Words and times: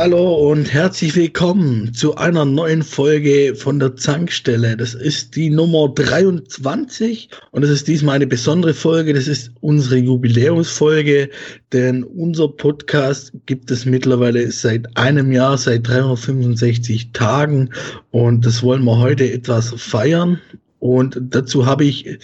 Hallo 0.00 0.52
und 0.52 0.72
herzlich 0.72 1.16
willkommen 1.16 1.92
zu 1.92 2.14
einer 2.14 2.44
neuen 2.44 2.84
Folge 2.84 3.56
von 3.56 3.80
der 3.80 3.96
Zankstelle. 3.96 4.76
Das 4.76 4.94
ist 4.94 5.34
die 5.34 5.50
Nummer 5.50 5.88
23 5.88 7.28
und 7.50 7.64
es 7.64 7.70
ist 7.70 7.88
diesmal 7.88 8.14
eine 8.14 8.28
besondere 8.28 8.74
Folge. 8.74 9.12
Das 9.12 9.26
ist 9.26 9.50
unsere 9.60 9.96
Jubiläumsfolge, 9.96 11.30
denn 11.72 12.04
unser 12.04 12.46
Podcast 12.46 13.32
gibt 13.46 13.72
es 13.72 13.86
mittlerweile 13.86 14.48
seit 14.52 14.96
einem 14.96 15.32
Jahr, 15.32 15.58
seit 15.58 15.88
365 15.88 17.10
Tagen 17.10 17.70
und 18.12 18.46
das 18.46 18.62
wollen 18.62 18.84
wir 18.84 18.98
heute 18.98 19.28
etwas 19.32 19.74
feiern. 19.76 20.40
Und 20.78 21.20
dazu 21.20 21.66
habe 21.66 21.84
ich 21.84 22.20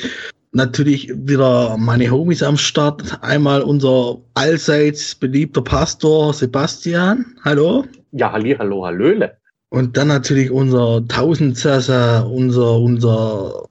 natürlich 0.54 1.12
wieder 1.14 1.76
meine 1.78 2.10
Homies 2.10 2.42
am 2.42 2.56
Start. 2.56 3.18
Einmal 3.22 3.62
unser 3.62 4.18
allseits 4.34 5.14
beliebter 5.14 5.62
Pastor 5.62 6.32
Sebastian. 6.32 7.26
Hallo. 7.44 7.84
Ja, 8.12 8.32
halli, 8.32 8.54
hallo, 8.58 8.86
hallöle. 8.86 9.32
Und 9.70 9.96
dann 9.96 10.08
natürlich 10.08 10.50
unser 10.50 11.06
Tausendsasser, 11.08 12.30
unser, 12.30 12.78
unser 12.78 13.68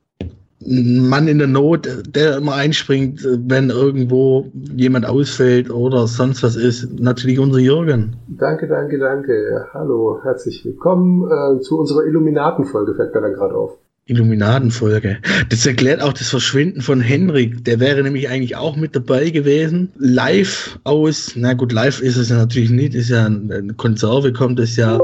Mann 0.66 1.28
in 1.28 1.40
der 1.40 1.48
Not, 1.48 1.88
der 2.14 2.38
immer 2.38 2.56
einspringt, 2.56 3.22
wenn 3.24 3.70
irgendwo 3.70 4.52
jemand 4.76 5.06
ausfällt 5.06 5.70
oder 5.70 6.08
sonst 6.08 6.44
was 6.44 6.56
ist. 6.56 7.00
Natürlich 7.00 7.40
unser 7.40 7.60
Jürgen. 7.60 8.18
Danke, 8.28 8.68
danke, 8.68 8.98
danke. 9.00 9.68
Hallo, 9.74 10.20
herzlich 10.24 10.64
willkommen 10.66 11.30
äh, 11.30 11.62
zu 11.62 11.80
unserer 11.80 12.06
Illuminatenfolge, 12.06 12.96
fällt 12.96 13.14
mir 13.16 13.22
da 13.22 13.30
gerade 13.30 13.56
auf. 13.56 13.78
Illuminatenfolge. 14.06 15.20
Das 15.50 15.66
erklärt 15.66 16.02
auch 16.02 16.12
das 16.12 16.30
Verschwinden 16.30 16.82
von 16.82 17.00
Henrik. 17.00 17.64
Der 17.64 17.80
wäre 17.80 18.04
nämlich 18.04 18.28
eigentlich 18.28 18.56
auch 18.58 18.76
mit 18.76 18.96
dabei 18.96 19.30
gewesen. 19.30 19.94
Live 19.98 20.78
aus, 20.84 21.34
na 21.36 21.54
gut, 21.54 21.72
live 21.72 22.02
ist 22.02 22.18
es 22.18 22.30
ja 22.30 22.36
natürlich 22.38 22.70
nicht, 22.70 22.96
ist 22.96 23.10
ja 23.10 23.26
eine 23.26 23.74
Konserve, 23.76 24.34
kommt 24.34 24.60
es 24.60 24.76
ja. 24.76 25.02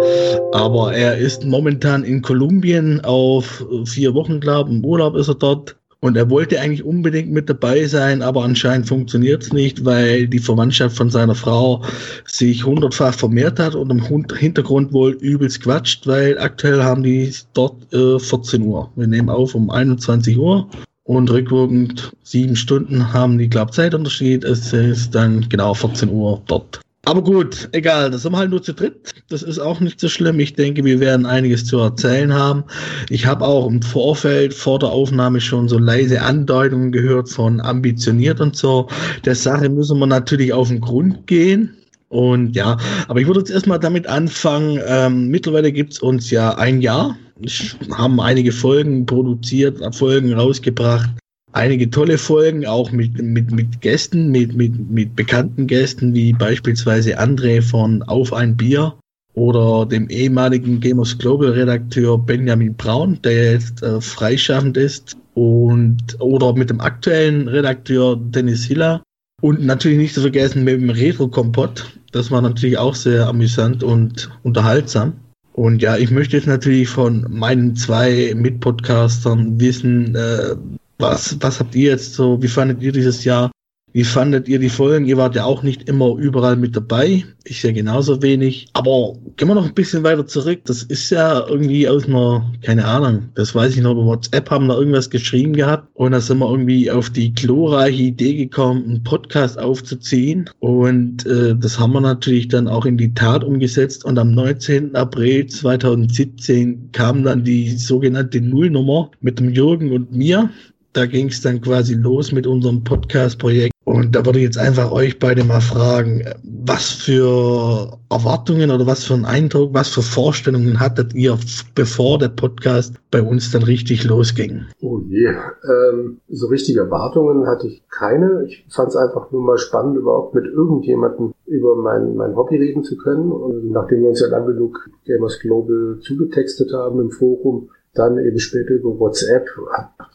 Aber 0.51 0.93
er 0.93 1.17
ist 1.17 1.45
momentan 1.45 2.03
in 2.03 2.21
Kolumbien 2.21 2.99
auf 3.01 3.65
vier 3.85 4.13
Wochen, 4.13 4.41
glaube 4.41 4.69
ich. 4.69 4.75
Im 4.75 4.85
Urlaub 4.85 5.15
ist 5.15 5.29
er 5.29 5.35
dort. 5.35 5.78
Und 6.01 6.15
er 6.15 6.29
wollte 6.29 6.61
eigentlich 6.61 6.83
unbedingt 6.83 7.29
mit 7.29 7.49
dabei 7.49 7.85
sein, 7.85 8.21
aber 8.21 8.45
anscheinend 8.45 8.87
funktioniert 8.87 9.43
es 9.43 9.51
nicht, 9.51 9.83
weil 9.83 10.27
die 10.27 10.39
Verwandtschaft 10.39 10.95
von 10.95 11.09
seiner 11.09 11.35
Frau 11.35 11.83
sich 12.25 12.65
hundertfach 12.65 13.13
vermehrt 13.13 13.59
hat 13.59 13.75
und 13.75 13.89
im 13.89 14.01
Hintergrund 14.33 14.93
wohl 14.93 15.11
übelst 15.19 15.61
quatscht, 15.61 16.07
weil 16.07 16.39
aktuell 16.39 16.81
haben 16.83 17.03
die 17.03 17.33
dort 17.53 17.93
äh, 17.93 18.17
14 18.17 18.61
Uhr. 18.61 18.89
Wir 18.95 19.07
nehmen 19.07 19.29
auf 19.29 19.55
um 19.55 19.69
21 19.69 20.37
Uhr 20.37 20.69
und 21.03 21.29
rückwirkend 21.31 22.13
sieben 22.23 22.55
Stunden 22.55 23.11
haben 23.11 23.37
die, 23.37 23.49
glaube 23.49 23.71
Zeitunterschied. 23.71 24.45
Es 24.45 24.71
ist 24.71 25.13
dann 25.15 25.49
genau 25.49 25.73
14 25.73 26.09
Uhr 26.09 26.41
dort. 26.47 26.79
Aber 27.05 27.23
gut, 27.23 27.69
egal, 27.71 28.11
das 28.11 28.23
sind 28.23 28.33
wir 28.33 28.37
halt 28.37 28.51
nur 28.51 28.61
zu 28.61 28.73
dritt. 28.73 29.15
Das 29.29 29.41
ist 29.41 29.57
auch 29.57 29.79
nicht 29.79 29.99
so 29.99 30.09
schlimm. 30.09 30.39
Ich 30.39 30.53
denke, 30.53 30.83
wir 30.83 30.99
werden 30.99 31.25
einiges 31.25 31.65
zu 31.65 31.79
erzählen 31.79 32.33
haben. 32.33 32.63
Ich 33.09 33.25
habe 33.25 33.45
auch 33.45 33.67
im 33.67 33.81
Vorfeld 33.81 34.53
vor 34.53 34.79
der 34.79 34.89
Aufnahme 34.89 35.39
schon 35.41 35.67
so 35.69 35.79
leise 35.79 36.21
Andeutungen 36.21 36.91
gehört 36.91 37.29
von 37.29 37.61
ambitioniert 37.61 38.41
und 38.41 38.55
so. 38.55 38.87
Der 39.25 39.35
Sache 39.35 39.69
müssen 39.69 39.97
wir 39.97 40.07
natürlich 40.07 40.53
auf 40.53 40.67
den 40.67 40.81
Grund 40.81 41.25
gehen. 41.25 41.75
Und 42.09 42.55
ja, 42.55 42.77
aber 43.07 43.21
ich 43.21 43.27
würde 43.27 43.39
jetzt 43.39 43.51
erstmal 43.51 43.79
damit 43.79 44.05
anfangen. 44.07 44.79
Ähm, 44.85 45.29
mittlerweile 45.29 45.71
gibt's 45.71 45.99
uns 45.99 46.29
ja 46.31 46.55
ein 46.57 46.81
Jahr. 46.81 47.15
Ich 47.39 47.75
haben 47.93 48.19
einige 48.19 48.51
Folgen 48.51 49.05
produziert, 49.05 49.95
Folgen 49.95 50.33
rausgebracht 50.33 51.09
einige 51.51 51.89
tolle 51.89 52.17
Folgen, 52.17 52.65
auch 52.65 52.91
mit, 52.91 53.21
mit, 53.21 53.51
mit 53.51 53.81
Gästen, 53.81 54.29
mit, 54.29 54.55
mit, 54.55 54.89
mit 54.89 55.15
bekannten 55.15 55.67
Gästen, 55.67 56.13
wie 56.13 56.33
beispielsweise 56.33 57.19
André 57.19 57.61
von 57.61 58.03
Auf 58.03 58.33
ein 58.33 58.55
Bier 58.55 58.93
oder 59.33 59.85
dem 59.85 60.09
ehemaligen 60.09 60.79
Gamers 60.79 61.17
Global 61.17 61.51
Redakteur 61.51 62.17
Benjamin 62.17 62.75
Braun, 62.75 63.19
der 63.23 63.53
jetzt 63.53 63.81
äh, 63.83 64.01
freischaffend 64.01 64.77
ist, 64.77 65.17
und 65.35 66.17
oder 66.19 66.53
mit 66.53 66.69
dem 66.69 66.81
aktuellen 66.81 67.47
Redakteur 67.47 68.17
Dennis 68.17 68.65
Hiller. 68.65 69.01
Und 69.41 69.65
natürlich 69.65 69.97
nicht 69.97 70.13
zu 70.13 70.21
vergessen 70.21 70.65
mit 70.65 70.81
dem 70.81 70.89
Retro-Kompott. 70.89 71.93
Das 72.11 72.29
war 72.29 72.41
natürlich 72.41 72.77
auch 72.77 72.95
sehr 72.95 73.27
amüsant 73.27 73.83
und 73.83 74.29
unterhaltsam. 74.43 75.13
Und 75.53 75.81
ja, 75.81 75.95
ich 75.95 76.11
möchte 76.11 76.35
jetzt 76.35 76.47
natürlich 76.47 76.89
von 76.89 77.25
meinen 77.29 77.75
zwei 77.75 78.33
Mitpodcastern 78.35 79.59
wissen, 79.59 80.15
äh, 80.15 80.55
was, 80.99 81.37
was 81.39 81.59
habt 81.59 81.75
ihr 81.75 81.91
jetzt 81.91 82.13
so, 82.13 82.41
wie 82.41 82.47
fandet 82.47 82.81
ihr 82.81 82.91
dieses 82.91 83.23
Jahr? 83.23 83.49
Wie 83.91 84.03
fandet 84.03 84.47
ihr 84.47 84.59
die 84.59 84.69
Folgen? 84.69 85.05
Ihr 85.05 85.17
wart 85.17 85.35
ja 85.35 85.45
auch 85.45 85.63
nicht 85.63 85.89
immer 85.89 86.15
überall 86.15 86.55
mit 86.55 86.75
dabei. 86.75 87.23
Ich 87.43 87.63
ja 87.63 87.71
genauso 87.71 88.21
wenig. 88.21 88.67
Aber 88.73 89.15
gehen 89.35 89.47
wir 89.47 89.55
noch 89.55 89.65
ein 89.65 89.73
bisschen 89.73 90.03
weiter 90.03 90.27
zurück. 90.27 90.59
Das 90.65 90.83
ist 90.83 91.09
ja 91.09 91.47
irgendwie 91.47 91.89
aus 91.89 92.05
einer, 92.05 92.51
keine 92.61 92.85
Ahnung, 92.85 93.29
das 93.33 93.55
weiß 93.55 93.75
ich 93.75 93.81
noch, 93.81 93.93
über 93.93 94.05
WhatsApp 94.05 94.51
haben 94.51 94.67
wir 94.67 94.77
irgendwas 94.77 95.09
geschrieben 95.09 95.53
gehabt. 95.53 95.87
Und 95.95 96.11
da 96.11 96.21
sind 96.21 96.37
wir 96.37 96.51
irgendwie 96.51 96.91
auf 96.91 97.09
die 97.09 97.33
glorreiche 97.33 98.03
Idee 98.03 98.35
gekommen, 98.35 98.83
einen 98.83 99.03
Podcast 99.03 99.57
aufzuziehen. 99.57 100.47
Und 100.59 101.25
äh, 101.25 101.55
das 101.55 101.79
haben 101.79 101.93
wir 101.93 102.01
natürlich 102.01 102.47
dann 102.47 102.67
auch 102.67 102.85
in 102.85 102.97
die 102.97 103.15
Tat 103.15 103.43
umgesetzt. 103.43 104.05
Und 104.05 104.19
am 104.19 104.33
19. 104.33 104.95
April 104.95 105.47
2017 105.47 106.91
kam 106.91 107.23
dann 107.23 107.43
die 107.43 107.71
sogenannte 107.71 108.39
Nullnummer 108.39 109.09
mit 109.19 109.39
dem 109.39 109.49
Jürgen 109.49 109.91
und 109.93 110.11
mir 110.11 110.51
da 110.93 111.05
ging 111.05 111.27
es 111.27 111.41
dann 111.41 111.61
quasi 111.61 111.93
los 111.93 112.31
mit 112.31 112.47
unserem 112.47 112.83
Podcast-Projekt. 112.83 113.73
Und 113.85 114.15
da 114.15 114.23
würde 114.23 114.37
ich 114.37 114.45
jetzt 114.45 114.57
einfach 114.57 114.91
euch 114.91 115.17
beide 115.17 115.43
mal 115.43 115.61
fragen, 115.61 116.23
was 116.43 116.91
für 116.91 117.97
Erwartungen 118.11 118.69
oder 118.69 118.85
was 118.85 119.03
für 119.03 119.15
einen 119.15 119.25
Eindruck, 119.25 119.73
was 119.73 119.89
für 119.89 120.03
Vorstellungen 120.03 120.79
hattet 120.79 121.15
ihr, 121.15 121.37
bevor 121.73 122.19
der 122.19 122.27
Podcast 122.27 122.93
bei 123.09 123.21
uns 123.21 123.51
dann 123.51 123.63
richtig 123.63 124.03
losging? 124.03 124.65
Oh 124.81 124.99
je, 125.07 125.29
ähm, 125.29 126.19
so 126.29 126.47
richtige 126.47 126.81
Erwartungen 126.81 127.47
hatte 127.47 127.67
ich 127.67 127.81
keine. 127.89 128.45
Ich 128.47 128.63
fand 128.69 128.89
es 128.89 128.95
einfach 128.95 129.31
nur 129.31 129.41
mal 129.41 129.57
spannend, 129.57 129.97
überhaupt 129.97 130.35
mit 130.35 130.45
irgendjemandem 130.45 131.33
über 131.47 131.75
mein, 131.75 132.15
mein 132.15 132.35
Hobby 132.35 132.57
reden 132.57 132.83
zu 132.83 132.95
können. 132.95 133.31
Und 133.31 133.71
nachdem 133.71 134.01
wir 134.01 134.09
uns 134.09 134.21
ja 134.21 134.27
lang 134.27 134.45
genug 134.45 134.87
Gamers 135.05 135.39
Global 135.39 135.97
zugetextet 136.01 136.71
haben 136.73 136.99
im 136.99 137.09
Forum, 137.09 137.69
dann 137.99 138.17
eben 138.17 138.39
später 138.39 138.73
über 138.73 138.97
WhatsApp. 138.97 139.47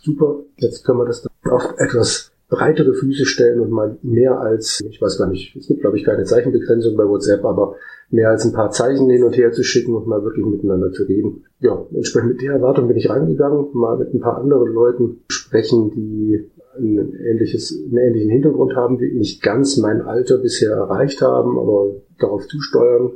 Super, 0.02 0.40
jetzt 0.56 0.84
können 0.84 0.98
wir 0.98 1.06
das 1.06 1.22
dann 1.22 1.52
auf 1.52 1.74
etwas 1.78 2.32
breitere 2.48 2.94
Füße 2.94 3.24
stellen 3.24 3.60
und 3.60 3.70
mal 3.70 3.98
mehr 4.02 4.38
als, 4.40 4.80
ich 4.88 5.00
weiß 5.00 5.18
gar 5.18 5.28
nicht, 5.28 5.56
es 5.56 5.66
gibt 5.66 5.80
glaube 5.80 5.98
ich 5.98 6.04
keine 6.04 6.24
Zeichenbegrenzung 6.24 6.96
bei 6.96 7.04
WhatsApp, 7.04 7.44
aber 7.44 7.76
mehr 8.10 8.30
als 8.30 8.44
ein 8.44 8.52
paar 8.52 8.70
Zeichen 8.70 9.08
hin 9.10 9.24
und 9.24 9.36
her 9.36 9.52
zu 9.52 9.62
schicken 9.62 9.94
und 9.94 10.06
mal 10.06 10.22
wirklich 10.22 10.44
miteinander 10.44 10.92
zu 10.92 11.04
reden. 11.04 11.44
Ja, 11.60 11.84
entsprechend 11.92 12.32
mit 12.32 12.42
der 12.42 12.54
Erwartung 12.54 12.88
bin 12.88 12.96
ich 12.96 13.08
reingegangen, 13.08 13.68
mal 13.72 13.98
mit 13.98 14.14
ein 14.14 14.20
paar 14.20 14.38
anderen 14.38 14.72
Leuten 14.72 15.22
sprechen, 15.28 15.90
die 15.90 16.50
ein 16.76 17.14
ähnliches, 17.14 17.76
einen 17.86 17.98
ähnlichen 17.98 18.30
Hintergrund 18.30 18.74
haben, 18.74 18.98
die 18.98 19.12
nicht 19.12 19.42
ganz 19.42 19.76
mein 19.76 20.02
Alter 20.02 20.38
bisher 20.38 20.72
erreicht 20.72 21.22
haben, 21.22 21.58
aber 21.58 21.94
darauf 22.18 22.46
zusteuern, 22.46 23.12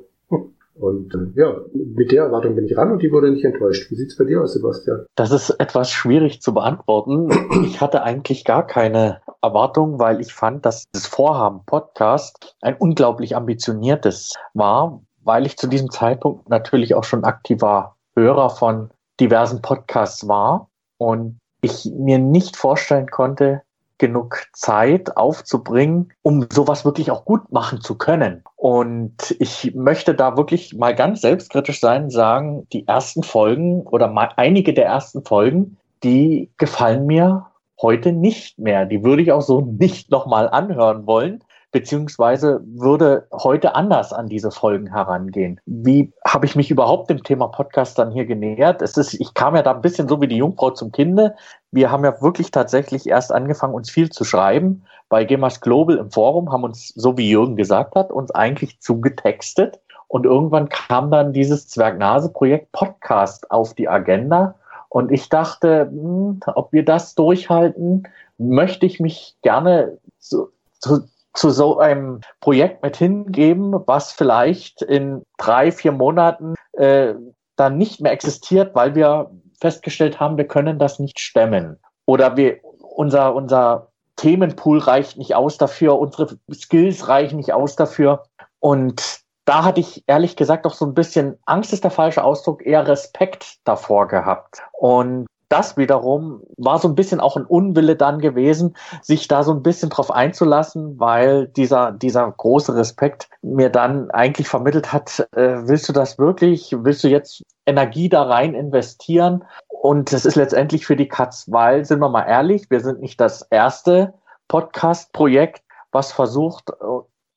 und 0.80 1.14
äh, 1.14 1.40
ja, 1.40 1.56
mit 1.72 2.12
der 2.12 2.24
Erwartung 2.24 2.54
bin 2.54 2.64
ich 2.64 2.76
ran 2.76 2.92
und 2.92 3.02
die 3.02 3.10
wurde 3.10 3.30
nicht 3.30 3.44
enttäuscht. 3.44 3.90
Wie 3.90 3.96
sieht's 3.96 4.16
bei 4.16 4.24
dir 4.24 4.42
aus, 4.42 4.54
Sebastian? 4.54 5.06
Das 5.14 5.30
ist 5.30 5.50
etwas 5.50 5.90
schwierig 5.90 6.40
zu 6.40 6.54
beantworten. 6.54 7.30
Ich 7.64 7.80
hatte 7.80 8.02
eigentlich 8.02 8.44
gar 8.44 8.66
keine 8.66 9.20
Erwartung, 9.42 9.98
weil 9.98 10.20
ich 10.20 10.32
fand, 10.32 10.64
dass 10.64 10.86
das 10.92 11.06
Vorhaben 11.06 11.64
Podcast 11.66 12.56
ein 12.60 12.76
unglaublich 12.76 13.36
ambitioniertes 13.36 14.34
war, 14.54 15.02
weil 15.22 15.46
ich 15.46 15.56
zu 15.56 15.66
diesem 15.66 15.90
Zeitpunkt 15.90 16.48
natürlich 16.48 16.94
auch 16.94 17.04
schon 17.04 17.24
aktiver 17.24 17.96
Hörer 18.16 18.50
von 18.50 18.90
diversen 19.20 19.62
Podcasts 19.62 20.28
war 20.28 20.70
und 20.98 21.38
ich 21.60 21.90
mir 21.92 22.19
nicht 22.19 22.56
vorstellen 22.56 23.08
konnte, 23.08 23.62
genug 23.98 24.46
Zeit 24.52 25.16
aufzubringen, 25.16 26.12
um 26.22 26.46
sowas 26.50 26.84
wirklich 26.84 27.10
auch 27.10 27.24
gut 27.24 27.52
machen 27.52 27.80
zu 27.80 27.96
können. 27.96 28.42
Und 28.56 29.36
ich 29.38 29.74
möchte 29.74 30.14
da 30.14 30.36
wirklich 30.36 30.74
mal 30.74 30.94
ganz 30.94 31.20
selbstkritisch 31.20 31.80
sein, 31.80 32.10
sagen, 32.10 32.66
die 32.72 32.86
ersten 32.86 33.22
Folgen 33.22 33.82
oder 33.82 34.08
mal 34.08 34.30
einige 34.36 34.72
der 34.72 34.86
ersten 34.86 35.24
Folgen, 35.24 35.76
die 36.02 36.50
gefallen 36.56 37.06
mir 37.06 37.46
heute 37.80 38.12
nicht 38.12 38.58
mehr. 38.58 38.86
Die 38.86 39.04
würde 39.04 39.22
ich 39.22 39.32
auch 39.32 39.42
so 39.42 39.60
nicht 39.60 40.10
nochmal 40.10 40.48
anhören 40.48 41.06
wollen, 41.06 41.42
beziehungsweise 41.70 42.61
würde 42.65 43.26
heute 43.32 43.75
anders 43.75 44.12
an 44.12 44.29
diese 44.29 44.50
Folgen 44.50 44.87
herangehen. 44.87 45.61
Wie 45.67 46.12
habe 46.26 46.47
ich 46.47 46.56
mich 46.56 46.70
überhaupt 46.70 47.11
dem 47.11 47.23
Thema 47.23 47.49
Podcast 47.49 47.99
dann 47.99 48.11
hier 48.11 48.25
genähert? 48.25 48.81
Es 48.81 48.97
ist, 48.97 49.15
ich 49.15 49.35
kam 49.35 49.55
ja 49.55 49.62
da 49.62 49.73
ein 49.73 49.82
bisschen 49.82 50.09
so 50.09 50.20
wie 50.20 50.29
die 50.29 50.37
Jungfrau 50.37 50.70
zum 50.70 50.93
Kinde. 50.93 51.35
Wir 51.70 51.91
haben 51.91 52.05
ja 52.05 52.23
wirklich 52.23 52.50
tatsächlich 52.50 53.06
erst 53.06 53.32
angefangen, 53.32 53.75
uns 53.75 53.91
viel 53.91 54.09
zu 54.09 54.25
schreiben. 54.25 54.85
Bei 55.11 55.25
Gamers 55.25 55.61
Global 55.61 55.97
im 55.97 56.11
Forum 56.11 56.50
haben 56.50 56.65
uns, 56.65 56.88
so 56.88 57.19
wie 57.19 57.31
Jürgen 57.31 57.56
gesagt 57.56 57.94
hat, 57.97 58.11
uns 58.11 58.31
eigentlich 58.31 58.81
zugetextet. 58.81 59.79
Und 60.06 60.25
irgendwann 60.25 60.70
kam 60.70 61.11
dann 61.11 61.35
dieses 61.35 61.69
Zwergnase-Projekt 61.69 62.73
Podcast 62.73 63.50
auf 63.50 63.75
die 63.75 63.88
Agenda. 63.88 64.55
Und 64.88 65.12
ich 65.12 65.29
dachte, 65.29 65.88
hm, 65.91 66.41
ob 66.47 66.73
wir 66.73 66.85
das 66.85 67.15
durchhalten, 67.15 68.09
möchte 68.38 68.87
ich 68.87 69.00
mich 69.00 69.37
gerne 69.43 69.99
zu, 70.19 70.49
zu, 70.81 71.03
zu 71.38 71.50
so 71.50 71.79
einem 71.79 72.20
Projekt 72.40 72.82
mit 72.82 72.96
hingeben, 72.96 73.73
was 73.87 74.11
vielleicht 74.11 74.82
in 74.82 75.23
drei, 75.37 75.70
vier 75.70 75.93
Monaten 75.93 76.55
äh, 76.73 77.14
dann 77.55 77.79
nicht 77.79 78.00
mehr 78.00 78.11
existiert, 78.11 78.75
weil 78.75 78.96
wir 78.96 79.31
festgestellt 79.61 80.19
haben, 80.19 80.37
wir 80.37 80.49
können 80.49 80.81
das 80.81 80.99
nicht 80.99 81.20
stemmen. 81.20 81.79
Oder 82.06 82.37
wir, 82.37 82.58
unser, 82.81 83.37
unser 83.37 83.88
Themenpool 84.17 84.79
reicht 84.79 85.17
nicht 85.17 85.37
aus 85.37 85.58
dafür, 85.58 85.99
unsere 86.00 86.37
Skills 86.52 87.06
reichen 87.06 87.37
nicht 87.37 87.52
aus 87.52 87.76
dafür. 87.76 88.25
Und 88.58 89.20
da 89.44 89.62
hatte 89.62 89.81
ich 89.81 90.02
ehrlich 90.08 90.34
gesagt 90.34 90.67
auch 90.67 90.75
so 90.75 90.87
ein 90.87 90.94
bisschen, 90.94 91.38
Angst 91.46 91.73
ist 91.73 91.84
der 91.84 91.93
falsche 91.93 92.25
Ausdruck, 92.25 92.67
eher 92.67 92.88
Respekt 92.88 93.58
davor 93.62 94.08
gehabt. 94.08 94.61
Und 94.73 95.26
das 95.48 95.76
wiederum 95.76 96.42
war 96.56 96.78
so 96.78 96.88
ein 96.88 96.94
bisschen 96.94 97.20
auch 97.20 97.36
ein 97.36 97.44
Unwille 97.44 97.96
dann 97.96 98.20
gewesen, 98.20 98.76
sich 99.02 99.28
da 99.28 99.42
so 99.42 99.52
ein 99.52 99.62
bisschen 99.62 99.90
drauf 99.90 100.10
einzulassen, 100.10 101.00
weil 101.00 101.48
dieser, 101.48 101.92
dieser 101.92 102.30
große 102.30 102.74
Respekt 102.74 103.28
mir 103.42 103.70
dann 103.70 104.10
eigentlich 104.10 104.48
vermittelt 104.48 104.92
hat, 104.92 105.26
äh, 105.32 105.66
willst 105.66 105.88
du 105.88 105.92
das 105.92 106.18
wirklich? 106.18 106.76
Willst 106.78 107.02
du 107.04 107.08
jetzt 107.08 107.42
Energie 107.66 108.08
da 108.08 108.24
rein 108.24 108.54
investieren? 108.54 109.44
Und 109.68 110.12
das 110.12 110.24
ist 110.24 110.34
letztendlich 110.34 110.86
für 110.86 110.96
die 110.96 111.08
Katz, 111.08 111.46
weil, 111.48 111.84
sind 111.84 112.00
wir 112.00 112.08
mal 112.08 112.24
ehrlich, 112.24 112.70
wir 112.70 112.80
sind 112.80 113.00
nicht 113.00 113.20
das 113.20 113.42
erste 113.42 114.14
Podcast-Projekt, 114.48 115.62
was 115.92 116.12
versucht, 116.12 116.70
äh, 116.70 116.84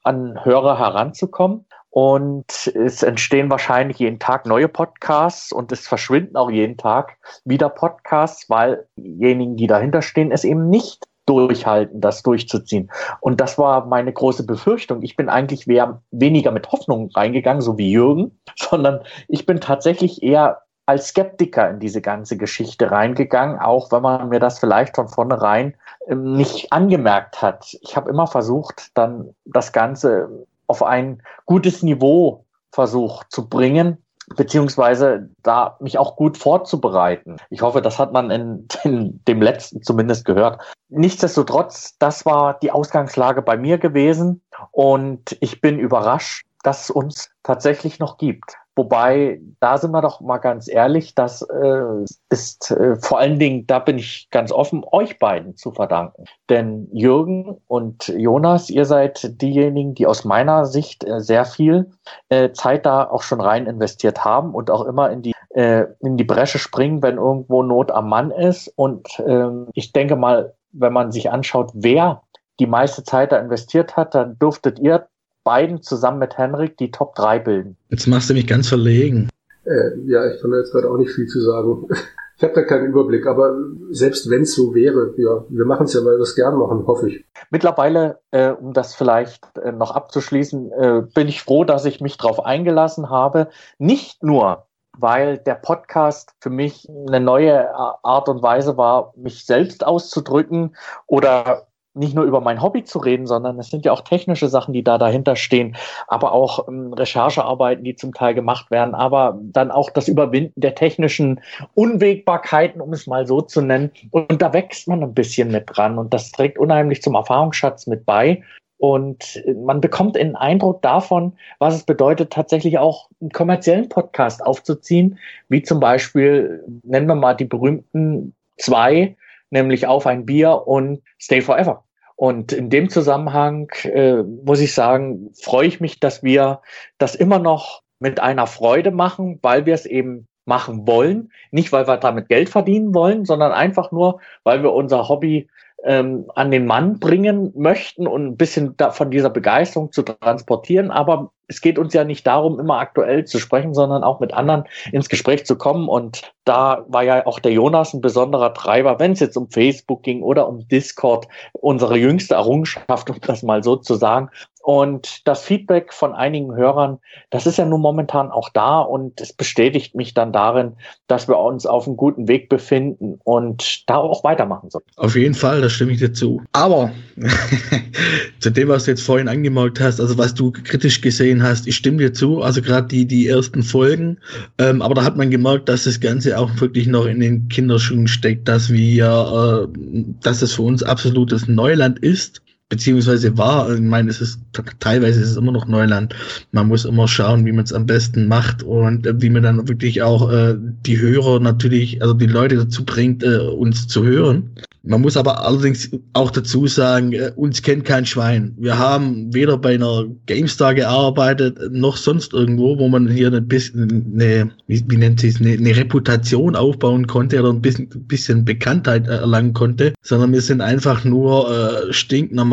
an 0.03 0.43
Hörer 0.43 0.79
heranzukommen. 0.79 1.65
Und 1.91 2.67
es 2.73 3.03
entstehen 3.03 3.49
wahrscheinlich 3.49 3.99
jeden 3.99 4.17
Tag 4.17 4.45
neue 4.45 4.69
Podcasts 4.69 5.51
und 5.51 5.73
es 5.73 5.87
verschwinden 5.87 6.37
auch 6.37 6.49
jeden 6.49 6.77
Tag 6.77 7.17
wieder 7.43 7.67
Podcasts, 7.67 8.49
weil 8.49 8.87
diejenigen, 8.95 9.57
die 9.57 9.67
dahinter 9.67 10.01
stehen, 10.01 10.31
es 10.31 10.45
eben 10.45 10.69
nicht 10.69 11.05
durchhalten, 11.25 11.99
das 11.99 12.23
durchzuziehen. 12.23 12.89
Und 13.19 13.41
das 13.41 13.57
war 13.57 13.85
meine 13.85 14.13
große 14.13 14.45
Befürchtung. 14.45 15.01
Ich 15.03 15.17
bin 15.17 15.27
eigentlich 15.27 15.67
weniger 15.67 16.51
mit 16.51 16.71
Hoffnung 16.71 17.09
reingegangen, 17.13 17.61
so 17.61 17.77
wie 17.77 17.91
Jürgen, 17.91 18.39
sondern 18.55 19.01
ich 19.27 19.45
bin 19.45 19.59
tatsächlich 19.59 20.23
eher 20.23 20.61
als 20.85 21.09
Skeptiker 21.09 21.69
in 21.69 21.79
diese 21.79 22.01
ganze 22.01 22.37
Geschichte 22.37 22.89
reingegangen, 22.89 23.59
auch 23.59 23.91
wenn 23.91 24.01
man 24.01 24.29
mir 24.29 24.39
das 24.39 24.59
vielleicht 24.59 24.95
von 24.95 25.07
vornherein 25.07 25.75
ähm, 26.07 26.33
nicht 26.33 26.73
angemerkt 26.73 27.41
hat. 27.41 27.77
Ich 27.81 27.95
habe 27.95 28.09
immer 28.09 28.27
versucht, 28.27 28.91
dann 28.95 29.35
das 29.45 29.73
Ganze 29.73 30.47
auf 30.71 30.83
ein 30.83 31.21
gutes 31.45 31.83
Niveau 31.83 32.45
versucht 32.71 33.29
zu 33.29 33.49
bringen, 33.49 33.97
beziehungsweise 34.37 35.29
da 35.43 35.75
mich 35.81 35.97
auch 35.97 36.15
gut 36.15 36.37
vorzubereiten. 36.37 37.35
Ich 37.49 37.61
hoffe, 37.61 37.81
das 37.81 37.99
hat 37.99 38.13
man 38.13 38.31
in, 38.31 38.67
in, 38.85 39.19
dem 39.27 39.41
letzten 39.41 39.83
zumindest 39.83 40.23
gehört. 40.23 40.61
Nichtsdestotrotz, 40.87 41.97
das 41.99 42.25
war 42.25 42.57
die 42.59 42.71
Ausgangslage 42.71 43.41
bei 43.41 43.57
mir 43.57 43.79
gewesen 43.79 44.41
und 44.71 45.35
ich 45.41 45.59
bin 45.59 45.77
überrascht, 45.77 46.45
dass 46.63 46.85
es 46.85 46.89
uns 46.89 47.31
tatsächlich 47.43 47.99
noch 47.99 48.17
gibt. 48.17 48.55
Wobei, 48.75 49.41
da 49.59 49.77
sind 49.77 49.91
wir 49.91 50.01
doch 50.01 50.21
mal 50.21 50.37
ganz 50.37 50.69
ehrlich, 50.69 51.13
das 51.13 51.41
äh, 51.41 52.05
ist 52.29 52.71
äh, 52.71 52.95
vor 52.95 53.19
allen 53.19 53.37
Dingen, 53.37 53.67
da 53.67 53.79
bin 53.79 53.97
ich 53.97 54.29
ganz 54.31 54.53
offen, 54.53 54.85
euch 54.91 55.19
beiden 55.19 55.57
zu 55.57 55.71
verdanken. 55.71 56.23
Denn 56.49 56.87
Jürgen 56.93 57.57
und 57.67 58.07
Jonas, 58.07 58.69
ihr 58.69 58.85
seid 58.85 59.41
diejenigen, 59.41 59.93
die 59.93 60.07
aus 60.07 60.23
meiner 60.23 60.65
Sicht 60.65 61.03
äh, 61.03 61.19
sehr 61.19 61.43
viel 61.43 61.91
äh, 62.29 62.53
Zeit 62.53 62.85
da 62.85 63.03
auch 63.09 63.23
schon 63.23 63.41
rein 63.41 63.67
investiert 63.67 64.23
haben 64.23 64.55
und 64.55 64.71
auch 64.71 64.85
immer 64.85 65.11
in 65.11 65.21
die, 65.21 65.33
äh, 65.49 65.85
in 65.99 66.15
die 66.15 66.23
Bresche 66.23 66.57
springen, 66.57 67.03
wenn 67.03 67.17
irgendwo 67.17 67.63
Not 67.63 67.91
am 67.91 68.07
Mann 68.07 68.31
ist. 68.31 68.69
Und 68.77 69.19
äh, 69.19 69.49
ich 69.73 69.91
denke 69.91 70.15
mal, 70.15 70.53
wenn 70.71 70.93
man 70.93 71.11
sich 71.11 71.29
anschaut, 71.29 71.71
wer 71.73 72.21
die 72.61 72.67
meiste 72.67 73.03
Zeit 73.03 73.31
da 73.31 73.37
investiert 73.37 73.97
hat, 73.97 74.15
dann 74.15 74.37
dürftet 74.39 74.79
ihr 74.79 75.07
beiden 75.43 75.81
zusammen 75.81 76.19
mit 76.19 76.37
Henrik 76.37 76.77
die 76.77 76.91
Top 76.91 77.15
3 77.15 77.39
bilden. 77.39 77.77
Jetzt 77.89 78.07
machst 78.07 78.29
du 78.29 78.33
mich 78.33 78.47
ganz 78.47 78.67
verlegen. 78.67 79.29
Äh, 79.65 79.99
ja, 80.05 80.31
ich 80.31 80.41
kann 80.41 80.51
da 80.51 80.57
jetzt 80.57 80.71
gerade 80.71 80.89
auch 80.89 80.97
nicht 80.97 81.11
viel 81.11 81.27
zu 81.27 81.41
sagen. 81.41 81.87
Ich 82.37 82.43
habe 82.43 82.55
da 82.55 82.63
keinen 82.63 82.87
Überblick, 82.87 83.27
aber 83.27 83.55
selbst 83.91 84.27
wenn 84.31 84.41
es 84.41 84.55
so 84.55 84.73
wäre, 84.73 85.13
ja, 85.15 85.45
wir 85.47 85.65
machen 85.65 85.85
es 85.85 85.93
ja, 85.93 85.99
weil 85.99 86.17
wir 86.17 86.23
es 86.23 86.33
gern 86.33 86.57
machen, 86.57 86.87
hoffe 86.87 87.07
ich. 87.07 87.23
Mittlerweile, 87.51 88.17
äh, 88.31 88.49
um 88.49 88.73
das 88.73 88.95
vielleicht 88.95 89.45
äh, 89.59 89.71
noch 89.71 89.91
abzuschließen, 89.91 90.71
äh, 90.71 91.01
bin 91.13 91.27
ich 91.27 91.43
froh, 91.43 91.65
dass 91.65 91.85
ich 91.85 92.01
mich 92.01 92.17
darauf 92.17 92.43
eingelassen 92.43 93.11
habe. 93.11 93.49
Nicht 93.77 94.23
nur, 94.23 94.65
weil 94.97 95.37
der 95.37 95.53
Podcast 95.53 96.31
für 96.39 96.49
mich 96.49 96.89
eine 96.89 97.19
neue 97.19 97.75
Art 97.75 98.27
und 98.27 98.41
Weise 98.41 98.75
war, 98.75 99.13
mich 99.15 99.45
selbst 99.45 99.85
auszudrücken 99.85 100.75
oder 101.05 101.67
nicht 101.93 102.15
nur 102.15 102.25
über 102.25 102.41
mein 102.41 102.61
Hobby 102.61 102.83
zu 102.83 102.99
reden, 102.99 103.27
sondern 103.27 103.59
es 103.59 103.69
sind 103.69 103.85
ja 103.85 103.91
auch 103.91 104.01
technische 104.01 104.47
Sachen, 104.47 104.73
die 104.73 104.83
da 104.83 104.97
dahinter 104.97 105.35
stehen, 105.35 105.75
aber 106.07 106.31
auch 106.31 106.67
ähm, 106.67 106.93
Recherchearbeiten, 106.93 107.83
die 107.83 107.95
zum 107.95 108.13
Teil 108.13 108.33
gemacht 108.33 108.71
werden, 108.71 108.95
aber 108.95 109.39
dann 109.41 109.71
auch 109.71 109.89
das 109.89 110.07
Überwinden 110.07 110.59
der 110.59 110.75
technischen 110.75 111.41
Unwägbarkeiten, 111.73 112.81
um 112.81 112.93
es 112.93 113.07
mal 113.07 113.27
so 113.27 113.41
zu 113.41 113.61
nennen. 113.61 113.91
Und 114.11 114.41
da 114.41 114.53
wächst 114.53 114.87
man 114.87 115.03
ein 115.03 115.13
bisschen 115.13 115.51
mit 115.51 115.65
dran 115.67 115.97
und 115.97 116.13
das 116.13 116.31
trägt 116.31 116.57
unheimlich 116.57 117.01
zum 117.01 117.15
Erfahrungsschatz 117.15 117.87
mit 117.87 118.05
bei. 118.05 118.41
Und 118.77 119.43
man 119.63 119.79
bekommt 119.79 120.17
einen 120.17 120.35
Eindruck 120.35 120.81
davon, 120.81 121.33
was 121.59 121.75
es 121.75 121.83
bedeutet, 121.83 122.33
tatsächlich 122.33 122.79
auch 122.79 123.09
einen 123.19 123.29
kommerziellen 123.29 123.89
Podcast 123.89 124.43
aufzuziehen, 124.43 125.19
wie 125.49 125.61
zum 125.61 125.79
Beispiel, 125.79 126.63
nennen 126.81 127.05
wir 127.05 127.13
mal 127.13 127.35
die 127.35 127.45
berühmten 127.45 128.33
zwei 128.57 129.15
nämlich 129.51 129.85
auf 129.85 130.07
ein 130.07 130.25
Bier 130.25 130.63
und 130.65 131.01
Stay 131.19 131.41
Forever. 131.41 131.83
Und 132.15 132.51
in 132.51 132.69
dem 132.69 132.89
Zusammenhang 132.89 133.69
äh, 133.83 134.23
muss 134.23 134.59
ich 134.59 134.73
sagen, 134.73 135.31
freue 135.39 135.67
ich 135.67 135.79
mich, 135.79 135.99
dass 135.99 136.23
wir 136.23 136.61
das 136.97 137.15
immer 137.15 137.39
noch 137.39 137.81
mit 137.99 138.19
einer 138.19 138.47
Freude 138.47 138.91
machen, 138.91 139.39
weil 139.41 139.65
wir 139.65 139.73
es 139.73 139.85
eben 139.85 140.27
machen 140.45 140.87
wollen. 140.87 141.31
Nicht, 141.51 141.71
weil 141.71 141.87
wir 141.87 141.97
damit 141.97 142.29
Geld 142.29 142.49
verdienen 142.49 142.93
wollen, 142.93 143.25
sondern 143.25 143.51
einfach 143.51 143.91
nur, 143.91 144.19
weil 144.43 144.63
wir 144.63 144.73
unser 144.73 145.07
Hobby 145.07 145.49
ähm, 145.83 146.25
an 146.35 146.51
den 146.51 146.65
Mann 146.65 146.99
bringen 146.99 147.51
möchten 147.55 148.07
und 148.07 148.25
ein 148.25 148.37
bisschen 148.37 148.75
da, 148.77 148.91
von 148.91 149.11
dieser 149.11 149.29
Begeisterung 149.29 149.91
zu 149.91 150.03
transportieren. 150.03 150.91
Aber 150.91 151.31
es 151.47 151.59
geht 151.59 151.77
uns 151.77 151.93
ja 151.93 152.03
nicht 152.03 152.25
darum, 152.25 152.59
immer 152.59 152.77
aktuell 152.77 153.25
zu 153.25 153.37
sprechen, 153.37 153.73
sondern 153.73 154.03
auch 154.03 154.19
mit 154.19 154.33
anderen 154.33 154.63
ins 154.91 155.09
Gespräch 155.09 155.45
zu 155.45 155.57
kommen. 155.57 155.89
Und 155.89 156.33
da 156.45 156.85
war 156.87 157.03
ja 157.03 157.25
auch 157.25 157.39
der 157.39 157.51
Jonas 157.51 157.93
ein 157.93 158.01
besonderer 158.01 158.53
Treiber, 158.53 158.99
wenn 158.99 159.11
es 159.11 159.19
jetzt 159.19 159.35
um 159.35 159.49
Facebook 159.49 160.03
ging 160.03 160.21
oder 160.21 160.47
um 160.47 160.67
Discord, 160.69 161.27
unsere 161.53 161.97
jüngste 161.97 162.35
Errungenschaft, 162.35 163.09
um 163.09 163.19
das 163.21 163.43
mal 163.43 163.63
so 163.63 163.75
zu 163.75 163.95
sagen. 163.95 164.29
Und 164.63 165.27
das 165.27 165.41
Feedback 165.41 165.91
von 165.91 166.13
einigen 166.13 166.55
Hörern, 166.55 166.99
das 167.31 167.47
ist 167.47 167.57
ja 167.57 167.65
nun 167.65 167.81
momentan 167.81 168.31
auch 168.31 168.49
da 168.49 168.79
und 168.79 169.19
es 169.19 169.33
bestätigt 169.33 169.95
mich 169.95 170.13
dann 170.13 170.31
darin, 170.31 170.73
dass 171.07 171.27
wir 171.27 171.39
uns 171.39 171.65
auf 171.65 171.87
einem 171.87 171.97
guten 171.97 172.27
Weg 172.27 172.47
befinden 172.47 173.19
und 173.23 173.89
da 173.89 173.97
auch 173.97 174.23
weitermachen 174.23 174.69
sollen. 174.69 174.85
Auf 174.97 175.15
jeden 175.15 175.33
Fall, 175.33 175.61
da 175.61 175.69
stimme 175.69 175.93
ich 175.93 175.99
dir 175.99 176.13
zu. 176.13 176.41
Aber 176.51 176.91
zu 178.39 178.51
dem, 178.51 178.69
was 178.69 178.85
du 178.85 178.91
jetzt 178.91 179.03
vorhin 179.03 179.27
angemerkt 179.27 179.79
hast, 179.79 179.99
also 179.99 180.17
was 180.17 180.35
du 180.35 180.51
kritisch 180.51 181.01
gesehen 181.01 181.41
hast, 181.41 181.65
ich 181.65 181.75
stimme 181.75 181.97
dir 181.97 182.13
zu, 182.13 182.41
also 182.41 182.61
gerade 182.61 182.87
die, 182.87 183.07
die 183.07 183.27
ersten 183.27 183.63
Folgen, 183.63 184.19
ähm, 184.59 184.81
aber 184.83 184.93
da 184.93 185.03
hat 185.03 185.17
man 185.17 185.31
gemerkt, 185.31 185.69
dass 185.69 185.85
das 185.85 185.99
Ganze 185.99 186.37
auch 186.37 186.49
wirklich 186.61 186.85
noch 186.85 187.05
in 187.05 187.19
den 187.19 187.49
Kinderschuhen 187.49 188.07
steckt, 188.07 188.47
dass 188.47 188.71
wir, 188.71 189.67
äh, 189.67 189.79
dass 190.21 190.43
es 190.43 190.53
für 190.53 190.63
uns 190.63 190.83
absolutes 190.83 191.47
Neuland 191.47 191.97
ist 191.99 192.41
beziehungsweise 192.71 193.37
war, 193.37 193.69
ich 193.73 193.81
meine, 193.81 194.09
es 194.09 194.21
ist 194.21 194.39
teilweise 194.79 195.19
ist 195.19 195.31
es 195.31 195.37
immer 195.37 195.51
noch 195.51 195.67
Neuland. 195.67 196.15
Man 196.53 196.69
muss 196.69 196.85
immer 196.85 197.07
schauen, 197.07 197.45
wie 197.45 197.51
man 197.51 197.65
es 197.65 197.73
am 197.73 197.85
besten 197.85 198.27
macht 198.27 198.63
und 198.63 199.05
äh, 199.05 199.21
wie 199.21 199.29
man 199.29 199.43
dann 199.43 199.67
wirklich 199.67 200.01
auch 200.01 200.31
äh, 200.31 200.55
die 200.57 200.99
Hörer 200.99 201.41
natürlich, 201.41 202.01
also 202.01 202.13
die 202.13 202.27
Leute 202.27 202.55
dazu 202.55 202.85
bringt, 202.85 203.23
äh, 203.23 203.39
uns 203.39 203.87
zu 203.89 204.03
hören. 204.03 204.51
Man 204.83 205.01
muss 205.01 205.15
aber 205.15 205.45
allerdings 205.45 205.91
auch 206.13 206.31
dazu 206.31 206.65
sagen, 206.65 207.11
äh, 207.13 207.31
uns 207.35 207.61
kennt 207.61 207.85
kein 207.85 208.05
Schwein. 208.05 208.55
Wir 208.57 208.79
haben 208.79 209.31
weder 209.31 209.57
bei 209.57 209.75
einer 209.75 210.05
GameStar 210.25 210.73
gearbeitet, 210.73 211.59
noch 211.71 211.97
sonst 211.97 212.33
irgendwo, 212.33 212.79
wo 212.79 212.87
man 212.87 213.07
hier 213.07 213.31
ein 213.31 213.47
bisschen 213.47 214.11
eine, 214.13 214.49
wie, 214.65 214.83
wie 214.87 214.97
nennt 214.97 215.19
sich 215.19 215.39
eine, 215.39 215.51
eine 215.51 215.75
Reputation 215.75 216.55
aufbauen 216.55 217.05
konnte 217.05 217.39
oder 217.39 217.51
ein 217.51 217.61
bisschen, 217.61 217.89
bisschen 218.07 218.43
Bekanntheit 218.43 219.07
erlangen 219.07 219.53
konnte, 219.53 219.93
sondern 220.01 220.33
wir 220.33 220.41
sind 220.41 220.61
einfach 220.61 221.03
nur 221.03 221.51
äh, 221.51 221.93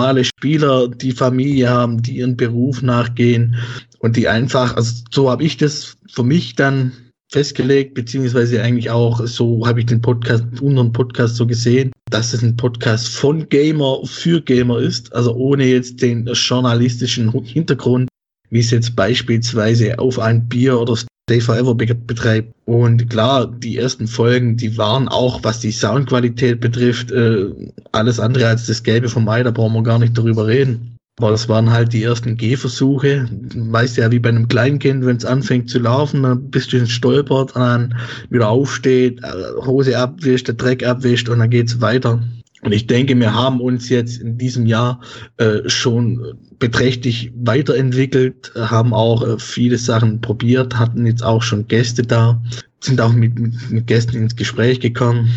stinknormale 0.09 0.25
Spieler, 0.25 0.89
die 0.89 1.13
Familie 1.13 1.69
haben, 1.69 2.03
die 2.03 2.19
ihren 2.19 2.37
Beruf 2.37 2.83
nachgehen 2.83 3.57
und 3.99 4.17
die 4.17 4.29
einfach, 4.29 4.77
also 4.77 5.03
so 5.11 5.31
habe 5.31 5.45
ich 5.45 5.57
das 5.57 5.97
für 6.11 6.25
mich 6.25 6.55
dann 6.55 6.93
festgelegt, 7.31 7.95
beziehungsweise 7.95 8.63
eigentlich 8.63 8.91
auch 8.91 9.27
so 9.27 9.67
habe 9.67 9.81
ich 9.81 9.87
den 9.87 10.01
Podcast, 10.01 10.45
unseren 10.63 10.93
Podcast 10.93 11.37
so 11.37 11.47
gesehen, 11.47 11.93
dass 12.11 12.33
es 12.33 12.43
ein 12.43 12.57
Podcast 12.57 13.09
von 13.09 13.49
Gamer 13.49 14.01
für 14.05 14.41
Gamer 14.41 14.79
ist, 14.79 15.13
also 15.15 15.35
ohne 15.35 15.67
jetzt 15.67 16.01
den 16.01 16.27
journalistischen 16.27 17.31
Hintergrund, 17.45 18.09
wie 18.51 18.61
es 18.61 18.71
jetzt 18.71 18.97
beispielsweise 18.97 19.99
auf 19.99 20.19
ein 20.19 20.49
Bier 20.49 20.81
oder 20.81 20.97
Stay 21.29 21.43
Forever 21.43 21.75
betreibt. 21.75 22.55
Und 22.65 23.11
klar, 23.11 23.47
die 23.47 23.77
ersten 23.77 24.07
Folgen, 24.07 24.57
die 24.57 24.79
waren 24.79 25.09
auch, 25.09 25.45
was 25.45 25.61
die 25.61 25.73
Soundqualität 25.73 26.59
betrifft, 26.59 27.11
äh, 27.11 27.51
alles 27.93 28.19
andere 28.19 28.47
als 28.47 28.67
das 28.67 28.83
Gelbe 28.83 29.11
vom 29.11 29.29
Ei, 29.29 29.43
da 29.43 29.51
brauchen 29.51 29.75
wir 29.75 29.83
gar 29.83 29.99
nicht 29.99 30.17
darüber 30.17 30.47
reden. 30.47 30.97
Aber 31.19 31.33
das 31.33 31.47
waren 31.47 31.71
halt 31.71 31.93
die 31.93 32.03
ersten 32.03 32.39
Gehversuche. 32.39 33.29
Weißt 33.55 33.99
ja, 33.99 34.11
wie 34.11 34.21
bei 34.21 34.31
einem 34.31 34.49
Kleinkind, 34.49 35.05
wenn 35.05 35.19
es 35.19 35.27
anfängt 35.27 35.69
zu 35.69 35.81
laufen, 35.81 36.23
dann 36.23 36.51
bist 36.51 36.73
du 36.73 36.87
stolpert, 36.87 37.57
dann 37.57 37.95
wieder 38.31 38.49
aufsteht, 38.49 39.23
äh, 39.23 39.67
Hose 39.67 39.99
abwischt, 39.99 40.49
der 40.49 40.55
Dreck 40.55 40.87
abwischt 40.87 41.29
und 41.29 41.41
dann 41.41 41.51
geht's 41.51 41.83
weiter. 41.83 42.23
Und 42.63 42.73
ich 42.73 42.87
denke, 42.87 43.19
wir 43.19 43.35
haben 43.35 43.61
uns 43.61 43.89
jetzt 43.89 44.21
in 44.21 44.37
diesem 44.37 44.67
Jahr 44.67 45.01
äh, 45.37 45.69
schon 45.69 46.39
beträchtlich 46.59 47.33
weiterentwickelt, 47.37 48.53
haben 48.57 48.93
auch 48.93 49.27
äh, 49.27 49.39
viele 49.39 49.79
Sachen 49.79 50.21
probiert, 50.21 50.77
hatten 50.77 51.07
jetzt 51.07 51.23
auch 51.23 51.43
schon 51.43 51.69
Gäste 51.69 52.03
da, 52.03 52.43
sind 52.81 53.01
auch 53.01 53.13
mit, 53.13 53.39
mit, 53.71 53.87
Gästen 53.87 54.17
ins 54.17 54.35
Gespräch 54.35 54.81
gekommen, 54.81 55.29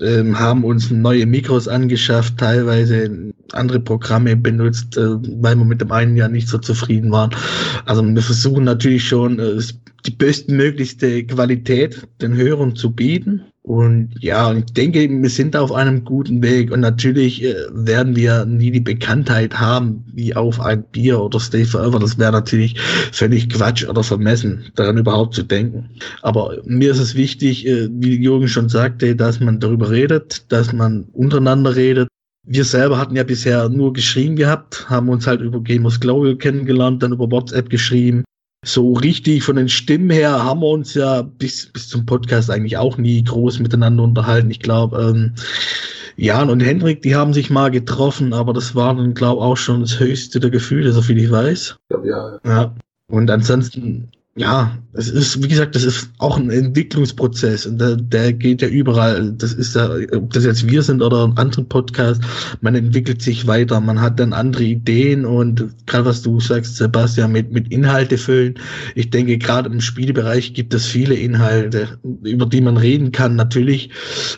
ähm, 0.00 0.38
haben 0.38 0.62
uns 0.62 0.90
neue 0.90 1.26
Mikros 1.26 1.66
angeschafft, 1.66 2.38
teilweise 2.38 3.32
andere 3.52 3.80
Programme 3.80 4.36
benutzt, 4.36 4.96
äh, 4.96 5.16
weil 5.40 5.56
wir 5.56 5.64
mit 5.64 5.80
dem 5.80 5.90
einen 5.90 6.16
Jahr 6.16 6.28
nicht 6.28 6.48
so 6.48 6.58
zufrieden 6.58 7.10
waren. 7.10 7.30
Also 7.86 8.04
wir 8.04 8.22
versuchen 8.22 8.62
natürlich 8.64 9.08
schon 9.08 9.40
äh, 9.40 9.60
die 10.06 10.12
bestmöglichste 10.12 11.24
Qualität 11.24 12.06
den 12.22 12.36
Hörern 12.36 12.76
zu 12.76 12.92
bieten. 12.92 13.42
Und 13.68 14.14
ja, 14.20 14.50
ich 14.54 14.64
denke, 14.64 15.06
wir 15.10 15.28
sind 15.28 15.54
auf 15.54 15.72
einem 15.72 16.02
guten 16.02 16.42
Weg 16.42 16.72
und 16.72 16.80
natürlich 16.80 17.44
äh, 17.44 17.54
werden 17.70 18.16
wir 18.16 18.46
nie 18.46 18.70
die 18.70 18.80
Bekanntheit 18.80 19.60
haben 19.60 20.06
wie 20.14 20.34
auf 20.34 20.58
ein 20.58 20.84
Bier 20.84 21.20
oder 21.20 21.38
Stay 21.38 21.66
Forever. 21.66 21.98
Das 21.98 22.18
wäre 22.18 22.32
natürlich 22.32 22.80
völlig 23.12 23.50
Quatsch 23.50 23.86
oder 23.86 24.02
vermessen, 24.02 24.64
daran 24.74 24.96
überhaupt 24.96 25.34
zu 25.34 25.42
denken. 25.42 25.90
Aber 26.22 26.56
mir 26.64 26.92
ist 26.92 26.98
es 26.98 27.14
wichtig, 27.14 27.66
äh, 27.66 27.90
wie 27.92 28.16
Jürgen 28.16 28.48
schon 28.48 28.70
sagte, 28.70 29.14
dass 29.14 29.38
man 29.38 29.60
darüber 29.60 29.90
redet, 29.90 30.50
dass 30.50 30.72
man 30.72 31.04
untereinander 31.12 31.76
redet. 31.76 32.08
Wir 32.46 32.64
selber 32.64 32.96
hatten 32.96 33.16
ja 33.16 33.24
bisher 33.24 33.68
nur 33.68 33.92
geschrieben 33.92 34.36
gehabt, 34.36 34.88
haben 34.88 35.10
uns 35.10 35.26
halt 35.26 35.42
über 35.42 35.62
Gamers 35.62 36.00
Global 36.00 36.36
kennengelernt, 36.36 37.02
dann 37.02 37.12
über 37.12 37.30
WhatsApp 37.30 37.68
geschrieben 37.68 38.24
so 38.64 38.92
richtig 38.92 39.42
von 39.44 39.56
den 39.56 39.68
Stimmen 39.68 40.10
her 40.10 40.44
haben 40.44 40.60
wir 40.60 40.68
uns 40.68 40.94
ja 40.94 41.22
bis, 41.22 41.66
bis 41.66 41.88
zum 41.88 42.06
Podcast 42.06 42.50
eigentlich 42.50 42.76
auch 42.76 42.98
nie 42.98 43.22
groß 43.22 43.60
miteinander 43.60 44.02
unterhalten. 44.02 44.50
Ich 44.50 44.60
glaube, 44.60 44.98
ähm, 45.00 45.34
Jan 46.16 46.50
und 46.50 46.60
Hendrik, 46.60 47.02
die 47.02 47.14
haben 47.14 47.32
sich 47.32 47.50
mal 47.50 47.70
getroffen, 47.70 48.32
aber 48.32 48.52
das 48.52 48.74
war 48.74 48.94
dann, 48.94 49.14
glaube 49.14 49.42
auch 49.42 49.56
schon 49.56 49.82
das 49.82 50.00
höchste 50.00 50.40
der 50.40 50.50
Gefühle, 50.50 50.92
so 50.92 51.02
viel 51.02 51.18
ich 51.18 51.30
weiß. 51.30 51.76
Ja, 51.90 52.04
ja. 52.04 52.40
ja. 52.44 52.74
Und 53.08 53.30
ansonsten 53.30 54.10
ja, 54.38 54.78
es 54.98 55.08
ist, 55.08 55.42
wie 55.42 55.48
gesagt, 55.48 55.74
das 55.74 55.84
ist 55.84 56.10
auch 56.18 56.36
ein 56.36 56.50
Entwicklungsprozess 56.50 57.66
und 57.66 57.80
der, 57.80 57.96
der 57.96 58.32
geht 58.32 58.62
ja 58.62 58.68
überall. 58.68 59.32
Das 59.32 59.52
ist 59.52 59.74
ja, 59.74 59.90
ob 60.14 60.32
das 60.32 60.44
jetzt 60.44 60.68
wir 60.68 60.82
sind 60.82 61.02
oder 61.02 61.24
ein 61.24 61.36
anderer 61.36 61.64
Podcast, 61.64 62.22
man 62.60 62.74
entwickelt 62.74 63.22
sich 63.22 63.46
weiter, 63.46 63.80
man 63.80 64.00
hat 64.00 64.20
dann 64.20 64.32
andere 64.32 64.64
Ideen 64.64 65.24
und 65.24 65.66
gerade 65.86 66.06
was 66.06 66.22
du 66.22 66.40
sagst, 66.40 66.76
Sebastian, 66.76 67.32
mit, 67.32 67.52
mit 67.52 67.72
Inhalte 67.72 68.18
füllen. 68.18 68.54
Ich 68.94 69.10
denke, 69.10 69.38
gerade 69.38 69.70
im 69.70 69.80
Spielbereich 69.80 70.54
gibt 70.54 70.74
es 70.74 70.86
viele 70.86 71.14
Inhalte, 71.14 71.98
über 72.22 72.46
die 72.46 72.60
man 72.60 72.76
reden 72.76 73.12
kann. 73.12 73.36
Natürlich 73.36 73.90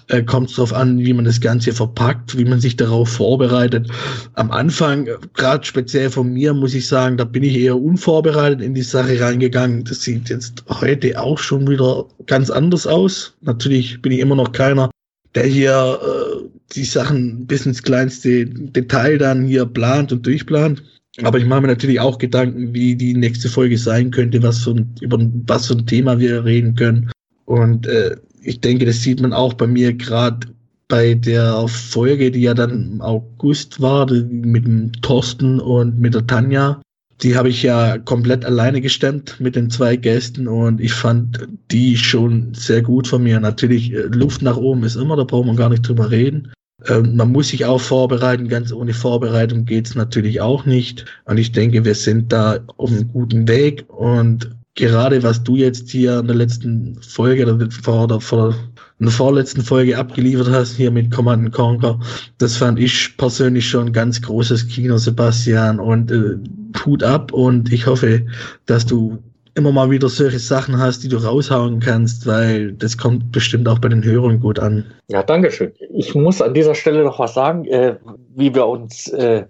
äh, 0.08 0.22
kommt 0.22 0.50
es 0.50 0.56
darauf 0.56 0.72
an, 0.72 0.98
wie 0.98 1.12
man 1.12 1.24
das 1.24 1.40
Ganze 1.40 1.72
verpackt, 1.72 2.36
wie 2.38 2.44
man 2.44 2.60
sich 2.60 2.76
darauf 2.76 3.08
vorbereitet. 3.08 3.88
Am 4.34 4.50
Anfang, 4.50 5.08
gerade 5.34 5.64
speziell 5.64 6.10
von 6.10 6.32
mir, 6.32 6.54
muss 6.54 6.74
ich 6.74 6.86
sagen, 6.86 7.16
da 7.16 7.24
bin 7.24 7.42
ich 7.42 7.56
eher 7.56 7.80
unvorbereitet 7.80 8.60
in 8.60 8.74
die 8.74 8.82
Sache 8.82 9.20
reingegangen 9.20 9.84
das 9.84 10.02
sieht 10.02 10.28
jetzt 10.28 10.49
heute 10.68 11.20
auch 11.20 11.38
schon 11.38 11.68
wieder 11.68 12.06
ganz 12.26 12.50
anders 12.50 12.86
aus. 12.86 13.34
Natürlich 13.40 14.00
bin 14.02 14.12
ich 14.12 14.20
immer 14.20 14.36
noch 14.36 14.52
keiner, 14.52 14.90
der 15.34 15.44
hier 15.44 15.98
äh, 16.02 16.48
die 16.74 16.84
Sachen 16.84 17.46
bis 17.46 17.66
ins 17.66 17.82
kleinste 17.82 18.46
Detail 18.46 19.18
dann 19.18 19.44
hier 19.44 19.66
plant 19.66 20.12
und 20.12 20.26
durchplant. 20.26 20.82
Aber 21.22 21.38
ich 21.38 21.44
mache 21.44 21.62
mir 21.62 21.68
natürlich 21.68 22.00
auch 22.00 22.18
Gedanken, 22.18 22.72
wie 22.72 22.94
die 22.94 23.14
nächste 23.14 23.48
Folge 23.48 23.76
sein 23.76 24.10
könnte, 24.10 24.42
was 24.42 24.58
für 24.58 24.70
ein, 24.70 24.94
über 25.00 25.18
was 25.46 25.66
für 25.66 25.74
ein 25.74 25.86
Thema 25.86 26.18
wir 26.18 26.44
reden 26.44 26.74
können. 26.76 27.10
Und 27.46 27.86
äh, 27.86 28.16
ich 28.42 28.60
denke, 28.60 28.86
das 28.86 29.02
sieht 29.02 29.20
man 29.20 29.32
auch 29.32 29.54
bei 29.54 29.66
mir 29.66 29.92
gerade 29.92 30.46
bei 30.88 31.14
der 31.14 31.66
Folge, 31.68 32.30
die 32.30 32.42
ja 32.42 32.54
dann 32.54 32.92
im 32.92 33.00
August 33.00 33.80
war, 33.80 34.10
mit 34.10 34.66
dem 34.66 34.92
Thorsten 35.02 35.60
und 35.60 35.98
mit 35.98 36.14
der 36.14 36.26
Tanja 36.26 36.80
die 37.22 37.36
habe 37.36 37.48
ich 37.48 37.62
ja 37.62 37.98
komplett 37.98 38.44
alleine 38.44 38.80
gestemmt 38.80 39.40
mit 39.40 39.56
den 39.56 39.70
zwei 39.70 39.96
Gästen 39.96 40.48
und 40.48 40.80
ich 40.80 40.92
fand 40.92 41.46
die 41.70 41.96
schon 41.96 42.54
sehr 42.54 42.82
gut 42.82 43.06
von 43.06 43.22
mir. 43.22 43.40
Natürlich, 43.40 43.92
äh, 43.92 44.02
Luft 44.02 44.42
nach 44.42 44.56
oben 44.56 44.84
ist 44.84 44.96
immer, 44.96 45.16
da 45.16 45.24
braucht 45.24 45.46
man 45.46 45.56
gar 45.56 45.68
nicht 45.68 45.86
drüber 45.86 46.10
reden. 46.10 46.52
Ähm, 46.86 47.16
man 47.16 47.30
muss 47.30 47.48
sich 47.48 47.64
auch 47.64 47.80
vorbereiten, 47.80 48.48
ganz 48.48 48.72
ohne 48.72 48.94
Vorbereitung 48.94 49.64
geht's 49.64 49.94
natürlich 49.94 50.40
auch 50.40 50.64
nicht. 50.64 51.04
Und 51.24 51.38
ich 51.38 51.52
denke, 51.52 51.84
wir 51.84 51.94
sind 51.94 52.32
da 52.32 52.60
auf 52.76 52.90
einem 52.90 53.08
guten 53.08 53.46
Weg 53.48 53.84
und 53.88 54.50
gerade 54.74 55.22
was 55.22 55.42
du 55.42 55.56
jetzt 55.56 55.90
hier 55.90 56.20
in 56.20 56.26
der 56.26 56.36
letzten 56.36 56.96
Folge 57.02 57.42
oder 57.42 57.70
vor, 57.70 58.04
oder 58.04 58.20
vor 58.20 58.54
in 59.00 59.06
der 59.06 59.14
vorletzten 59.14 59.62
Folge 59.62 59.96
abgeliefert 59.96 60.50
hast, 60.50 60.76
hier 60.76 60.90
mit 60.90 61.10
Command 61.10 61.52
Conquer, 61.52 61.98
das 62.36 62.56
fand 62.56 62.78
ich 62.78 63.16
persönlich 63.16 63.66
schon 63.66 63.94
ganz 63.94 64.20
großes 64.20 64.68
Kino, 64.68 64.98
Sebastian, 64.98 65.80
und 65.80 66.10
äh, 66.10 66.36
Hut 66.84 67.02
ab 67.02 67.32
und 67.32 67.72
ich 67.72 67.86
hoffe, 67.86 68.26
dass 68.66 68.84
du 68.84 69.18
immer 69.54 69.72
mal 69.72 69.90
wieder 69.90 70.08
solche 70.08 70.38
Sachen 70.38 70.78
hast, 70.78 71.02
die 71.02 71.08
du 71.08 71.16
raushauen 71.16 71.80
kannst, 71.80 72.26
weil 72.26 72.72
das 72.72 72.96
kommt 72.98 73.32
bestimmt 73.32 73.68
auch 73.68 73.78
bei 73.78 73.88
den 73.88 74.04
Hörern 74.04 74.40
gut 74.40 74.58
an. 74.58 74.86
Ja, 75.08 75.22
danke 75.22 75.50
schön. 75.50 75.72
Ich 75.94 76.14
muss 76.14 76.40
an 76.40 76.54
dieser 76.54 76.74
Stelle 76.74 77.04
noch 77.04 77.18
was 77.18 77.34
sagen, 77.34 77.64
äh, 77.66 77.96
wie 78.34 78.54
wir 78.54 78.66
uns 78.66 79.08
äh, 79.08 79.44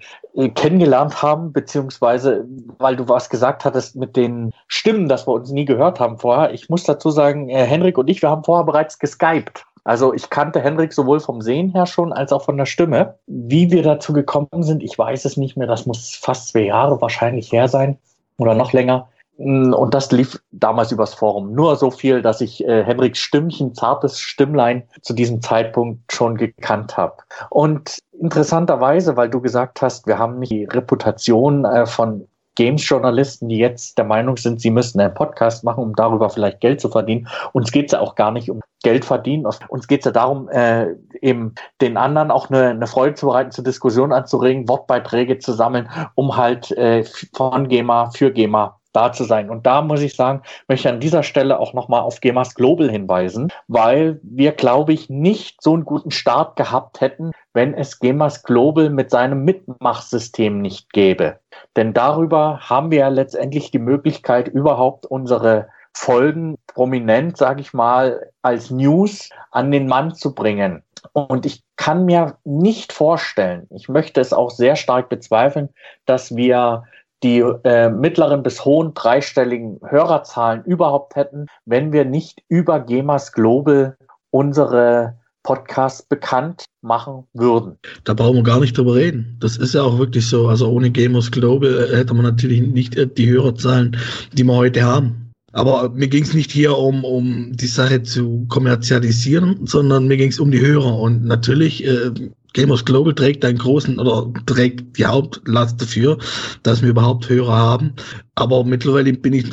kennengelernt 0.54 1.22
haben, 1.22 1.52
beziehungsweise 1.52 2.44
weil 2.78 2.96
du 2.96 3.08
was 3.08 3.28
gesagt 3.28 3.64
hattest 3.64 3.96
mit 3.96 4.16
den 4.16 4.52
Stimmen, 4.68 5.08
dass 5.08 5.26
wir 5.26 5.32
uns 5.32 5.50
nie 5.50 5.64
gehört 5.64 6.00
haben 6.00 6.18
vorher. 6.18 6.52
Ich 6.52 6.68
muss 6.68 6.84
dazu 6.84 7.10
sagen, 7.10 7.48
äh, 7.48 7.64
Henrik 7.64 7.98
und 7.98 8.08
ich, 8.08 8.22
wir 8.22 8.30
haben 8.30 8.44
vorher 8.44 8.64
bereits 8.64 8.98
geskypt. 8.98 9.64
Also 9.84 10.12
ich 10.12 10.30
kannte 10.30 10.60
Henrik 10.60 10.92
sowohl 10.92 11.20
vom 11.20 11.40
Sehen 11.40 11.70
her 11.70 11.86
schon 11.86 12.12
als 12.12 12.32
auch 12.32 12.44
von 12.44 12.56
der 12.56 12.66
Stimme. 12.66 13.14
Wie 13.26 13.70
wir 13.70 13.82
dazu 13.82 14.12
gekommen 14.12 14.62
sind, 14.62 14.82
ich 14.82 14.98
weiß 14.98 15.24
es 15.24 15.36
nicht 15.36 15.56
mehr. 15.56 15.66
Das 15.66 15.86
muss 15.86 16.14
fast 16.14 16.48
zwei 16.48 16.66
Jahre 16.66 17.00
wahrscheinlich 17.00 17.50
her 17.50 17.68
sein 17.68 17.98
oder 18.36 18.54
noch 18.54 18.72
länger. 18.72 19.08
Mm, 19.40 19.72
und 19.72 19.94
das 19.94 20.12
lief 20.12 20.38
damals 20.52 20.92
übers 20.92 21.14
Forum. 21.14 21.52
Nur 21.52 21.76
so 21.76 21.90
viel, 21.90 22.20
dass 22.20 22.40
ich 22.42 22.62
äh, 22.66 22.84
Henriks 22.84 23.18
Stimmchen, 23.18 23.74
zartes 23.74 24.20
Stimmlein 24.20 24.82
zu 25.00 25.14
diesem 25.14 25.40
Zeitpunkt 25.40 26.12
schon 26.12 26.36
gekannt 26.36 26.96
habe. 26.96 27.16
Und 27.48 27.98
interessanterweise, 28.20 29.16
weil 29.16 29.30
du 29.30 29.40
gesagt 29.40 29.80
hast, 29.80 30.06
wir 30.06 30.18
haben 30.18 30.38
nicht 30.38 30.52
die 30.52 30.64
Reputation 30.64 31.64
äh, 31.64 31.86
von 31.86 32.28
Games-Journalisten, 32.56 33.48
die 33.48 33.56
jetzt 33.56 33.96
der 33.96 34.04
Meinung 34.04 34.36
sind, 34.36 34.60
sie 34.60 34.70
müssten 34.70 35.00
einen 35.00 35.14
Podcast 35.14 35.64
machen, 35.64 35.82
um 35.82 35.94
darüber 35.94 36.28
vielleicht 36.28 36.60
Geld 36.60 36.80
zu 36.80 36.90
verdienen. 36.90 37.26
Uns 37.52 37.72
geht 37.72 37.86
es 37.86 37.92
ja 37.92 38.00
auch 38.00 38.16
gar 38.16 38.32
nicht 38.32 38.50
um 38.50 38.60
Geld 38.82 39.06
verdienen. 39.06 39.46
Uns 39.68 39.88
geht 39.88 40.00
es 40.00 40.04
ja 40.04 40.10
darum, 40.10 40.50
äh, 40.50 40.88
eben 41.22 41.54
den 41.80 41.96
anderen 41.96 42.30
auch 42.30 42.50
eine, 42.50 42.68
eine 42.68 42.86
Freude 42.86 43.14
zu 43.14 43.26
bereiten, 43.26 43.52
zur 43.52 43.64
Diskussion 43.64 44.12
anzuregen, 44.12 44.68
Wortbeiträge 44.68 45.38
zu 45.38 45.54
sammeln, 45.54 45.88
um 46.14 46.36
halt 46.36 46.70
äh, 46.72 47.04
von 47.32 47.68
GEMA 47.68 48.10
für 48.10 48.30
GEMA 48.30 48.79
da 48.92 49.12
zu 49.12 49.24
sein. 49.24 49.50
Und 49.50 49.66
da 49.66 49.82
muss 49.82 50.02
ich 50.02 50.14
sagen, 50.14 50.42
möchte 50.68 50.88
ich 50.88 50.94
an 50.94 51.00
dieser 51.00 51.22
Stelle 51.22 51.58
auch 51.58 51.74
nochmal 51.74 52.00
auf 52.00 52.20
GEMAS 52.20 52.54
Global 52.54 52.90
hinweisen, 52.90 53.52
weil 53.68 54.20
wir, 54.22 54.52
glaube 54.52 54.92
ich, 54.92 55.08
nicht 55.08 55.62
so 55.62 55.74
einen 55.74 55.84
guten 55.84 56.10
Start 56.10 56.56
gehabt 56.56 57.00
hätten, 57.00 57.32
wenn 57.52 57.74
es 57.74 57.98
GEMAS 57.98 58.42
Global 58.42 58.90
mit 58.90 59.10
seinem 59.10 59.44
Mitmachsystem 59.44 60.60
nicht 60.60 60.92
gäbe. 60.92 61.38
Denn 61.76 61.92
darüber 61.92 62.60
haben 62.60 62.90
wir 62.90 62.98
ja 62.98 63.08
letztendlich 63.08 63.70
die 63.70 63.78
Möglichkeit, 63.78 64.48
überhaupt 64.48 65.06
unsere 65.06 65.68
Folgen 65.92 66.56
prominent, 66.68 67.36
sage 67.36 67.60
ich 67.60 67.74
mal, 67.74 68.30
als 68.42 68.70
News 68.70 69.28
an 69.50 69.70
den 69.70 69.86
Mann 69.88 70.14
zu 70.14 70.34
bringen. 70.34 70.82
Und 71.12 71.46
ich 71.46 71.62
kann 71.76 72.04
mir 72.04 72.36
nicht 72.44 72.92
vorstellen, 72.92 73.66
ich 73.70 73.88
möchte 73.88 74.20
es 74.20 74.32
auch 74.32 74.50
sehr 74.50 74.76
stark 74.76 75.08
bezweifeln, 75.08 75.70
dass 76.04 76.36
wir 76.36 76.84
die 77.22 77.40
äh, 77.40 77.90
mittleren 77.90 78.42
bis 78.42 78.64
hohen 78.64 78.94
dreistelligen 78.94 79.78
Hörerzahlen 79.84 80.64
überhaupt 80.64 81.16
hätten, 81.16 81.46
wenn 81.66 81.92
wir 81.92 82.04
nicht 82.04 82.42
über 82.48 82.80
GEMAS 82.80 83.32
Global 83.32 83.96
unsere 84.30 85.18
Podcasts 85.42 86.02
bekannt 86.02 86.64
machen 86.82 87.24
würden. 87.32 87.78
Da 88.04 88.14
brauchen 88.14 88.36
wir 88.36 88.42
gar 88.42 88.60
nicht 88.60 88.76
drüber 88.76 88.94
reden. 88.94 89.36
Das 89.40 89.56
ist 89.56 89.74
ja 89.74 89.82
auch 89.82 89.98
wirklich 89.98 90.26
so. 90.26 90.48
Also 90.48 90.70
ohne 90.70 90.90
Gamers 90.90 91.30
Global 91.30 91.88
äh, 91.90 91.96
hätte 91.96 92.14
man 92.14 92.24
natürlich 92.24 92.60
nicht 92.60 92.96
äh, 92.96 93.06
die 93.06 93.28
Hörerzahlen, 93.28 93.96
die 94.32 94.44
wir 94.44 94.54
heute 94.54 94.82
haben. 94.82 95.32
Aber 95.52 95.88
mir 95.90 96.08
ging 96.08 96.22
es 96.22 96.34
nicht 96.34 96.52
hier 96.52 96.76
um, 96.78 97.04
um 97.04 97.56
die 97.56 97.66
Sache 97.66 98.02
zu 98.02 98.46
kommerzialisieren, 98.48 99.66
sondern 99.66 100.06
mir 100.06 100.16
ging 100.16 100.30
es 100.30 100.38
um 100.38 100.50
die 100.50 100.60
Hörer. 100.60 100.98
Und 100.98 101.24
natürlich 101.24 101.84
äh, 101.84 102.10
Gamers 102.52 102.84
Global 102.84 103.14
trägt 103.14 103.44
einen 103.44 103.58
großen 103.58 103.98
oder 103.98 104.32
trägt 104.46 104.98
die 104.98 105.04
Hauptlast 105.04 105.80
dafür, 105.80 106.18
dass 106.62 106.82
wir 106.82 106.90
überhaupt 106.90 107.28
Hörer 107.28 107.56
haben. 107.56 107.92
Aber 108.34 108.64
mittlerweile 108.64 109.12
bin 109.12 109.32
ich, 109.32 109.46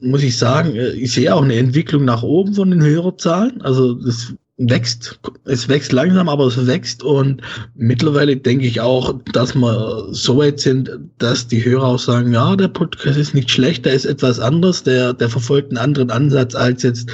muss 0.00 0.22
ich 0.22 0.36
sagen, 0.36 0.74
äh, 0.74 0.90
ich 0.90 1.12
sehe 1.12 1.34
auch 1.34 1.42
eine 1.42 1.56
Entwicklung 1.56 2.04
nach 2.04 2.22
oben 2.22 2.54
von 2.54 2.70
den 2.70 2.82
Hörerzahlen. 2.82 3.60
Also 3.62 3.94
das 3.94 4.34
wächst. 4.60 5.18
Es 5.44 5.68
wächst 5.68 5.92
langsam, 5.92 6.28
aber 6.28 6.46
es 6.46 6.66
wächst 6.66 7.02
und 7.02 7.40
mittlerweile 7.74 8.36
denke 8.36 8.66
ich 8.66 8.80
auch, 8.80 9.14
dass 9.32 9.54
wir 9.54 10.08
so 10.10 10.36
weit 10.36 10.60
sind, 10.60 10.90
dass 11.18 11.48
die 11.48 11.64
Hörer 11.64 11.84
auch 11.84 11.98
sagen, 11.98 12.32
ja, 12.32 12.54
der 12.56 12.68
Podcast 12.68 13.18
ist 13.18 13.34
nicht 13.34 13.50
schlecht, 13.50 13.86
der 13.86 13.94
ist 13.94 14.04
etwas 14.04 14.38
anders, 14.38 14.82
der, 14.82 15.14
der 15.14 15.30
verfolgt 15.30 15.70
einen 15.70 15.78
anderen 15.78 16.10
Ansatz 16.10 16.54
als 16.54 16.82
jetzt 16.82 17.10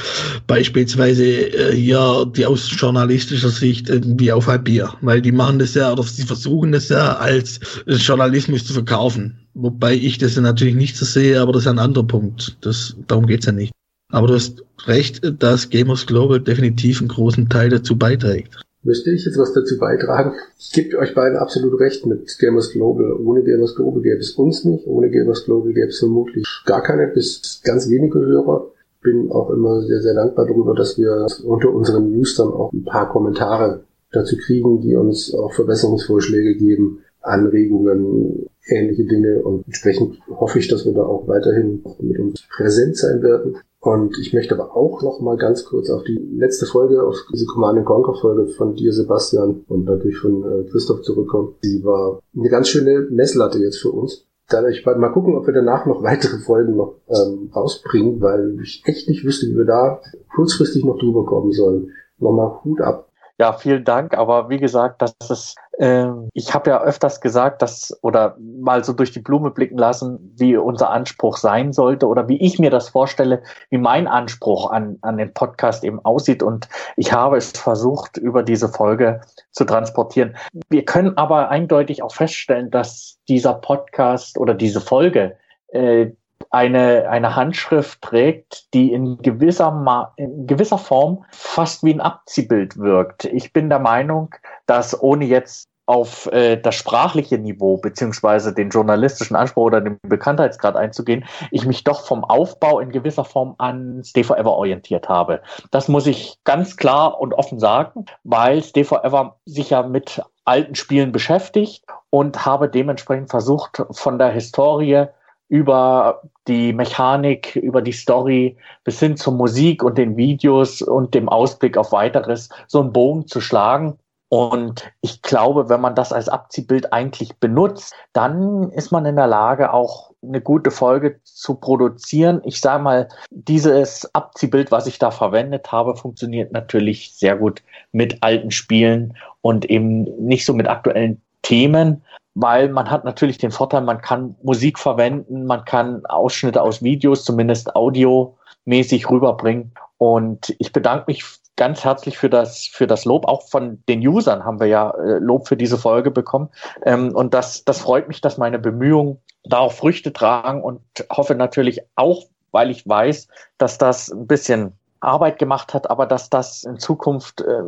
beispielsweise 0.46 1.24
äh, 1.24 1.74
hier 1.74 2.26
die 2.34 2.46
aus 2.46 2.68
journalistischer 2.68 3.50
Sicht 3.50 3.88
irgendwie 3.88 4.32
auf 4.32 4.48
ein 4.48 4.64
Bier, 4.64 4.92
weil 5.02 5.22
die 5.22 5.32
machen 5.32 5.60
das 5.60 5.74
ja 5.74 5.92
oder 5.92 6.02
sie 6.02 6.24
versuchen 6.24 6.72
das 6.72 6.88
ja 6.88 7.16
als 7.16 7.60
Journalismus 7.86 8.64
zu 8.64 8.72
verkaufen. 8.72 9.38
Wobei 9.54 9.94
ich 9.94 10.18
das 10.18 10.34
ja 10.34 10.42
natürlich 10.42 10.74
nicht 10.74 10.96
so 10.96 11.04
sehe, 11.04 11.40
aber 11.40 11.52
das 11.52 11.62
ist 11.62 11.68
ein 11.68 11.78
anderer 11.78 12.06
Punkt. 12.06 12.56
Das, 12.60 12.94
darum 13.06 13.26
geht's 13.26 13.46
ja 13.46 13.52
nicht. 13.52 13.72
Aber 14.08 14.28
du 14.28 14.34
hast 14.34 14.64
recht, 14.86 15.20
dass 15.40 15.68
Gamers 15.70 16.06
Global 16.06 16.40
definitiv 16.40 17.00
einen 17.00 17.08
großen 17.08 17.48
Teil 17.48 17.70
dazu 17.70 17.98
beiträgt. 17.98 18.56
Müsste 18.82 19.10
ich 19.10 19.24
jetzt 19.24 19.36
was 19.36 19.52
dazu 19.52 19.78
beitragen? 19.78 20.34
Ich 20.60 20.70
gebe 20.70 20.96
euch 20.98 21.12
beiden 21.12 21.36
absolut 21.36 21.80
recht 21.80 22.06
mit 22.06 22.38
Gamers 22.38 22.70
Global. 22.70 23.14
Ohne 23.14 23.42
Gamers 23.42 23.74
Global 23.74 24.00
gäbe 24.00 24.20
es 24.20 24.32
uns 24.32 24.64
nicht. 24.64 24.86
Ohne 24.86 25.10
Gamers 25.10 25.44
Global 25.44 25.72
gäbe 25.72 25.88
es 25.88 25.98
vermutlich 25.98 26.46
gar 26.66 26.84
keine 26.84 27.08
bis 27.08 27.60
ganz 27.64 27.90
wenige 27.90 28.20
Hörer. 28.20 28.70
Bin 29.02 29.32
auch 29.32 29.50
immer 29.50 29.82
sehr, 29.82 30.00
sehr 30.00 30.14
dankbar 30.14 30.46
darüber, 30.46 30.74
dass 30.74 30.96
wir 30.98 31.26
unter 31.44 31.72
unseren 31.72 32.12
News 32.12 32.36
dann 32.36 32.48
auch 32.48 32.72
ein 32.72 32.84
paar 32.84 33.08
Kommentare 33.08 33.82
dazu 34.12 34.36
kriegen, 34.36 34.80
die 34.80 34.94
uns 34.94 35.34
auch 35.34 35.52
Verbesserungsvorschläge 35.52 36.54
geben, 36.54 37.00
Anregungen, 37.22 38.46
ähnliche 38.68 39.04
Dinge 39.04 39.42
und 39.42 39.66
entsprechend 39.66 40.18
hoffe 40.28 40.60
ich, 40.60 40.68
dass 40.68 40.84
wir 40.86 40.92
da 40.92 41.02
auch 41.02 41.26
weiterhin 41.26 41.82
mit 42.00 42.18
uns 42.20 42.44
präsent 42.56 42.96
sein 42.96 43.20
werden. 43.22 43.56
Und 43.86 44.18
ich 44.18 44.32
möchte 44.32 44.52
aber 44.52 44.74
auch 44.74 45.00
noch 45.02 45.20
mal 45.20 45.36
ganz 45.36 45.64
kurz 45.64 45.90
auf 45.90 46.02
die 46.02 46.18
letzte 46.18 46.66
Folge, 46.66 47.04
auf 47.04 47.14
diese 47.32 47.46
Command 47.46 47.84
Conquer 47.84 48.14
Folge 48.14 48.48
von 48.48 48.74
dir, 48.74 48.92
Sebastian, 48.92 49.64
und 49.68 49.84
natürlich 49.84 50.18
von 50.18 50.42
äh, 50.42 50.68
Christoph 50.68 51.02
zurückkommen. 51.02 51.54
Sie 51.62 51.84
war 51.84 52.18
eine 52.36 52.48
ganz 52.48 52.66
schöne 52.66 53.06
Messlatte 53.10 53.60
jetzt 53.60 53.78
für 53.78 53.92
uns. 53.92 54.26
Dadurch 54.48 54.84
mal 54.84 55.12
gucken, 55.12 55.36
ob 55.36 55.46
wir 55.46 55.54
danach 55.54 55.86
noch 55.86 56.02
weitere 56.02 56.38
Folgen 56.38 56.74
noch 56.74 56.96
ähm, 57.08 57.52
rausbringen, 57.54 58.20
weil 58.20 58.58
ich 58.60 58.82
echt 58.86 59.08
nicht 59.08 59.24
wüsste, 59.24 59.46
wie 59.46 59.56
wir 59.56 59.66
da 59.66 60.00
kurzfristig 60.34 60.84
noch 60.84 60.98
drüber 60.98 61.24
kommen 61.24 61.52
sollen. 61.52 61.92
Nochmal 62.18 62.64
Hut 62.64 62.80
ab. 62.80 63.05
Ja, 63.38 63.52
vielen 63.52 63.84
Dank. 63.84 64.16
Aber 64.16 64.48
wie 64.48 64.56
gesagt, 64.56 65.02
das 65.02 65.14
ist, 65.28 65.56
äh, 65.78 66.06
ich 66.32 66.54
habe 66.54 66.70
ja 66.70 66.80
öfters 66.80 67.20
gesagt, 67.20 67.60
dass 67.60 67.96
oder 68.02 68.34
mal 68.40 68.82
so 68.82 68.94
durch 68.94 69.12
die 69.12 69.20
Blume 69.20 69.50
blicken 69.50 69.76
lassen, 69.76 70.32
wie 70.36 70.56
unser 70.56 70.88
Anspruch 70.88 71.36
sein 71.36 71.74
sollte 71.74 72.06
oder 72.06 72.28
wie 72.28 72.40
ich 72.40 72.58
mir 72.58 72.70
das 72.70 72.88
vorstelle, 72.88 73.42
wie 73.68 73.76
mein 73.76 74.06
Anspruch 74.06 74.70
an, 74.70 74.96
an 75.02 75.18
den 75.18 75.34
Podcast 75.34 75.84
eben 75.84 76.02
aussieht. 76.02 76.42
Und 76.42 76.66
ich 76.96 77.12
habe 77.12 77.36
es 77.36 77.50
versucht, 77.50 78.16
über 78.16 78.42
diese 78.42 78.70
Folge 78.70 79.20
zu 79.50 79.64
transportieren. 79.64 80.34
Wir 80.70 80.86
können 80.86 81.18
aber 81.18 81.50
eindeutig 81.50 82.02
auch 82.02 82.14
feststellen, 82.14 82.70
dass 82.70 83.18
dieser 83.28 83.52
Podcast 83.52 84.38
oder 84.38 84.54
diese 84.54 84.80
Folge 84.80 85.36
äh, 85.68 86.06
eine, 86.50 87.08
eine 87.08 87.36
Handschrift 87.36 88.00
trägt, 88.02 88.72
die 88.74 88.92
in 88.92 89.18
gewisser, 89.18 89.70
Ma 89.70 90.12
in 90.16 90.46
gewisser 90.46 90.78
Form 90.78 91.24
fast 91.30 91.84
wie 91.84 91.92
ein 91.92 92.00
Abziehbild 92.00 92.78
wirkt. 92.78 93.24
Ich 93.24 93.52
bin 93.52 93.68
der 93.68 93.78
Meinung, 93.78 94.34
dass 94.66 95.00
ohne 95.00 95.24
jetzt 95.24 95.68
auf 95.86 96.26
äh, 96.32 96.56
das 96.56 96.74
sprachliche 96.74 97.38
Niveau 97.38 97.76
beziehungsweise 97.76 98.52
den 98.52 98.70
journalistischen 98.70 99.36
Anspruch 99.36 99.66
oder 99.66 99.80
den 99.80 99.98
Bekanntheitsgrad 100.02 100.76
einzugehen, 100.76 101.24
ich 101.52 101.64
mich 101.64 101.84
doch 101.84 102.04
vom 102.04 102.24
Aufbau 102.24 102.80
in 102.80 102.90
gewisser 102.90 103.24
Form 103.24 103.54
an 103.58 104.02
Stay 104.04 104.24
Forever 104.24 104.52
orientiert 104.52 105.08
habe. 105.08 105.40
Das 105.70 105.86
muss 105.88 106.06
ich 106.08 106.38
ganz 106.42 106.76
klar 106.76 107.20
und 107.20 107.34
offen 107.34 107.60
sagen, 107.60 108.06
weil 108.24 108.62
Stay 108.62 108.82
Forever 108.82 109.36
sich 109.46 109.70
ja 109.70 109.84
mit 109.84 110.20
alten 110.44 110.74
Spielen 110.74 111.12
beschäftigt 111.12 111.84
und 112.10 112.44
habe 112.44 112.68
dementsprechend 112.68 113.30
versucht, 113.30 113.82
von 113.92 114.18
der 114.18 114.30
Historie 114.30 115.06
über 115.48 116.22
die 116.48 116.72
Mechanik, 116.72 117.56
über 117.56 117.82
die 117.82 117.92
Story 117.92 118.56
bis 118.84 118.98
hin 119.00 119.16
zur 119.16 119.32
Musik 119.32 119.82
und 119.82 119.98
den 119.98 120.16
Videos 120.16 120.82
und 120.82 121.14
dem 121.14 121.28
Ausblick 121.28 121.76
auf 121.76 121.92
weiteres 121.92 122.48
so 122.66 122.80
einen 122.80 122.92
Bogen 122.92 123.26
zu 123.26 123.40
schlagen. 123.40 123.98
Und 124.28 124.92
ich 125.02 125.22
glaube, 125.22 125.68
wenn 125.68 125.80
man 125.80 125.94
das 125.94 126.12
als 126.12 126.28
Abziehbild 126.28 126.92
eigentlich 126.92 127.36
benutzt, 127.36 127.94
dann 128.12 128.70
ist 128.72 128.90
man 128.90 129.06
in 129.06 129.14
der 129.14 129.28
Lage, 129.28 129.72
auch 129.72 130.10
eine 130.20 130.40
gute 130.40 130.72
Folge 130.72 131.20
zu 131.22 131.54
produzieren. 131.54 132.40
Ich 132.44 132.60
sage 132.60 132.82
mal, 132.82 133.08
dieses 133.30 134.12
Abziehbild, 134.16 134.72
was 134.72 134.88
ich 134.88 134.98
da 134.98 135.12
verwendet 135.12 135.70
habe, 135.70 135.96
funktioniert 135.96 136.50
natürlich 136.50 137.14
sehr 137.14 137.36
gut 137.36 137.62
mit 137.92 138.20
alten 138.22 138.50
Spielen 138.50 139.16
und 139.42 139.64
eben 139.66 140.02
nicht 140.26 140.44
so 140.44 140.54
mit 140.54 140.66
aktuellen 140.66 141.22
Themen 141.42 142.02
weil 142.36 142.68
man 142.68 142.90
hat 142.90 143.04
natürlich 143.04 143.38
den 143.38 143.50
Vorteil, 143.50 143.80
man 143.80 144.02
kann 144.02 144.36
Musik 144.42 144.78
verwenden, 144.78 145.46
man 145.46 145.64
kann 145.64 146.04
Ausschnitte 146.04 146.60
aus 146.60 146.82
Videos, 146.82 147.24
zumindest 147.24 147.74
audiomäßig 147.74 149.08
rüberbringen. 149.08 149.72
Und 149.96 150.54
ich 150.58 150.70
bedanke 150.70 151.04
mich 151.06 151.24
ganz 151.56 151.82
herzlich 151.82 152.18
für 152.18 152.28
das, 152.28 152.66
für 152.70 152.86
das 152.86 153.06
Lob. 153.06 153.26
Auch 153.26 153.48
von 153.48 153.82
den 153.88 154.06
Usern 154.06 154.44
haben 154.44 154.60
wir 154.60 154.66
ja 154.66 154.90
äh, 154.90 155.18
Lob 155.18 155.48
für 155.48 155.56
diese 155.56 155.78
Folge 155.78 156.10
bekommen. 156.10 156.50
Ähm, 156.84 157.14
und 157.14 157.32
das, 157.32 157.64
das 157.64 157.80
freut 157.80 158.06
mich, 158.06 158.20
dass 158.20 158.36
meine 158.36 158.58
Bemühungen 158.58 159.18
da 159.42 159.60
auch 159.60 159.72
Früchte 159.72 160.12
tragen 160.12 160.62
und 160.62 160.82
hoffe 161.10 161.36
natürlich 161.36 161.80
auch, 161.94 162.24
weil 162.52 162.70
ich 162.70 162.86
weiß, 162.86 163.28
dass 163.56 163.78
das 163.78 164.10
ein 164.10 164.26
bisschen 164.26 164.74
Arbeit 165.00 165.38
gemacht 165.38 165.72
hat, 165.72 165.88
aber 165.88 166.04
dass 166.04 166.28
das 166.28 166.64
in 166.64 166.78
Zukunft 166.78 167.40
äh, 167.40 167.62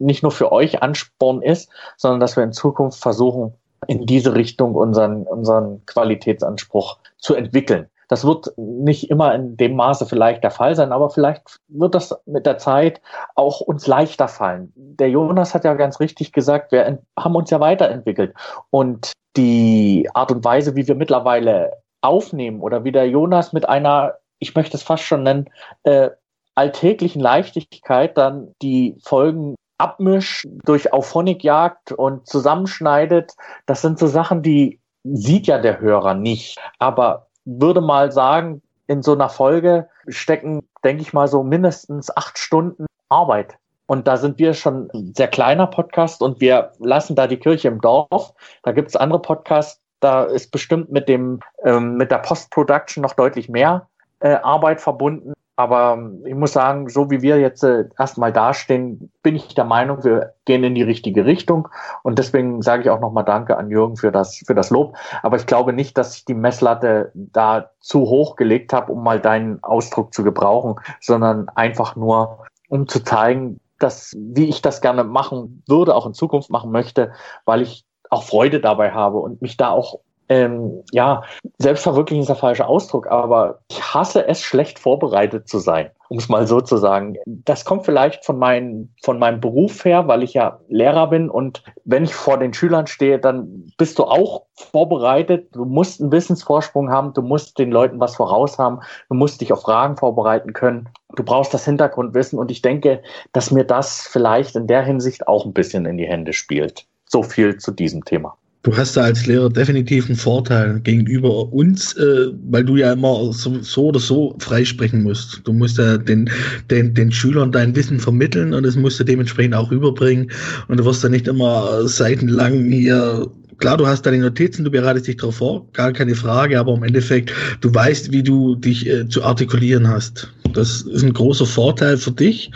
nicht 0.00 0.24
nur 0.24 0.32
für 0.32 0.50
euch 0.50 0.82
Ansporn 0.82 1.42
ist, 1.42 1.70
sondern 1.96 2.18
dass 2.18 2.36
wir 2.36 2.42
in 2.42 2.52
Zukunft 2.52 3.00
versuchen, 3.00 3.54
in 3.86 4.06
diese 4.06 4.34
Richtung 4.34 4.74
unseren, 4.74 5.24
unseren 5.26 5.84
Qualitätsanspruch 5.86 6.98
zu 7.18 7.34
entwickeln. 7.34 7.88
Das 8.08 8.24
wird 8.26 8.52
nicht 8.56 9.08
immer 9.08 9.32
in 9.36 9.56
dem 9.56 9.76
Maße 9.76 10.04
vielleicht 10.04 10.42
der 10.42 10.50
Fall 10.50 10.74
sein, 10.74 10.90
aber 10.90 11.10
vielleicht 11.10 11.58
wird 11.68 11.94
das 11.94 12.12
mit 12.26 12.44
der 12.44 12.58
Zeit 12.58 13.00
auch 13.36 13.60
uns 13.60 13.86
leichter 13.86 14.26
fallen. 14.26 14.72
Der 14.74 15.08
Jonas 15.08 15.54
hat 15.54 15.64
ja 15.64 15.74
ganz 15.74 16.00
richtig 16.00 16.32
gesagt, 16.32 16.72
wir 16.72 16.98
haben 17.16 17.36
uns 17.36 17.50
ja 17.50 17.60
weiterentwickelt. 17.60 18.34
Und 18.70 19.12
die 19.36 20.08
Art 20.12 20.32
und 20.32 20.44
Weise, 20.44 20.74
wie 20.74 20.88
wir 20.88 20.96
mittlerweile 20.96 21.70
aufnehmen 22.00 22.60
oder 22.62 22.82
wie 22.82 22.90
der 22.90 23.08
Jonas 23.08 23.52
mit 23.52 23.68
einer, 23.68 24.14
ich 24.40 24.56
möchte 24.56 24.76
es 24.76 24.82
fast 24.82 25.04
schon 25.04 25.22
nennen, 25.22 25.48
äh, 25.84 26.10
alltäglichen 26.56 27.20
Leichtigkeit 27.20 28.18
dann 28.18 28.54
die 28.60 28.96
Folgen 29.04 29.54
abmischt, 29.80 30.46
durch 30.64 30.92
Auphonic 30.92 31.42
jagt 31.42 31.92
und 31.92 32.26
zusammenschneidet, 32.26 33.34
das 33.66 33.82
sind 33.82 33.98
so 33.98 34.06
Sachen, 34.06 34.42
die 34.42 34.78
sieht 35.04 35.46
ja 35.46 35.58
der 35.58 35.80
Hörer 35.80 36.14
nicht. 36.14 36.58
Aber 36.78 37.26
würde 37.44 37.80
mal 37.80 38.12
sagen, 38.12 38.62
in 38.86 39.02
so 39.02 39.12
einer 39.12 39.28
Folge 39.28 39.88
stecken, 40.08 40.62
denke 40.84 41.02
ich 41.02 41.12
mal, 41.12 41.28
so 41.28 41.42
mindestens 41.42 42.14
acht 42.16 42.38
Stunden 42.38 42.86
Arbeit. 43.08 43.56
Und 43.86 44.06
da 44.06 44.16
sind 44.16 44.38
wir 44.38 44.54
schon 44.54 44.88
ein 44.94 45.14
sehr 45.16 45.28
kleiner 45.28 45.66
Podcast 45.66 46.22
und 46.22 46.40
wir 46.40 46.72
lassen 46.78 47.16
da 47.16 47.26
die 47.26 47.38
Kirche 47.38 47.68
im 47.68 47.80
Dorf. 47.80 48.32
Da 48.62 48.72
gibt 48.72 48.88
es 48.88 48.96
andere 48.96 49.20
Podcasts, 49.20 49.80
da 49.98 50.24
ist 50.24 50.52
bestimmt 50.52 50.90
mit 50.92 51.08
dem 51.08 51.40
ähm, 51.64 51.96
mit 51.96 52.10
der 52.10 52.18
Post-Production 52.18 53.02
noch 53.02 53.14
deutlich 53.14 53.48
mehr 53.48 53.88
äh, 54.20 54.34
Arbeit 54.34 54.80
verbunden. 54.80 55.32
Aber 55.60 55.92
ähm, 55.92 56.22
ich 56.24 56.34
muss 56.34 56.54
sagen, 56.54 56.88
so 56.88 57.10
wie 57.10 57.20
wir 57.20 57.38
jetzt 57.38 57.62
äh, 57.62 57.84
erstmal 57.98 58.32
dastehen, 58.32 59.12
bin 59.22 59.36
ich 59.36 59.54
der 59.54 59.66
Meinung, 59.66 60.02
wir 60.04 60.32
gehen 60.46 60.64
in 60.64 60.74
die 60.74 60.82
richtige 60.82 61.26
Richtung. 61.26 61.68
Und 62.02 62.18
deswegen 62.18 62.62
sage 62.62 62.82
ich 62.82 62.88
auch 62.88 63.00
nochmal 63.00 63.26
Danke 63.26 63.58
an 63.58 63.68
Jürgen 63.68 63.98
für 63.98 64.10
das, 64.10 64.38
für 64.46 64.54
das 64.54 64.70
Lob. 64.70 64.96
Aber 65.22 65.36
ich 65.36 65.44
glaube 65.44 65.74
nicht, 65.74 65.98
dass 65.98 66.16
ich 66.16 66.24
die 66.24 66.32
Messlatte 66.32 67.12
da 67.14 67.72
zu 67.80 68.00
hoch 68.00 68.36
gelegt 68.36 68.72
habe, 68.72 68.90
um 68.90 69.04
mal 69.04 69.20
deinen 69.20 69.62
Ausdruck 69.62 70.14
zu 70.14 70.24
gebrauchen, 70.24 70.76
sondern 70.98 71.50
einfach 71.50 71.94
nur, 71.94 72.46
um 72.70 72.88
zu 72.88 73.04
zeigen, 73.04 73.60
dass, 73.78 74.16
wie 74.18 74.48
ich 74.48 74.62
das 74.62 74.80
gerne 74.80 75.04
machen 75.04 75.62
würde, 75.68 75.94
auch 75.94 76.06
in 76.06 76.14
Zukunft 76.14 76.48
machen 76.48 76.70
möchte, 76.70 77.12
weil 77.44 77.60
ich 77.60 77.84
auch 78.08 78.22
Freude 78.22 78.60
dabei 78.60 78.92
habe 78.92 79.18
und 79.18 79.42
mich 79.42 79.58
da 79.58 79.68
auch 79.68 80.00
ähm, 80.30 80.84
ja, 80.92 81.24
selbstverwirklichen 81.58 82.22
ist 82.22 82.28
der 82.28 82.36
falsche 82.36 82.64
Ausdruck, 82.64 83.08
aber 83.08 83.58
ich 83.68 83.82
hasse 83.82 84.28
es, 84.28 84.40
schlecht 84.40 84.78
vorbereitet 84.78 85.48
zu 85.48 85.58
sein, 85.58 85.90
um 86.08 86.18
es 86.18 86.28
mal 86.28 86.46
so 86.46 86.60
zu 86.60 86.76
sagen. 86.76 87.16
Das 87.26 87.64
kommt 87.64 87.84
vielleicht 87.84 88.24
von, 88.24 88.38
mein, 88.38 88.94
von 89.02 89.18
meinem 89.18 89.40
Beruf 89.40 89.84
her, 89.84 90.06
weil 90.06 90.22
ich 90.22 90.32
ja 90.32 90.60
Lehrer 90.68 91.08
bin 91.08 91.28
und 91.28 91.64
wenn 91.84 92.04
ich 92.04 92.14
vor 92.14 92.38
den 92.38 92.54
Schülern 92.54 92.86
stehe, 92.86 93.18
dann 93.18 93.72
bist 93.76 93.98
du 93.98 94.04
auch 94.04 94.44
vorbereitet. 94.54 95.48
Du 95.52 95.64
musst 95.64 96.00
einen 96.00 96.12
Wissensvorsprung 96.12 96.90
haben, 96.90 97.12
du 97.12 97.22
musst 97.22 97.58
den 97.58 97.72
Leuten 97.72 97.98
was 97.98 98.14
voraus 98.14 98.56
haben, 98.56 98.78
du 99.08 99.16
musst 99.16 99.40
dich 99.40 99.52
auf 99.52 99.62
Fragen 99.62 99.96
vorbereiten 99.96 100.52
können. 100.52 100.88
Du 101.16 101.24
brauchst 101.24 101.52
das 101.52 101.64
Hintergrundwissen 101.64 102.38
und 102.38 102.52
ich 102.52 102.62
denke, 102.62 103.02
dass 103.32 103.50
mir 103.50 103.64
das 103.64 104.02
vielleicht 104.02 104.54
in 104.54 104.68
der 104.68 104.84
Hinsicht 104.84 105.26
auch 105.26 105.44
ein 105.44 105.52
bisschen 105.52 105.86
in 105.86 105.98
die 105.98 106.06
Hände 106.06 106.32
spielt. 106.32 106.86
So 107.08 107.24
viel 107.24 107.56
zu 107.56 107.72
diesem 107.72 108.04
Thema. 108.04 108.36
Du 108.62 108.76
hast 108.76 108.94
da 108.94 109.02
als 109.02 109.26
Lehrer 109.26 109.48
definitiv 109.48 110.06
einen 110.06 110.16
Vorteil 110.16 110.80
gegenüber 110.80 111.50
uns, 111.50 111.94
äh, 111.96 112.26
weil 112.50 112.62
du 112.62 112.76
ja 112.76 112.92
immer 112.92 113.32
so, 113.32 113.58
so, 113.62 113.86
oder 113.86 114.00
so 114.00 114.36
freisprechen 114.38 115.02
musst. 115.02 115.40
Du 115.44 115.54
musst 115.54 115.78
ja 115.78 115.96
den, 115.96 116.28
den, 116.70 116.92
den 116.92 117.10
Schülern 117.10 117.52
dein 117.52 117.74
Wissen 117.74 117.98
vermitteln 117.98 118.52
und 118.52 118.64
das 118.64 118.76
musst 118.76 119.00
du 119.00 119.04
dementsprechend 119.04 119.54
auch 119.54 119.70
rüberbringen. 119.70 120.30
Und 120.68 120.78
du 120.78 120.84
wirst 120.84 121.02
da 121.02 121.08
nicht 121.08 121.26
immer 121.26 121.88
seitenlang 121.88 122.70
hier 122.70 123.30
klar, 123.60 123.76
du 123.76 123.86
hast 123.86 124.02
deine 124.02 124.18
Notizen, 124.18 124.64
du 124.64 124.70
bereitest 124.70 125.06
dich 125.06 125.16
darauf 125.18 125.36
vor, 125.36 125.66
gar 125.72 125.92
keine 125.92 126.14
Frage, 126.14 126.58
aber 126.58 126.74
im 126.74 126.82
Endeffekt, 126.82 127.32
du 127.60 127.72
weißt, 127.72 128.10
wie 128.10 128.22
du 128.22 128.56
dich 128.56 128.86
äh, 128.86 129.08
zu 129.08 129.22
artikulieren 129.22 129.88
hast. 129.88 130.32
Das 130.52 130.82
ist 130.82 131.02
ein 131.02 131.12
großer 131.12 131.46
Vorteil 131.46 131.96
für 131.96 132.10
dich 132.10 132.50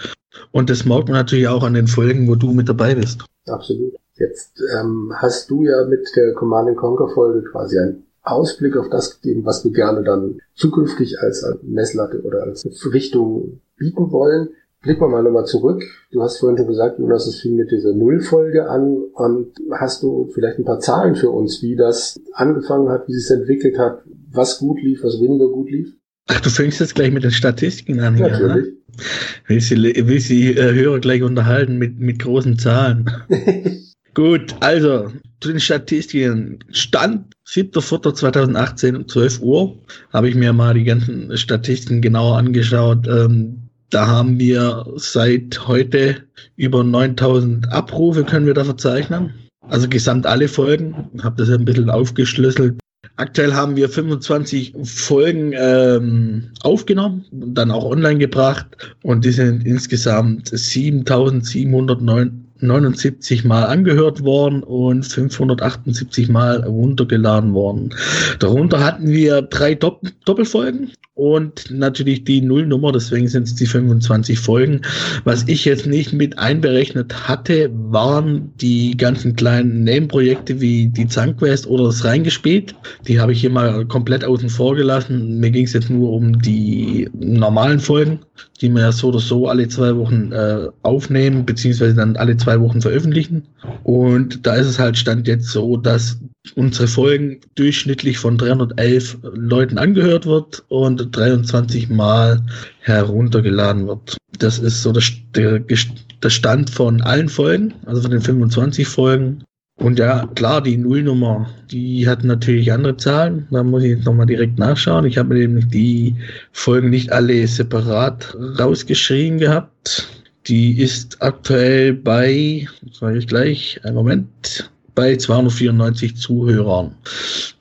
und 0.51 0.69
das 0.69 0.85
merkt 0.85 1.09
man 1.09 1.17
natürlich 1.17 1.49
auch 1.49 1.62
an 1.62 1.75
den 1.75 1.87
Folgen, 1.87 2.27
wo 2.27 2.35
du 2.35 2.53
mit 2.53 2.69
dabei 2.69 2.95
bist. 2.95 3.25
Absolut. 3.47 3.95
Jetzt 4.16 4.62
ähm, 4.79 5.12
hast 5.16 5.50
du 5.50 5.64
ja 5.64 5.87
mit 5.87 6.09
der 6.16 6.35
Command 6.35 6.77
Conquer 6.77 7.09
Folge 7.09 7.42
quasi 7.42 7.79
einen 7.79 8.05
Ausblick 8.22 8.77
auf 8.77 8.88
das 8.88 9.20
gegeben, 9.20 9.44
was 9.44 9.64
wir 9.64 9.72
gerne 9.72 10.05
dann 10.05 10.38
zukünftig 10.55 11.18
als 11.20 11.44
Messlatte 11.62 12.22
oder 12.22 12.44
als 12.44 12.64
Richtung 12.92 13.61
bieten 13.77 14.12
wollen. 14.12 14.50
Blicken 14.83 15.00
wir 15.00 15.09
mal 15.09 15.22
nochmal 15.22 15.46
zurück. 15.46 15.83
Du 16.12 16.22
hast 16.22 16.38
vorhin 16.38 16.59
schon 16.59 16.68
gesagt, 16.68 16.98
Jonas, 16.98 17.27
es 17.27 17.40
fing 17.40 17.57
mit 17.57 17.70
dieser 17.70 17.92
Nullfolge 17.92 18.68
an. 18.68 19.03
Und 19.14 19.53
hast 19.72 20.03
du 20.03 20.31
vielleicht 20.33 20.59
ein 20.59 20.64
paar 20.64 20.81
Zahlen 20.81 21.16
für 21.16 21.31
uns, 21.31 21.62
wie 21.62 21.74
das 21.74 22.20
angefangen 22.35 22.90
hat, 22.90 23.09
wie 23.09 23.14
sich 23.14 23.31
entwickelt 23.31 23.79
hat, 23.79 24.03
was 24.31 24.59
gut 24.59 24.81
lief, 24.83 25.03
was 25.03 25.20
weniger 25.20 25.48
gut 25.48 25.70
lief? 25.70 25.94
Ach, 26.27 26.40
du 26.40 26.50
fängst 26.50 26.81
jetzt 26.81 26.94
gleich 26.94 27.12
mit 27.12 27.24
den 27.24 27.31
Statistiken 27.31 28.00
an. 28.00 28.14
Natürlich. 28.14 28.66
Ja, 28.66 29.48
will 29.48 29.61
sie, 29.61 29.77
will 29.77 30.20
sie 30.20 30.53
äh, 30.53 30.74
Hörer 30.74 31.00
gleich 31.00 31.22
unterhalten 31.22 31.79
mit, 31.79 31.98
mit 31.98 32.20
großen 32.20 32.59
Zahlen. 32.59 33.11
Gut, 34.14 34.55
also 34.61 35.12
zu 35.40 35.50
den 35.50 35.61
Statistiken. 35.61 36.61
Stand 36.70 37.35
7.4.2018 37.46 38.96
um 38.96 39.09
12 39.09 39.40
Uhr 39.40 39.77
habe 40.12 40.29
ich 40.29 40.37
mir 40.37 40.53
mal 40.53 40.74
die 40.74 40.85
ganzen 40.85 41.37
Statistiken 41.37 42.00
genauer 42.00 42.38
angeschaut. 42.38 43.07
Ähm, 43.09 43.68
da 43.90 44.07
haben 44.07 44.38
wir 44.38 44.87
seit 44.96 45.66
heute 45.66 46.16
über 46.57 46.83
9000 46.85 47.70
Abrufe 47.72 48.24
können 48.24 48.46
wir 48.46 48.55
da 48.55 48.64
verzeichnen. 48.64 49.35
Also 49.68 49.88
gesamt 49.88 50.27
alle 50.27 50.48
Folgen. 50.48 51.11
Habe 51.22 51.37
das 51.37 51.50
ein 51.50 51.64
bisschen 51.64 51.90
aufgeschlüsselt. 51.90 52.79
Aktuell 53.16 53.53
haben 53.55 53.77
wir 53.77 53.88
25 53.88 54.74
Folgen 54.83 55.53
ähm, 55.55 56.50
aufgenommen 56.62 57.24
und 57.31 57.55
dann 57.55 57.70
auch 57.70 57.85
online 57.85 58.18
gebracht 58.18 58.66
und 59.03 59.24
die 59.24 59.31
sind 59.31 59.64
insgesamt 59.64 60.48
7709 60.48 62.44
79 62.66 63.44
Mal 63.44 63.64
angehört 63.64 64.24
worden 64.24 64.62
und 64.62 65.05
578 65.05 66.29
Mal 66.29 66.64
runtergeladen 66.64 67.55
worden. 67.55 67.94
Darunter 68.38 68.85
hatten 68.85 69.09
wir 69.09 69.42
drei 69.42 69.74
Dopp 69.74 70.03
Doppelfolgen 70.24 70.92
und 71.16 71.70
natürlich 71.70 72.24
die 72.24 72.40
Nullnummer, 72.40 72.90
deswegen 72.90 73.29
sind 73.29 73.44
es 73.44 73.55
die 73.55 73.66
25 73.66 74.37
Folgen. 74.37 74.81
Was 75.22 75.46
ich 75.46 75.64
jetzt 75.64 75.87
nicht 75.87 76.12
mit 76.12 76.40
einberechnet 76.40 77.29
hatte, 77.29 77.70
waren 77.72 78.53
die 78.61 78.96
ganzen 78.96 79.37
kleinen 79.37 79.85
Nebenprojekte 79.85 80.61
wie 80.61 80.88
die 80.88 81.07
Zankquest 81.07 81.68
oder 81.68 81.85
das 81.85 82.05
Reingespielt. 82.05 82.74
Die 83.07 83.20
habe 83.20 83.31
ich 83.31 83.40
hier 83.40 83.50
mal 83.50 83.87
komplett 83.87 84.24
außen 84.24 84.48
vor 84.48 84.74
gelassen. 84.74 85.38
Mir 85.38 85.53
ging 85.53 85.66
es 85.66 85.72
jetzt 85.72 85.88
nur 85.88 86.11
um 86.11 86.40
die 86.40 87.09
normalen 87.14 87.79
Folgen, 87.79 88.18
die 88.61 88.68
wir 88.70 88.81
ja 88.83 88.92
so 88.92 89.09
oder 89.09 89.20
so 89.20 89.46
alle 89.46 89.68
zwei 89.68 89.96
Wochen 89.96 90.33
äh, 90.33 90.66
aufnehmen, 90.83 91.46
beziehungsweise 91.46 91.94
dann 91.94 92.16
alle 92.16 92.37
zwei 92.37 92.54
Wochen 92.61 92.81
veröffentlichen. 92.81 93.47
Und 93.83 94.47
da 94.47 94.55
ist 94.55 94.67
es 94.67 94.79
halt 94.79 94.97
Stand 94.97 95.27
jetzt 95.29 95.49
so, 95.49 95.77
dass 95.77 96.19
unsere 96.55 96.88
Folgen 96.88 97.40
durchschnittlich 97.55 98.19
von 98.19 98.37
311 98.37 99.19
Leuten 99.35 99.79
angehört 99.79 100.27
wird 100.27 100.64
und 100.69 101.17
23 101.17 101.88
Mal 101.88 102.43
heruntergeladen 102.81 103.87
wird. 103.87 104.17
Das 104.38 104.59
ist 104.59 104.83
so 104.83 104.93
der, 104.93 105.61
der 105.61 106.31
Stand 106.31 106.71
von 106.71 107.01
allen 107.01 107.29
Folgen, 107.29 107.75
also 107.87 108.03
von 108.03 108.11
den 108.11 108.21
25 108.21 108.87
Folgen. 108.87 109.45
Und 109.77 109.99
ja, 109.99 110.29
klar, 110.35 110.62
die 110.62 110.77
Nullnummer, 110.77 111.51
die 111.71 112.09
hat 112.09 112.23
natürlich 112.23 112.73
andere 112.73 112.97
Zahlen. 112.97 113.49
Da 113.51 113.64
muss 113.64 113.83
ich 113.83 113.90
jetzt 113.90 114.05
nochmal 114.05 114.27
direkt 114.27 114.59
nachschauen. 114.59 115.05
Ich 115.05 115.19
habe 115.19 115.35
nämlich 115.35 115.67
die 115.69 116.14
Folgen 116.53 116.90
nicht 116.90 117.11
alle 117.11 117.47
separat 117.47 118.37
rausgeschrieben 118.59 119.38
gehabt. 119.38 120.09
Die 120.47 120.79
ist 120.79 121.23
aktuell 121.23 121.95
bei, 121.95 122.67
sage 122.93 123.19
ich 123.19 123.27
gleich, 123.27 123.81
einen 123.83 123.95
Moment, 123.95 124.71
bei 124.95 125.17
294 125.17 126.17
Zuhörern. 126.17 126.95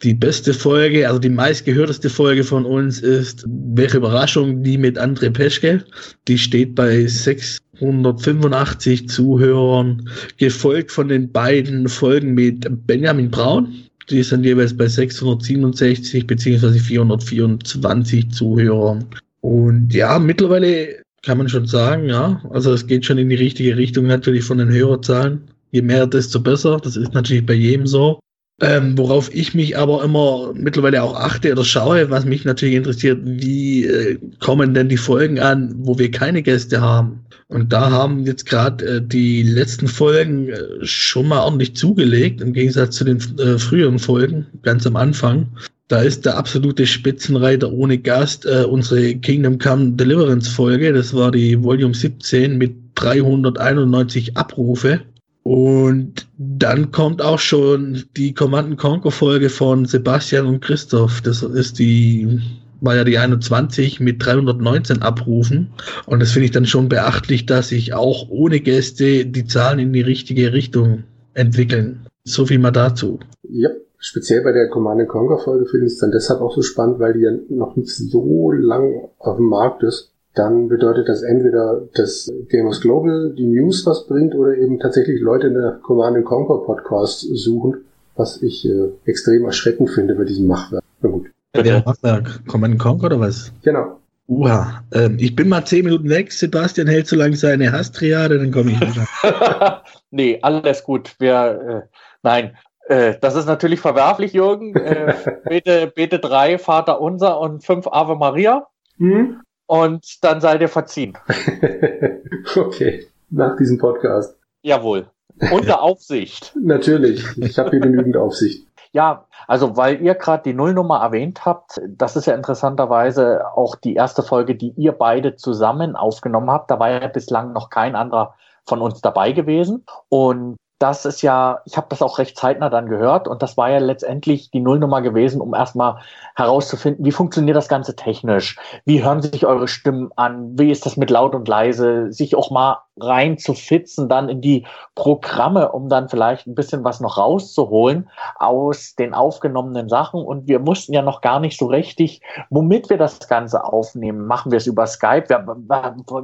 Die 0.04 0.14
beste 0.14 0.54
Folge, 0.54 1.08
also 1.08 1.20
die 1.20 1.30
meistgehörteste 1.30 2.10
Folge 2.10 2.44
von 2.44 2.66
uns 2.66 3.00
ist 3.00 3.46
Welche 3.48 3.98
Überraschung, 3.98 4.64
die 4.64 4.78
mit 4.78 5.00
André 5.00 5.30
Peschke. 5.30 5.84
Die 6.28 6.38
steht 6.38 6.76
bei 6.76 7.08
685 7.08 9.08
Zuhörern, 9.10 10.10
gefolgt 10.38 10.92
von 10.92 11.08
den 11.08 11.32
beiden 11.32 11.88
Folgen 11.88 12.34
mit 12.34 12.68
Benjamin 12.86 13.32
Braun. 13.32 13.74
Die 14.10 14.24
sind 14.24 14.44
jeweils 14.44 14.76
bei 14.76 14.88
667 14.88 16.28
beziehungsweise 16.28 16.80
424 16.80 18.32
Zuhörern. 18.32 19.06
Und 19.40 19.94
ja, 19.94 20.20
mittlerweile 20.20 21.03
kann 21.24 21.38
man 21.38 21.50
schon 21.50 21.66
sagen, 21.66 22.08
ja. 22.08 22.42
Also 22.52 22.74
es 22.74 22.86
geht 22.86 23.06
schon 23.06 23.18
in 23.18 23.30
die 23.30 23.36
richtige 23.36 23.76
Richtung 23.78 24.06
natürlich 24.06 24.44
von 24.44 24.60
den 24.60 24.70
Hörerzahlen. 24.70 25.42
Je 25.72 25.82
mehr, 25.82 26.06
desto 26.06 26.40
besser. 26.40 26.78
Das 26.84 26.96
ist 26.96 27.14
natürlich 27.14 27.46
bei 27.46 27.54
jedem 27.54 27.88
so. 27.88 28.20
Ähm, 28.62 28.96
worauf 28.98 29.34
ich 29.34 29.56
mich 29.56 29.76
aber 29.78 30.04
immer 30.04 30.54
mittlerweile 30.54 31.02
auch 31.02 31.16
achte 31.16 31.52
oder 31.52 31.66
schaue, 31.66 32.12
was 32.12 32.24
mich 32.24 32.46
natürlich 32.46 32.76
interessiert, 32.76 33.20
wie 33.24 33.86
äh, 33.86 34.20
kommen 34.40 34.76
denn 34.76 34.90
die 34.90 34.98
Folgen 34.98 35.40
an, 35.40 35.74
wo 35.80 35.98
wir 35.98 36.12
keine 36.12 36.44
Gäste 36.44 36.80
haben? 36.80 37.26
Und 37.48 37.74
da 37.74 37.90
haben 37.90 38.26
jetzt 38.26 38.46
gerade 38.46 38.86
äh, 38.86 39.02
die 39.02 39.42
letzten 39.42 39.88
Folgen 39.88 40.50
äh, 40.50 40.58
schon 40.84 41.30
mal 41.30 41.44
ordentlich 41.44 41.76
zugelegt, 41.76 42.42
im 42.42 42.54
Gegensatz 42.54 42.96
zu 42.96 43.06
den 43.06 43.18
äh, 43.40 43.58
früheren 43.58 43.98
Folgen, 43.98 44.46
ganz 44.62 44.86
am 44.86 44.98
Anfang. 44.98 45.48
Da 45.90 46.02
ist 46.02 46.26
der 46.26 46.38
absolute 46.38 46.88
Spitzenreiter 46.88 47.72
ohne 47.72 47.98
Gast 47.98 48.46
äh, 48.46 48.64
unsere 48.64 49.16
Kingdom 49.16 49.60
Come 49.60 49.92
Deliverance 49.92 50.50
Folge. 50.50 50.94
Das 50.94 51.14
war 51.14 51.32
die 51.32 51.62
Volume 51.62 51.94
17 51.94 52.58
mit 52.58 52.74
391 52.96 54.38
Abrufe. 54.38 55.02
Und 55.44 56.28
dann 56.38 56.92
kommt 56.92 57.22
auch 57.22 57.40
schon 57.40 58.04
die 58.16 58.34
Command 58.34 58.78
Conquer 58.78 59.12
Folge 59.12 59.50
von 59.50 59.86
Sebastian 59.86 60.46
und 60.46 60.62
Christoph. 60.62 61.20
Das 61.22 61.44
ist 61.44 61.80
die, 61.80 62.40
war 62.80 62.96
ja 62.96 63.04
die 63.04 63.18
21 63.18 64.00
mit 64.00 64.26
319 64.26 65.02
Abrufen. 65.02 65.68
Und 66.06 66.22
das 66.22 66.32
finde 66.32 66.46
ich 66.46 66.52
dann 66.52 66.66
schon 66.66 66.88
beachtlich, 66.88 67.46
dass 67.46 67.70
sich 67.70 67.94
auch 67.94 68.30
ohne 68.30 68.62
Gäste 68.62 69.26
die 69.26 69.46
Zahlen 69.46 69.80
in 69.80 69.92
die 69.92 70.02
richtige 70.02 70.54
Richtung 70.54 71.04
entwickeln. 71.34 72.06
So 72.24 72.46
viel 72.46 72.60
mal 72.60 72.72
dazu. 72.72 73.20
Ja, 73.50 73.70
speziell 74.04 74.44
bei 74.44 74.52
der 74.52 74.70
Command 74.70 75.08
Conquer 75.08 75.40
Folge 75.40 75.66
finde 75.66 75.88
ich 75.88 75.94
es 75.94 76.00
dann 76.00 76.12
deshalb 76.12 76.42
auch 76.42 76.54
so 76.54 76.62
spannend, 76.62 77.00
weil 77.00 77.14
die 77.14 77.22
ja 77.22 77.32
noch 77.50 77.76
nicht 77.76 77.90
so 77.90 78.52
lang 78.52 79.10
auf 79.18 79.38
dem 79.38 79.48
Markt 79.48 79.84
ist 79.84 80.14
dann 80.34 80.68
bedeutet 80.68 81.08
das 81.08 81.22
entweder, 81.22 81.82
dass 81.94 82.32
Gamers 82.50 82.82
Global 82.82 83.34
die 83.38 83.46
News 83.46 83.86
was 83.86 84.08
bringt 84.08 84.34
oder 84.34 84.58
eben 84.58 84.80
tatsächlich 84.80 85.22
Leute 85.22 85.48
in 85.48 85.54
der 85.54 85.80
Command 85.84 86.26
Conquer 86.26 86.66
Podcast 86.66 87.22
suchen, 87.36 87.86
was 88.16 88.42
ich 88.42 88.66
äh, 88.66 88.90
extrem 89.06 89.46
erschreckend 89.46 89.92
finde 89.92 90.16
bei 90.16 90.24
diesem 90.24 90.48
Machwerk. 90.48 90.84
Na 91.02 91.10
gut. 91.10 91.28
Der 91.56 91.84
Machwerk, 91.86 92.48
Command 92.48 92.80
Conquer 92.80 93.06
oder 93.08 93.20
was? 93.20 93.52
Genau. 93.62 94.00
Uha, 94.28 94.84
ähm, 94.94 95.18
ich 95.20 95.36
bin 95.36 95.50
mal 95.50 95.66
zehn 95.66 95.86
Minuten 95.86 96.10
weg. 96.10 96.32
Sebastian 96.32 96.88
hält 96.88 97.08
so 97.08 97.16
lange 97.16 97.36
seine 97.36 97.72
Hastriade, 97.72 98.40
dann 98.40 98.52
komme 98.52 98.72
ich 98.72 98.82
wieder. 98.82 99.84
nee, 100.12 100.40
alles 100.42 100.84
gut. 100.84 101.14
Wir, 101.20 101.84
äh, 101.86 101.98
nein, 102.24 102.56
äh, 102.88 103.16
das 103.20 103.36
ist 103.36 103.46
natürlich 103.46 103.80
verwerflich, 103.80 104.34
Jürgen. 104.34 104.76
Äh, 104.76 105.16
bete, 105.46 105.88
bete 105.88 106.20
drei, 106.20 106.58
Vater 106.58 107.02
unser 107.02 107.40
und 107.40 107.64
fünf 107.64 107.88
Ave 107.88 108.16
Maria. 108.16 108.68
Mhm 108.98 109.42
und 109.68 110.24
dann 110.24 110.42
seid 110.42 110.62
ihr 110.62 110.70
verziehen. 110.70 111.18
okay, 112.56 113.08
nach 113.30 113.56
diesem 113.58 113.78
Podcast. 113.78 114.38
Jawohl. 114.62 115.08
Unter 115.52 115.82
Aufsicht. 115.82 116.56
Natürlich, 116.62 117.26
ich 117.38 117.58
habe 117.58 117.72
hier 117.72 117.80
genügend 117.80 118.18
Aufsicht. 118.18 118.68
Ja, 118.92 119.26
also 119.48 119.76
weil 119.76 120.00
ihr 120.02 120.14
gerade 120.14 120.44
die 120.44 120.54
Nullnummer 120.54 121.00
erwähnt 121.00 121.46
habt, 121.46 121.82
das 121.88 122.16
ist 122.16 122.28
ja 122.28 122.36
interessanterweise 122.36 123.48
auch 123.56 123.76
die 123.76 123.96
erste 123.96 124.22
Folge, 124.22 124.54
die 124.54 124.74
ihr 124.78 124.92
beide 124.92 125.36
zusammen 125.36 125.96
aufgenommen 125.96 126.52
habt. 126.52 126.70
Da 126.70 126.80
war 126.80 126.92
ja 126.92 127.08
bislang 127.08 127.54
noch 127.54 127.72
kein 127.72 127.96
anderer 127.96 128.36
von 128.68 128.80
uns 128.80 129.02
dabei 129.02 129.32
gewesen. 129.32 129.84
Und 130.10 130.58
das 130.84 131.06
ist 131.06 131.22
ja, 131.22 131.62
ich 131.64 131.78
habe 131.78 131.88
das 131.90 132.02
auch 132.02 132.20
recht 132.20 132.38
zeitnah 132.38 132.70
dann 132.70 132.90
gehört 132.90 133.30
und 133.30 133.42
das 133.42 133.56
war 133.56 133.70
ja 133.70 133.78
letztendlich 133.78 134.52
die 134.52 134.60
Nullnummer 134.60 135.02
gewesen, 135.02 135.40
um 135.40 135.54
erstmal 135.54 136.00
herauszufinden, 136.36 137.06
wie 137.06 137.14
funktioniert 137.14 137.56
das 137.56 137.70
Ganze 137.70 137.96
technisch, 137.96 138.58
wie 138.84 139.02
hören 139.02 139.22
sich 139.22 139.46
eure 139.46 139.70
Stimmen 139.70 140.12
an, 140.18 140.60
wie 140.60 140.72
ist 140.72 140.86
das 140.86 140.98
mit 140.98 141.10
laut 141.10 141.36
und 141.36 141.48
leise, 141.48 142.12
sich 142.12 142.36
auch 142.36 142.52
mal 142.52 142.82
reinzufitzen, 143.00 144.08
dann 144.10 144.30
in 144.30 144.42
die 144.42 144.66
Programme, 144.96 145.72
um 145.72 145.90
dann 145.90 146.10
vielleicht 146.10 146.48
ein 146.48 146.56
bisschen 146.56 146.84
was 146.84 147.00
noch 147.00 147.18
rauszuholen 147.18 148.10
aus 148.36 148.96
den 148.96 149.14
aufgenommenen 149.14 149.90
Sachen. 149.90 150.24
Und 150.24 150.48
wir 150.48 150.60
mussten 150.60 150.94
ja 150.94 151.02
noch 151.02 151.22
gar 151.22 151.40
nicht 151.40 151.58
so 151.58 151.66
richtig, 151.66 152.22
womit 152.50 152.90
wir 152.90 152.98
das 152.98 153.28
Ganze 153.28 153.64
aufnehmen. 153.64 154.26
Machen 154.26 154.52
wir 154.52 154.58
es 154.58 154.68
über 154.68 154.86
Skype? 154.88 155.28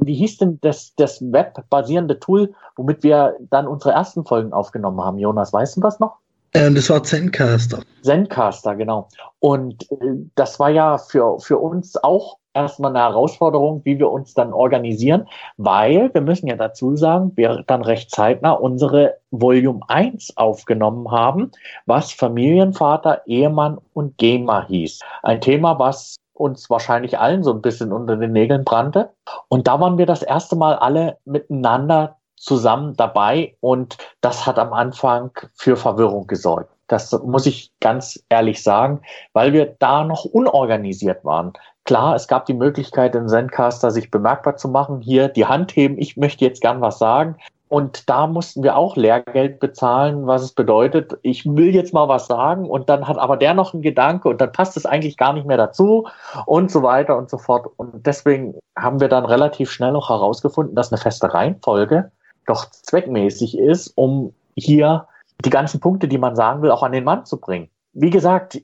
Wie 0.02 0.14
hieß 0.14 0.38
denn 0.38 0.58
das, 0.62 0.94
das 0.96 1.20
webbasierende 1.20 2.18
Tool, 2.20 2.52
womit 2.76 3.02
wir 3.02 3.36
dann 3.50 3.66
unsere 3.66 3.92
ersten 3.92 4.24
Folgen 4.24 4.52
aufgenommen 4.52 5.00
haben? 5.00 5.18
Jonas, 5.18 5.52
weißt 5.52 5.76
du 5.76 5.80
das 5.80 5.98
noch? 6.00 6.16
Ähm, 6.52 6.74
das 6.74 6.90
war 6.90 7.02
Zencaster. 7.02 7.82
Zencaster, 8.02 8.74
genau. 8.74 9.08
Und 9.38 9.90
äh, 9.92 9.96
das 10.34 10.58
war 10.58 10.70
ja 10.70 10.98
für, 10.98 11.38
für 11.38 11.58
uns 11.58 11.96
auch 12.02 12.38
erstmal 12.54 12.90
eine 12.90 13.00
Herausforderung, 13.00 13.82
wie 13.84 13.98
wir 13.98 14.10
uns 14.10 14.34
dann 14.34 14.52
organisieren, 14.52 15.28
weil 15.56 16.12
wir 16.12 16.20
müssen 16.20 16.46
ja 16.46 16.56
dazu 16.56 16.96
sagen, 16.96 17.32
wir 17.36 17.64
dann 17.66 17.82
recht 17.82 18.10
zeitnah 18.10 18.52
unsere 18.52 19.16
Volume 19.30 19.80
1 19.88 20.36
aufgenommen 20.36 21.10
haben, 21.10 21.50
was 21.86 22.12
Familienvater, 22.12 23.22
Ehemann 23.26 23.78
und 23.94 24.18
Gamer 24.18 24.66
hieß. 24.66 25.00
Ein 25.22 25.40
Thema, 25.40 25.78
was 25.78 26.16
uns 26.40 26.70
wahrscheinlich 26.70 27.18
allen 27.18 27.44
so 27.44 27.52
ein 27.52 27.60
bisschen 27.60 27.92
unter 27.92 28.16
den 28.16 28.32
Nägeln 28.32 28.64
brannte. 28.64 29.10
Und 29.48 29.68
da 29.68 29.78
waren 29.78 29.98
wir 29.98 30.06
das 30.06 30.22
erste 30.22 30.56
Mal 30.56 30.74
alle 30.74 31.18
miteinander 31.24 32.16
zusammen 32.36 32.96
dabei 32.96 33.54
und 33.60 33.98
das 34.22 34.46
hat 34.46 34.58
am 34.58 34.72
Anfang 34.72 35.30
für 35.54 35.76
Verwirrung 35.76 36.26
gesorgt. 36.26 36.74
Das 36.90 37.12
muss 37.24 37.46
ich 37.46 37.70
ganz 37.80 38.20
ehrlich 38.28 38.62
sagen, 38.62 39.00
weil 39.32 39.52
wir 39.52 39.76
da 39.78 40.02
noch 40.02 40.24
unorganisiert 40.24 41.24
waren. 41.24 41.52
Klar, 41.84 42.16
es 42.16 42.26
gab 42.26 42.46
die 42.46 42.54
Möglichkeit, 42.54 43.14
im 43.14 43.28
Zencaster 43.28 43.92
sich 43.92 44.10
bemerkbar 44.10 44.56
zu 44.56 44.68
machen. 44.68 45.00
Hier 45.00 45.28
die 45.28 45.46
Hand 45.46 45.76
heben, 45.76 45.98
ich 45.98 46.16
möchte 46.16 46.44
jetzt 46.44 46.60
gern 46.60 46.80
was 46.80 46.98
sagen. 46.98 47.36
Und 47.68 48.10
da 48.10 48.26
mussten 48.26 48.64
wir 48.64 48.76
auch 48.76 48.96
Lehrgeld 48.96 49.60
bezahlen, 49.60 50.26
was 50.26 50.42
es 50.42 50.52
bedeutet, 50.52 51.16
ich 51.22 51.46
will 51.46 51.72
jetzt 51.72 51.94
mal 51.94 52.08
was 52.08 52.26
sagen 52.26 52.68
und 52.68 52.88
dann 52.88 53.06
hat 53.06 53.16
aber 53.16 53.36
der 53.36 53.54
noch 53.54 53.72
einen 53.72 53.82
Gedanke 53.82 54.28
und 54.28 54.40
dann 54.40 54.50
passt 54.50 54.76
es 54.76 54.86
eigentlich 54.86 55.16
gar 55.16 55.32
nicht 55.32 55.46
mehr 55.46 55.56
dazu 55.56 56.08
und 56.46 56.72
so 56.72 56.82
weiter 56.82 57.16
und 57.16 57.30
so 57.30 57.38
fort. 57.38 57.68
Und 57.76 58.04
deswegen 58.04 58.56
haben 58.76 58.98
wir 58.98 59.06
dann 59.06 59.24
relativ 59.24 59.70
schnell 59.70 59.92
noch 59.92 60.08
herausgefunden, 60.08 60.74
dass 60.74 60.90
eine 60.90 61.00
feste 61.00 61.32
Reihenfolge 61.32 62.10
doch 62.46 62.68
zweckmäßig 62.68 63.56
ist, 63.56 63.92
um 63.94 64.34
hier 64.56 65.06
die 65.44 65.50
ganzen 65.50 65.80
Punkte, 65.80 66.08
die 66.08 66.18
man 66.18 66.36
sagen 66.36 66.62
will, 66.62 66.70
auch 66.70 66.82
an 66.82 66.92
den 66.92 67.04
Mann 67.04 67.24
zu 67.24 67.38
bringen. 67.38 67.68
Wie 67.92 68.10
gesagt, 68.10 68.60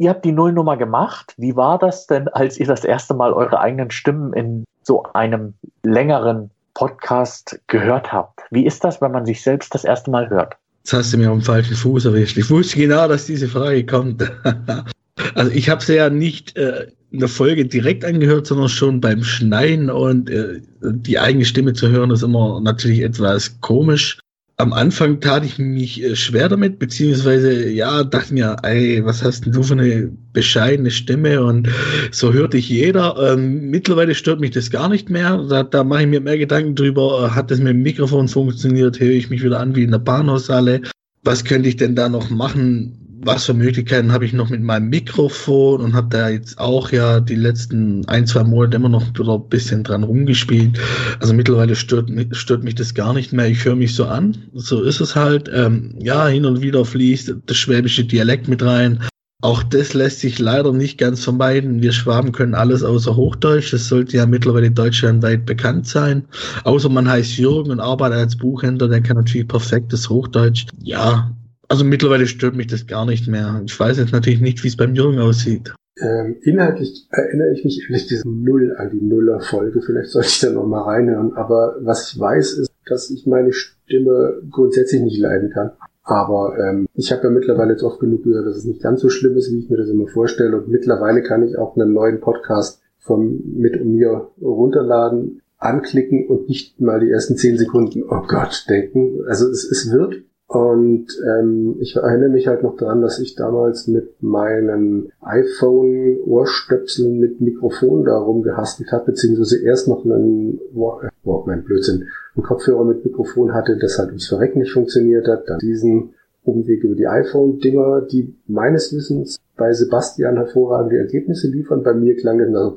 Ihr 0.00 0.08
habt 0.08 0.24
die 0.24 0.32
Nullnummer 0.32 0.78
gemacht. 0.78 1.34
Wie 1.36 1.56
war 1.56 1.78
das 1.78 2.06
denn, 2.06 2.26
als 2.28 2.58
ihr 2.58 2.66
das 2.66 2.84
erste 2.84 3.12
Mal 3.12 3.34
eure 3.34 3.60
eigenen 3.60 3.90
Stimmen 3.90 4.32
in 4.32 4.64
so 4.82 5.02
einem 5.12 5.52
längeren 5.84 6.50
Podcast 6.72 7.60
gehört 7.66 8.10
habt? 8.10 8.40
Wie 8.50 8.64
ist 8.64 8.82
das, 8.82 9.02
wenn 9.02 9.12
man 9.12 9.26
sich 9.26 9.42
selbst 9.42 9.74
das 9.74 9.84
erste 9.84 10.10
Mal 10.10 10.30
hört? 10.30 10.54
Jetzt 10.84 10.94
hast 10.94 11.12
du 11.12 11.18
mir 11.18 11.28
am 11.28 11.42
falschen 11.42 11.76
Fuß 11.76 12.06
erwischt. 12.06 12.38
Ich 12.38 12.48
wusste 12.48 12.78
genau, 12.78 13.08
dass 13.08 13.26
diese 13.26 13.46
Frage 13.46 13.84
kommt. 13.84 14.22
also 15.34 15.50
ich 15.50 15.68
habe 15.68 15.84
sie 15.84 15.96
ja 15.96 16.08
nicht 16.08 16.56
äh, 16.56 16.86
in 17.10 17.18
der 17.18 17.28
Folge 17.28 17.66
direkt 17.66 18.02
angehört, 18.02 18.46
sondern 18.46 18.70
schon 18.70 19.02
beim 19.02 19.22
Schneiden 19.22 19.90
und 19.90 20.30
äh, 20.30 20.62
die 20.80 21.18
eigene 21.18 21.44
Stimme 21.44 21.74
zu 21.74 21.90
hören 21.90 22.10
ist 22.10 22.22
immer 22.22 22.58
natürlich 22.62 23.02
etwas 23.02 23.60
komisch 23.60 24.18
am 24.60 24.72
Anfang 24.72 25.20
tat 25.20 25.44
ich 25.44 25.58
mich 25.58 26.02
äh, 26.02 26.14
schwer 26.14 26.48
damit, 26.48 26.78
beziehungsweise 26.78 27.68
ja, 27.70 28.04
dachte 28.04 28.34
mir, 28.34 28.56
ey, 28.62 29.04
was 29.04 29.24
hast 29.24 29.46
denn 29.46 29.52
du 29.52 29.62
für 29.62 29.72
eine 29.72 30.10
bescheidene 30.32 30.90
Stimme 30.90 31.42
und 31.42 31.68
so 32.10 32.32
hört 32.32 32.52
dich 32.52 32.68
jeder. 32.68 33.16
Ähm, 33.32 33.70
mittlerweile 33.70 34.14
stört 34.14 34.40
mich 34.40 34.50
das 34.50 34.70
gar 34.70 34.88
nicht 34.88 35.10
mehr. 35.10 35.44
Da, 35.48 35.62
da 35.62 35.82
mache 35.82 36.02
ich 36.02 36.08
mir 36.08 36.20
mehr 36.20 36.38
Gedanken 36.38 36.74
drüber, 36.74 37.26
äh, 37.26 37.34
hat 37.34 37.50
das 37.50 37.58
mit 37.58 37.68
dem 37.68 37.82
Mikrofon 37.82 38.28
funktioniert, 38.28 39.00
höre 39.00 39.10
ich 39.10 39.30
mich 39.30 39.42
wieder 39.42 39.60
an 39.60 39.74
wie 39.74 39.82
in 39.84 39.90
der 39.90 39.98
Bahnhofshalle. 39.98 40.82
Was 41.22 41.44
könnte 41.44 41.68
ich 41.68 41.76
denn 41.76 41.96
da 41.96 42.08
noch 42.08 42.30
machen? 42.30 43.09
Was 43.22 43.46
für 43.46 43.54
Möglichkeiten 43.54 44.12
habe 44.12 44.24
ich 44.24 44.32
noch 44.32 44.48
mit 44.48 44.62
meinem 44.62 44.88
Mikrofon 44.88 45.80
und 45.80 45.94
habe 45.94 46.08
da 46.10 46.28
jetzt 46.30 46.58
auch 46.58 46.90
ja 46.90 47.20
die 47.20 47.34
letzten 47.34 48.06
ein, 48.08 48.26
zwei 48.26 48.44
Monate 48.44 48.76
immer 48.76 48.88
noch 48.88 49.06
wieder 49.08 49.34
ein 49.34 49.48
bisschen 49.48 49.84
dran 49.84 50.02
rumgespielt. 50.02 50.78
Also 51.20 51.34
mittlerweile 51.34 51.76
stört, 51.76 52.10
stört 52.32 52.64
mich 52.64 52.76
das 52.76 52.94
gar 52.94 53.12
nicht 53.12 53.32
mehr. 53.32 53.48
Ich 53.48 53.64
höre 53.64 53.76
mich 53.76 53.94
so 53.94 54.06
an. 54.06 54.38
So 54.54 54.82
ist 54.82 55.00
es 55.00 55.16
halt. 55.16 55.50
Ähm, 55.52 55.94
ja, 55.98 56.28
hin 56.28 56.46
und 56.46 56.62
wieder 56.62 56.84
fließt 56.84 57.34
das 57.44 57.56
schwäbische 57.56 58.04
Dialekt 58.04 58.48
mit 58.48 58.62
rein. 58.62 59.00
Auch 59.42 59.62
das 59.62 59.94
lässt 59.94 60.20
sich 60.20 60.38
leider 60.38 60.72
nicht 60.72 60.98
ganz 60.98 61.24
vermeiden. 61.24 61.82
Wir 61.82 61.92
Schwaben 61.92 62.32
können 62.32 62.54
alles 62.54 62.82
außer 62.82 63.16
Hochdeutsch. 63.16 63.72
Das 63.72 63.88
sollte 63.88 64.18
ja 64.18 64.26
mittlerweile 64.26 64.70
deutschlandweit 64.70 65.46
bekannt 65.46 65.86
sein. 65.86 66.24
Außer 66.64 66.90
man 66.90 67.08
heißt 67.08 67.38
Jürgen 67.38 67.70
und 67.70 67.80
arbeitet 67.80 68.18
als 68.18 68.36
Buchhändler, 68.36 68.88
der 68.88 69.00
kann 69.00 69.16
natürlich 69.16 69.48
perfektes 69.48 70.10
Hochdeutsch. 70.10 70.66
Ja, 70.82 71.34
also 71.70 71.84
mittlerweile 71.84 72.26
stört 72.26 72.56
mich 72.56 72.66
das 72.66 72.88
gar 72.88 73.06
nicht 73.06 73.28
mehr. 73.28 73.62
Ich 73.64 73.78
weiß 73.78 73.98
jetzt 73.98 74.12
natürlich 74.12 74.40
nicht, 74.40 74.64
wie 74.64 74.68
es 74.68 74.76
beim 74.76 74.94
Jürgen 74.94 75.20
aussieht. 75.20 75.72
Ähm, 76.00 76.36
inhaltlich 76.42 77.06
erinnere 77.10 77.52
ich 77.52 77.64
mich 77.64 77.86
ehrlich 77.88 78.08
gesagt 78.08 78.26
null 78.26 78.74
an 78.76 78.90
die 78.90 79.00
Nuller-Folge. 79.00 79.80
Vielleicht 79.80 80.10
sollte 80.10 80.28
ich 80.28 80.40
da 80.40 80.50
noch 80.50 80.66
mal 80.66 80.82
reinhören. 80.82 81.34
Aber 81.34 81.76
was 81.80 82.12
ich 82.12 82.18
weiß, 82.18 82.54
ist, 82.54 82.72
dass 82.86 83.10
ich 83.10 83.24
meine 83.26 83.52
Stimme 83.52 84.42
grundsätzlich 84.50 85.00
nicht 85.00 85.18
leiden 85.18 85.50
kann. 85.50 85.70
Aber 86.02 86.56
ähm, 86.58 86.88
ich 86.94 87.12
habe 87.12 87.24
ja 87.24 87.30
mittlerweile 87.30 87.72
jetzt 87.72 87.84
oft 87.84 88.00
genug 88.00 88.24
gehört, 88.24 88.46
dass 88.46 88.56
es 88.56 88.64
nicht 88.64 88.82
ganz 88.82 89.00
so 89.00 89.08
schlimm 89.08 89.36
ist, 89.36 89.52
wie 89.52 89.60
ich 89.60 89.70
mir 89.70 89.76
das 89.76 89.90
immer 89.90 90.08
vorstelle. 90.08 90.56
Und 90.56 90.68
mittlerweile 90.68 91.22
kann 91.22 91.46
ich 91.46 91.56
auch 91.56 91.76
einen 91.76 91.92
neuen 91.92 92.18
Podcast 92.20 92.80
von 92.98 93.44
mit 93.54 93.84
mir 93.84 94.28
runterladen, 94.40 95.40
anklicken 95.56 96.26
und 96.26 96.48
nicht 96.48 96.80
mal 96.80 96.98
die 96.98 97.10
ersten 97.10 97.36
zehn 97.36 97.56
Sekunden, 97.56 98.02
oh 98.02 98.22
Gott, 98.26 98.64
denken. 98.68 99.20
Also 99.28 99.48
es, 99.48 99.62
es 99.62 99.92
wird 99.92 100.24
und 100.50 101.06
ähm, 101.28 101.76
ich 101.78 101.94
erinnere 101.94 102.30
mich 102.30 102.48
halt 102.48 102.64
noch 102.64 102.76
daran, 102.76 103.02
dass 103.02 103.20
ich 103.20 103.36
damals 103.36 103.86
mit 103.86 104.20
meinen 104.20 105.12
iPhone-Ohrstöpseln 105.20 107.20
mit 107.20 107.40
Mikrofon 107.40 108.04
da 108.04 108.18
rumgehastelt 108.18 108.90
habe, 108.90 109.12
beziehungsweise 109.12 109.64
erst 109.64 109.86
noch 109.86 110.04
einen 110.04 110.58
Walkman, 110.72 111.62
Blödsinn, 111.62 112.08
einen 112.34 112.42
Kopfhörer 112.42 112.84
mit 112.84 113.04
Mikrofon 113.04 113.54
hatte, 113.54 113.76
das 113.76 113.96
halt 113.96 114.08
ums 114.08 114.26
Verrecken 114.26 114.58
nicht 114.58 114.72
funktioniert 114.72 115.28
hat. 115.28 115.48
Dann 115.48 115.60
diesen 115.60 116.14
Umweg 116.42 116.82
über 116.82 116.96
die 116.96 117.06
iPhone-Dinger, 117.06 118.08
die 118.10 118.34
meines 118.48 118.92
Wissens 118.92 119.38
bei 119.56 119.72
Sebastian 119.72 120.34
hervorragende 120.34 120.98
Ergebnisse 120.98 121.46
liefern. 121.46 121.84
Bei 121.84 121.94
mir 121.94 122.16
klang 122.16 122.38
das 122.38 122.50
so. 122.50 122.76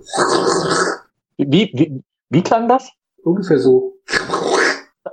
Wie, 1.38 1.72
wie, 1.74 2.04
wie 2.30 2.44
klang 2.44 2.70
das? 2.70 2.92
Ungefähr 3.24 3.58
so. 3.58 3.96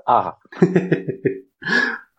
Aha. 0.04 0.38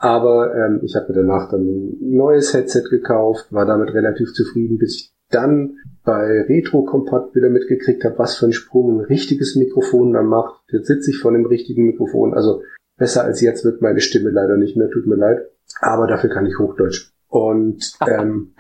Aber 0.02 0.56
ähm, 0.56 0.80
ich 0.82 0.96
habe 0.96 1.10
mir 1.10 1.22
danach 1.22 1.52
dann 1.52 1.62
ein 1.62 1.98
neues 2.00 2.56
Headset 2.56 2.86
gekauft, 2.90 3.54
war 3.54 3.68
damit 3.68 3.94
relativ 3.94 4.34
zufrieden, 4.34 4.80
bis 4.80 4.96
ich 4.96 5.14
dann 5.30 5.78
bei 6.04 6.42
Retro 6.42 6.84
Compact 6.86 7.36
wieder 7.36 7.50
mitgekriegt 7.50 8.04
habe, 8.04 8.18
was 8.18 8.36
für 8.36 8.48
ein 8.48 8.52
Sprung 8.52 8.98
ein 8.98 9.06
richtiges 9.06 9.56
Mikrofon 9.56 10.12
dann 10.12 10.26
macht. 10.26 10.64
Jetzt 10.70 10.88
sitze 10.88 11.12
ich 11.12 11.20
vor 11.20 11.32
dem 11.32 11.46
richtigen 11.46 11.86
Mikrofon. 11.86 12.34
Also 12.34 12.64
besser 12.98 13.24
als 13.24 13.42
jetzt 13.42 13.64
wird 13.64 13.84
meine 13.84 14.02
Stimme 14.02 14.32
leider 14.32 14.58
nicht 14.58 14.76
mehr, 14.76 14.90
tut 14.90 15.06
mir 15.06 15.18
leid. 15.18 15.48
Aber 15.82 16.08
dafür 16.08 16.32
kann 16.32 16.48
ich 16.48 16.58
Hochdeutsch. 16.58 17.12
Und 17.28 17.94
ähm, 18.08 18.56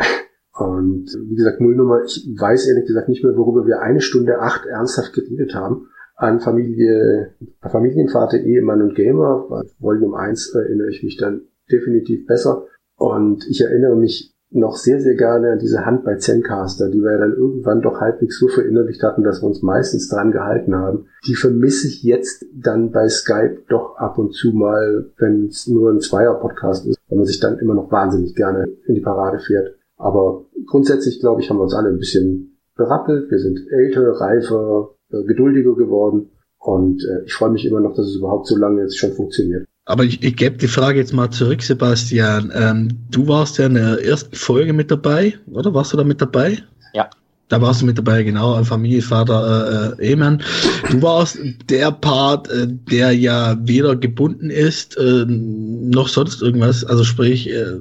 und 0.53 1.07
wie 1.27 1.35
gesagt, 1.35 1.59
Nullnummer, 1.59 2.03
ich 2.03 2.23
weiß 2.39 2.67
ehrlich 2.67 2.85
gesagt 2.85 3.09
nicht 3.09 3.23
mehr, 3.23 3.35
worüber 3.35 3.65
wir 3.65 3.81
eine 3.81 3.99
Stunde 3.99 4.41
acht 4.41 4.67
ernsthaft 4.67 5.13
geredet 5.13 5.55
haben 5.55 5.87
an 6.21 6.39
Familie, 6.39 7.33
Familienvater, 7.61 8.37
Ehemann 8.37 8.83
und 8.83 8.93
Gamer. 8.93 9.63
Volume 9.79 10.17
1 10.17 10.53
erinnere 10.53 10.89
ich 10.89 11.01
mich 11.01 11.17
dann 11.17 11.41
definitiv 11.71 12.27
besser. 12.27 12.67
Und 12.95 13.47
ich 13.49 13.61
erinnere 13.61 13.95
mich 13.95 14.31
noch 14.51 14.75
sehr, 14.75 15.01
sehr 15.01 15.15
gerne 15.15 15.53
an 15.53 15.59
diese 15.59 15.83
Hand 15.83 16.03
bei 16.03 16.17
Zencaster, 16.17 16.89
die 16.89 17.01
wir 17.01 17.13
ja 17.13 17.17
dann 17.17 17.33
irgendwann 17.33 17.81
doch 17.81 17.99
halbwegs 17.99 18.37
so 18.37 18.49
verinnerlicht 18.49 19.01
hatten, 19.01 19.23
dass 19.23 19.41
wir 19.41 19.47
uns 19.47 19.63
meistens 19.63 20.09
dran 20.09 20.31
gehalten 20.31 20.75
haben. 20.75 21.07
Die 21.25 21.33
vermisse 21.33 21.87
ich 21.87 22.03
jetzt 22.03 22.45
dann 22.53 22.91
bei 22.91 23.09
Skype 23.09 23.63
doch 23.69 23.95
ab 23.95 24.19
und 24.19 24.35
zu 24.35 24.51
mal, 24.51 25.09
wenn 25.17 25.47
es 25.47 25.67
nur 25.67 25.89
ein 25.89 26.01
Zweier-Podcast 26.01 26.85
ist, 26.85 26.99
weil 27.09 27.17
man 27.17 27.25
sich 27.25 27.39
dann 27.39 27.57
immer 27.57 27.73
noch 27.73 27.91
wahnsinnig 27.91 28.35
gerne 28.35 28.67
in 28.85 28.93
die 28.93 29.01
Parade 29.01 29.39
fährt. 29.39 29.75
Aber 29.97 30.45
grundsätzlich, 30.67 31.19
glaube 31.19 31.41
ich, 31.41 31.49
haben 31.49 31.57
wir 31.57 31.63
uns 31.63 31.73
alle 31.73 31.89
ein 31.89 31.97
bisschen 31.97 32.59
berappelt. 32.75 33.31
Wir 33.31 33.39
sind 33.39 33.59
älter, 33.71 34.11
reifer, 34.19 34.89
äh, 35.13 35.23
geduldiger 35.23 35.75
geworden. 35.75 36.29
Und 36.57 37.03
äh, 37.03 37.25
ich 37.25 37.33
freue 37.33 37.51
mich 37.51 37.65
immer 37.65 37.79
noch, 37.79 37.95
dass 37.95 38.07
es 38.07 38.15
überhaupt 38.15 38.47
so 38.47 38.55
lange 38.55 38.81
jetzt 38.81 38.97
schon 38.97 39.13
funktioniert. 39.13 39.65
Aber 39.85 40.03
ich, 40.03 40.21
ich 40.23 40.35
gebe 40.35 40.57
die 40.57 40.67
Frage 40.67 40.99
jetzt 40.99 41.13
mal 41.13 41.31
zurück, 41.31 41.63
Sebastian. 41.63 42.51
Ähm, 42.53 42.89
du 43.09 43.27
warst 43.27 43.57
ja 43.57 43.65
in 43.65 43.73
der 43.73 44.05
ersten 44.05 44.35
Folge 44.35 44.73
mit 44.73 44.91
dabei, 44.91 45.33
oder? 45.51 45.73
Warst 45.73 45.91
du 45.91 45.97
da 45.97 46.03
mit 46.03 46.21
dabei? 46.21 46.59
Ja. 46.93 47.09
Da 47.49 47.61
warst 47.61 47.81
du 47.81 47.85
mit 47.85 47.97
dabei, 47.97 48.23
genau, 48.23 48.63
Familienvater 48.63 49.97
äh, 49.97 50.01
äh, 50.01 50.09
Ehemann. 50.11 50.41
Du 50.89 51.01
warst 51.01 51.39
der 51.69 51.91
Part, 51.91 52.49
äh, 52.49 52.67
der 52.67 53.11
ja 53.11 53.57
weder 53.59 53.95
gebunden 53.95 54.49
ist, 54.49 54.97
äh, 54.97 55.25
noch 55.27 56.07
sonst 56.07 56.41
irgendwas. 56.41 56.85
Also 56.85 57.03
sprich, 57.03 57.49
äh, 57.49 57.79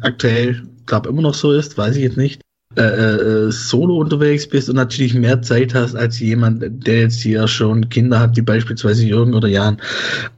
aktuell, 0.00 0.62
glaube 0.86 1.10
immer 1.10 1.22
noch 1.22 1.34
so 1.34 1.52
ist, 1.52 1.76
weiß 1.76 1.96
ich 1.96 2.04
jetzt 2.04 2.16
nicht 2.16 2.40
äh, 2.76 2.82
äh, 2.82 3.50
solo 3.50 3.98
unterwegs 3.98 4.46
bist 4.48 4.68
und 4.68 4.76
natürlich 4.76 5.14
mehr 5.14 5.40
Zeit 5.42 5.74
hast 5.74 5.94
als 5.94 6.20
jemand, 6.20 6.62
der 6.86 7.00
jetzt 7.00 7.20
hier 7.20 7.48
schon 7.48 7.88
Kinder 7.88 8.20
hat, 8.20 8.36
wie 8.36 8.42
beispielsweise 8.42 9.06
Jürgen 9.06 9.34
oder 9.34 9.48
Jan. 9.48 9.78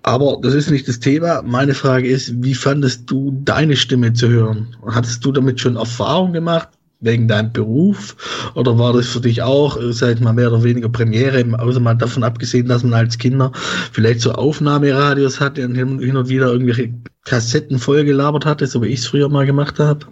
Aber 0.03 0.39
das 0.43 0.55
ist 0.55 0.71
nicht 0.71 0.87
das 0.89 1.01
Thema. 1.01 1.43
Meine 1.43 1.75
Frage 1.75 2.09
ist, 2.09 2.33
wie 2.43 2.55
fandest 2.55 3.11
du 3.11 3.41
deine 3.45 3.77
Stimme 3.77 4.13
zu 4.13 4.29
hören? 4.29 4.69
Hattest 4.87 5.25
du 5.25 5.33
damit 5.33 5.61
schon 5.61 5.77
Erfahrung 5.77 6.33
gemacht? 6.33 6.69
wegen 7.01 7.29
deinem 7.29 7.53
Beruf? 7.53 8.17
Oder 8.55 8.79
war 8.79 8.93
das 8.93 9.07
für 9.07 9.21
dich 9.21 9.43
auch, 9.43 9.81
äh, 9.81 9.93
sag 9.93 10.21
mal, 10.21 10.33
mehr 10.33 10.53
oder 10.53 10.65
weniger 10.65 10.89
Premiere, 10.89 11.45
außer 11.59 11.81
mal 11.81 11.95
davon 11.95 12.25
abgesehen, 12.25 12.67
dass 12.69 12.83
man 12.83 12.95
als 12.95 13.19
Kinder 13.19 13.53
vielleicht 13.93 14.21
so 14.21 14.33
Aufnahmeradios 14.33 15.41
hatte 15.41 15.65
und 15.65 15.77
hin 15.77 16.17
und 16.17 16.29
wieder 16.29 16.51
irgendwelche 16.51 16.93
Kassetten 17.25 17.79
vollgelabert 17.79 18.47
hatte, 18.47 18.67
so 18.67 18.83
wie 18.83 18.89
ich 18.89 19.01
es 19.01 19.07
früher 19.07 19.29
mal 19.29 19.47
gemacht 19.47 19.79
habe? 19.79 20.07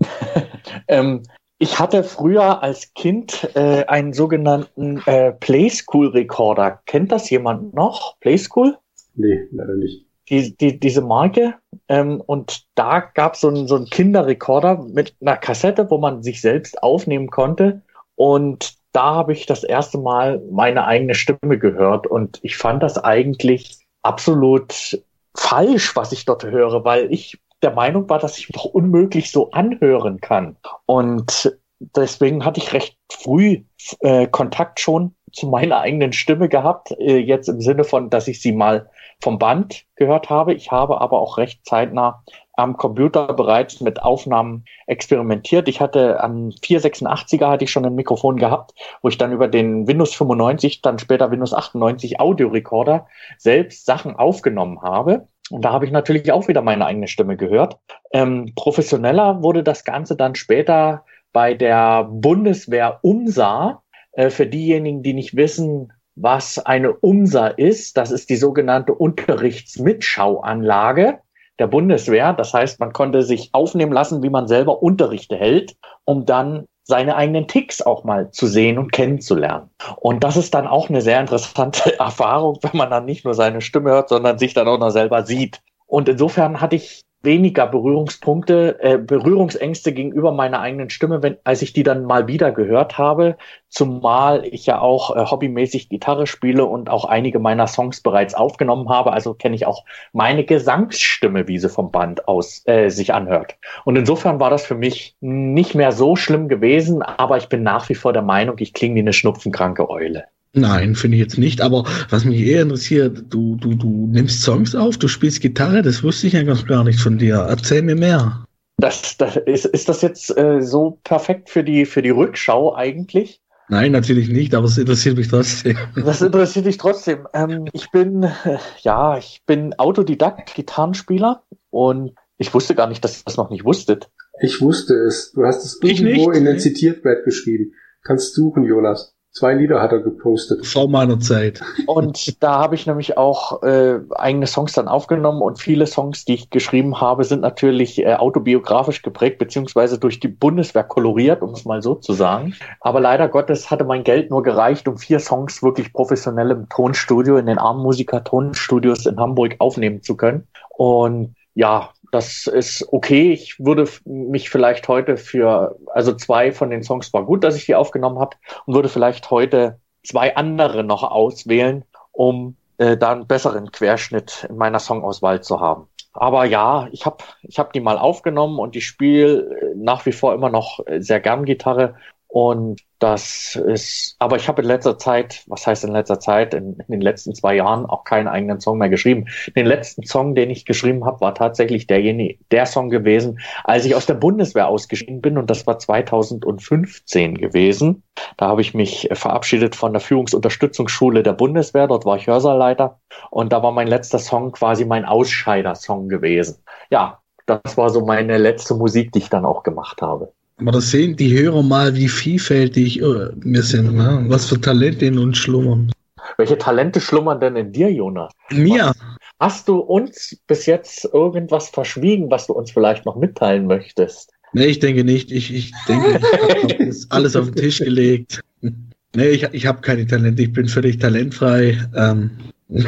ähm, 0.88 1.22
ich 1.62 1.78
hatte 1.78 2.02
früher 2.04 2.62
als 2.62 2.92
Kind 2.94 3.48
äh, 3.54 3.84
einen 3.86 4.12
sogenannten 4.12 5.02
äh, 5.06 5.32
Playschool 5.32 6.08
Recorder. 6.08 6.80
Kennt 6.86 7.12
das 7.12 7.30
jemand 7.30 7.74
noch? 7.74 8.18
Playschool? 8.20 8.76
Nee, 9.14 9.46
leider 9.50 9.74
nicht 9.74 10.06
die, 10.28 10.56
die, 10.56 10.80
diese 10.80 11.02
Marke. 11.02 11.54
Ähm, 11.88 12.20
und 12.24 12.64
da 12.74 13.00
gab 13.00 13.36
so 13.36 13.50
es 13.50 13.68
so 13.68 13.76
einen 13.76 13.86
Kinderrekorder 13.86 14.82
mit 14.82 15.14
einer 15.20 15.36
Kassette, 15.36 15.90
wo 15.90 15.98
man 15.98 16.22
sich 16.22 16.40
selbst 16.40 16.82
aufnehmen 16.82 17.30
konnte. 17.30 17.82
Und 18.14 18.74
da 18.92 19.14
habe 19.14 19.32
ich 19.32 19.46
das 19.46 19.62
erste 19.64 19.98
Mal 19.98 20.42
meine 20.50 20.86
eigene 20.86 21.14
Stimme 21.14 21.58
gehört. 21.58 22.06
Und 22.06 22.38
ich 22.42 22.56
fand 22.56 22.82
das 22.82 23.02
eigentlich 23.02 23.86
absolut 24.02 25.02
falsch, 25.34 25.96
was 25.96 26.12
ich 26.12 26.24
dort 26.24 26.44
höre, 26.44 26.84
weil 26.84 27.12
ich 27.12 27.38
der 27.62 27.72
Meinung 27.72 28.08
war, 28.08 28.18
dass 28.18 28.38
ich 28.38 28.48
doch 28.48 28.64
unmöglich 28.64 29.30
so 29.30 29.50
anhören 29.50 30.20
kann. 30.20 30.56
Und 30.86 31.56
deswegen 31.78 32.44
hatte 32.44 32.60
ich 32.60 32.72
recht 32.72 32.96
früh 33.10 33.64
äh, 34.00 34.26
Kontakt 34.26 34.80
schon 34.80 35.14
zu 35.32 35.46
meiner 35.46 35.80
eigenen 35.80 36.12
Stimme 36.12 36.48
gehabt, 36.48 36.92
äh, 36.98 37.16
jetzt 37.16 37.48
im 37.48 37.60
Sinne 37.60 37.84
von, 37.84 38.10
dass 38.10 38.28
ich 38.28 38.40
sie 38.40 38.52
mal 38.52 38.90
vom 39.20 39.38
Band 39.38 39.86
gehört 39.96 40.30
habe. 40.30 40.52
Ich 40.52 40.70
habe 40.70 41.00
aber 41.00 41.20
auch 41.20 41.38
recht 41.38 41.64
zeitnah 41.64 42.22
am 42.54 42.76
Computer 42.76 43.32
bereits 43.32 43.80
mit 43.80 44.02
Aufnahmen 44.02 44.64
experimentiert. 44.86 45.68
Ich 45.68 45.80
hatte 45.80 46.22
am 46.22 46.50
486er 46.50 47.48
hatte 47.48 47.64
ich 47.64 47.72
schon 47.72 47.86
ein 47.86 47.94
Mikrofon 47.94 48.36
gehabt, 48.36 48.74
wo 49.00 49.08
ich 49.08 49.16
dann 49.16 49.32
über 49.32 49.48
den 49.48 49.86
Windows 49.86 50.14
95, 50.14 50.82
dann 50.82 50.98
später 50.98 51.30
Windows 51.30 51.54
98 51.54 52.20
Audiorekorder 52.20 53.06
selbst 53.38 53.86
Sachen 53.86 54.16
aufgenommen 54.16 54.82
habe. 54.82 55.28
Und 55.50 55.64
da 55.64 55.72
habe 55.72 55.84
ich 55.84 55.92
natürlich 55.92 56.32
auch 56.32 56.48
wieder 56.48 56.62
meine 56.62 56.86
eigene 56.86 57.08
Stimme 57.08 57.36
gehört. 57.36 57.78
Ähm, 58.12 58.52
professioneller 58.54 59.42
wurde 59.42 59.62
das 59.62 59.84
Ganze 59.84 60.16
dann 60.16 60.34
später 60.34 61.04
bei 61.32 61.54
der 61.54 62.04
Bundeswehr 62.04 63.00
UMSA. 63.02 63.82
Äh, 64.12 64.30
für 64.30 64.46
diejenigen, 64.46 65.02
die 65.02 65.14
nicht 65.14 65.34
wissen, 65.36 65.92
was 66.14 66.58
eine 66.58 66.92
UMSA 66.94 67.48
ist. 67.48 67.96
Das 67.96 68.10
ist 68.10 68.28
die 68.30 68.36
sogenannte 68.36 68.94
Unterrichtsmitschauanlage 68.94 71.18
der 71.58 71.66
Bundeswehr. 71.66 72.34
Das 72.34 72.54
heißt, 72.54 72.78
man 72.80 72.92
konnte 72.92 73.22
sich 73.22 73.50
aufnehmen 73.52 73.92
lassen, 73.92 74.22
wie 74.22 74.30
man 74.30 74.48
selber 74.48 74.82
Unterrichte 74.82 75.36
hält, 75.36 75.76
um 76.04 76.26
dann 76.26 76.66
seine 76.84 77.16
eigenen 77.16 77.46
Ticks 77.46 77.80
auch 77.82 78.04
mal 78.04 78.30
zu 78.30 78.46
sehen 78.46 78.78
und 78.78 78.92
kennenzulernen. 78.92 79.70
Und 79.96 80.24
das 80.24 80.36
ist 80.36 80.54
dann 80.54 80.66
auch 80.66 80.88
eine 80.88 81.00
sehr 81.00 81.20
interessante 81.20 81.96
Erfahrung, 81.98 82.58
wenn 82.62 82.76
man 82.76 82.90
dann 82.90 83.04
nicht 83.04 83.24
nur 83.24 83.34
seine 83.34 83.60
Stimme 83.60 83.90
hört, 83.90 84.08
sondern 84.08 84.38
sich 84.38 84.54
dann 84.54 84.68
auch 84.68 84.78
noch 84.78 84.90
selber 84.90 85.24
sieht. 85.24 85.62
Und 85.86 86.08
insofern 86.08 86.60
hatte 86.60 86.76
ich 86.76 87.04
weniger 87.22 87.66
Berührungspunkte, 87.66 88.78
äh, 88.80 88.98
Berührungsängste 88.98 89.92
gegenüber 89.92 90.32
meiner 90.32 90.60
eigenen 90.60 90.90
Stimme, 90.90 91.22
wenn, 91.22 91.36
als 91.44 91.62
ich 91.62 91.72
die 91.72 91.82
dann 91.82 92.04
mal 92.04 92.26
wieder 92.26 92.52
gehört 92.52 92.98
habe, 92.98 93.36
zumal 93.68 94.44
ich 94.46 94.66
ja 94.66 94.80
auch 94.80 95.16
äh, 95.16 95.30
hobbymäßig 95.30 95.88
Gitarre 95.88 96.26
spiele 96.26 96.64
und 96.64 96.90
auch 96.90 97.04
einige 97.04 97.38
meiner 97.38 97.66
Songs 97.66 98.00
bereits 98.00 98.34
aufgenommen 98.34 98.88
habe, 98.88 99.12
also 99.12 99.34
kenne 99.34 99.54
ich 99.54 99.66
auch 99.66 99.84
meine 100.12 100.44
Gesangsstimme, 100.44 101.48
wie 101.48 101.58
sie 101.58 101.68
vom 101.68 101.90
Band 101.90 102.28
aus 102.28 102.62
äh, 102.66 102.88
sich 102.88 103.14
anhört. 103.14 103.56
Und 103.84 103.96
insofern 103.96 104.40
war 104.40 104.50
das 104.50 104.64
für 104.64 104.74
mich 104.74 105.16
nicht 105.20 105.74
mehr 105.74 105.92
so 105.92 106.16
schlimm 106.16 106.48
gewesen, 106.48 107.02
aber 107.02 107.36
ich 107.36 107.48
bin 107.48 107.62
nach 107.62 107.88
wie 107.88 107.94
vor 107.94 108.12
der 108.12 108.22
Meinung, 108.22 108.56
ich 108.58 108.74
klinge 108.74 108.96
wie 108.96 109.00
eine 109.00 109.12
schnupfenkranke 109.12 109.88
Eule. 109.88 110.24
Nein, 110.54 110.94
finde 110.94 111.16
ich 111.16 111.22
jetzt 111.22 111.38
nicht. 111.38 111.60
Aber 111.62 111.84
was 112.10 112.24
mich 112.24 112.40
eher 112.40 112.62
interessiert, 112.62 113.24
du, 113.30 113.56
du, 113.56 113.74
du 113.74 114.06
nimmst 114.10 114.42
Songs 114.42 114.74
auf, 114.74 114.98
du 114.98 115.08
spielst 115.08 115.40
Gitarre, 115.40 115.82
das 115.82 116.02
wusste 116.02 116.26
ich 116.26 116.34
ja 116.34 116.42
ganz 116.42 116.66
gar 116.66 116.84
nicht 116.84 117.00
von 117.00 117.18
dir. 117.18 117.36
Erzähl 117.48 117.82
mir 117.82 117.96
mehr. 117.96 118.44
Das, 118.76 119.16
das, 119.16 119.36
ist, 119.36 119.64
ist 119.64 119.88
das 119.88 120.02
jetzt 120.02 120.36
äh, 120.36 120.60
so 120.60 120.98
perfekt 121.04 121.48
für 121.48 121.64
die, 121.64 121.86
für 121.86 122.02
die 122.02 122.10
Rückschau 122.10 122.74
eigentlich? 122.74 123.40
Nein, 123.68 123.92
natürlich 123.92 124.28
nicht, 124.28 124.54
aber 124.54 124.66
es 124.66 124.76
interessiert 124.76 125.16
mich 125.16 125.28
trotzdem. 125.28 125.78
Das 125.94 126.20
interessiert 126.20 126.66
dich 126.66 126.76
trotzdem. 126.76 127.26
Ähm, 127.32 127.66
ich 127.72 127.90
bin, 127.90 128.24
äh, 128.24 128.58
ja, 128.82 129.16
ich 129.16 129.42
bin 129.46 129.72
Autodidakt, 129.78 130.54
Gitarrenspieler 130.54 131.42
und 131.70 132.12
ich 132.36 132.52
wusste 132.52 132.74
gar 132.74 132.88
nicht, 132.88 133.02
dass 133.04 133.20
ihr 133.20 133.22
das 133.24 133.36
noch 133.36 133.50
nicht 133.50 133.64
wusstet. 133.64 134.10
Ich 134.42 134.60
wusste 134.60 134.94
es. 134.94 135.32
Du 135.32 135.44
hast 135.44 135.64
es 135.64 135.80
irgendwo 135.82 136.32
in 136.32 136.44
den 136.44 136.58
Zitiertbrett 136.58 137.24
geschrieben. 137.24 137.72
Kannst 138.02 138.34
suchen, 138.34 138.64
Jonas. 138.64 139.14
Zwei 139.34 139.54
Lieder 139.54 139.80
hat 139.80 139.92
er 139.92 140.00
gepostet. 140.00 140.66
Vor 140.66 140.90
meiner 140.90 141.18
Zeit. 141.18 141.62
Und 141.86 142.42
da 142.42 142.58
habe 142.58 142.74
ich 142.74 142.86
nämlich 142.86 143.16
auch 143.16 143.62
äh, 143.62 143.98
eigene 144.14 144.46
Songs 144.46 144.74
dann 144.74 144.88
aufgenommen 144.88 145.40
und 145.40 145.58
viele 145.58 145.86
Songs, 145.86 146.26
die 146.26 146.34
ich 146.34 146.50
geschrieben 146.50 147.00
habe, 147.00 147.24
sind 147.24 147.40
natürlich 147.40 147.98
äh, 147.98 148.14
autobiografisch 148.14 149.00
geprägt, 149.00 149.38
beziehungsweise 149.38 149.98
durch 149.98 150.20
die 150.20 150.28
Bundeswehr 150.28 150.84
koloriert, 150.84 151.40
um 151.40 151.52
es 151.52 151.64
mal 151.64 151.80
so 151.80 151.94
zu 151.94 152.12
sagen. 152.12 152.54
Aber 152.80 153.00
leider 153.00 153.26
Gottes 153.26 153.70
hatte 153.70 153.84
mein 153.84 154.04
Geld 154.04 154.30
nur 154.30 154.42
gereicht, 154.42 154.86
um 154.86 154.98
vier 154.98 155.18
Songs 155.18 155.62
wirklich 155.62 155.94
professionell 155.94 156.50
im 156.50 156.68
Tonstudio, 156.68 157.38
in 157.38 157.46
den 157.46 157.58
Armmusiker-Tonstudios 157.58 159.06
in 159.06 159.18
Hamburg 159.18 159.56
aufnehmen 159.60 160.02
zu 160.02 160.14
können. 160.14 160.46
Und 160.76 161.36
ja, 161.54 161.88
das 162.12 162.46
ist 162.46 162.86
okay. 162.92 163.32
Ich 163.32 163.58
würde 163.58 163.88
mich 164.04 164.50
vielleicht 164.50 164.86
heute 164.86 165.16
für, 165.16 165.76
also 165.92 166.12
zwei 166.12 166.52
von 166.52 166.70
den 166.70 166.82
Songs 166.82 167.12
war 167.14 167.24
gut, 167.24 167.42
dass 167.42 167.56
ich 167.56 167.66
die 167.66 167.74
aufgenommen 167.74 168.18
habe 168.18 168.36
und 168.66 168.74
würde 168.74 168.90
vielleicht 168.90 169.30
heute 169.30 169.80
zwei 170.04 170.36
andere 170.36 170.84
noch 170.84 171.02
auswählen, 171.02 171.84
um 172.12 172.56
äh, 172.76 172.98
da 172.98 173.12
einen 173.12 173.26
besseren 173.26 173.72
Querschnitt 173.72 174.46
in 174.50 174.56
meiner 174.56 174.78
Songauswahl 174.78 175.42
zu 175.42 175.60
haben. 175.60 175.88
Aber 176.12 176.44
ja, 176.44 176.88
ich 176.92 177.06
habe 177.06 177.24
ich 177.42 177.58
hab 177.58 177.72
die 177.72 177.80
mal 177.80 177.96
aufgenommen 177.96 178.58
und 178.58 178.76
ich 178.76 178.86
spiele 178.86 179.38
äh, 179.38 179.74
nach 179.74 180.04
wie 180.04 180.12
vor 180.12 180.34
immer 180.34 180.50
noch 180.50 180.80
sehr 180.98 181.20
gern 181.20 181.46
Gitarre 181.46 181.94
und 182.28 182.82
das 183.02 183.56
ist, 183.56 184.14
aber 184.20 184.36
ich 184.36 184.46
habe 184.46 184.62
in 184.62 184.68
letzter 184.68 184.96
Zeit, 184.96 185.42
was 185.48 185.66
heißt 185.66 185.82
in 185.82 185.92
letzter 185.92 186.20
Zeit, 186.20 186.54
in, 186.54 186.74
in, 186.74 186.92
den 186.92 187.00
letzten 187.00 187.34
zwei 187.34 187.56
Jahren 187.56 187.84
auch 187.84 188.04
keinen 188.04 188.28
eigenen 188.28 188.60
Song 188.60 188.78
mehr 188.78 188.90
geschrieben. 188.90 189.26
Den 189.56 189.66
letzten 189.66 190.04
Song, 190.04 190.36
den 190.36 190.50
ich 190.50 190.64
geschrieben 190.64 191.04
habe, 191.04 191.20
war 191.20 191.34
tatsächlich 191.34 191.88
derjenige, 191.88 192.38
der 192.52 192.64
Song 192.64 192.90
gewesen, 192.90 193.40
als 193.64 193.84
ich 193.86 193.96
aus 193.96 194.06
der 194.06 194.14
Bundeswehr 194.14 194.68
ausgeschieden 194.68 195.20
bin 195.20 195.36
und 195.36 195.50
das 195.50 195.66
war 195.66 195.80
2015 195.80 197.38
gewesen. 197.38 198.04
Da 198.36 198.46
habe 198.46 198.60
ich 198.60 198.72
mich 198.72 199.08
verabschiedet 199.12 199.74
von 199.74 199.92
der 199.92 200.00
Führungsunterstützungsschule 200.00 201.24
der 201.24 201.32
Bundeswehr. 201.32 201.88
Dort 201.88 202.04
war 202.04 202.16
ich 202.16 202.28
Hörsaarleiter 202.28 203.00
und 203.30 203.52
da 203.52 203.64
war 203.64 203.72
mein 203.72 203.88
letzter 203.88 204.20
Song 204.20 204.52
quasi 204.52 204.84
mein 204.84 205.04
Ausscheider-Song 205.04 206.08
gewesen. 206.08 206.62
Ja, 206.88 207.18
das 207.46 207.76
war 207.76 207.90
so 207.90 208.04
meine 208.04 208.38
letzte 208.38 208.74
Musik, 208.74 209.10
die 209.10 209.18
ich 209.18 209.28
dann 209.28 209.44
auch 209.44 209.64
gemacht 209.64 210.02
habe. 210.02 210.32
Aber 210.62 210.72
das 210.72 210.92
sehen 210.92 211.16
die 211.16 211.36
Hörer 211.36 211.62
mal, 211.62 211.96
wie 211.96 212.08
vielfältig 212.08 213.00
äh, 213.00 213.30
wir 213.34 213.62
sind, 213.62 213.94
ne? 213.94 214.24
was 214.28 214.46
für 214.46 214.60
Talente 214.60 215.06
in 215.06 215.18
uns 215.18 215.38
schlummern. 215.38 215.90
Welche 216.38 216.56
Talente 216.56 217.00
schlummern 217.00 217.40
denn 217.40 217.56
in 217.56 217.72
dir, 217.72 217.92
Jonas? 217.92 218.32
Mir. 218.52 218.92
Hast 219.40 219.66
du 219.66 219.78
uns 219.78 220.36
bis 220.46 220.66
jetzt 220.66 221.04
irgendwas 221.12 221.68
verschwiegen, 221.68 222.30
was 222.30 222.46
du 222.46 222.52
uns 222.52 222.70
vielleicht 222.70 223.04
noch 223.04 223.16
mitteilen 223.16 223.66
möchtest? 223.66 224.30
Nee, 224.52 224.66
ich 224.66 224.78
denke 224.78 225.02
nicht. 225.02 225.32
Ich, 225.32 225.52
ich 225.52 225.72
denke, 225.88 226.20
ich 226.68 226.74
habe 226.74 226.92
alles 227.08 227.34
auf 227.34 227.46
den 227.46 227.56
Tisch 227.56 227.78
gelegt. 227.78 228.40
Nee, 228.60 229.28
ich, 229.30 229.42
ich 229.52 229.66
habe 229.66 229.80
keine 229.80 230.06
Talente. 230.06 230.42
Ich 230.42 230.52
bin 230.52 230.68
völlig 230.68 230.98
talentfrei. 230.98 231.76
Ähm, 231.96 232.30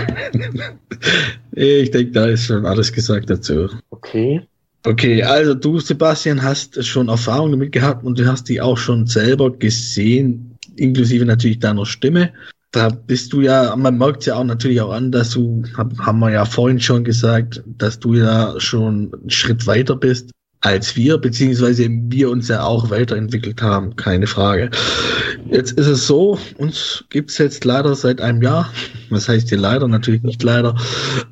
ich 1.50 1.90
denke, 1.90 2.12
da 2.12 2.26
ist 2.26 2.46
schon 2.46 2.66
alles 2.66 2.92
gesagt 2.92 3.30
dazu. 3.30 3.68
Okay. 3.90 4.46
Okay, 4.86 5.22
also 5.22 5.54
du, 5.54 5.80
Sebastian, 5.80 6.42
hast 6.42 6.84
schon 6.84 7.08
Erfahrung 7.08 7.52
damit 7.52 7.72
gehabt 7.72 8.04
und 8.04 8.18
du 8.18 8.26
hast 8.26 8.50
die 8.50 8.60
auch 8.60 8.76
schon 8.76 9.06
selber 9.06 9.50
gesehen, 9.50 10.58
inklusive 10.76 11.24
natürlich 11.24 11.58
deiner 11.58 11.86
Stimme. 11.86 12.32
Da 12.70 12.90
bist 12.90 13.32
du 13.32 13.40
ja, 13.40 13.74
man 13.76 13.96
merkt 13.96 14.26
ja 14.26 14.34
auch 14.34 14.44
natürlich 14.44 14.82
auch 14.82 14.92
an, 14.92 15.10
dass 15.10 15.30
du, 15.30 15.62
haben 15.74 16.18
wir 16.18 16.32
ja 16.32 16.44
vorhin 16.44 16.80
schon 16.80 17.02
gesagt, 17.04 17.62
dass 17.78 17.98
du 17.98 18.14
ja 18.14 18.60
schon 18.60 19.14
einen 19.14 19.30
Schritt 19.30 19.66
weiter 19.66 19.96
bist 19.96 20.30
als 20.64 20.96
wir, 20.96 21.18
beziehungsweise 21.18 21.86
wir 21.90 22.30
uns 22.30 22.48
ja 22.48 22.64
auch 22.64 22.88
weiterentwickelt 22.88 23.60
haben, 23.60 23.94
keine 23.96 24.26
Frage. 24.26 24.70
Jetzt 25.50 25.72
ist 25.72 25.86
es 25.86 26.06
so, 26.06 26.38
uns 26.56 27.04
gibt's 27.10 27.36
jetzt 27.36 27.66
leider 27.66 27.94
seit 27.94 28.22
einem 28.22 28.40
Jahr, 28.40 28.72
was 29.10 29.28
heißt 29.28 29.50
hier 29.50 29.58
leider, 29.58 29.86
natürlich 29.88 30.22
nicht 30.22 30.42
leider, 30.42 30.74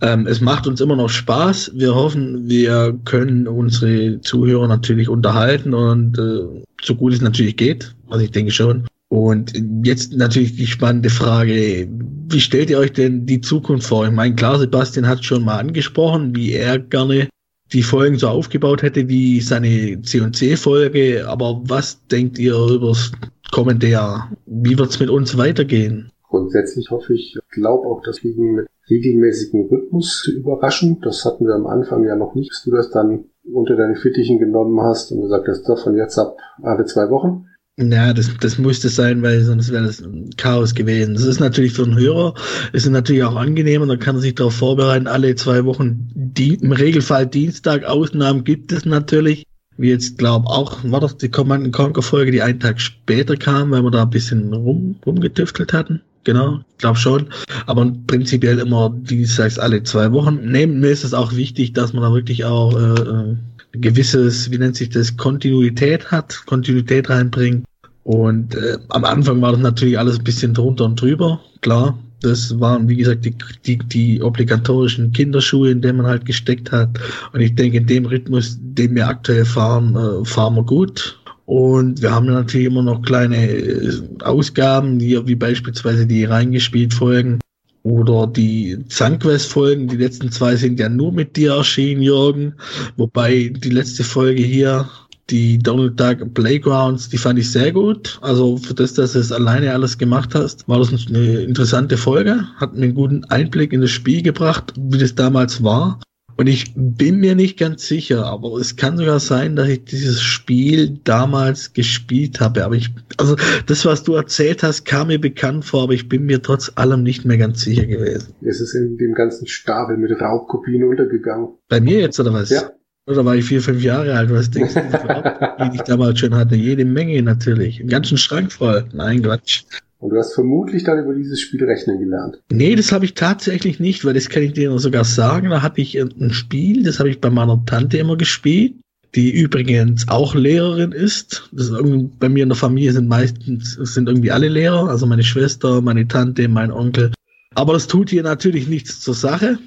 ähm, 0.03 0.27
es 0.27 0.43
macht 0.43 0.67
uns 0.67 0.83
immer 0.83 0.97
noch 0.97 1.09
Spaß. 1.09 1.73
Wir 1.75 1.95
hoffen, 1.95 2.47
wir 2.47 2.99
können 3.07 3.49
unsere 3.49 4.21
Zuhörer 4.21 4.69
natürlich 4.69 5.09
unterhalten 5.09 5.73
und 5.73 6.19
äh, 6.19 6.63
so 6.83 6.95
gut 6.95 7.15
es 7.15 7.23
natürlich 7.23 7.57
geht, 7.57 7.95
also 8.11 8.23
ich 8.23 8.33
denke 8.33 8.53
schon. 8.53 8.87
Und 9.09 9.53
jetzt 9.83 10.15
natürlich 10.15 10.57
die 10.57 10.67
spannende 10.67 11.11
Frage, 11.11 11.89
wie 12.29 12.41
stellt 12.41 12.69
ihr 12.69 12.79
euch 12.79 12.93
denn 12.93 13.25
die 13.25 13.41
Zukunft 13.41 13.87
vor? 13.87 14.07
Ich 14.07 14.13
meine, 14.13 14.35
klar, 14.35 14.59
Sebastian 14.59 15.07
hat 15.07 15.25
schon 15.25 15.45
mal 15.45 15.59
angesprochen, 15.59 16.37
wie 16.37 16.53
er 16.53 16.79
gerne 16.79 17.29
die 17.73 17.83
Folgen 17.83 18.19
so 18.19 18.29
aufgebaut 18.29 18.83
hätte 18.83 19.09
wie 19.09 19.41
seine 19.41 20.01
C&C-Folge. 20.03 21.27
Aber 21.29 21.63
was 21.65 22.07
denkt 22.07 22.39
ihr 22.39 22.55
über 22.55 22.89
das 22.89 23.13
kommende 23.51 23.89
Jahr? 23.89 24.31
Wie 24.47 24.79
wird 24.79 24.91
es 24.91 25.01
mit 25.01 25.11
uns 25.11 25.37
weitergehen? 25.37 26.11
Grundsätzlich 26.29 26.91
hoffe 26.91 27.15
ich, 27.15 27.37
glaube 27.51 27.87
auch, 27.87 28.03
dass 28.03 28.23
wir 28.25 28.35
mit 28.37 28.67
regelmäßigen 28.89 29.69
Rhythmus 29.69 30.23
zu 30.25 30.33
überraschen. 30.33 31.01
Das 31.03 31.25
hatten 31.25 31.47
wir 31.47 31.55
am 31.55 31.67
Anfang 31.67 32.05
ja 32.05 32.17
noch 32.17 32.35
nicht, 32.35 32.51
dass 32.51 32.65
du 32.65 32.71
das 32.71 32.91
dann 32.91 33.25
unter 33.45 33.77
deine 33.77 33.97
Fittichen 33.97 34.39
genommen 34.39 34.81
hast 34.81 35.13
und 35.13 35.23
gesagt 35.23 35.49
hast, 35.49 35.69
doch 35.69 35.83
von 35.83 35.97
jetzt 35.97 36.19
ab 36.19 36.37
alle 36.63 36.85
zwei 36.85 37.11
Wochen. 37.11 37.47
Ja, 37.79 38.13
das, 38.13 38.31
das 38.39 38.59
musste 38.59 38.91
sein, 38.91 39.23
weil 39.23 39.43
sonst 39.43 39.73
wäre 39.73 39.87
das 39.87 40.01
ein 40.03 40.29
Chaos 40.37 40.75
gewesen. 40.75 41.15
Das 41.15 41.25
ist 41.25 41.41
natürlich 41.41 41.73
für 41.73 41.85
einen 41.85 41.97
Hörer, 41.97 42.35
ist 42.75 42.87
natürlich 42.87 43.25
auch 43.25 43.37
angenehmer, 43.37 43.87
dann 43.87 43.99
kann 43.99 44.17
er 44.17 44.21
sich 44.21 44.35
darauf 44.35 44.55
vorbereiten, 44.55 45.07
alle 45.07 45.35
zwei 45.37 45.65
Wochen, 45.65 46.11
die, 46.15 46.55
im 46.55 46.73
Regelfall 46.73 47.27
Dienstag, 47.27 47.85
Ausnahmen 47.85 48.45
gibt 48.45 48.73
es 48.73 48.85
natürlich. 48.85 49.47
Wie 49.79 49.89
jetzt 49.89 50.19
glaube 50.19 50.49
auch, 50.49 50.81
war 50.85 51.01
das 51.01 51.17
die 51.17 51.31
Command 51.31 51.73
Conquer 51.73 52.03
Folge, 52.03 52.31
die 52.31 52.43
einen 52.43 52.61
Tag 52.61 52.79
später 52.79 53.37
kam, 53.37 53.71
weil 53.71 53.83
wir 53.83 53.91
da 53.91 54.03
ein 54.03 54.11
bisschen 54.11 54.53
rum, 54.53 54.97
rumgetüftelt 55.07 55.73
hatten. 55.73 56.03
Genau, 56.25 56.61
glaube 56.77 56.99
schon. 56.99 57.31
Aber 57.67 57.91
prinzipiell 58.07 58.59
immer 58.59 58.91
dienstags 58.91 59.59
alle 59.59 59.83
zwei 59.83 60.13
Wochen. 60.13 60.41
Neben 60.45 60.79
mir 60.79 60.91
ist 60.91 61.05
es 61.05 61.15
auch 61.15 61.33
wichtig, 61.35 61.73
dass 61.73 61.95
man 61.95 62.03
da 62.03 62.13
wirklich 62.13 62.45
auch 62.45 62.77
äh, 62.77 63.01
äh 63.01 63.37
gewisses, 63.73 64.51
wie 64.51 64.59
nennt 64.59 64.77
sich 64.77 64.91
das, 64.91 65.17
Kontinuität 65.17 66.11
hat, 66.11 66.45
Kontinuität 66.47 67.09
reinbringt. 67.11 67.65
Und 68.05 68.55
äh, 68.55 68.79
am 68.89 69.05
Anfang 69.05 69.41
war 69.41 69.53
das 69.53 69.61
natürlich 69.61 69.99
alles 69.99 70.19
ein 70.19 70.25
bisschen 70.25 70.55
drunter 70.55 70.85
und 70.85 71.01
drüber, 71.01 71.41
klar. 71.61 71.99
Das 72.21 72.61
waren, 72.61 72.89
wie 72.89 72.97
gesagt, 72.97 73.25
die, 73.25 73.35
die, 73.67 73.79
die 73.79 74.23
obligatorischen 74.23 75.13
Kinderschuhe, 75.13 75.71
in 75.71 75.81
denen 75.81 75.99
man 75.99 76.07
halt 76.07 76.25
gesteckt 76.25 76.71
hat. 76.71 76.91
Und 77.33 77.41
ich 77.41 77.55
denke, 77.57 77.79
in 77.79 77.87
dem 77.87 78.07
Rhythmus, 78.07 78.59
den 78.61 78.95
wir 78.95 79.09
aktuell 79.09 79.45
fahren, 79.45 79.97
äh, 79.97 80.25
fahren 80.25 80.55
wir 80.55 80.63
gut. 80.63 81.19
Und 81.47 82.01
wir 82.01 82.13
haben 82.13 82.27
natürlich 82.27 82.69
immer 82.69 82.83
noch 82.83 83.03
kleine 83.03 83.51
äh, 83.51 84.01
Ausgaben, 84.23 85.01
hier 85.01 85.27
wie 85.27 85.35
beispielsweise 85.35 86.07
die 86.07 86.25
reingespielt 86.25 86.95
Folgen, 86.95 87.41
oder 87.83 88.27
die 88.27 88.79
Sunquest-Folgen, 88.89 89.89
die 89.89 89.97
letzten 89.97 90.31
zwei 90.31 90.57
sind 90.57 90.79
ja 90.79 90.89
nur 90.89 91.13
mit 91.13 91.37
dir 91.37 91.55
erschienen, 91.55 92.03
Jürgen. 92.03 92.55
Wobei 92.97 93.53
die 93.55 93.71
letzte 93.71 94.05
Folge 94.05 94.43
hier, 94.43 94.89
die 95.31 95.59
Donald 95.59 95.99
Duck 95.99 96.35
Playgrounds, 96.35 97.09
die 97.09 97.19
fand 97.19 97.39
ich 97.39 97.51
sehr 97.51 97.73
gut. 97.73 98.19
Also 98.23 98.57
für 98.59 98.75
das, 98.75 98.95
dass 98.95 99.13
du 99.13 99.19
es 99.19 99.33
alleine 99.33 99.73
alles 99.73 99.99
gemacht 99.99 100.35
hast, 100.35 100.69
war 100.69 100.79
das 100.79 100.93
eine 101.09 101.41
interessante 101.41 101.97
Folge. 101.97 102.47
Hat 102.57 102.75
mir 102.75 102.85
einen 102.85 102.95
guten 102.95 103.25
Einblick 103.25 103.73
in 103.73 103.81
das 103.81 103.91
Spiel 103.91 104.23
gebracht, 104.23 104.73
wie 104.77 104.99
das 104.99 105.15
damals 105.15 105.63
war. 105.63 105.99
Und 106.43 106.49
ich 106.49 106.73
bin 106.75 107.21
mir 107.21 107.37
nicht 107.37 107.57
ganz 107.57 107.87
sicher, 107.87 108.27
aber 108.27 108.55
es 108.55 108.75
kann 108.75 108.97
sogar 108.97 109.21
sein, 109.21 109.55
dass 109.55 109.69
ich 109.69 109.85
dieses 109.85 110.21
Spiel 110.21 110.99
damals 111.05 111.73
gespielt 111.73 112.41
habe. 112.41 112.65
Aber 112.65 112.75
ich, 112.75 112.91
also 113.17 113.37
das, 113.67 113.87
was 113.87 114.03
du 114.03 114.15
erzählt 114.15 114.65
hast, 114.65 114.85
kam 114.85 115.07
mir 115.07 115.21
bekannt 115.21 115.65
vor, 115.65 115.85
aber 115.85 115.93
ich 115.93 116.09
bin 116.09 116.25
mir 116.25 116.43
trotz 116.43 116.73
allem 116.75 117.05
nicht 117.05 117.25
mehr 117.25 117.39
ganz 117.39 117.61
sicher 117.61 117.87
gewesen. 117.87 118.35
Es 118.41 118.61
ist 118.61 118.75
in 118.75 118.97
dem 118.99 119.15
ganzen 119.15 119.47
Stapel 119.47 119.97
mit 119.97 120.21
Raubkopien 120.21 120.83
untergegangen. 120.83 121.51
Bei 121.69 121.81
mir 121.81 122.01
jetzt 122.01 122.19
oder 122.19 122.33
was? 122.33 122.51
Ja. 122.51 122.73
Oder 123.07 123.25
war 123.25 123.37
ich 123.37 123.45
vier, 123.45 123.63
fünf 123.63 123.81
Jahre 123.81 124.13
alt? 124.13 124.33
Was 124.33 124.51
denkst 124.51 124.75
du, 124.75 124.81
die 124.81 125.77
ich 125.77 125.83
damals 125.83 126.19
schon 126.19 126.35
hatte? 126.35 126.57
Jede 126.57 126.85
Menge 126.85 127.23
natürlich. 127.23 127.79
Einen 127.79 127.89
ganzen 127.89 128.19
Schrank 128.19 128.51
voll. 128.51 128.87
Nein, 128.93 129.23
Quatsch. 129.23 129.63
Und 130.03 130.11
du 130.11 130.19
hast 130.19 130.35
vermutlich 130.35 130.83
dann 130.83 130.99
über 130.99 131.15
dieses 131.15 131.41
Spiel 131.41 131.63
rechnen 131.65 132.01
gelernt. 132.01 132.43
Nee, 132.51 132.75
das 132.75 132.91
habe 132.91 133.05
ich 133.05 133.15
tatsächlich 133.15 133.79
nicht, 133.79 134.05
weil 134.05 134.15
das 134.15 134.29
kann 134.29 134.43
ich 134.43 134.53
dir 134.53 134.77
sogar 134.81 135.05
sagen. 135.05 135.51
Da 135.51 135.63
hatte 135.63 135.81
ich 135.81 135.97
ein 135.97 136.33
Spiel, 136.33 136.83
das 136.83 136.99
habe 136.99 137.09
ich 137.09 137.21
bei 137.21 137.31
meiner 137.31 137.65
Tante 137.67 137.99
immer 137.99 138.17
gespielt, 138.17 138.75
die 139.15 139.31
übrigens 139.31 140.09
auch 140.09 140.35
Lehrerin 140.35 140.91
ist. 140.91 141.49
Das 141.53 141.69
ist 141.69 142.19
bei 142.19 142.29
mir 142.29 142.43
in 142.43 142.49
der 142.49 142.57
Familie 142.57 142.93
sind 142.93 143.07
meistens 143.07 143.75
sind 143.75 144.09
irgendwie 144.09 144.33
alle 144.33 144.49
Lehrer, 144.49 144.89
also 144.89 145.07
meine 145.07 145.23
Schwester, 145.23 145.81
meine 145.81 146.09
Tante, 146.09 146.49
mein 146.49 146.73
Onkel 146.73 147.13
aber 147.55 147.75
das 147.75 147.87
tut 147.87 148.11
hier 148.11 148.23
natürlich 148.23 148.69
nichts 148.69 149.01
zur 149.01 149.15
Sache. 149.15 149.59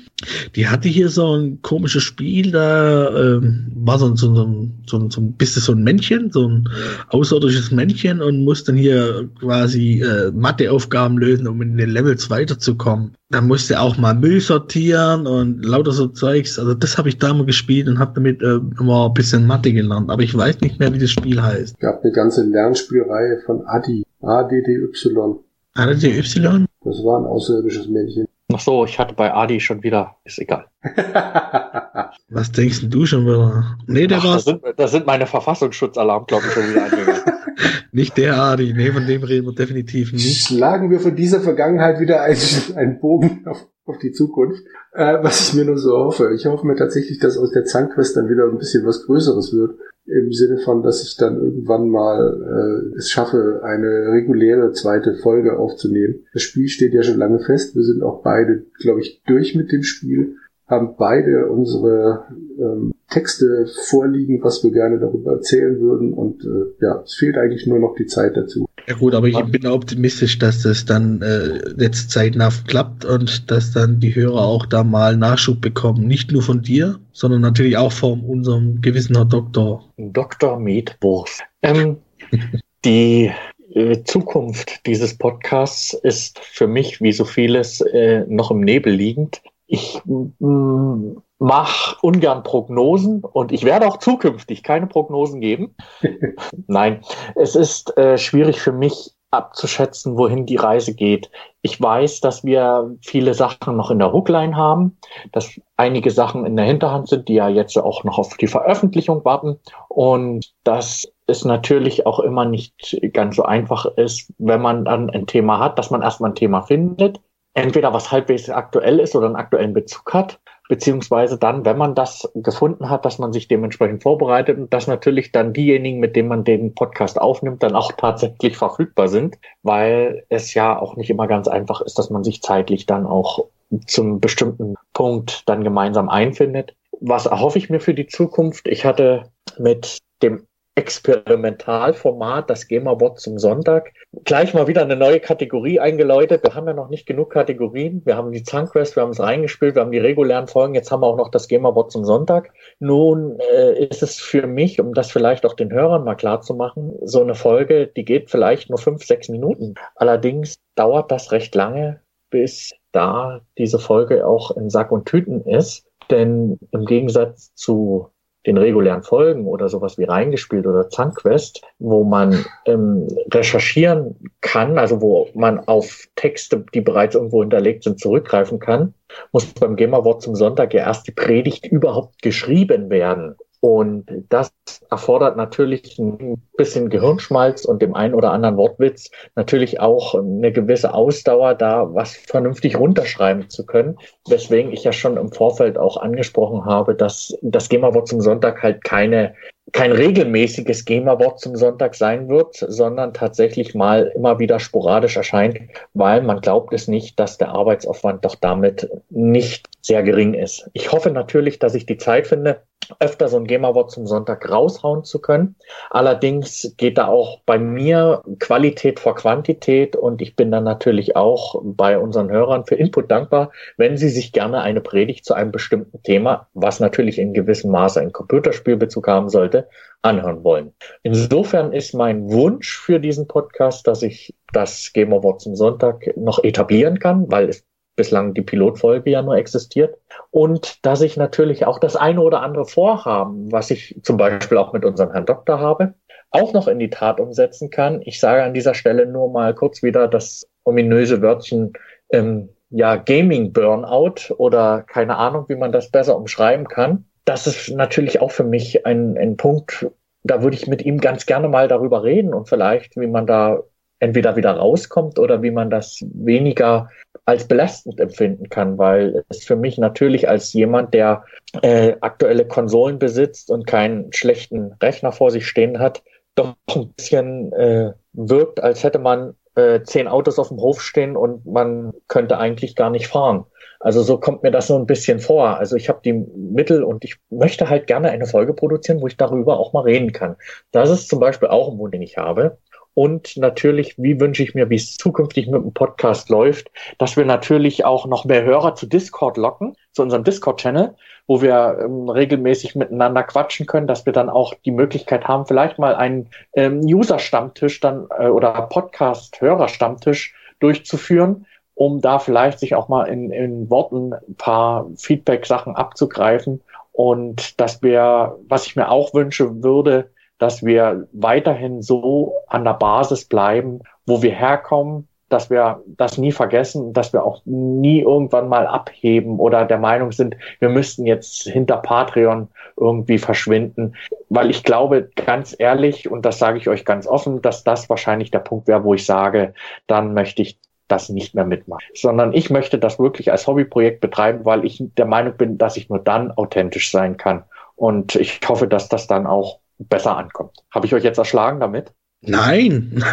Die 0.56 0.68
hatte 0.68 0.88
hier 0.88 1.10
so 1.10 1.36
ein 1.36 1.62
komisches 1.62 2.04
Spiel, 2.04 2.52
da 2.52 3.10
ähm, 3.10 3.72
war 3.76 4.00
so, 4.00 4.16
so, 4.16 4.34
so, 4.34 4.70
so, 4.88 5.10
so 5.10 5.22
ein 5.22 5.34
bisschen 5.34 5.62
so 5.62 5.74
ein 5.74 5.84
Männchen, 5.84 6.32
so 6.32 6.48
ein 6.48 6.70
außerirdisches 7.10 7.72
Männchen 7.72 8.22
und 8.22 8.46
musste 8.46 8.72
dann 8.72 8.78
hier 8.78 9.30
quasi 9.40 10.02
äh, 10.02 10.32
Matheaufgaben 10.32 11.18
lösen, 11.18 11.48
um 11.48 11.62
in 11.62 11.76
den 11.76 11.90
Levels 11.90 12.30
weiterzukommen. 12.30 13.16
Da 13.30 13.42
musste 13.42 13.80
auch 13.80 13.98
mal 13.98 14.14
Müll 14.14 14.40
sortieren 14.40 15.28
und 15.28 15.66
lauter 15.66 15.92
so 15.92 16.08
Zeugs. 16.08 16.58
Also 16.58 16.74
das 16.74 16.98
habe 16.98 17.10
ich 17.10 17.18
da 17.18 17.34
mal 17.34 17.46
gespielt 17.46 17.90
und 17.90 18.00
habe 18.00 18.14
damit 18.16 18.42
äh, 18.42 18.60
immer 18.80 19.08
ein 19.08 19.14
bisschen 19.14 19.46
Mathe 19.46 19.74
gelernt. 19.74 20.10
Aber 20.10 20.24
ich 20.24 20.36
weiß 20.36 20.62
nicht 20.62 20.80
mehr, 20.80 20.94
wie 20.94 21.00
das 21.00 21.10
Spiel 21.12 21.42
heißt. 21.42 21.74
Es 21.74 21.80
gab 21.80 22.04
eine 22.04 22.14
ganze 22.14 22.44
Lernspielreihe 22.46 23.42
von 23.46 23.66
Adi, 23.66 24.06
A-D-D-Y. 24.22 25.40
A-D-D-Y? 25.76 26.66
Das 26.84 27.04
war 27.04 27.20
ein 27.20 27.26
außerirdisches 27.26 27.88
Männchen. 27.90 28.28
Ach 28.54 28.60
so, 28.60 28.86
ich 28.86 28.98
hatte 28.98 29.14
bei 29.14 29.34
Adi 29.34 29.60
schon 29.60 29.84
wieder, 29.84 30.16
ist 30.24 30.40
egal. 30.40 30.68
Was 32.30 32.52
denkst 32.52 32.82
du 32.84 33.06
schon 33.06 33.26
wieder? 33.26 33.78
Nee, 33.88 34.08
der 34.08 34.24
war. 34.24 34.36
Da 34.36 34.40
sind, 34.40 34.62
da 34.78 34.88
sind 34.88 35.06
meine 35.06 35.26
Verfassungsschutzalalarmglocken 35.26 36.50
schon 36.52 36.70
wieder 36.70 36.86
angegangen. 36.86 37.22
nicht 37.92 38.16
der 38.18 38.38
Adi, 38.38 38.74
nee, 38.74 38.92
von 38.92 39.06
dem 39.06 39.24
reden 39.24 39.48
wir 39.48 39.56
definitiv 39.56 40.14
nicht. 40.14 40.48
Schlagen 40.48 40.92
wir 40.92 41.00
von 41.00 41.16
dieser 41.16 41.42
Vergangenheit 41.42 42.00
wieder 42.00 42.22
einen, 42.22 42.38
einen 42.76 43.00
Bogen 43.00 43.46
auf, 43.48 43.68
auf 43.86 43.98
die 43.98 44.12
Zukunft. 44.12 44.64
Äh, 44.94 45.18
was 45.24 45.50
ich 45.50 45.56
mir 45.56 45.66
nur 45.66 45.78
so 45.78 45.92
hoffe. 45.98 46.34
Ich 46.36 46.46
hoffe 46.46 46.66
mir 46.66 46.76
tatsächlich, 46.76 47.20
dass 47.20 47.38
aus 47.38 47.52
der 47.52 47.66
Zankquest 47.66 48.16
dann 48.16 48.30
wieder 48.30 48.46
ein 48.46 48.58
bisschen 48.58 48.86
was 48.86 49.06
Größeres 49.06 49.54
wird 49.54 49.78
im 50.06 50.32
Sinne 50.32 50.60
von, 50.60 50.84
dass 50.84 51.04
ich 51.04 51.18
dann 51.18 51.42
irgendwann 51.42 51.90
mal 51.90 52.92
äh, 52.94 52.98
es 52.98 53.10
schaffe, 53.10 53.62
eine 53.64 54.12
reguläre 54.12 54.72
zweite 54.72 55.16
Folge 55.16 55.58
aufzunehmen. 55.58 56.26
Das 56.34 56.44
Spiel 56.44 56.68
steht 56.68 56.94
ja 56.94 57.04
schon 57.04 57.18
lange 57.18 57.40
fest. 57.40 57.76
Wir 57.76 57.84
sind 57.84 58.04
auch 58.04 58.22
beide, 58.22 58.66
glaube 58.80 59.02
ich, 59.02 59.24
durch 59.26 59.56
mit 59.56 59.72
dem 59.72 59.84
Spiel, 59.84 60.36
haben 60.68 60.96
beide 60.98 61.48
unsere 61.48 62.26
ähm, 62.60 62.94
Texte 63.10 63.66
vorliegen, 63.88 64.44
was 64.44 64.64
wir 64.64 64.72
gerne 64.72 65.00
darüber 65.00 65.34
erzählen 65.34 65.80
würden. 65.80 66.14
Und 66.14 66.44
äh, 66.44 66.84
ja, 66.84 67.02
es 67.04 67.16
fehlt 67.16 67.38
eigentlich 67.38 67.68
nur 67.68 67.80
noch 67.80 67.96
die 67.96 68.08
Zeit 68.08 68.36
dazu. 68.36 68.65
Ja 68.88 68.96
gut, 68.96 69.16
aber 69.16 69.28
ich 69.28 69.40
bin 69.46 69.66
optimistisch, 69.66 70.38
dass 70.38 70.62
das 70.62 70.86
dann 70.86 71.22
äh, 71.22 71.74
jetzt 71.80 72.12
zeitnah 72.12 72.50
klappt 72.68 73.04
und 73.04 73.50
dass 73.50 73.72
dann 73.72 74.00
die 74.00 74.14
Hörer 74.14 74.42
auch 74.42 74.66
da 74.66 74.84
mal 74.84 75.18
Nachschub 75.18 75.60
bekommen. 75.60 76.06
Nicht 76.06 76.32
nur 76.32 76.44
von 76.44 76.62
dir, 76.62 77.00
sondern 77.12 77.42
natürlich 77.42 77.78
auch 77.78 77.92
von 77.92 78.22
unserem 78.22 78.82
gewissen 78.82 79.16
Herr 79.16 79.26
Doktor. 79.26 79.84
Dr. 79.98 80.60
Medwurf. 80.60 81.40
Ähm, 81.64 81.98
die 82.86 83.32
äh, 83.74 84.04
Zukunft 84.04 84.86
dieses 84.86 85.18
Podcasts 85.18 85.94
ist 85.94 86.40
für 86.40 86.68
mich, 86.68 87.02
wie 87.02 87.12
so 87.12 87.26
vieles, 87.26 87.82
äh, 87.82 88.24
noch 88.28 88.52
im 88.52 88.62
Nebel 88.62 88.94
liegend. 88.94 89.42
Ich 89.68 90.00
mm, 90.06 91.18
mache 91.40 91.98
ungern 92.02 92.44
Prognosen 92.44 93.24
und 93.24 93.52
ich 93.52 93.66
werde 93.66 93.88
auch 93.88 93.98
zukünftig 93.98 94.64
keine 94.64 94.88
Prognosen 94.88 95.42
geben. 95.42 95.76
Nein, 96.68 97.02
es 97.36 97.56
ist 97.56 97.98
äh, 97.98 98.18
schwierig 98.18 98.62
für 98.62 98.72
mich 98.72 99.12
abzuschätzen, 99.32 100.18
wohin 100.18 100.46
die 100.46 100.56
Reise 100.56 100.96
geht. 100.96 101.30
Ich 101.62 101.82
weiß, 101.82 102.22
dass 102.22 102.46
wir 102.46 102.96
viele 103.02 103.34
Sachen 103.34 103.76
noch 103.76 103.92
in 103.92 104.00
der 104.00 104.14
Hookline 104.14 104.56
haben, 104.56 104.98
dass 105.34 105.60
einige 105.76 106.12
Sachen 106.12 106.46
in 106.46 106.56
der 106.56 106.66
Hinterhand 106.66 107.10
sind, 107.10 107.28
die 107.28 107.34
ja 107.34 107.50
jetzt 107.50 107.78
auch 107.78 108.06
noch 108.06 108.18
auf 108.18 108.38
die 108.38 108.48
Veröffentlichung 108.48 109.26
warten 109.26 109.60
und 109.90 110.54
dass 110.64 111.12
es 111.28 111.44
natürlich 111.44 112.06
auch 112.06 112.20
immer 112.20 112.46
nicht 112.46 112.98
ganz 113.12 113.36
so 113.36 113.44
einfach 113.44 113.86
ist, 113.98 114.32
wenn 114.38 114.62
man 114.62 114.86
dann 114.86 115.10
ein 115.10 115.28
Thema 115.28 115.60
hat, 115.60 115.78
dass 115.78 115.92
man 115.92 116.02
erstmal 116.02 116.32
ein 116.32 116.36
Thema 116.36 116.62
findet, 116.62 117.20
entweder 117.54 117.94
was 117.94 118.12
halbwegs 118.12 118.50
aktuell 118.50 119.00
ist 119.00 119.16
oder 119.16 119.26
einen 119.26 119.36
aktuellen 119.36 119.74
Bezug 119.74 120.14
hat 120.14 120.40
beziehungsweise 120.68 121.38
dann, 121.38 121.66
wenn 121.66 121.78
man 121.78 121.96
das 121.96 122.30
gefunden 122.36 122.90
hat, 122.90 123.06
dass 123.06 123.20
man 123.20 123.34
sich 123.34 123.48
dementsprechend 123.48 124.04
vorbereitet 124.04 124.58
und 124.58 124.74
dass 124.74 124.88
natürlich 124.88 125.32
dann 125.32 125.54
diejenigen, 125.54 126.00
mit 126.00 126.16
denen 126.16 126.30
man 126.30 126.44
den 126.44 126.74
Podcast 126.74 127.20
aufnimmt, 127.20 127.64
dann 127.64 127.76
auch 127.76 127.92
tatsächlich 127.92 128.58
verfügbar 128.58 129.08
sind, 129.08 129.38
weil 129.64 130.26
es 130.30 130.54
ja 130.54 130.80
auch 130.80 130.96
nicht 130.96 131.10
immer 131.10 131.28
ganz 131.28 131.48
einfach 131.48 131.82
ist, 131.82 132.00
dass 132.00 132.10
man 132.10 132.24
sich 132.24 132.42
zeitlich 132.42 132.86
dann 132.86 133.06
auch 133.06 133.46
zum 133.88 134.20
bestimmten 134.20 134.76
Punkt 134.94 135.44
dann 135.48 135.64
gemeinsam 135.64 136.10
einfindet. 136.10 136.76
Was 137.02 137.26
erhoffe 137.26 137.58
ich 137.58 137.70
mir 137.70 137.80
für 137.80 137.94
die 137.94 138.08
Zukunft? 138.08 138.68
Ich 138.68 138.86
hatte 138.86 139.32
mit 139.58 140.00
dem 140.22 140.48
Experimentalformat, 140.76 142.50
das 142.50 142.68
GEMA-Bot 142.68 143.20
zum 143.20 143.40
Sonntag. 143.40 143.94
Gleich 144.26 144.54
mal 144.54 144.68
wieder 144.68 144.82
eine 144.82 144.98
neue 144.98 145.22
Kategorie 145.22 145.80
eingeläutet. 145.80 146.44
Wir 146.44 146.54
haben 146.54 146.68
ja 146.68 146.74
noch 146.74 146.90
nicht 146.90 147.06
genug 147.06 147.32
Kategorien. 147.32 148.02
Wir 148.06 148.18
haben 148.18 148.34
die 148.34 148.44
Zunquest, 148.44 148.98
wir 148.98 149.04
haben 149.04 149.12
es 149.12 149.22
reingespielt, 149.22 149.76
wir 149.76 149.82
haben 149.82 149.94
die 149.94 150.00
regulären 150.00 150.48
Folgen. 150.48 150.76
Jetzt 150.76 150.92
haben 150.92 151.02
wir 151.02 151.08
auch 151.08 151.16
noch 151.16 151.30
das 151.30 151.48
GEMA-Bot 151.48 151.92
zum 151.92 152.04
Sonntag. 152.04 152.52
Nun 152.80 153.40
äh, 153.40 153.86
ist 153.86 154.04
es 154.04 154.20
für 154.20 154.48
mich, 154.48 154.82
um 154.82 154.94
das 154.94 155.12
vielleicht 155.12 155.46
auch 155.46 155.54
den 155.54 155.72
Hörern 155.72 156.04
mal 156.04 156.16
klar 156.16 156.42
zu 156.42 156.54
machen, 156.54 156.94
so 157.04 157.22
eine 157.22 157.36
Folge, 157.36 157.88
die 157.88 158.04
geht 158.04 158.30
vielleicht 158.30 158.70
nur 158.70 158.78
fünf, 158.78 159.06
sechs 159.06 159.30
Minuten. 159.30 159.76
Allerdings 159.96 160.60
dauert 160.76 161.10
das 161.10 161.32
recht 161.32 161.56
lange, 161.56 162.02
bis 162.30 162.74
da 162.92 163.42
diese 163.58 163.80
Folge 163.80 164.28
auch 164.28 164.52
in 164.52 164.70
Sack 164.70 164.92
und 164.92 165.06
Tüten 165.06 165.46
ist. 165.46 165.88
Denn 166.10 166.60
im 166.72 166.86
Gegensatz 166.86 167.54
zu 167.56 168.10
den 168.46 168.58
regulären 168.58 169.04
Folgen 169.04 169.48
oder 169.48 169.70
sowas 169.70 169.98
wie 169.98 170.04
reingespielt 170.04 170.68
oder 170.68 170.90
Zunquest, 170.90 171.62
wo 171.80 172.04
man 172.04 172.46
ähm, 172.66 173.08
recherchieren 173.34 174.16
kann, 174.42 174.78
also 174.78 175.02
wo 175.02 175.28
man 175.34 175.60
auf 175.60 176.06
Texte, 176.16 176.64
die 176.74 176.82
bereits 176.82 177.16
irgendwo 177.16 177.42
hinterlegt 177.42 177.84
sind, 177.84 178.00
zurückgreifen 178.00 178.60
kann, 178.60 178.94
muss 179.32 179.46
beim 179.46 179.76
Gamerwort 179.76 180.22
zum 180.22 180.36
Sonntag 180.36 180.74
ja 180.74 180.82
erst 180.82 181.08
die 181.08 181.12
Predigt 181.12 181.66
überhaupt 181.66 182.22
geschrieben 182.22 182.90
werden. 182.90 183.36
Und 183.62 184.06
das 184.30 184.52
erfordert 184.90 185.38
natürlich 185.38 185.98
ein 186.00 186.42
bisschen 186.58 186.90
Gehirnschmalz 186.90 187.66
und 187.66 187.82
dem 187.82 187.96
einen 187.96 188.14
oder 188.14 188.32
anderen 188.32 188.58
Wortwitz 188.58 189.12
natürlich 189.36 189.80
auch 189.80 190.16
eine 190.16 190.52
gewisse 190.52 190.94
Ausdauer, 190.94 191.56
da 191.56 191.94
was 191.94 192.16
vernünftig 192.16 192.78
runterschreiben 192.78 193.50
zu 193.50 193.66
können. 193.66 193.98
Weswegen 194.28 194.72
ich 194.72 194.84
ja 194.84 194.92
schon 194.92 195.18
im 195.18 195.32
Vorfeld 195.32 195.78
auch 195.78 195.98
angesprochen 195.98 196.66
habe, 196.66 196.96
dass 196.96 197.38
das 197.42 197.70
GEMA-Wort 197.70 198.08
zum 198.08 198.22
Sonntag 198.22 198.62
halt 198.64 198.84
keine 198.84 199.36
kein 199.72 199.92
regelmäßiges 199.92 200.86
GEMA-Wort 200.86 201.40
zum 201.40 201.56
Sonntag 201.56 201.96
sein 201.96 202.30
wird, 202.30 202.56
sondern 202.56 203.14
tatsächlich 203.14 203.74
mal 203.74 204.12
immer 204.16 204.38
wieder 204.38 204.60
sporadisch 204.60 205.18
erscheint, 205.18 205.60
weil 205.94 206.22
man 206.22 206.40
glaubt 206.42 206.72
es 206.74 206.88
nicht, 206.88 207.20
dass 207.20 207.38
der 207.40 207.50
Arbeitsaufwand 207.50 208.24
doch 208.24 208.36
damit 208.36 208.90
nicht 209.10 209.68
sehr 209.82 210.04
gering 210.04 210.36
ist. 210.36 210.70
Ich 210.74 210.92
hoffe 210.92 211.10
natürlich, 211.10 211.58
dass 211.58 211.74
ich 211.74 211.86
die 211.86 211.98
Zeit 211.98 212.28
finde, 212.28 212.62
öfter 213.00 213.28
so 213.28 213.38
ein 213.38 213.48
GEMA-Wort 213.48 213.92
zum 213.92 214.06
Sonntag 214.06 214.42
raushauen 214.56 215.04
zu 215.04 215.20
können. 215.20 215.56
Allerdings 215.90 216.74
geht 216.78 216.98
da 216.98 217.08
auch 217.08 217.42
bei 217.46 217.60
mir 217.60 218.24
Qualität 218.40 219.00
vor 219.00 219.16
Quantität 219.16 219.96
und 219.96 220.22
ich 220.22 220.36
bin 220.36 220.52
dann 220.52 220.64
natürlich 220.64 221.16
auch 221.16 221.62
bei 221.64 222.00
unseren 222.00 222.30
Hörern 222.30 222.66
für 222.66 222.76
Input 222.76 223.12
dankbar, 223.12 223.52
wenn 223.78 223.98
sie 223.98 224.10
sich 224.10 224.32
gerne 224.32 224.62
eine 224.62 224.82
Predigt 224.82 225.26
zu 225.26 225.34
einem 225.34 225.52
bestimmten 225.52 226.02
Thema, 226.04 226.48
was 226.54 226.80
natürlich 226.80 227.20
in 227.20 227.34
gewissem 227.34 227.72
Maße 227.72 228.00
ein 228.00 228.12
Computerspielbezug 228.12 229.08
haben 229.08 229.30
sollte, 229.30 229.68
anhören 230.02 230.44
wollen. 230.44 230.74
Insofern 231.04 231.74
ist 231.74 231.94
mein 231.94 232.32
Wunsch 232.32 232.78
für 232.78 233.00
diesen 233.00 233.28
Podcast, 233.28 233.88
dass 233.88 234.04
ich 234.04 234.36
das 234.54 234.92
GEMA-Wort 234.94 235.42
zum 235.42 235.56
Sonntag 235.56 236.16
noch 236.16 236.44
etablieren 236.44 237.00
kann, 237.00 237.30
weil 237.30 237.50
es 237.50 237.66
bislang 237.96 238.34
die 238.34 238.42
Pilotfolge 238.42 239.10
ja 239.10 239.22
nur 239.22 239.38
existiert. 239.38 239.98
Und 240.32 240.86
dass 240.86 241.02
ich 241.02 241.18
natürlich 241.18 241.66
auch 241.66 241.80
das 241.80 241.96
eine 241.96 242.22
oder 242.22 242.42
andere 242.42 242.66
Vorhaben, 242.66 243.52
was 243.52 243.72
ich 243.72 244.00
zum 244.04 244.18
Beispiel 244.18 244.58
auch 244.58 244.74
mit 244.74 244.86
unserem 244.86 245.12
Herrn 245.12 245.26
Doktor 245.26 245.60
habe, 245.60 245.94
auch 246.32 246.54
noch 246.54 246.68
in 246.68 246.80
die 246.80 246.90
Tat 246.90 247.20
umsetzen 247.20 247.70
kann. 247.70 248.02
Ich 248.04 248.20
sage 248.20 248.44
an 248.44 248.54
dieser 248.54 248.74
Stelle 248.74 249.06
nur 249.06 249.32
mal 249.32 249.54
kurz 249.54 249.82
wieder 249.84 250.08
das 250.08 250.48
ominöse 250.64 251.22
Wörtchen 251.22 251.74
ähm, 252.12 252.50
ja 252.70 252.98
Gaming 252.98 253.54
Burnout 253.54 254.34
oder 254.38 254.82
keine 254.82 255.18
Ahnung, 255.18 255.46
wie 255.48 255.56
man 255.56 255.72
das 255.72 255.92
besser 255.92 256.18
umschreiben 256.18 256.68
kann. 256.68 257.06
Das 257.24 257.48
ist 257.48 257.72
natürlich 257.72 258.22
auch 258.22 258.32
für 258.32 258.44
mich 258.44 258.86
ein, 258.86 259.18
ein 259.18 259.38
Punkt, 259.38 259.88
da 260.24 260.44
würde 260.44 260.58
ich 260.58 260.68
mit 260.68 260.84
ihm 260.84 261.00
ganz 261.00 261.26
gerne 261.26 261.48
mal 261.48 261.68
darüber 261.68 262.04
reden 262.04 262.34
und 262.34 262.50
vielleicht, 262.50 262.98
wie 262.98 263.08
man 263.08 263.26
da 263.26 263.64
entweder 264.06 264.36
wieder 264.36 264.52
rauskommt 264.52 265.18
oder 265.18 265.42
wie 265.42 265.52
man 265.52 265.70
das 265.70 266.00
weniger 266.14 266.90
als 267.26 267.48
belastend 267.48 268.00
empfinden 268.00 268.50
kann, 268.50 268.78
weil 268.78 269.24
es 269.30 269.44
für 269.44 269.56
mich 269.56 269.80
natürlich 269.80 270.30
als 270.30 270.54
jemand, 270.54 270.94
der 270.94 271.26
äh, 271.64 271.96
aktuelle 272.02 272.48
Konsolen 272.48 273.00
besitzt 273.00 273.50
und 273.50 273.66
keinen 273.66 274.14
schlechten 274.14 274.74
Rechner 274.82 275.12
vor 275.12 275.32
sich 275.32 275.48
stehen 275.48 275.80
hat, 275.80 276.04
doch 276.36 276.56
ein 276.76 276.94
bisschen 276.94 277.52
äh, 277.54 277.94
wirkt, 278.14 278.62
als 278.62 278.84
hätte 278.84 279.00
man 279.00 279.34
äh, 279.56 279.82
zehn 279.84 280.08
Autos 280.08 280.38
auf 280.38 280.50
dem 280.50 280.58
Hof 280.58 280.82
stehen 280.82 281.18
und 281.18 281.46
man 281.46 281.94
könnte 282.08 282.38
eigentlich 282.38 282.76
gar 282.76 282.92
nicht 282.92 283.08
fahren. 283.08 283.46
Also 283.80 284.04
so 284.04 284.20
kommt 284.20 284.44
mir 284.44 284.52
das 284.52 284.68
so 284.68 284.78
ein 284.78 284.86
bisschen 284.86 285.20
vor. 285.20 285.58
Also 285.58 285.76
ich 285.76 285.90
habe 285.90 286.02
die 286.04 286.14
Mittel 286.14 286.84
und 286.84 287.04
ich 287.04 287.16
möchte 287.30 287.70
halt 287.70 287.88
gerne 287.88 288.10
eine 288.10 288.26
Folge 288.26 288.54
produzieren, 288.54 289.02
wo 289.02 289.08
ich 289.08 289.18
darüber 289.18 289.60
auch 289.60 289.74
mal 289.74 289.82
reden 289.82 290.12
kann. 290.12 290.36
Das 290.72 290.90
ist 290.90 291.10
zum 291.10 291.20
Beispiel 291.20 291.50
auch 291.50 291.72
ein 291.72 291.78
Wunsch, 291.78 291.92
den 291.92 292.02
ich 292.02 292.18
habe. 292.18 292.58
Und 292.96 293.36
natürlich, 293.36 293.96
wie 293.98 294.22
wünsche 294.22 294.42
ich 294.42 294.56
mir, 294.56 294.70
wie 294.70 294.76
es 294.76 294.96
zukünftig 294.96 295.48
mit 295.48 295.62
dem 295.62 295.74
Podcast 295.74 296.30
läuft, 296.30 296.72
dass 296.98 297.18
wir 297.18 297.26
natürlich 297.26 297.84
auch 297.84 298.08
noch 298.08 298.24
mehr 298.24 298.44
Hörer 298.44 298.74
zu 298.76 298.88
Discord 298.88 299.36
locken, 299.36 299.76
zu 299.92 300.02
unserem 300.02 300.24
Discord-Channel, 300.24 300.96
wo 301.28 301.42
wir 301.42 301.78
ähm, 301.84 302.08
regelmäßig 302.10 302.74
miteinander 302.76 303.24
quatschen 303.24 303.66
können, 303.66 303.88
dass 303.88 304.06
wir 304.06 304.14
dann 304.14 304.30
auch 304.30 304.54
die 304.64 304.72
Möglichkeit 304.72 305.28
haben, 305.28 305.46
vielleicht 305.46 305.78
mal 305.78 305.94
einen 305.94 306.30
ähm, 306.54 306.80
User-Stammtisch 306.80 307.82
dann 307.82 308.08
äh, 308.18 308.28
oder 308.28 308.54
Podcast-Hörer-Stammtisch 308.62 310.34
durchzuführen, 310.62 311.46
um 311.74 312.00
da 312.00 312.18
vielleicht 312.18 312.60
sich 312.60 312.76
auch 312.76 312.88
mal 312.88 313.10
in, 313.10 313.30
in 313.30 313.70
Worten 313.70 314.14
ein 314.14 314.36
paar 314.38 314.88
Feedback-Sachen 314.96 315.76
abzugreifen. 315.76 316.62
Und 316.94 317.60
dass 317.60 317.84
wir, 317.84 318.38
was 318.48 318.68
ich 318.68 318.78
mir 318.78 318.90
auch 318.90 319.14
wünsche 319.14 319.62
würde, 319.62 320.12
dass 320.38 320.64
wir 320.64 321.08
weiterhin 321.14 321.82
so 321.82 322.34
an 322.48 322.64
der 322.64 322.74
Basis 322.74 323.26
bleiben, 323.26 323.82
wo 324.06 324.22
wir 324.22 324.32
herkommen, 324.32 325.08
dass 325.30 325.50
wir 325.50 325.82
das 325.88 326.18
nie 326.18 326.32
vergessen, 326.32 326.94
dass 326.94 327.12
wir 327.12 327.24
auch 327.24 327.42
nie 327.46 328.02
irgendwann 328.02 328.48
mal 328.48 328.68
abheben 328.68 329.40
oder 329.40 329.66
der 329.66 329.80
Meinung 329.80 330.12
sind, 330.12 330.36
wir 330.60 330.70
müssten 330.70 331.06
jetzt 331.06 331.44
hinter 331.44 331.78
Patreon 331.78 332.48
irgendwie 332.78 333.18
verschwinden. 333.18 333.96
Weil 334.30 334.50
ich 334.50 334.64
glaube, 334.64 335.10
ganz 335.16 335.56
ehrlich, 335.58 336.10
und 336.10 336.26
das 336.26 336.38
sage 336.38 336.58
ich 336.58 336.70
euch 336.70 336.86
ganz 336.86 337.08
offen, 337.08 337.42
dass 337.42 337.64
das 337.64 337.90
wahrscheinlich 337.90 338.32
der 338.32 338.40
Punkt 338.40 338.68
wäre, 338.68 338.84
wo 338.84 338.94
ich 338.94 339.06
sage, 339.06 339.54
dann 339.88 340.14
möchte 340.14 340.42
ich 340.42 340.60
das 340.88 341.10
nicht 341.10 341.34
mehr 341.34 341.46
mitmachen, 341.46 341.84
sondern 341.96 342.32
ich 342.34 342.52
möchte 342.52 342.78
das 342.78 343.00
wirklich 343.00 343.32
als 343.32 343.48
Hobbyprojekt 343.48 344.02
betreiben, 344.02 344.46
weil 344.46 344.64
ich 344.64 344.84
der 344.98 345.08
Meinung 345.08 345.36
bin, 345.36 345.58
dass 345.58 345.78
ich 345.78 345.90
nur 345.90 345.98
dann 345.98 346.32
authentisch 346.32 346.92
sein 346.92 347.18
kann. 347.18 347.44
Und 347.76 348.16
ich 348.16 348.40
hoffe, 348.48 348.68
dass 348.68 348.88
das 348.88 349.08
dann 349.08 349.26
auch 349.26 349.60
besser 349.80 350.18
ankommt. 350.18 350.58
Habe 350.72 350.86
ich 350.86 350.94
euch 350.94 351.04
jetzt 351.04 351.18
erschlagen 351.18 351.60
damit? 351.60 351.94
Nein, 352.28 353.04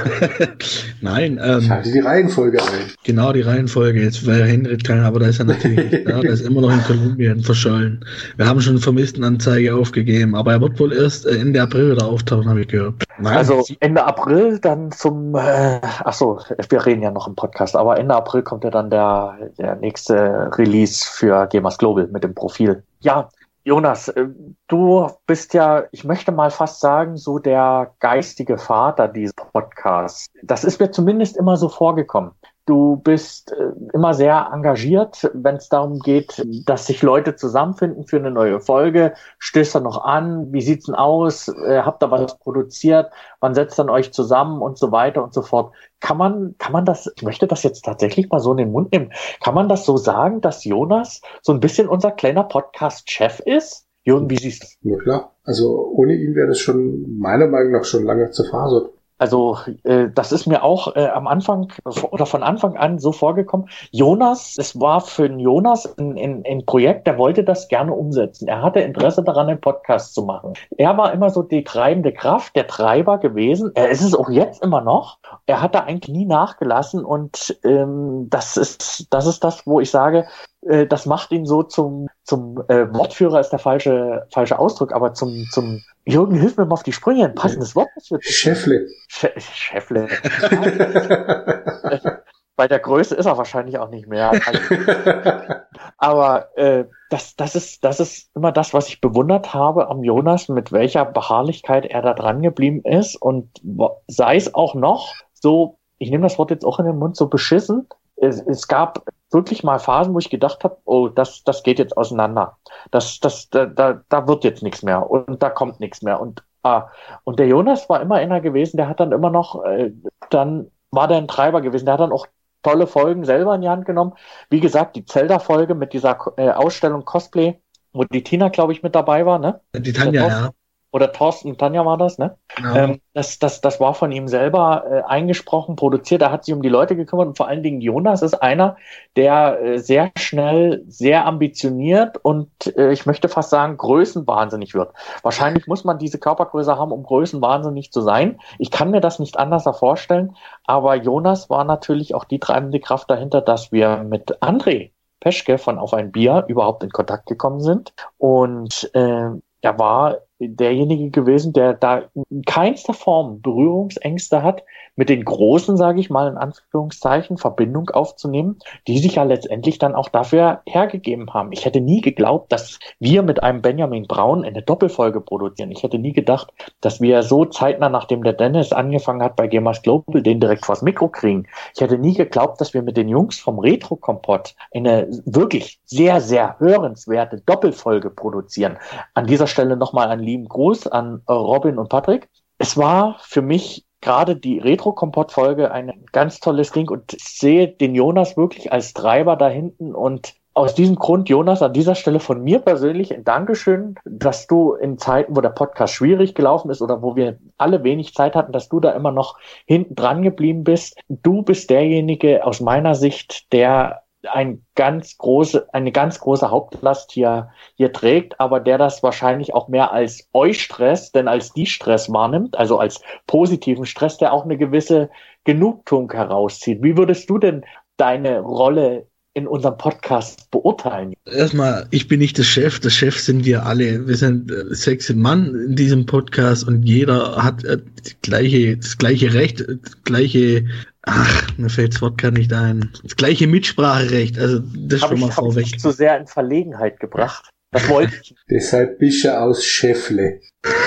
nein. 1.03 1.39
Ähm, 1.43 1.59
ich 1.61 1.71
halte 1.71 1.93
die 1.93 2.01
Reihenfolge 2.01 2.63
ein. 2.63 2.93
Genau, 3.05 3.33
die 3.33 3.43
Reihenfolge. 3.43 4.01
Jetzt 4.01 4.27
wäre 4.27 4.45
Henrik 4.45 4.85
kein, 4.85 5.01
aber 5.01 5.21
da 5.21 5.27
ist 5.27 5.39
er 5.39 5.45
natürlich 5.45 5.93
nicht 5.93 6.09
da. 6.09 6.21
Der 6.21 6.31
ist 6.31 6.41
immer 6.41 6.63
noch 6.63 6.73
in 6.73 6.83
Kolumbien 6.83 7.43
verschollen. 7.43 8.05
Wir 8.37 8.47
haben 8.47 8.61
schon 8.61 8.79
Vermisstenanzeige 8.79 9.75
aufgegeben, 9.75 10.35
aber 10.35 10.53
er 10.53 10.61
wird 10.63 10.81
wohl 10.81 10.93
erst 10.93 11.27
äh, 11.27 11.37
Ende 11.37 11.61
April 11.61 11.95
wieder 11.95 12.07
auftauchen, 12.07 12.49
habe 12.49 12.63
ich 12.63 12.69
gehört. 12.69 13.05
Nein. 13.19 13.37
Also 13.37 13.63
Ende 13.81 14.05
April 14.05 14.59
dann 14.59 14.91
zum, 14.93 15.35
äh, 15.35 15.81
ach 15.83 16.15
so, 16.15 16.41
wir 16.71 16.87
reden 16.87 17.03
ja 17.03 17.11
noch 17.11 17.29
im 17.29 17.35
Podcast, 17.35 17.77
aber 17.77 17.99
Ende 17.99 18.15
April 18.15 18.43
kommt 18.43 18.65
ja 18.65 18.71
dann 18.71 18.89
der, 18.89 19.37
der 19.59 19.77
nächste 19.77 20.51
Release 20.57 21.05
für 21.07 21.47
Gamers 21.49 21.77
Global 21.77 22.09
mit 22.09 22.25
dem 22.25 22.35
Profil. 22.35 22.83
Ja, 23.01 23.29
Jonas, 23.65 24.09
äh, 24.09 24.27
du 24.69 25.09
bist 25.27 25.55
ja, 25.55 25.85
ich 25.93 26.05
möchte 26.05 26.33
mal 26.33 26.51
fast 26.51 26.81
sagen, 26.81 27.17
so 27.17 27.39
der 27.39 27.95
geistige 28.01 28.59
Vater 28.59 29.09
dieses 29.09 29.35
Podcasts. 29.35 30.27
Das 30.43 30.65
ist 30.65 30.81
mir 30.81 30.91
zumindest 30.91 31.37
immer 31.37 31.57
so 31.57 31.69
vorgekommen. 31.69 32.33
Du 32.65 32.97
bist 32.97 33.51
äh, 33.53 33.73
immer 33.93 34.15
sehr 34.15 34.51
engagiert, 34.53 35.29
wenn 35.35 35.57
es 35.57 35.69
darum 35.69 35.99
geht, 35.99 36.47
dass 36.65 36.87
sich 36.87 37.03
Leute 37.03 37.35
zusammenfinden 37.35 38.07
für 38.07 38.19
eine 38.19 38.31
neue 38.31 38.61
Folge. 38.61 39.15
Stößt 39.39 39.75
er 39.75 39.81
noch 39.81 40.05
an? 40.05 40.53
Wie 40.53 40.61
sieht's 40.61 40.87
denn 40.87 40.95
aus? 40.95 41.49
Äh, 41.49 41.83
habt 41.83 42.05
ihr 42.05 42.11
was 42.13 42.39
produziert? 42.39 43.11
Wann 43.41 43.55
setzt 43.55 43.81
dann 43.81 43.91
euch 43.91 44.13
zusammen 44.13 44.63
und 44.63 44.79
so 44.79 44.93
weiter 44.93 45.25
und 45.25 45.35
so 45.35 45.43
fort? 45.43 45.75
Kann 45.99 46.17
man, 46.17 46.55
kann 46.59 46.73
man 46.73 46.85
das, 46.85 47.13
ich 47.17 47.23
möchte 47.25 47.49
das 47.49 47.65
jetzt 47.65 47.85
tatsächlich 47.85 48.31
mal 48.31 48.39
so 48.39 48.53
in 48.53 48.59
den 48.59 48.71
Mund 48.71 48.93
nehmen. 48.93 49.13
Kann 49.43 49.55
man 49.55 49.69
das 49.69 49.85
so 49.85 49.97
sagen, 49.97 50.41
dass 50.41 50.65
Jonas 50.65 51.21
so 51.43 51.53
ein 51.53 51.61
bisschen 51.61 51.89
unser 51.89 52.13
kleiner 52.13 52.45
Podcast-Chef 52.45 53.41
ist? 53.41 53.87
Jürgen, 54.05 54.31
wie 54.31 54.37
siehst 54.37 54.79
du 54.83 54.91
Ja 54.91 54.99
klar. 54.99 55.37
Also 55.45 55.93
ohne 55.97 56.15
ihn 56.15 56.35
wäre 56.35 56.49
das 56.49 56.59
schon 56.59 57.19
meiner 57.19 57.47
Meinung 57.47 57.73
nach 57.73 57.85
schon 57.85 58.05
lange 58.05 58.31
zerfasert. 58.31 58.91
Also 59.23 59.57
äh, 59.85 60.09
das 60.13 60.33
ist 60.33 60.49
mir 60.49 60.65
auch 60.65 60.97
äh, 60.97 61.07
am 61.07 61.29
Anfang 61.29 61.73
oder 62.11 62.27
von 62.27 62.43
Anfang 62.43 62.77
an 62.77 62.99
so 62.99 63.13
vorgekommen. 63.13 63.69
Jonas, 63.93 64.57
es 64.59 64.81
war 64.81 65.01
für 65.01 65.27
Jonas 65.27 65.97
ein, 65.97 66.19
ein, 66.19 66.43
ein 66.45 66.67
Projekt, 66.67 67.07
der 67.07 67.19
wollte 67.19 67.45
das 67.45 67.69
gerne 67.69 67.93
umsetzen. 67.93 68.49
Er 68.49 68.63
hatte 68.63 68.81
Interesse 68.81 69.23
daran, 69.23 69.49
einen 69.49 69.61
Podcast 69.61 70.15
zu 70.15 70.23
machen. 70.23 70.55
Er 70.77 70.99
war 70.99 71.13
immer 71.13 71.31
so 71.31 71.45
die 71.45 71.63
treibende 71.63 72.13
Kraft, 72.13 72.57
der 72.57 72.67
Treiber 72.67 73.19
gewesen. 73.19 73.71
Er 73.77 73.91
ist 73.91 74.03
es 74.03 74.13
auch 74.13 74.29
jetzt 74.29 74.61
immer 74.61 74.81
noch. 74.81 75.19
Er 75.47 75.63
hat 75.63 75.77
da 75.77 75.85
eigentlich 75.85 76.13
nie 76.13 76.27
nachgelassen 76.27 77.05
und 77.05 77.57
ähm, 77.63 78.27
das 78.29 78.57
ist 78.57 79.07
das 79.11 79.29
ist 79.29 79.45
das, 79.45 79.65
wo 79.69 79.79
ich 79.79 79.93
sage, 79.93 80.27
äh, 80.69 80.87
das 80.87 81.07
macht 81.07 81.33
ihn 81.33 81.47
so 81.47 81.63
zum, 81.63 82.09
zum 82.25 82.63
äh, 82.69 82.93
Wortführer 82.93 83.41
ist 83.41 83.51
der 83.51 83.59
falsche, 83.59 84.27
falsche 84.31 84.59
Ausdruck, 84.59 84.93
aber 84.93 85.15
zum, 85.15 85.47
zum 85.51 85.83
Jürgen, 86.05 86.37
hilf 86.37 86.57
mir 86.57 86.67
mal 86.67 86.75
auf 86.75 86.83
die 86.83 86.93
Sprünge, 86.93 87.25
ein 87.25 87.35
passendes 87.35 87.75
Wort. 87.75 87.89
Schäffle. 88.21 88.87
Schäffle. 89.09 90.09
bei 92.57 92.69
der 92.69 92.79
Größe 92.79 93.15
ist 93.15 93.27
er 93.27 93.39
wahrscheinlich 93.39 93.79
auch 93.79 93.91
nicht 93.91 94.07
mehr. 94.07 94.33
Aber 95.99 96.57
äh, 96.57 96.85
das, 97.11 97.37
das, 97.37 97.57
ist, 97.57 97.85
das 97.85 98.01
ist 98.01 98.31
immer 98.37 98.53
das, 98.53 98.75
was 98.75 98.89
ich 98.89 99.01
bewundert 99.01 99.55
habe 99.55 99.89
am 99.89 100.05
Jonas, 100.05 100.49
mit 100.49 100.71
welcher 100.71 101.05
Beharrlichkeit 101.05 101.87
er 101.87 102.03
da 102.03 102.15
dran 102.15 102.43
geblieben 102.43 102.83
ist. 102.85 103.17
Und 103.17 103.61
sei 104.07 104.37
es 104.37 104.55
auch 104.55 104.75
noch 104.75 105.15
so, 105.33 105.79
ich 105.99 106.11
nehme 106.11 106.23
das 106.23 106.39
Wort 106.39 106.51
jetzt 106.51 106.65
auch 106.65 106.79
in 106.79 106.87
den 106.87 106.99
Mund, 106.99 107.17
so 107.17 107.29
beschissen. 107.29 107.89
Es, 108.17 108.41
es 108.41 108.69
gab 108.69 109.05
wirklich 109.33 109.63
mal 109.63 109.79
Phasen, 109.79 110.15
wo 110.15 110.19
ich 110.19 110.31
gedacht 110.31 110.65
habe, 110.65 110.77
oh, 110.85 111.09
das, 111.09 111.45
das 111.45 111.63
geht 111.63 111.79
jetzt 111.79 111.97
auseinander. 111.97 112.59
Das, 112.91 113.21
das, 113.21 113.51
da, 113.51 113.67
da, 113.67 114.03
da 114.09 114.29
wird 114.29 114.45
jetzt 114.45 114.63
nichts 114.63 114.83
mehr 114.83 115.09
und 115.11 115.43
da 115.43 115.51
kommt 115.51 115.81
nichts 115.81 116.03
mehr. 116.03 116.21
Und, 116.21 116.43
ah, 116.63 116.89
und 117.25 117.39
der 117.39 117.47
Jonas 117.47 117.89
war 117.89 118.01
immer 118.01 118.17
einer 118.17 118.41
gewesen, 118.41 118.77
der 118.77 118.89
hat 118.89 119.01
dann 119.01 119.13
immer 119.13 119.31
noch, 119.31 119.65
äh, 119.65 119.93
dann 120.31 120.71
war 120.91 121.09
der 121.09 121.19
ein 121.19 121.29
Treiber 121.29 121.61
gewesen. 121.61 121.87
Der 121.87 121.95
hat 121.95 122.01
dann 122.01 122.13
auch 122.13 122.27
tolle 122.63 122.87
Folgen 122.87 123.25
selber 123.25 123.55
in 123.55 123.63
die 123.63 123.69
Hand 123.69 123.87
genommen. 123.87 124.15
Wie 124.51 124.61
gesagt, 124.61 124.97
die 124.97 125.05
Zelda-Folge 125.05 125.75
mit 125.75 125.93
dieser 125.93 126.19
äh, 126.37 126.51
Ausstellung 126.51 127.05
Cosplay, 127.05 127.59
wo 127.93 128.05
die 128.05 128.23
Tina, 128.23 128.49
glaube 128.49 128.73
ich, 128.73 128.83
mit 128.83 128.95
dabei 128.95 129.27
war, 129.27 129.39
ne? 129.39 129.61
Die 129.75 129.93
Tanja, 129.93 130.29
ja 130.29 130.51
oder 130.93 131.11
Thorsten 131.11 131.57
Tanja 131.57 131.85
war 131.85 131.97
das, 131.97 132.19
ne? 132.19 132.37
Genau. 132.55 132.75
Ähm, 132.77 133.01
das, 133.15 133.39
das, 133.39 133.63
das 133.63 133.81
war 133.81 133.95
von 133.95 134.13
ihm 134.13 134.29
selber 134.29 134.85
äh, 134.89 135.03
eingesprochen, 135.03 135.75
produziert. 135.75 136.21
Er 136.23 136.31
hat 136.31 136.45
sich 136.45 136.55
um 136.55 136.63
die 136.63 136.69
Leute 136.69 136.97
gekümmert 136.97 137.29
und 137.29 137.37
vor 137.37 137.49
allen 137.49 137.63
Dingen 137.63 137.81
Jonas 137.81 138.21
ist 138.23 138.35
einer, 138.35 138.77
der 139.17 139.61
äh, 139.61 139.79
sehr 139.79 140.13
schnell, 140.19 140.85
sehr 140.87 141.27
ambitioniert 141.27 142.19
und 142.23 142.51
äh, 142.77 142.93
ich 142.93 143.07
möchte 143.07 143.29
fast 143.29 143.51
sagen, 143.51 143.79
größenwahnsinnig 143.79 144.75
wird. 144.75 144.93
Wahrscheinlich 145.23 145.67
muss 145.67 145.83
man 145.85 145.99
diese 145.99 146.19
Körpergröße 146.19 146.77
haben, 146.77 146.93
um 146.93 147.03
größenwahnsinnig 147.03 147.91
zu 147.91 148.03
sein. 148.03 148.39
Ich 148.59 148.71
kann 148.71 148.91
mir 148.91 149.01
das 149.01 149.19
nicht 149.19 149.39
anders 149.39 149.65
vorstellen, 149.79 150.37
aber 150.67 150.95
Jonas 150.97 151.49
war 151.49 151.65
natürlich 151.65 152.15
auch 152.15 152.25
die 152.25 152.39
treibende 152.39 152.81
Kraft 152.81 153.11
dahinter, 153.11 153.41
dass 153.41 153.73
wir 153.73 154.05
mit 154.05 154.43
André 154.43 154.91
Peschke 155.21 155.57
von 155.57 155.79
Auf 155.79 155.95
ein 155.95 156.13
Bier 156.13 156.45
überhaupt 156.49 156.83
in 156.83 156.91
Kontakt 156.91 157.27
gekommen 157.27 157.61
sind. 157.61 157.95
Und 158.19 158.91
äh, 158.93 159.31
er 159.63 159.79
war 159.79 160.19
derjenige 160.49 161.11
gewesen, 161.11 161.53
der 161.53 161.75
da 161.75 162.03
in 162.31 162.43
keinster 162.45 162.95
Form 162.95 163.41
Berührungsängste 163.41 164.43
hat, 164.43 164.63
mit 164.95 165.09
den 165.09 165.25
Großen, 165.25 165.77
sage 165.77 166.01
ich 166.01 166.11
mal 166.11 166.29
in 166.29 166.37
Anführungszeichen, 166.37 167.39
Verbindung 167.39 167.89
aufzunehmen, 167.91 168.59
die 168.87 168.99
sich 168.99 169.15
ja 169.15 169.23
letztendlich 169.23 169.79
dann 169.79 169.95
auch 169.95 170.09
dafür 170.09 170.61
hergegeben 170.67 171.33
haben. 171.33 171.53
Ich 171.53 171.65
hätte 171.65 171.81
nie 171.81 172.03
geglaubt, 172.03 172.53
dass 172.53 172.79
wir 173.01 173.23
mit 173.23 173.43
einem 173.43 173.63
Benjamin 173.63 174.07
Braun 174.07 174.45
eine 174.45 174.63
Doppelfolge 174.63 175.21
produzieren. 175.21 175.71
Ich 175.71 175.83
hätte 175.83 175.99
nie 175.99 176.13
gedacht, 176.13 176.53
dass 176.83 177.01
wir 177.01 177.23
so 177.23 177.47
zeitnah, 177.47 177.89
nachdem 177.89 178.23
der 178.23 178.35
Dennis 178.35 178.73
angefangen 178.73 179.23
hat 179.23 179.37
bei 179.37 179.47
Gamers 179.47 179.83
Global, 179.83 180.23
den 180.23 180.41
direkt 180.41 180.67
vors 180.67 180.83
Mikro 180.83 181.09
kriegen. 181.09 181.47
Ich 181.75 181.81
hätte 181.81 181.97
nie 181.97 182.15
geglaubt, 182.15 182.61
dass 182.61 182.75
wir 182.75 182.83
mit 182.83 182.97
den 182.97 183.09
Jungs 183.09 183.39
vom 183.39 183.59
Retro 183.59 183.97
Kompott 183.97 184.55
eine 184.75 185.09
wirklich 185.25 185.81
sehr, 185.87 186.21
sehr 186.21 186.59
hörenswerte 186.59 187.41
Doppelfolge 187.47 188.11
produzieren. 188.11 188.77
An 189.15 189.27
dieser 189.27 189.47
Stelle 189.47 189.77
nochmal 189.77 190.09
ein 190.09 190.21
lieben 190.33 190.49
Gruß 190.49 190.87
an 190.87 191.23
Robin 191.29 191.79
und 191.79 191.89
Patrick. 191.89 192.29
Es 192.59 192.77
war 192.77 193.17
für 193.21 193.43
mich 193.43 193.85
gerade 194.01 194.35
die 194.35 194.59
Retro-Kompott-Folge 194.59 195.71
ein 195.71 195.93
ganz 196.13 196.41
tolles 196.41 196.73
Ding 196.73 196.91
und 196.91 197.13
ich 197.13 197.25
sehe 197.25 197.69
den 197.69 197.95
Jonas 197.95 198.37
wirklich 198.37 198.73
als 198.73 198.95
Treiber 198.95 199.37
da 199.37 199.49
hinten 199.49 199.95
und 199.95 200.35
aus 200.55 200.75
diesem 200.75 200.97
Grund, 200.97 201.31
Jonas, 201.31 201.63
an 201.63 201.73
dieser 201.73 201.95
Stelle 201.95 202.21
von 202.21 202.43
mir 202.43 202.59
persönlich 202.59 203.15
ein 203.15 203.25
Dankeschön, 203.25 203.95
dass 204.05 204.47
du 204.47 204.75
in 204.75 204.99
Zeiten, 204.99 205.35
wo 205.35 205.41
der 205.41 205.49
Podcast 205.49 205.95
schwierig 205.95 206.35
gelaufen 206.35 206.71
ist 206.71 206.83
oder 206.83 207.01
wo 207.01 207.17
wir 207.17 207.39
alle 207.57 207.83
wenig 207.85 208.13
Zeit 208.15 208.35
hatten, 208.35 208.53
dass 208.53 208.69
du 208.69 208.79
da 208.79 208.91
immer 208.91 209.13
noch 209.13 209.39
hinten 209.65 209.95
dran 209.95 210.23
geblieben 210.23 210.63
bist. 210.63 211.01
Du 211.09 211.43
bist 211.43 211.71
derjenige 211.71 212.45
aus 212.45 212.61
meiner 212.61 212.95
Sicht, 212.95 213.51
der 213.53 214.02
ein 214.31 214.65
ganz 214.75 215.17
große, 215.19 215.69
eine 215.73 215.93
ganz 215.93 216.21
große 216.21 216.51
Hauptlast 216.51 217.13
hier, 217.13 217.51
hier 217.77 217.93
trägt, 217.93 218.39
aber 218.41 218.61
der 218.61 218.79
das 218.79 219.03
wahrscheinlich 219.03 219.55
auch 219.55 219.69
mehr 219.69 219.93
als 219.93 220.29
euch 220.33 220.63
Stress, 220.63 221.13
denn 221.13 221.29
als 221.29 221.53
die 221.53 221.67
Stress 221.67 222.13
wahrnimmt, 222.13 222.57
also 222.57 222.79
als 222.79 223.01
positiven 223.27 223.87
Stress, 223.87 224.19
der 224.19 224.33
auch 224.33 224.45
eine 224.45 224.57
gewisse 224.57 225.11
Genugtuung 225.45 226.11
herauszieht. 226.13 226.83
Wie 226.83 226.97
würdest 226.97 227.29
du 227.29 227.39
denn 227.39 227.65
deine 227.97 228.41
Rolle 228.41 229.07
in 229.35 229.47
unserem 229.47 229.79
Podcast 229.79 230.51
beurteilen? 230.51 231.15
Erstmal, 231.25 231.87
ich 231.91 232.07
bin 232.07 232.21
nicht 232.21 232.37
der 232.37 232.45
Chef, 232.45 232.81
der 232.81 232.91
Chef 232.91 233.19
sind 233.19 233.45
wir 233.45 233.65
alle. 233.65 234.07
Wir 234.07 234.17
sind 234.17 234.51
äh, 234.51 234.75
sechs 234.75 235.13
Mann 235.13 235.55
in 235.69 235.77
diesem 235.77 236.05
Podcast 236.07 236.67
und 236.69 236.83
jeder 236.83 237.43
hat 237.43 237.65
äh, 237.65 237.79
die 237.79 238.15
gleiche, 238.23 238.77
das 238.77 238.99
gleiche 238.99 239.33
Recht, 239.33 239.61
das 239.61 240.03
gleiche 240.05 240.67
Ach, 241.05 241.59
mir 241.59 241.69
fällt 241.69 241.95
das 241.95 242.03
Wort 242.03 242.19
gar 242.19 242.31
nicht 242.31 242.53
ein. 242.53 242.93
Das 243.03 243.17
gleiche 243.17 243.47
Mitspracherecht, 243.47 244.39
also 244.39 244.61
das 244.61 245.03
hab 245.03 245.11
schon 245.11 245.21
mal 245.21 245.29
ich, 245.29 245.35
vorweg. 245.35 245.67
Ich 245.67 245.79
zu 245.79 245.91
sehr 245.91 246.17
in 246.19 246.27
Verlegenheit 246.27 247.01
gebracht. 247.01 247.51
Das 247.73 247.89
wollte 247.89 248.15
ich. 248.23 248.35
Deshalb 248.49 248.99
bist 248.99 249.25
du 249.25 249.37
aus 249.37 249.65
Schäffle. 249.65 250.41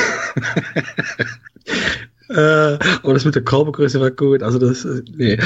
Äh, 2.28 2.80
oh, 3.04 3.14
das 3.14 3.24
mit 3.24 3.36
der 3.36 3.44
Körpergröße 3.44 4.02
war 4.02 4.10
gut. 4.10 4.42
Also 4.42 4.58
das, 4.58 4.84
äh, 4.84 5.04
nee. 5.16 5.38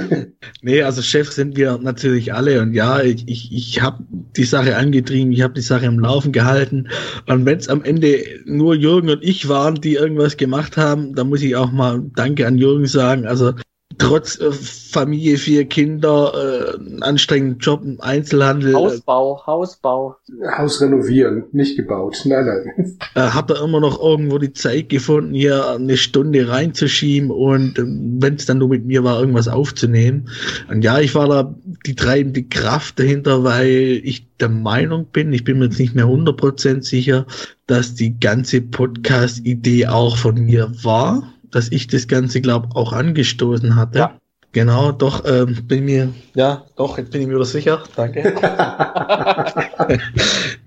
nee, 0.62 0.82
also 0.82 1.02
Chef 1.02 1.30
sind 1.30 1.56
wir 1.56 1.78
natürlich 1.78 2.32
alle. 2.32 2.62
Und 2.62 2.72
ja, 2.72 3.02
ich, 3.02 3.28
ich, 3.28 3.52
ich 3.52 3.82
habe 3.82 4.04
die 4.08 4.44
Sache 4.44 4.76
angetrieben, 4.76 5.32
ich 5.32 5.42
habe 5.42 5.52
die 5.52 5.60
Sache 5.60 5.86
am 5.86 5.98
Laufen 5.98 6.32
gehalten. 6.32 6.88
Und 7.26 7.44
wenn 7.44 7.58
es 7.58 7.68
am 7.68 7.84
Ende 7.84 8.24
nur 8.46 8.74
Jürgen 8.74 9.10
und 9.10 9.22
ich 9.22 9.48
waren, 9.48 9.74
die 9.76 9.94
irgendwas 9.94 10.36
gemacht 10.36 10.76
haben, 10.78 11.14
dann 11.14 11.28
muss 11.28 11.42
ich 11.42 11.56
auch 11.56 11.70
mal 11.70 12.02
Danke 12.16 12.46
an 12.46 12.56
Jürgen 12.56 12.86
sagen. 12.86 13.26
Also 13.26 13.52
trotz 13.98 14.40
äh, 14.40 14.52
Familie, 14.52 15.36
vier 15.36 15.66
Kinder, 15.66 16.76
äh, 16.78 17.02
anstrengenden 17.02 17.58
Job 17.58 17.82
im 17.84 18.00
Einzelhandel. 18.00 18.74
Hausbau, 18.74 19.42
Hausbau. 19.46 20.16
Haus 20.56 20.80
renovieren, 20.80 21.44
nicht 21.52 21.76
gebaut. 21.76 22.22
Nein, 22.24 22.46
nein. 22.46 22.98
Äh, 23.14 23.20
hat 23.20 23.50
er 23.50 23.62
immer 23.62 23.80
noch 23.80 24.02
irgendwo 24.02 24.38
die 24.38 24.52
Zeit 24.52 24.88
gefunden, 24.88 25.34
hier 25.34 25.68
eine 25.70 25.96
Stunde 25.96 26.48
reinzuschieben 26.48 27.30
und 27.30 27.78
äh, 27.78 27.82
wenn 27.84 28.34
es 28.34 28.46
dann 28.46 28.58
nur 28.58 28.68
mit 28.68 28.84
mir 28.84 29.04
war, 29.04 29.20
irgendwas 29.20 29.48
aufzunehmen. 29.48 30.28
Und 30.70 30.82
ja, 30.82 31.00
ich 31.00 31.14
war 31.14 31.28
da 31.28 31.54
die 31.86 31.94
treibende 31.94 32.44
Kraft 32.44 32.98
dahinter, 32.98 33.44
weil 33.44 34.00
ich 34.02 34.26
der 34.38 34.48
Meinung 34.48 35.06
bin, 35.06 35.32
ich 35.32 35.44
bin 35.44 35.58
mir 35.58 35.66
jetzt 35.66 35.78
nicht 35.78 35.94
mehr 35.94 36.06
100% 36.06 36.82
sicher, 36.82 37.26
dass 37.66 37.94
die 37.94 38.18
ganze 38.18 38.60
Podcast-Idee 38.60 39.86
auch 39.86 40.16
von 40.16 40.34
mir 40.34 40.72
war 40.82 41.33
dass 41.54 41.70
ich 41.70 41.86
das 41.86 42.08
Ganze, 42.08 42.40
glaube 42.40 42.68
auch 42.74 42.92
angestoßen 42.92 43.76
hatte. 43.76 43.98
Ja. 43.98 44.18
Genau, 44.54 44.92
doch, 44.92 45.24
ähm, 45.26 45.58
bin 45.66 45.84
mir, 45.84 46.14
ja, 46.36 46.64
doch, 46.76 46.96
jetzt 46.96 47.10
bin 47.10 47.22
ich 47.22 47.26
mir 47.26 47.34
über 47.34 47.44
sicher, 47.44 47.82
danke. 47.96 48.22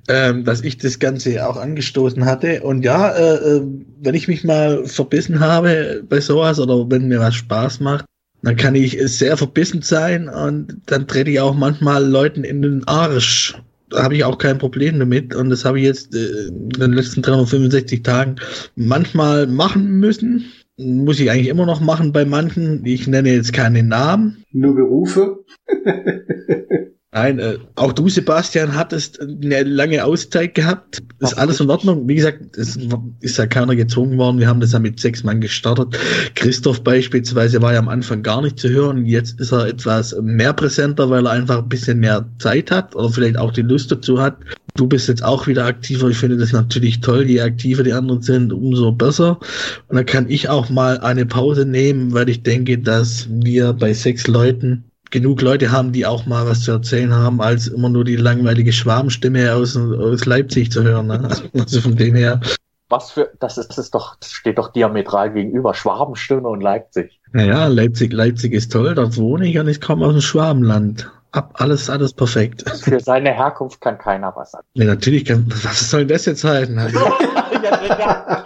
ähm, 0.10 0.44
dass 0.44 0.62
ich 0.62 0.78
das 0.78 1.00
Ganze 1.00 1.48
auch 1.48 1.56
angestoßen 1.56 2.26
hatte. 2.26 2.64
Und 2.64 2.84
ja, 2.84 3.12
äh, 3.12 3.36
äh, 3.36 3.62
wenn 4.02 4.14
ich 4.14 4.28
mich 4.28 4.44
mal 4.44 4.86
verbissen 4.86 5.40
habe 5.40 6.04
bei 6.08 6.20
sowas 6.20 6.60
oder 6.60 6.92
wenn 6.92 7.08
mir 7.08 7.22
was 7.22 7.36
Spaß 7.36 7.80
macht, 7.80 8.04
dann 8.44 8.58
kann 8.58 8.76
ich 8.76 9.00
sehr 9.06 9.38
verbissen 9.38 9.82
sein 9.82 10.28
und 10.28 10.82
dann 10.88 11.08
trete 11.08 11.32
ich 11.32 11.40
auch 11.40 11.56
manchmal 11.56 12.06
Leuten 12.06 12.44
in 12.44 12.62
den 12.62 12.86
Arsch. 12.90 13.56
Da 13.90 14.04
habe 14.04 14.18
ich 14.18 14.26
auch 14.26 14.38
kein 14.38 14.58
Problem 14.58 15.00
damit 15.00 15.34
und 15.34 15.50
das 15.50 15.64
habe 15.64 15.80
ich 15.80 15.86
jetzt 15.86 16.14
äh, 16.14 16.48
in 16.48 16.70
den 16.72 16.92
letzten 16.92 17.22
365 17.22 18.04
Tagen 18.04 18.36
manchmal 18.76 19.48
machen 19.48 20.02
müssen 20.02 20.52
muss 20.78 21.20
ich 21.20 21.32
eigentlich 21.32 21.48
immer 21.48 21.66
noch 21.66 21.82
machen 21.82 22.12
bei 22.12 22.26
manchen. 22.26 22.86
Ich 22.86 23.08
nenne 23.08 23.34
jetzt 23.34 23.54
keine 23.54 23.84
Namen. 23.84 24.44
Nur 24.52 24.76
Berufe? 24.76 25.44
Nein, 27.18 27.40
äh, 27.40 27.58
auch 27.74 27.94
du, 27.94 28.10
Sebastian, 28.10 28.76
hattest 28.76 29.20
eine 29.20 29.64
lange 29.64 30.06
Auszeit 30.06 30.54
gehabt. 30.54 31.00
Ist 31.20 31.34
Ach, 31.36 31.42
alles 31.42 31.60
in 31.60 31.68
Ordnung. 31.68 32.08
Wie 32.08 32.14
gesagt, 32.14 32.56
es 32.56 32.78
ist 33.22 33.38
ja 33.40 33.48
keiner 33.48 33.76
gezwungen 33.76 34.20
worden. 34.20 34.38
Wir 34.38 34.48
haben 34.48 34.60
das 34.60 34.74
ja 34.74 34.78
mit 34.78 35.00
sechs 35.00 35.24
Mann 35.24 35.42
gestartet. 35.42 35.98
Christoph 36.36 36.84
beispielsweise 36.84 37.60
war 37.60 37.74
ja 37.74 37.80
am 37.80 37.88
Anfang 37.88 38.22
gar 38.22 38.44
nicht 38.44 38.60
zu 38.60 38.70
hören. 38.70 39.08
Jetzt 39.08 39.40
ist 39.40 39.52
er 39.52 39.66
etwas 39.66 40.16
mehr 40.22 40.54
präsenter, 40.54 41.10
weil 41.10 41.26
er 41.26 41.32
einfach 41.32 41.58
ein 41.58 41.70
bisschen 41.70 42.02
mehr 42.02 42.24
Zeit 42.38 42.70
hat 42.70 42.96
oder 42.96 43.10
vielleicht 43.10 43.40
auch 43.40 43.52
die 43.52 43.64
Lust 43.64 43.92
dazu 43.92 44.22
hat. 44.22 44.38
Du 44.76 44.86
bist 44.86 45.08
jetzt 45.08 45.24
auch 45.24 45.48
wieder 45.48 45.66
aktiver. 45.66 46.10
Ich 46.10 46.18
finde 46.18 46.38
das 46.38 46.52
natürlich 46.52 47.02
toll. 47.02 47.28
Je 47.28 47.42
aktiver 47.42 47.82
die 47.82 47.94
anderen 47.94 48.22
sind, 48.22 48.54
umso 48.54 48.92
besser. 48.92 49.40
Und 49.88 49.96
dann 49.96 50.06
kann 50.06 50.30
ich 50.30 50.50
auch 50.50 50.70
mal 50.70 51.00
eine 51.00 51.26
Pause 51.26 51.66
nehmen, 51.66 52.14
weil 52.14 52.30
ich 52.30 52.44
denke, 52.44 52.78
dass 52.78 53.28
wir 53.28 53.74
bei 53.74 53.94
sechs 53.94 54.28
Leuten 54.28 54.84
genug 55.12 55.42
Leute 55.42 55.72
haben, 55.72 55.92
die 55.92 56.06
auch 56.06 56.26
mal 56.26 56.48
was 56.48 56.62
zu 56.62 56.72
erzählen 56.72 57.14
haben, 57.14 57.42
als 57.42 57.68
immer 57.68 57.90
nur 57.90 58.04
die 58.04 58.16
langweilige 58.16 58.72
Schwabenstimme 58.72 59.54
aus, 59.54 59.78
aus 59.78 60.26
Leipzig 60.26 60.72
zu 60.72 60.84
hören. 60.84 61.08
Ne? 61.08 61.30
Also 61.54 61.82
von 61.82 61.96
dem 61.96 62.16
her. 62.16 62.42
Was 62.90 63.12
für, 63.12 63.32
das 63.40 63.58
ist, 63.58 63.70
das 63.70 63.78
ist 63.78 63.96
doch, 63.96 64.16
das 64.20 64.32
steht 64.32 64.58
doch 64.58 64.72
diametral 64.72 65.34
gegenüber, 65.34 65.74
Schwabenstimme 65.74 66.48
und 66.48 66.62
Leipzig. 66.62 67.20
Naja, 67.34 67.68
Leipzig, 67.68 68.14
Leipzig 68.14 68.54
ist 68.54 68.72
toll, 68.72 68.96
dort 68.96 69.18
wohne 69.18 69.48
ich 69.48 69.60
und 69.60 69.68
ich 69.68 69.82
komme 69.82 70.06
aus 70.06 70.14
dem 70.14 70.22
Schwabenland. 70.22 71.12
ab, 71.32 71.56
alles, 71.56 71.90
alles 71.90 72.14
perfekt. 72.14 72.64
Für 72.82 73.00
seine 73.00 73.34
Herkunft 73.34 73.82
kann 73.82 73.98
keiner 73.98 74.34
was 74.36 74.52
sagen. 74.52 74.66
Nee, 74.74 74.86
natürlich 74.86 75.26
kann, 75.26 75.46
was 75.64 75.90
soll 75.90 76.06
das 76.06 76.26
jetzt 76.26 76.44
halten? 76.46 76.76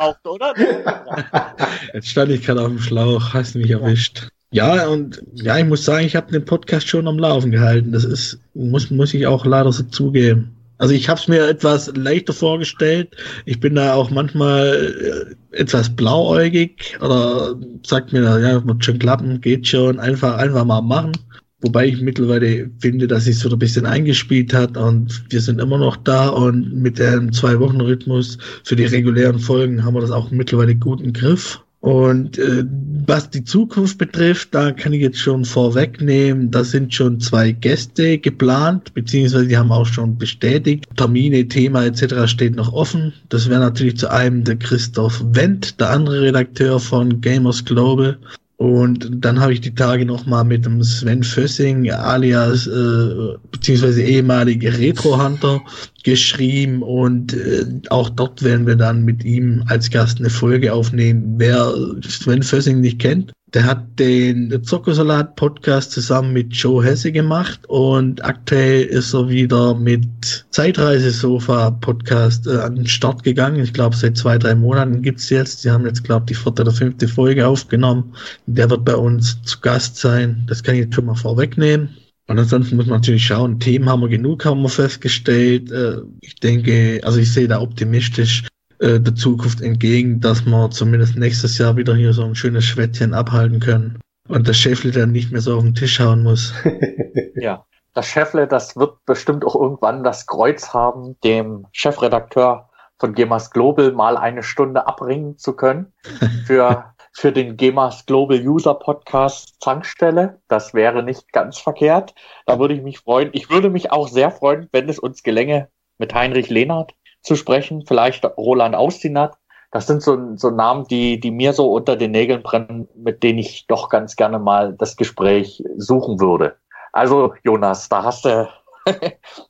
braucht, 0.01 0.27
oder? 0.27 0.53
jetzt 1.93 2.07
stand 2.07 2.31
ich 2.31 2.45
gerade 2.45 2.61
auf 2.61 2.67
dem 2.67 2.79
Schlauch, 2.79 3.33
hast 3.33 3.55
du 3.55 3.59
mich 3.59 3.71
erwischt. 3.71 4.29
Ja, 4.53 4.87
und 4.87 5.23
ja, 5.33 5.57
ich 5.57 5.65
muss 5.65 5.85
sagen, 5.85 6.05
ich 6.05 6.15
habe 6.15 6.31
den 6.31 6.43
Podcast 6.43 6.87
schon 6.87 7.07
am 7.07 7.17
Laufen 7.17 7.51
gehalten. 7.51 7.93
Das 7.93 8.03
ist, 8.03 8.39
muss, 8.53 8.91
muss 8.91 9.13
ich 9.13 9.25
auch 9.25 9.45
leider 9.45 9.71
so 9.71 9.83
zugeben. 9.83 10.51
Also 10.77 10.93
ich 10.93 11.07
habe 11.07 11.19
es 11.19 11.27
mir 11.27 11.47
etwas 11.47 11.95
leichter 11.95 12.33
vorgestellt. 12.33 13.15
Ich 13.45 13.59
bin 13.59 13.75
da 13.75 13.93
auch 13.93 14.09
manchmal 14.09 15.35
äh, 15.51 15.57
etwas 15.57 15.95
blauäugig 15.95 16.97
oder 16.99 17.55
sagt 17.85 18.11
mir, 18.11 18.23
ja, 18.39 18.65
wird 18.65 18.83
schon 18.83 18.99
klappen, 18.99 19.39
geht 19.39 19.67
schon, 19.67 19.99
einfach, 19.99 20.37
einfach 20.37 20.65
mal 20.65 20.81
machen. 20.81 21.13
Wobei 21.61 21.87
ich 21.87 22.01
mittlerweile 22.01 22.71
finde, 22.79 23.07
dass 23.07 23.27
es 23.27 23.39
so 23.39 23.49
ein 23.51 23.59
bisschen 23.59 23.85
eingespielt 23.85 24.53
hat 24.53 24.75
und 24.75 25.23
wir 25.29 25.39
sind 25.39 25.61
immer 25.61 25.77
noch 25.77 25.95
da 25.97 26.29
und 26.29 26.73
mit 26.73 26.97
dem 26.97 27.31
Zwei-Wochen-Rhythmus 27.31 28.39
für 28.63 28.75
die 28.75 28.85
regulären 28.85 29.39
Folgen 29.39 29.85
haben 29.85 29.93
wir 29.93 30.01
das 30.01 30.11
auch 30.11 30.31
mittlerweile 30.31 30.75
gut 30.75 30.99
im 30.99 31.13
Griff. 31.13 31.61
Und 31.81 32.37
äh, 32.37 32.63
was 33.07 33.31
die 33.31 33.43
Zukunft 33.43 33.97
betrifft, 33.97 34.53
da 34.53 34.71
kann 34.71 34.93
ich 34.93 35.01
jetzt 35.01 35.17
schon 35.17 35.45
vorwegnehmen, 35.45 36.51
da 36.51 36.63
sind 36.63 36.93
schon 36.93 37.19
zwei 37.19 37.51
Gäste 37.51 38.19
geplant, 38.19 38.93
beziehungsweise 38.93 39.47
die 39.47 39.57
haben 39.57 39.71
auch 39.71 39.87
schon 39.87 40.19
bestätigt. 40.19 40.85
Termine, 40.95 41.47
Thema 41.47 41.83
etc. 41.85 42.27
steht 42.29 42.55
noch 42.55 42.71
offen. 42.71 43.13
Das 43.29 43.49
wäre 43.49 43.59
natürlich 43.59 43.97
zu 43.97 44.11
einem 44.11 44.43
der 44.43 44.57
Christoph 44.57 45.23
Wendt, 45.33 45.79
der 45.79 45.89
andere 45.89 46.21
Redakteur 46.21 46.79
von 46.79 47.19
Gamers 47.19 47.65
Global. 47.65 48.19
Und 48.61 49.09
dann 49.09 49.39
habe 49.39 49.53
ich 49.53 49.61
die 49.61 49.73
Tage 49.73 50.05
nochmal 50.05 50.43
mit 50.43 50.65
dem 50.65 50.83
Sven 50.83 51.23
Fössing, 51.23 51.89
alias 51.89 52.67
äh, 52.67 53.35
beziehungsweise 53.51 54.03
ehemalige 54.03 54.77
Retro 54.77 55.19
Hunter, 55.19 55.61
geschrieben 56.03 56.83
und 56.83 57.33
äh, 57.33 57.65
auch 57.89 58.09
dort 58.09 58.43
werden 58.43 58.67
wir 58.67 58.75
dann 58.75 59.03
mit 59.03 59.23
ihm 59.23 59.63
als 59.65 59.89
Gast 59.89 60.19
eine 60.19 60.29
Folge 60.29 60.71
aufnehmen. 60.73 61.33
Wer 61.37 61.73
Sven 62.07 62.43
Fössing 62.43 62.81
nicht 62.81 62.99
kennt, 62.99 63.33
der 63.53 63.65
hat 63.65 63.99
den 63.99 64.63
Zockersalat 64.63 65.35
Podcast 65.35 65.91
zusammen 65.91 66.31
mit 66.31 66.53
Joe 66.53 66.83
Hesse 66.83 67.11
gemacht 67.11 67.59
und 67.67 68.23
aktuell 68.23 68.83
ist 68.83 69.13
er 69.13 69.27
wieder 69.27 69.75
mit 69.75 70.45
Zeitreisesofa 70.51 71.71
Podcast 71.71 72.47
äh, 72.47 72.57
an 72.57 72.77
den 72.77 72.87
Start 72.87 73.23
gegangen. 73.23 73.61
Ich 73.61 73.73
glaube, 73.73 73.95
seit 73.95 74.17
zwei, 74.17 74.37
drei 74.37 74.55
Monaten 74.55 75.01
gibt's 75.01 75.29
jetzt. 75.29 75.61
Sie 75.61 75.69
haben 75.69 75.85
jetzt, 75.85 76.03
glaube 76.05 76.23
ich, 76.23 76.37
die 76.37 76.41
vierte 76.41 76.61
oder 76.61 76.71
fünfte 76.71 77.09
Folge 77.09 77.45
aufgenommen. 77.45 78.13
Der 78.45 78.69
wird 78.69 78.85
bei 78.85 78.95
uns 78.95 79.41
zu 79.43 79.59
Gast 79.59 79.97
sein. 79.97 80.43
Das 80.47 80.63
kann 80.63 80.75
ich 80.75 80.81
jetzt 80.81 80.95
schon 80.95 81.05
mal 81.05 81.15
vorwegnehmen. 81.15 81.89
Und 82.27 82.39
ansonsten 82.39 82.77
muss 82.77 82.85
man 82.85 82.99
natürlich 82.99 83.25
schauen, 83.25 83.59
Themen 83.59 83.89
haben 83.89 84.01
wir 84.01 84.07
genug, 84.07 84.45
haben 84.45 84.61
wir 84.61 84.69
festgestellt. 84.69 85.69
Äh, 85.71 85.97
ich 86.21 86.35
denke, 86.35 87.01
also 87.03 87.19
ich 87.19 87.33
sehe 87.33 87.49
da 87.49 87.59
optimistisch, 87.59 88.43
äh, 88.81 88.99
der 88.99 89.13
Zukunft 89.15 89.61
entgegen, 89.61 90.19
dass 90.19 90.45
wir 90.45 90.71
zumindest 90.71 91.15
nächstes 91.15 91.57
Jahr 91.59 91.77
wieder 91.77 91.95
hier 91.95 92.13
so 92.13 92.23
ein 92.23 92.33
schönes 92.33 92.65
Schwätzchen 92.65 93.13
abhalten 93.13 93.59
können 93.59 93.99
und 94.27 94.47
der 94.47 94.53
Schäffle 94.53 94.91
dann 94.91 95.11
nicht 95.11 95.31
mehr 95.31 95.41
so 95.41 95.55
auf 95.55 95.63
den 95.63 95.75
Tisch 95.75 95.99
hauen 95.99 96.23
muss. 96.23 96.53
ja, 97.35 97.63
das 97.93 98.07
Schäffle, 98.07 98.47
das 98.47 98.75
wird 98.75 98.95
bestimmt 99.05 99.45
auch 99.45 99.53
irgendwann 99.53 100.03
das 100.03 100.25
Kreuz 100.25 100.73
haben, 100.73 101.15
dem 101.23 101.67
Chefredakteur 101.73 102.69
von 102.97 103.13
GEMAS 103.13 103.51
Global 103.51 103.91
mal 103.91 104.17
eine 104.17 104.41
Stunde 104.41 104.87
abbringen 104.87 105.37
zu 105.37 105.53
können 105.55 105.93
für, 106.45 106.85
für 107.13 107.31
den 107.31 107.57
GEMAS 107.57 108.07
Global 108.07 108.39
User 108.39 108.73
Podcast 108.73 109.61
Zankstelle. 109.61 110.39
Das 110.47 110.73
wäre 110.73 111.03
nicht 111.03 111.31
ganz 111.33 111.59
verkehrt. 111.59 112.15
Da 112.47 112.57
würde 112.57 112.73
ich 112.73 112.81
mich 112.81 112.97
freuen. 112.97 113.29
Ich 113.33 113.51
würde 113.51 113.69
mich 113.69 113.91
auch 113.91 114.07
sehr 114.07 114.31
freuen, 114.31 114.69
wenn 114.71 114.89
es 114.89 114.97
uns 114.97 115.21
gelänge, 115.21 115.67
mit 115.99 116.15
Heinrich 116.15 116.49
Lehnert 116.49 116.93
zu 117.21 117.35
sprechen, 117.35 117.85
vielleicht 117.87 118.25
Roland 118.37 118.75
Austinat. 118.75 119.37
Das 119.71 119.87
sind 119.87 120.01
so, 120.01 120.35
so 120.35 120.49
Namen, 120.49 120.85
die, 120.87 121.19
die 121.19 121.31
mir 121.31 121.53
so 121.53 121.71
unter 121.71 121.95
den 121.95 122.11
Nägeln 122.11 122.43
brennen, 122.43 122.89
mit 122.95 123.23
denen 123.23 123.39
ich 123.39 123.67
doch 123.67 123.89
ganz 123.89 124.15
gerne 124.15 124.37
mal 124.37 124.73
das 124.73 124.97
Gespräch 124.97 125.63
suchen 125.77 126.19
würde. 126.19 126.55
Also, 126.91 127.33
Jonas, 127.43 127.87
da 127.87 128.03
hast 128.03 128.25
du 128.25 128.49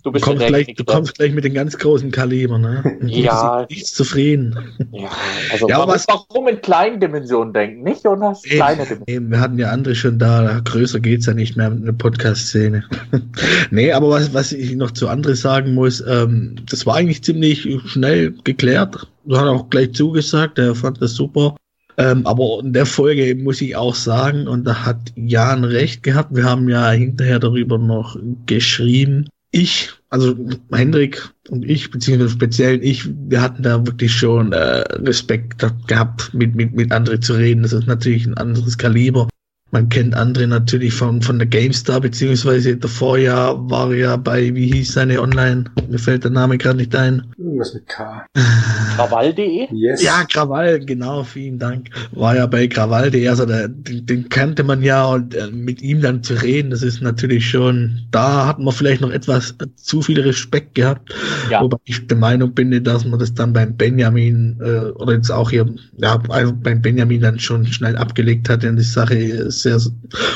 du, 0.04 0.12
bist 0.12 0.26
du, 0.26 0.30
kommst 0.30 0.48
gleich, 0.48 0.74
du 0.76 0.84
kommst 0.84 1.16
gleich 1.16 1.34
mit 1.34 1.44
den 1.44 1.54
ganz 1.54 1.78
großen 1.78 2.12
Kaliber, 2.12 2.58
ne? 2.58 2.98
ja. 3.02 3.66
Nichts 3.70 3.94
zufrieden. 3.94 4.56
Ja, 4.92 5.10
also 5.52 5.68
ja, 5.68 5.78
warum, 5.78 5.96
warum 6.30 6.48
in 6.48 6.62
kleinen 6.62 7.00
Dimensionen 7.00 7.54
denken, 7.54 7.84
nicht, 7.84 8.04
Jonas? 8.04 8.42
Kleine 8.44 8.84
Dimensionen. 8.84 9.04
Eben, 9.08 9.32
wir 9.32 9.40
hatten 9.40 9.60
ja 9.60 9.70
andere 9.70 9.96
schon 9.96 10.20
da, 10.20 10.62
größer 10.64 11.00
geht's 11.00 11.26
ja 11.26 11.34
nicht 11.34 11.58
mehr 11.58 11.70
mit 11.70 11.84
einer 11.84 11.94
Podcast-Szene. 11.94 12.84
nee, 13.72 13.92
aber 13.92 14.10
was, 14.10 14.34
was 14.34 14.52
ich 14.52 14.76
noch 14.76 14.92
zu 14.92 15.08
anderen 15.08 15.36
sagen 15.36 15.74
muss, 15.74 16.04
ähm, 16.08 16.56
das 16.70 16.86
war 16.86 16.96
eigentlich 16.96 17.24
ziemlich 17.24 17.68
schnell 17.86 18.34
geklärt. 18.44 19.08
Du 19.26 19.38
hast 19.38 19.48
auch 19.48 19.70
gleich 19.70 19.94
zugesagt, 19.94 20.58
er 20.58 20.76
fand 20.76 21.02
das 21.02 21.14
super. 21.14 21.56
Ähm, 21.98 22.26
aber 22.26 22.62
in 22.64 22.74
der 22.74 22.86
Folge 22.86 23.36
muss 23.36 23.62
ich 23.62 23.76
auch 23.76 23.96
sagen, 23.96 24.48
und 24.48 24.66
da 24.66 24.86
hat 24.86 25.12
Jan 25.16 25.64
recht 25.64 26.04
gehabt, 26.04 26.36
wir 26.36 26.44
haben 26.44 26.70
ja 26.70 26.92
hinterher 26.92 27.40
darüber 27.40 27.78
noch 27.78 28.18
geschrieben. 28.46 29.28
Ich, 29.52 29.90
also 30.10 30.36
Hendrik 30.72 31.30
und 31.50 31.66
ich, 31.66 31.92
beziehungsweise 31.92 32.32
speziell 32.32 32.84
ich, 32.84 33.10
wir 33.30 33.42
hatten 33.42 33.64
da 33.64 33.86
wirklich 33.86 34.14
schon 34.14 34.54
äh, 34.54 34.80
Respekt 35.04 35.66
gehabt, 35.88 36.34
mit, 36.34 36.56
mit, 36.56 36.74
mit 36.74 36.92
anderen 36.92 37.22
zu 37.22 37.34
reden. 37.34 37.64
Das 37.64 37.74
ist 37.74 37.88
natürlich 37.88 38.26
ein 38.26 38.38
anderes 38.38 38.78
Kaliber. 38.78 39.28
Man 39.72 39.88
kennt 39.88 40.16
andere 40.16 40.48
natürlich 40.48 40.94
von, 40.94 41.22
von 41.22 41.40
der 41.40 41.48
GameStar, 41.48 42.02
beziehungsweise 42.02 42.76
davor 42.76 43.18
ja 43.18 43.56
war 43.70 43.92
er 43.92 43.98
ja 43.98 44.18
bei, 44.18 44.54
wie 44.54 44.72
hieß 44.72 44.94
seine 44.94 45.22
Online? 45.22 45.64
Mir 45.90 45.98
fällt 45.98 46.26
der 46.26 46.32
Name 46.32 46.58
gerade 46.58 46.78
nicht 46.78 46.94
ein. 46.94 47.34
Irgendwas 47.38 47.74
mit 47.74 47.88
K. 47.88 48.26
Krawall.de? 48.98 49.68
Yes. 49.72 50.04
Ja, 50.04 50.26
Krawall, 50.26 50.82
genau, 50.82 51.24
vielen 51.24 51.58
Dank. 51.58 51.90
War 52.12 52.36
ja 52.36 52.48
bei 52.48 52.68
Krawall.de, 52.68 53.28
also 53.30 53.46
der, 53.46 53.70
den, 53.70 54.06
den 54.06 54.30
kannte 54.30 54.64
man 54.64 54.84
ja 54.84 55.06
und 55.06 55.36
äh, 55.36 55.48
mit 55.48 55.82
ihm 55.82 56.02
dann 56.02 56.22
zu 56.22 56.34
reden, 56.34 56.72
das 56.72 56.82
ist 56.84 57.02
natürlich 57.02 57.50
schon, 57.50 58.02
da 58.12 58.48
hat 58.48 58.60
man 58.60 58.74
vielleicht 58.74 59.02
noch 59.02 59.12
etwas 59.12 59.56
zu 59.78 60.02
viel 60.02 60.20
Respekt 60.20 60.76
gehabt. 60.76 61.14
Ja. 61.50 61.62
Wobei 61.62 61.78
ich 61.86 62.06
der 62.08 62.18
Meinung 62.18 62.54
bin, 62.54 62.84
dass 62.84 63.06
man 63.06 63.20
das 63.20 63.34
dann 63.34 63.54
beim 63.54 63.78
Benjamin 63.78 64.60
äh, 64.62 64.92
oder 64.92 65.14
jetzt 65.14 65.32
auch 65.32 65.50
hier, 65.50 65.66
ja, 65.98 66.22
also 66.28 66.54
beim 66.54 66.82
Benjamin 66.82 67.22
dann 67.22 67.40
schon 67.40 67.66
schnell 67.66 67.96
abgelegt 67.96 68.50
hat, 68.50 68.64
denn 68.64 68.76
die 68.76 68.84
Sache 68.84 69.16
ist 69.16 69.61
sehr 69.62 69.80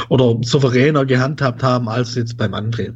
oder 0.10 0.38
souveräner 0.44 1.06
gehandhabt 1.06 1.64
haben 1.64 1.90
als 1.90 2.16
jetzt 2.16 2.38
beim 2.38 2.54
André. 2.54 2.94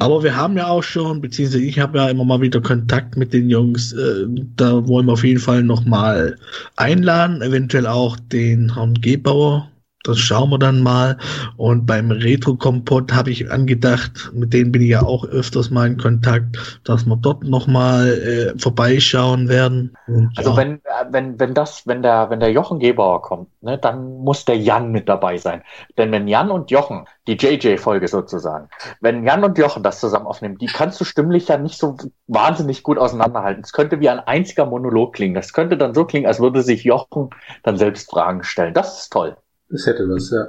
Aber 0.00 0.24
wir 0.24 0.36
haben 0.36 0.56
ja 0.56 0.66
auch 0.66 0.82
schon, 0.82 1.20
beziehungsweise 1.20 1.62
ich 1.62 1.78
habe 1.78 1.98
ja 1.98 2.08
immer 2.08 2.24
mal 2.24 2.40
wieder 2.40 2.60
Kontakt 2.60 3.16
mit 3.16 3.32
den 3.32 3.48
Jungs. 3.48 3.92
Äh, 3.92 4.26
da 4.56 4.86
wollen 4.88 5.06
wir 5.06 5.12
auf 5.12 5.24
jeden 5.24 5.38
Fall 5.38 5.62
nochmal 5.62 6.36
einladen, 6.76 7.40
eventuell 7.40 7.86
auch 7.86 8.16
den 8.16 8.74
Herrn 8.74 8.94
Gebauer, 8.94 9.70
das 10.04 10.18
schauen 10.18 10.50
wir 10.50 10.58
dann 10.58 10.82
mal. 10.82 11.18
Und 11.56 11.86
beim 11.86 12.10
Retro-Kompott 12.10 13.12
habe 13.12 13.30
ich 13.30 13.50
angedacht, 13.50 14.30
mit 14.32 14.52
denen 14.52 14.72
bin 14.72 14.82
ich 14.82 14.88
ja 14.88 15.02
auch 15.02 15.24
öfters 15.24 15.70
mal 15.70 15.86
in 15.86 15.98
Kontakt, 15.98 16.80
dass 16.84 17.04
wir 17.04 17.16
dort 17.16 17.44
nochmal 17.44 18.08
äh, 18.08 18.58
vorbeischauen 18.58 19.48
werden. 19.48 19.96
Und, 20.06 20.32
also 20.36 20.50
ja. 20.50 20.56
wenn, 20.56 20.80
wenn, 21.10 21.38
wenn 21.38 21.54
das, 21.54 21.86
wenn 21.86 22.02
der, 22.02 22.30
wenn 22.30 22.40
der 22.40 22.50
Jochen 22.50 22.78
Gebauer 22.78 23.20
kommt, 23.20 23.48
ne, 23.62 23.76
dann 23.76 24.18
muss 24.18 24.44
der 24.44 24.56
Jan 24.56 24.90
mit 24.90 25.08
dabei 25.08 25.36
sein. 25.36 25.62
Denn 25.98 26.10
wenn 26.12 26.28
Jan 26.28 26.50
und 26.50 26.70
Jochen, 26.70 27.04
die 27.26 27.34
JJ-Folge 27.34 28.08
sozusagen, 28.08 28.68
wenn 29.00 29.24
Jan 29.24 29.44
und 29.44 29.58
Jochen 29.58 29.82
das 29.82 30.00
zusammen 30.00 30.26
aufnehmen, 30.26 30.56
die 30.56 30.66
kannst 30.66 31.00
du 31.00 31.04
stimmlich 31.04 31.48
ja 31.48 31.58
nicht 31.58 31.78
so 31.78 31.96
wahnsinnig 32.26 32.82
gut 32.82 32.98
auseinanderhalten. 32.98 33.62
Es 33.62 33.72
könnte 33.72 34.00
wie 34.00 34.08
ein 34.08 34.20
einziger 34.20 34.64
Monolog 34.64 35.14
klingen. 35.14 35.34
Das 35.34 35.52
könnte 35.52 35.76
dann 35.76 35.94
so 35.94 36.06
klingen, 36.06 36.26
als 36.26 36.40
würde 36.40 36.62
sich 36.62 36.84
Jochen 36.84 37.28
dann 37.62 37.76
selbst 37.76 38.10
Fragen 38.10 38.42
stellen. 38.44 38.72
Das 38.72 38.98
ist 38.98 39.12
toll. 39.12 39.36
Das 39.70 39.86
hätte 39.86 40.08
was, 40.08 40.30
ja. 40.30 40.48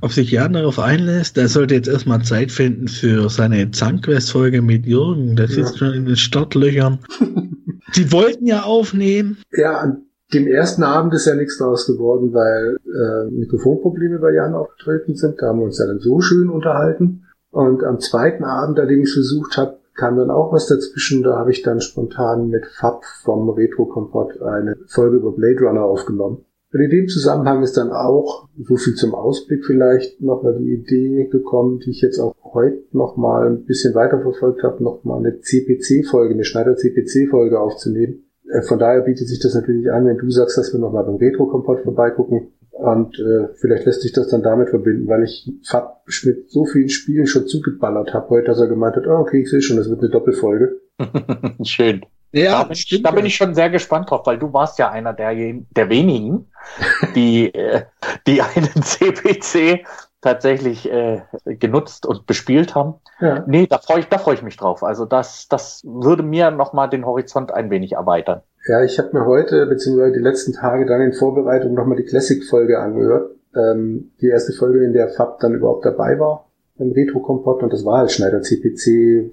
Ob 0.00 0.12
sich 0.12 0.30
Jan 0.30 0.54
darauf 0.54 0.78
einlässt, 0.78 1.36
der 1.36 1.48
sollte 1.48 1.74
jetzt 1.74 1.88
erstmal 1.88 2.22
Zeit 2.22 2.50
finden 2.50 2.88
für 2.88 3.28
seine 3.28 3.70
Zankquest-Folge 3.70 4.62
mit 4.62 4.86
Jürgen. 4.86 5.36
Sitzt 5.36 5.72
ja. 5.72 5.76
schon 5.76 5.92
in 5.92 6.06
den 6.06 6.16
Startlöchern. 6.16 7.00
Sie 7.92 8.10
wollten 8.12 8.46
ja 8.46 8.62
aufnehmen. 8.62 9.36
Ja, 9.52 9.78
an 9.78 10.06
dem 10.32 10.46
ersten 10.46 10.82
Abend 10.82 11.12
ist 11.12 11.26
ja 11.26 11.34
nichts 11.34 11.58
draus 11.58 11.86
geworden, 11.86 12.32
weil 12.32 12.76
äh, 12.86 13.30
Mikrofonprobleme 13.30 14.18
bei 14.18 14.32
Jan 14.32 14.54
aufgetreten 14.54 15.14
sind. 15.14 15.40
Da 15.40 15.48
haben 15.48 15.58
wir 15.58 15.64
uns 15.66 15.78
ja 15.78 15.86
dann 15.86 16.00
so 16.00 16.20
schön 16.20 16.48
unterhalten. 16.48 17.26
Und 17.50 17.84
am 17.84 18.00
zweiten 18.00 18.42
Abend, 18.42 18.80
an 18.80 18.88
dem 18.88 19.02
ich 19.02 19.08
es 19.08 19.14
versucht 19.14 19.58
habe, 19.58 19.78
kam 19.94 20.16
dann 20.16 20.30
auch 20.30 20.50
was 20.52 20.66
dazwischen. 20.66 21.22
Da 21.22 21.36
habe 21.36 21.52
ich 21.52 21.62
dann 21.62 21.80
spontan 21.80 22.48
mit 22.48 22.66
Fab 22.66 23.04
vom 23.22 23.50
Retro 23.50 23.84
Kompott 23.84 24.40
eine 24.40 24.76
Folge 24.86 25.18
über 25.18 25.32
Blade 25.32 25.60
Runner 25.60 25.84
aufgenommen. 25.84 26.44
Und 26.74 26.80
in 26.80 26.90
dem 26.90 27.06
Zusammenhang 27.06 27.62
ist 27.62 27.76
dann 27.76 27.92
auch, 27.92 28.48
so 28.58 28.76
viel 28.76 28.94
zum 28.94 29.14
Ausblick 29.14 29.64
vielleicht, 29.64 30.20
nochmal 30.20 30.58
die 30.58 30.72
Idee 30.72 31.28
gekommen, 31.30 31.78
die 31.78 31.90
ich 31.90 32.00
jetzt 32.00 32.18
auch 32.18 32.34
heute 32.42 32.82
nochmal 32.90 33.46
ein 33.46 33.64
bisschen 33.64 33.94
weiter 33.94 34.20
verfolgt 34.20 34.64
habe, 34.64 34.82
nochmal 34.82 35.20
eine 35.20 35.38
CPC-Folge, 35.38 36.34
eine 36.34 36.42
Schneider-CPC-Folge 36.42 37.60
aufzunehmen. 37.60 38.24
Äh, 38.50 38.62
von 38.62 38.80
daher 38.80 39.02
bietet 39.02 39.28
sich 39.28 39.38
das 39.38 39.54
natürlich 39.54 39.88
an, 39.92 40.04
wenn 40.04 40.18
du 40.18 40.28
sagst, 40.30 40.58
dass 40.58 40.72
wir 40.72 40.80
nochmal 40.80 41.04
beim 41.04 41.14
Retro-Kompott 41.14 41.82
vorbeigucken, 41.84 42.48
Und 42.72 43.20
äh, 43.20 43.54
vielleicht 43.54 43.86
lässt 43.86 44.02
sich 44.02 44.10
das 44.12 44.26
dann 44.26 44.42
damit 44.42 44.70
verbinden, 44.70 45.06
weil 45.06 45.22
ich 45.22 45.48
Fab 45.62 46.02
mit 46.24 46.50
so 46.50 46.64
vielen 46.64 46.88
Spielen 46.88 47.28
schon 47.28 47.46
zugeballert 47.46 48.12
habe 48.12 48.30
heute, 48.30 48.48
dass 48.48 48.58
er 48.58 48.66
gemeint 48.66 48.96
hat, 48.96 49.06
oh, 49.06 49.20
okay, 49.20 49.42
ich 49.42 49.48
sehe 49.48 49.62
schon, 49.62 49.76
das 49.76 49.88
wird 49.88 50.00
eine 50.00 50.10
Doppelfolge. 50.10 50.80
Schön. 51.62 52.00
Ja, 52.34 52.58
da 52.58 52.64
bin, 52.64 52.72
ich, 52.72 53.02
da 53.02 53.10
bin 53.12 53.26
ich 53.26 53.36
schon 53.36 53.54
sehr 53.54 53.70
gespannt 53.70 54.10
drauf, 54.10 54.26
weil 54.26 54.38
du 54.38 54.52
warst 54.52 54.78
ja 54.80 54.90
einer 54.90 55.12
der, 55.12 55.32
der 55.34 55.88
wenigen, 55.88 56.50
die, 57.14 57.54
äh, 57.54 57.82
die 58.26 58.42
einen 58.42 58.70
CPC 58.82 59.86
tatsächlich 60.20 60.90
äh, 60.90 61.20
genutzt 61.44 62.06
und 62.06 62.26
bespielt 62.26 62.74
haben. 62.74 62.94
Ja. 63.20 63.44
Nee, 63.46 63.66
da 63.68 63.78
freue 63.78 64.00
ich, 64.00 64.08
da 64.08 64.18
freue 64.18 64.34
ich 64.34 64.42
mich 64.42 64.56
drauf. 64.56 64.82
Also 64.82 65.04
das, 65.04 65.46
das 65.48 65.82
würde 65.84 66.24
mir 66.24 66.50
nochmal 66.50 66.90
den 66.90 67.06
Horizont 67.06 67.52
ein 67.52 67.70
wenig 67.70 67.92
erweitern. 67.92 68.40
Ja, 68.66 68.82
ich 68.82 68.98
habe 68.98 69.10
mir 69.12 69.26
heute, 69.26 69.66
beziehungsweise 69.66 70.14
die 70.14 70.20
letzten 70.20 70.54
Tage 70.54 70.86
dann 70.86 71.02
in 71.02 71.12
Vorbereitung 71.12 71.74
nochmal 71.74 71.98
die 71.98 72.04
Classic-Folge 72.04 72.80
angehört. 72.80 73.30
Ähm, 73.54 74.10
die 74.20 74.28
erste 74.28 74.54
Folge, 74.54 74.82
in 74.84 74.92
der 74.92 75.10
Fab 75.10 75.38
dann 75.38 75.54
überhaupt 75.54 75.84
dabei 75.84 76.18
war 76.18 76.48
im 76.78 76.90
Retro-Kompott 76.92 77.62
und 77.62 77.72
das 77.72 77.84
war 77.84 77.98
halt 77.98 78.10
Schneider 78.10 78.42
CPC, 78.42 78.86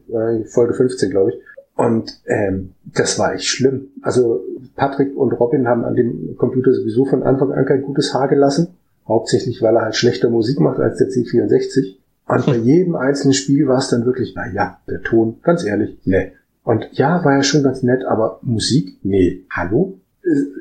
äh, 0.09 0.45
Folge 0.45 0.73
15, 0.73 1.09
glaube 1.09 1.31
ich. 1.31 1.39
Und 1.75 2.21
ähm, 2.25 2.73
das 2.85 3.17
war 3.17 3.33
echt 3.33 3.45
schlimm. 3.45 3.87
Also 4.01 4.43
Patrick 4.75 5.15
und 5.15 5.31
Robin 5.33 5.67
haben 5.67 5.83
an 5.83 5.95
dem 5.95 6.35
Computer 6.37 6.73
sowieso 6.73 7.05
von 7.05 7.23
Anfang 7.23 7.51
an 7.53 7.65
kein 7.65 7.83
gutes 7.83 8.13
Haar 8.13 8.27
gelassen. 8.27 8.67
Hauptsächlich, 9.07 9.61
weil 9.61 9.75
er 9.75 9.83
halt 9.83 9.95
schlechter 9.95 10.29
Musik 10.29 10.59
macht 10.59 10.79
als 10.79 10.97
der 10.97 11.07
C64. 11.07 11.95
Und 12.27 12.45
bei 12.45 12.55
jedem 12.63 12.95
einzelnen 12.95 13.33
Spiel 13.33 13.67
war 13.67 13.79
es 13.79 13.89
dann 13.89 14.05
wirklich, 14.05 14.33
na 14.35 14.51
ja, 14.51 14.79
der 14.89 15.01
Ton, 15.01 15.39
ganz 15.41 15.65
ehrlich, 15.65 15.97
ne. 16.05 16.33
Und 16.63 16.89
ja, 16.91 17.23
war 17.25 17.35
ja 17.35 17.43
schon 17.43 17.63
ganz 17.63 17.81
nett, 17.81 18.05
aber 18.05 18.39
Musik, 18.43 18.99
nee. 19.03 19.43
Hallo? 19.49 19.97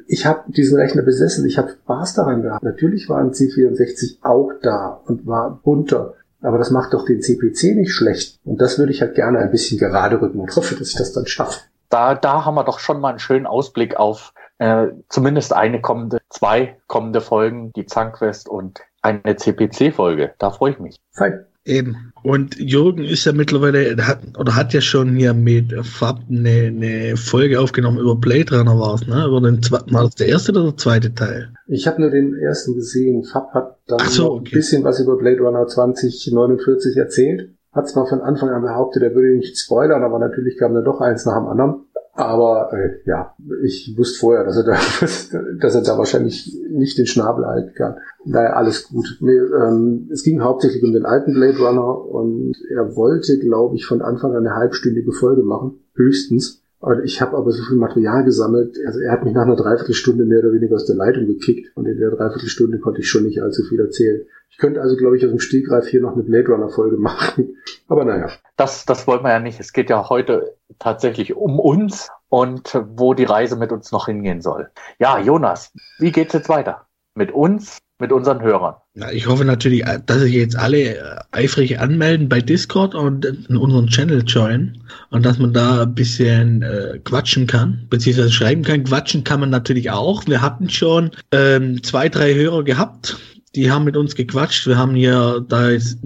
Ich 0.07 0.25
habe 0.25 0.51
diesen 0.51 0.79
Rechner 0.79 1.03
besessen, 1.03 1.45
ich 1.45 1.59
habe 1.59 1.73
Spaß 1.73 2.15
daran 2.15 2.43
gehabt. 2.43 2.65
Natürlich 2.65 3.11
war 3.11 3.19
ein 3.19 3.33
C64 3.33 4.17
auch 4.23 4.53
da 4.63 5.01
und 5.05 5.27
war 5.27 5.61
bunter. 5.63 6.15
Aber 6.43 6.59
das 6.59 6.71
macht 6.71 6.95
doch 6.95 7.05
den 7.05 7.21
CPC 7.21 7.77
nicht 7.77 7.93
schlecht. 7.93 8.39
Und 8.45 8.61
das 8.61 8.79
würde 8.79 8.93
ich 8.93 9.01
halt 9.01 9.15
gerne 9.15 9.39
ein 9.39 9.51
bisschen 9.51 9.79
gerade 9.79 10.21
rücken 10.21 10.41
und 10.41 10.55
hoffe, 10.57 10.75
dass 10.75 10.89
ich 10.89 10.97
das 10.97 11.13
dann 11.13 11.27
schaffe. 11.27 11.61
Da, 11.89 12.15
da 12.15 12.45
haben 12.45 12.55
wir 12.55 12.65
doch 12.65 12.79
schon 12.79 13.01
mal 13.01 13.11
einen 13.11 13.19
schönen 13.19 13.47
Ausblick 13.47 13.97
auf 13.97 14.33
äh, 14.59 14.89
zumindest 15.09 15.53
eine 15.55 15.81
kommende, 15.81 16.19
zwei 16.29 16.77
kommende 16.87 17.21
Folgen, 17.21 17.73
die 17.73 17.87
Zankquest 17.87 18.49
und 18.49 18.81
eine 19.03 19.37
CPC-Folge. 19.37 20.35
Da 20.39 20.51
freue 20.51 20.73
ich 20.73 20.79
mich. 20.79 21.01
Fein. 21.13 21.47
Eben. 21.65 22.13
Und 22.23 22.59
Jürgen 22.59 23.05
ist 23.05 23.25
ja 23.25 23.33
mittlerweile, 23.33 23.97
hat, 24.07 24.21
oder 24.39 24.57
hat 24.57 24.73
ja 24.73 24.81
schon 24.81 25.17
hier 25.17 25.35
mit 25.35 25.73
Fab 25.87 26.21
eine, 26.29 26.67
eine 26.67 27.17
Folge 27.17 27.61
aufgenommen 27.61 27.99
über 27.99 28.17
Blade 28.17 28.59
Runner 28.59 28.79
war 28.79 28.95
es, 28.95 29.07
ne? 29.07 29.27
Über 29.27 29.41
den, 29.41 29.61
war 29.71 30.05
das 30.05 30.15
der 30.17 30.29
erste 30.29 30.53
oder 30.53 30.65
der 30.65 30.77
zweite 30.77 31.15
Teil? 31.15 31.53
Ich 31.67 31.87
habe 31.87 32.01
nur 32.01 32.11
den 32.11 32.35
ersten 32.35 32.75
gesehen. 32.75 33.25
Fab 33.25 33.53
hat 33.55 33.79
dann 33.87 34.01
so, 34.09 34.33
okay. 34.33 34.51
ein 34.51 34.53
bisschen 34.53 34.85
was 34.85 35.01
über 35.01 35.17
Blade 35.17 35.41
Runner 35.41 35.67
2049 35.67 36.97
erzählt. 36.97 37.51
Hat 37.73 37.89
zwar 37.89 38.07
von 38.07 38.21
Anfang 38.21 38.49
an 38.49 38.63
behauptet, 38.63 39.03
er 39.03 39.15
würde 39.15 39.37
nicht 39.37 39.57
spoilern, 39.57 40.03
aber 40.03 40.19
natürlich 40.19 40.59
kam 40.59 40.75
dann 40.75 40.85
doch 40.85 41.01
eins 41.01 41.25
nach 41.25 41.37
dem 41.37 41.47
anderen. 41.47 41.85
Aber 42.25 42.73
äh, 42.73 43.01
ja, 43.07 43.35
ich 43.65 43.95
wusste 43.97 44.19
vorher, 44.21 44.45
dass 44.45 44.57
er 44.57 44.65
da, 44.65 44.73
dass 45.61 45.75
er 45.75 45.83
da 45.83 45.99
wahrscheinlich 45.99 46.57
nicht 46.71 46.99
den 46.99 47.07
Schnabel 47.07 47.47
halten 47.47 47.75
kann. 47.75 47.97
Daher 48.25 48.57
alles 48.57 48.89
gut. 48.89 49.19
Nee, 49.21 49.33
ähm, 49.33 50.09
es 50.13 50.23
ging 50.23 50.41
hauptsächlich 50.41 50.83
um 50.83 50.93
den 50.93 51.07
alten 51.07 51.35
Blade 51.35 51.59
Runner 51.59 52.05
und 52.07 52.55
er 52.71 52.97
wollte, 52.97 53.39
glaube 53.39 53.77
ich, 53.77 53.87
von 53.87 54.03
Anfang 54.03 54.33
an 54.33 54.47
eine 54.47 54.57
halbstündige 54.57 55.13
Folge 55.13 55.43
machen, 55.43 55.81
höchstens. 55.95 56.63
Und 56.81 57.05
ich 57.05 57.21
habe 57.21 57.37
aber 57.37 57.53
so 57.53 57.63
viel 57.63 57.77
Material 57.77 58.25
gesammelt. 58.25 58.79
Also 58.87 59.01
er 59.01 59.13
hat 59.13 59.23
mich 59.23 59.35
nach 59.35 59.43
einer 59.43 59.57
Dreiviertelstunde 59.57 60.25
mehr 60.25 60.39
oder 60.39 60.53
weniger 60.53 60.77
aus 60.77 60.87
der 60.87 60.97
Leitung 60.97 61.27
gekickt 61.27 61.77
und 61.77 61.87
in 61.87 61.99
der 61.99 62.11
Dreiviertelstunde 62.11 62.79
konnte 62.79 63.01
ich 63.01 63.09
schon 63.09 63.25
nicht 63.25 63.43
allzu 63.43 63.63
viel 63.65 63.81
erzählen. 63.81 64.23
Ich 64.49 64.57
könnte 64.57 64.81
also, 64.81 64.97
glaube 64.97 65.17
ich, 65.19 65.25
aus 65.25 65.31
dem 65.31 65.41
Stegreif 65.41 65.89
hier 65.89 66.01
noch 66.01 66.15
eine 66.15 66.23
Blade 66.23 66.49
Runner 66.49 66.71
Folge 66.71 66.97
machen. 66.99 67.57
Aber 67.87 68.05
naja. 68.07 68.31
Das, 68.57 68.87
das 68.87 69.07
wollen 69.07 69.23
wir 69.23 69.31
ja 69.31 69.41
nicht. 69.41 69.61
Es 69.61 69.75
geht 69.75 69.91
ja 69.91 70.09
heute 70.09 70.55
tatsächlich 70.79 71.37
um 71.37 71.61
uns 71.61 72.11
und 72.31 72.81
wo 72.95 73.13
die 73.13 73.25
Reise 73.25 73.57
mit 73.57 73.73
uns 73.73 73.93
noch 73.93 74.07
hingehen 74.07 74.41
soll. 74.41 74.71
Ja, 74.99 75.19
Jonas, 75.19 75.73
wie 75.99 76.13
geht's 76.13 76.33
jetzt 76.33 76.49
weiter? 76.49 76.87
Mit 77.15 77.31
uns 77.31 77.79
mit 78.01 78.13
unseren 78.13 78.41
Hörern. 78.41 78.75
Ja, 78.95 79.11
ich 79.11 79.27
hoffe 79.27 79.45
natürlich, 79.45 79.85
dass 80.07 80.19
sich 80.19 80.35
jetzt 80.35 80.57
alle 80.57 80.97
äh, 80.97 81.21
eifrig 81.33 81.79
anmelden 81.79 82.29
bei 82.29 82.41
Discord 82.41 82.95
und 82.95 83.25
in 83.25 83.57
unseren 83.57 83.87
Channel 83.87 84.25
joinen 84.27 84.83
und 85.11 85.25
dass 85.25 85.39
man 85.39 85.53
da 85.53 85.83
ein 85.83 85.95
bisschen 85.95 86.63
äh, 86.63 86.99
quatschen 87.05 87.47
kann, 87.47 87.87
beziehungsweise 87.91 88.33
schreiben 88.33 88.63
kann. 88.63 88.85
Quatschen 88.85 89.25
kann 89.25 89.41
man 89.41 89.51
natürlich 89.51 89.91
auch. 89.91 90.27
Wir 90.27 90.43
hatten 90.43 90.69
schon 90.69 91.11
ähm, 91.33 91.83
zwei, 91.83 92.09
drei 92.09 92.35
Hörer 92.35 92.65
gehabt, 92.65 93.19
die 93.55 93.71
haben 93.71 93.85
mit 93.85 93.97
uns 93.97 94.15
gequatscht. 94.15 94.67
Wir 94.67 94.79
haben 94.79 94.95
hier 94.95 95.45
da 95.49 95.71
jetzt 95.71 95.99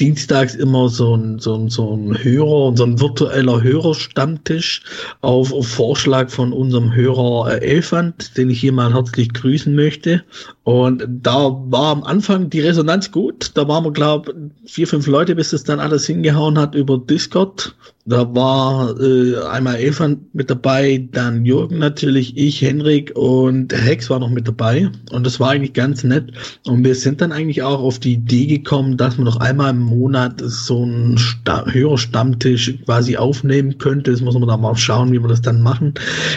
dienstags 0.00 0.54
immer 0.54 0.88
so 0.88 1.16
ein, 1.16 1.38
so 1.38 1.54
ein, 1.54 1.68
so 1.68 1.94
ein 1.96 2.22
Hörer, 2.22 2.76
so 2.76 2.84
ein 2.84 3.00
virtueller 3.00 3.62
Hörerstammtisch 3.62 4.82
auf, 5.20 5.52
Vorschlag 5.66 6.30
von 6.30 6.52
unserem 6.52 6.94
Hörer 6.94 7.52
äh, 7.52 7.64
Elfand, 7.64 8.36
den 8.36 8.50
ich 8.50 8.60
hier 8.60 8.72
mal 8.72 8.92
herzlich 8.92 9.32
grüßen 9.32 9.74
möchte. 9.74 10.24
Und 10.64 11.04
da 11.08 11.50
war 11.66 11.92
am 11.92 12.04
Anfang 12.04 12.50
die 12.50 12.60
Resonanz 12.60 13.12
gut. 13.12 13.52
Da 13.54 13.68
waren 13.68 13.84
wir, 13.84 13.92
glaube 13.92 14.50
vier, 14.64 14.86
fünf 14.86 15.06
Leute, 15.06 15.34
bis 15.34 15.52
es 15.52 15.64
dann 15.64 15.80
alles 15.80 16.06
hingehauen 16.06 16.58
hat 16.58 16.74
über 16.74 16.98
Discord. 16.98 17.74
Da 18.06 18.34
war 18.34 19.00
äh, 19.00 19.36
einmal 19.46 19.80
Evan 19.80 20.26
mit 20.34 20.50
dabei, 20.50 21.08
dann 21.10 21.46
Jürgen 21.46 21.78
natürlich, 21.78 22.36
ich, 22.36 22.60
Henrik 22.60 23.12
und 23.14 23.72
Hex 23.72 24.10
war 24.10 24.18
noch 24.18 24.28
mit 24.28 24.46
dabei. 24.46 24.90
Und 25.10 25.24
das 25.24 25.40
war 25.40 25.52
eigentlich 25.52 25.72
ganz 25.72 26.04
nett. 26.04 26.30
Und 26.66 26.84
wir 26.84 26.96
sind 26.96 27.22
dann 27.22 27.32
eigentlich 27.32 27.62
auch 27.62 27.80
auf 27.80 27.98
die 27.98 28.12
Idee 28.12 28.44
gekommen, 28.44 28.98
dass 28.98 29.16
man 29.16 29.24
noch 29.24 29.38
einmal 29.38 29.70
im 29.70 29.80
Monat 29.80 30.42
so 30.44 30.82
einen 30.82 31.16
Sta 31.16 31.64
Hörerstammtisch 31.64 32.74
quasi 32.84 33.16
aufnehmen 33.16 33.78
könnte. 33.78 34.10
Das 34.10 34.20
muss 34.20 34.34
man 34.34 34.48
da 34.48 34.58
mal 34.58 34.76
schauen, 34.76 35.10
wie 35.10 35.20
wir 35.20 35.28
das 35.28 35.40
dann 35.40 35.62
machen. 35.62 35.94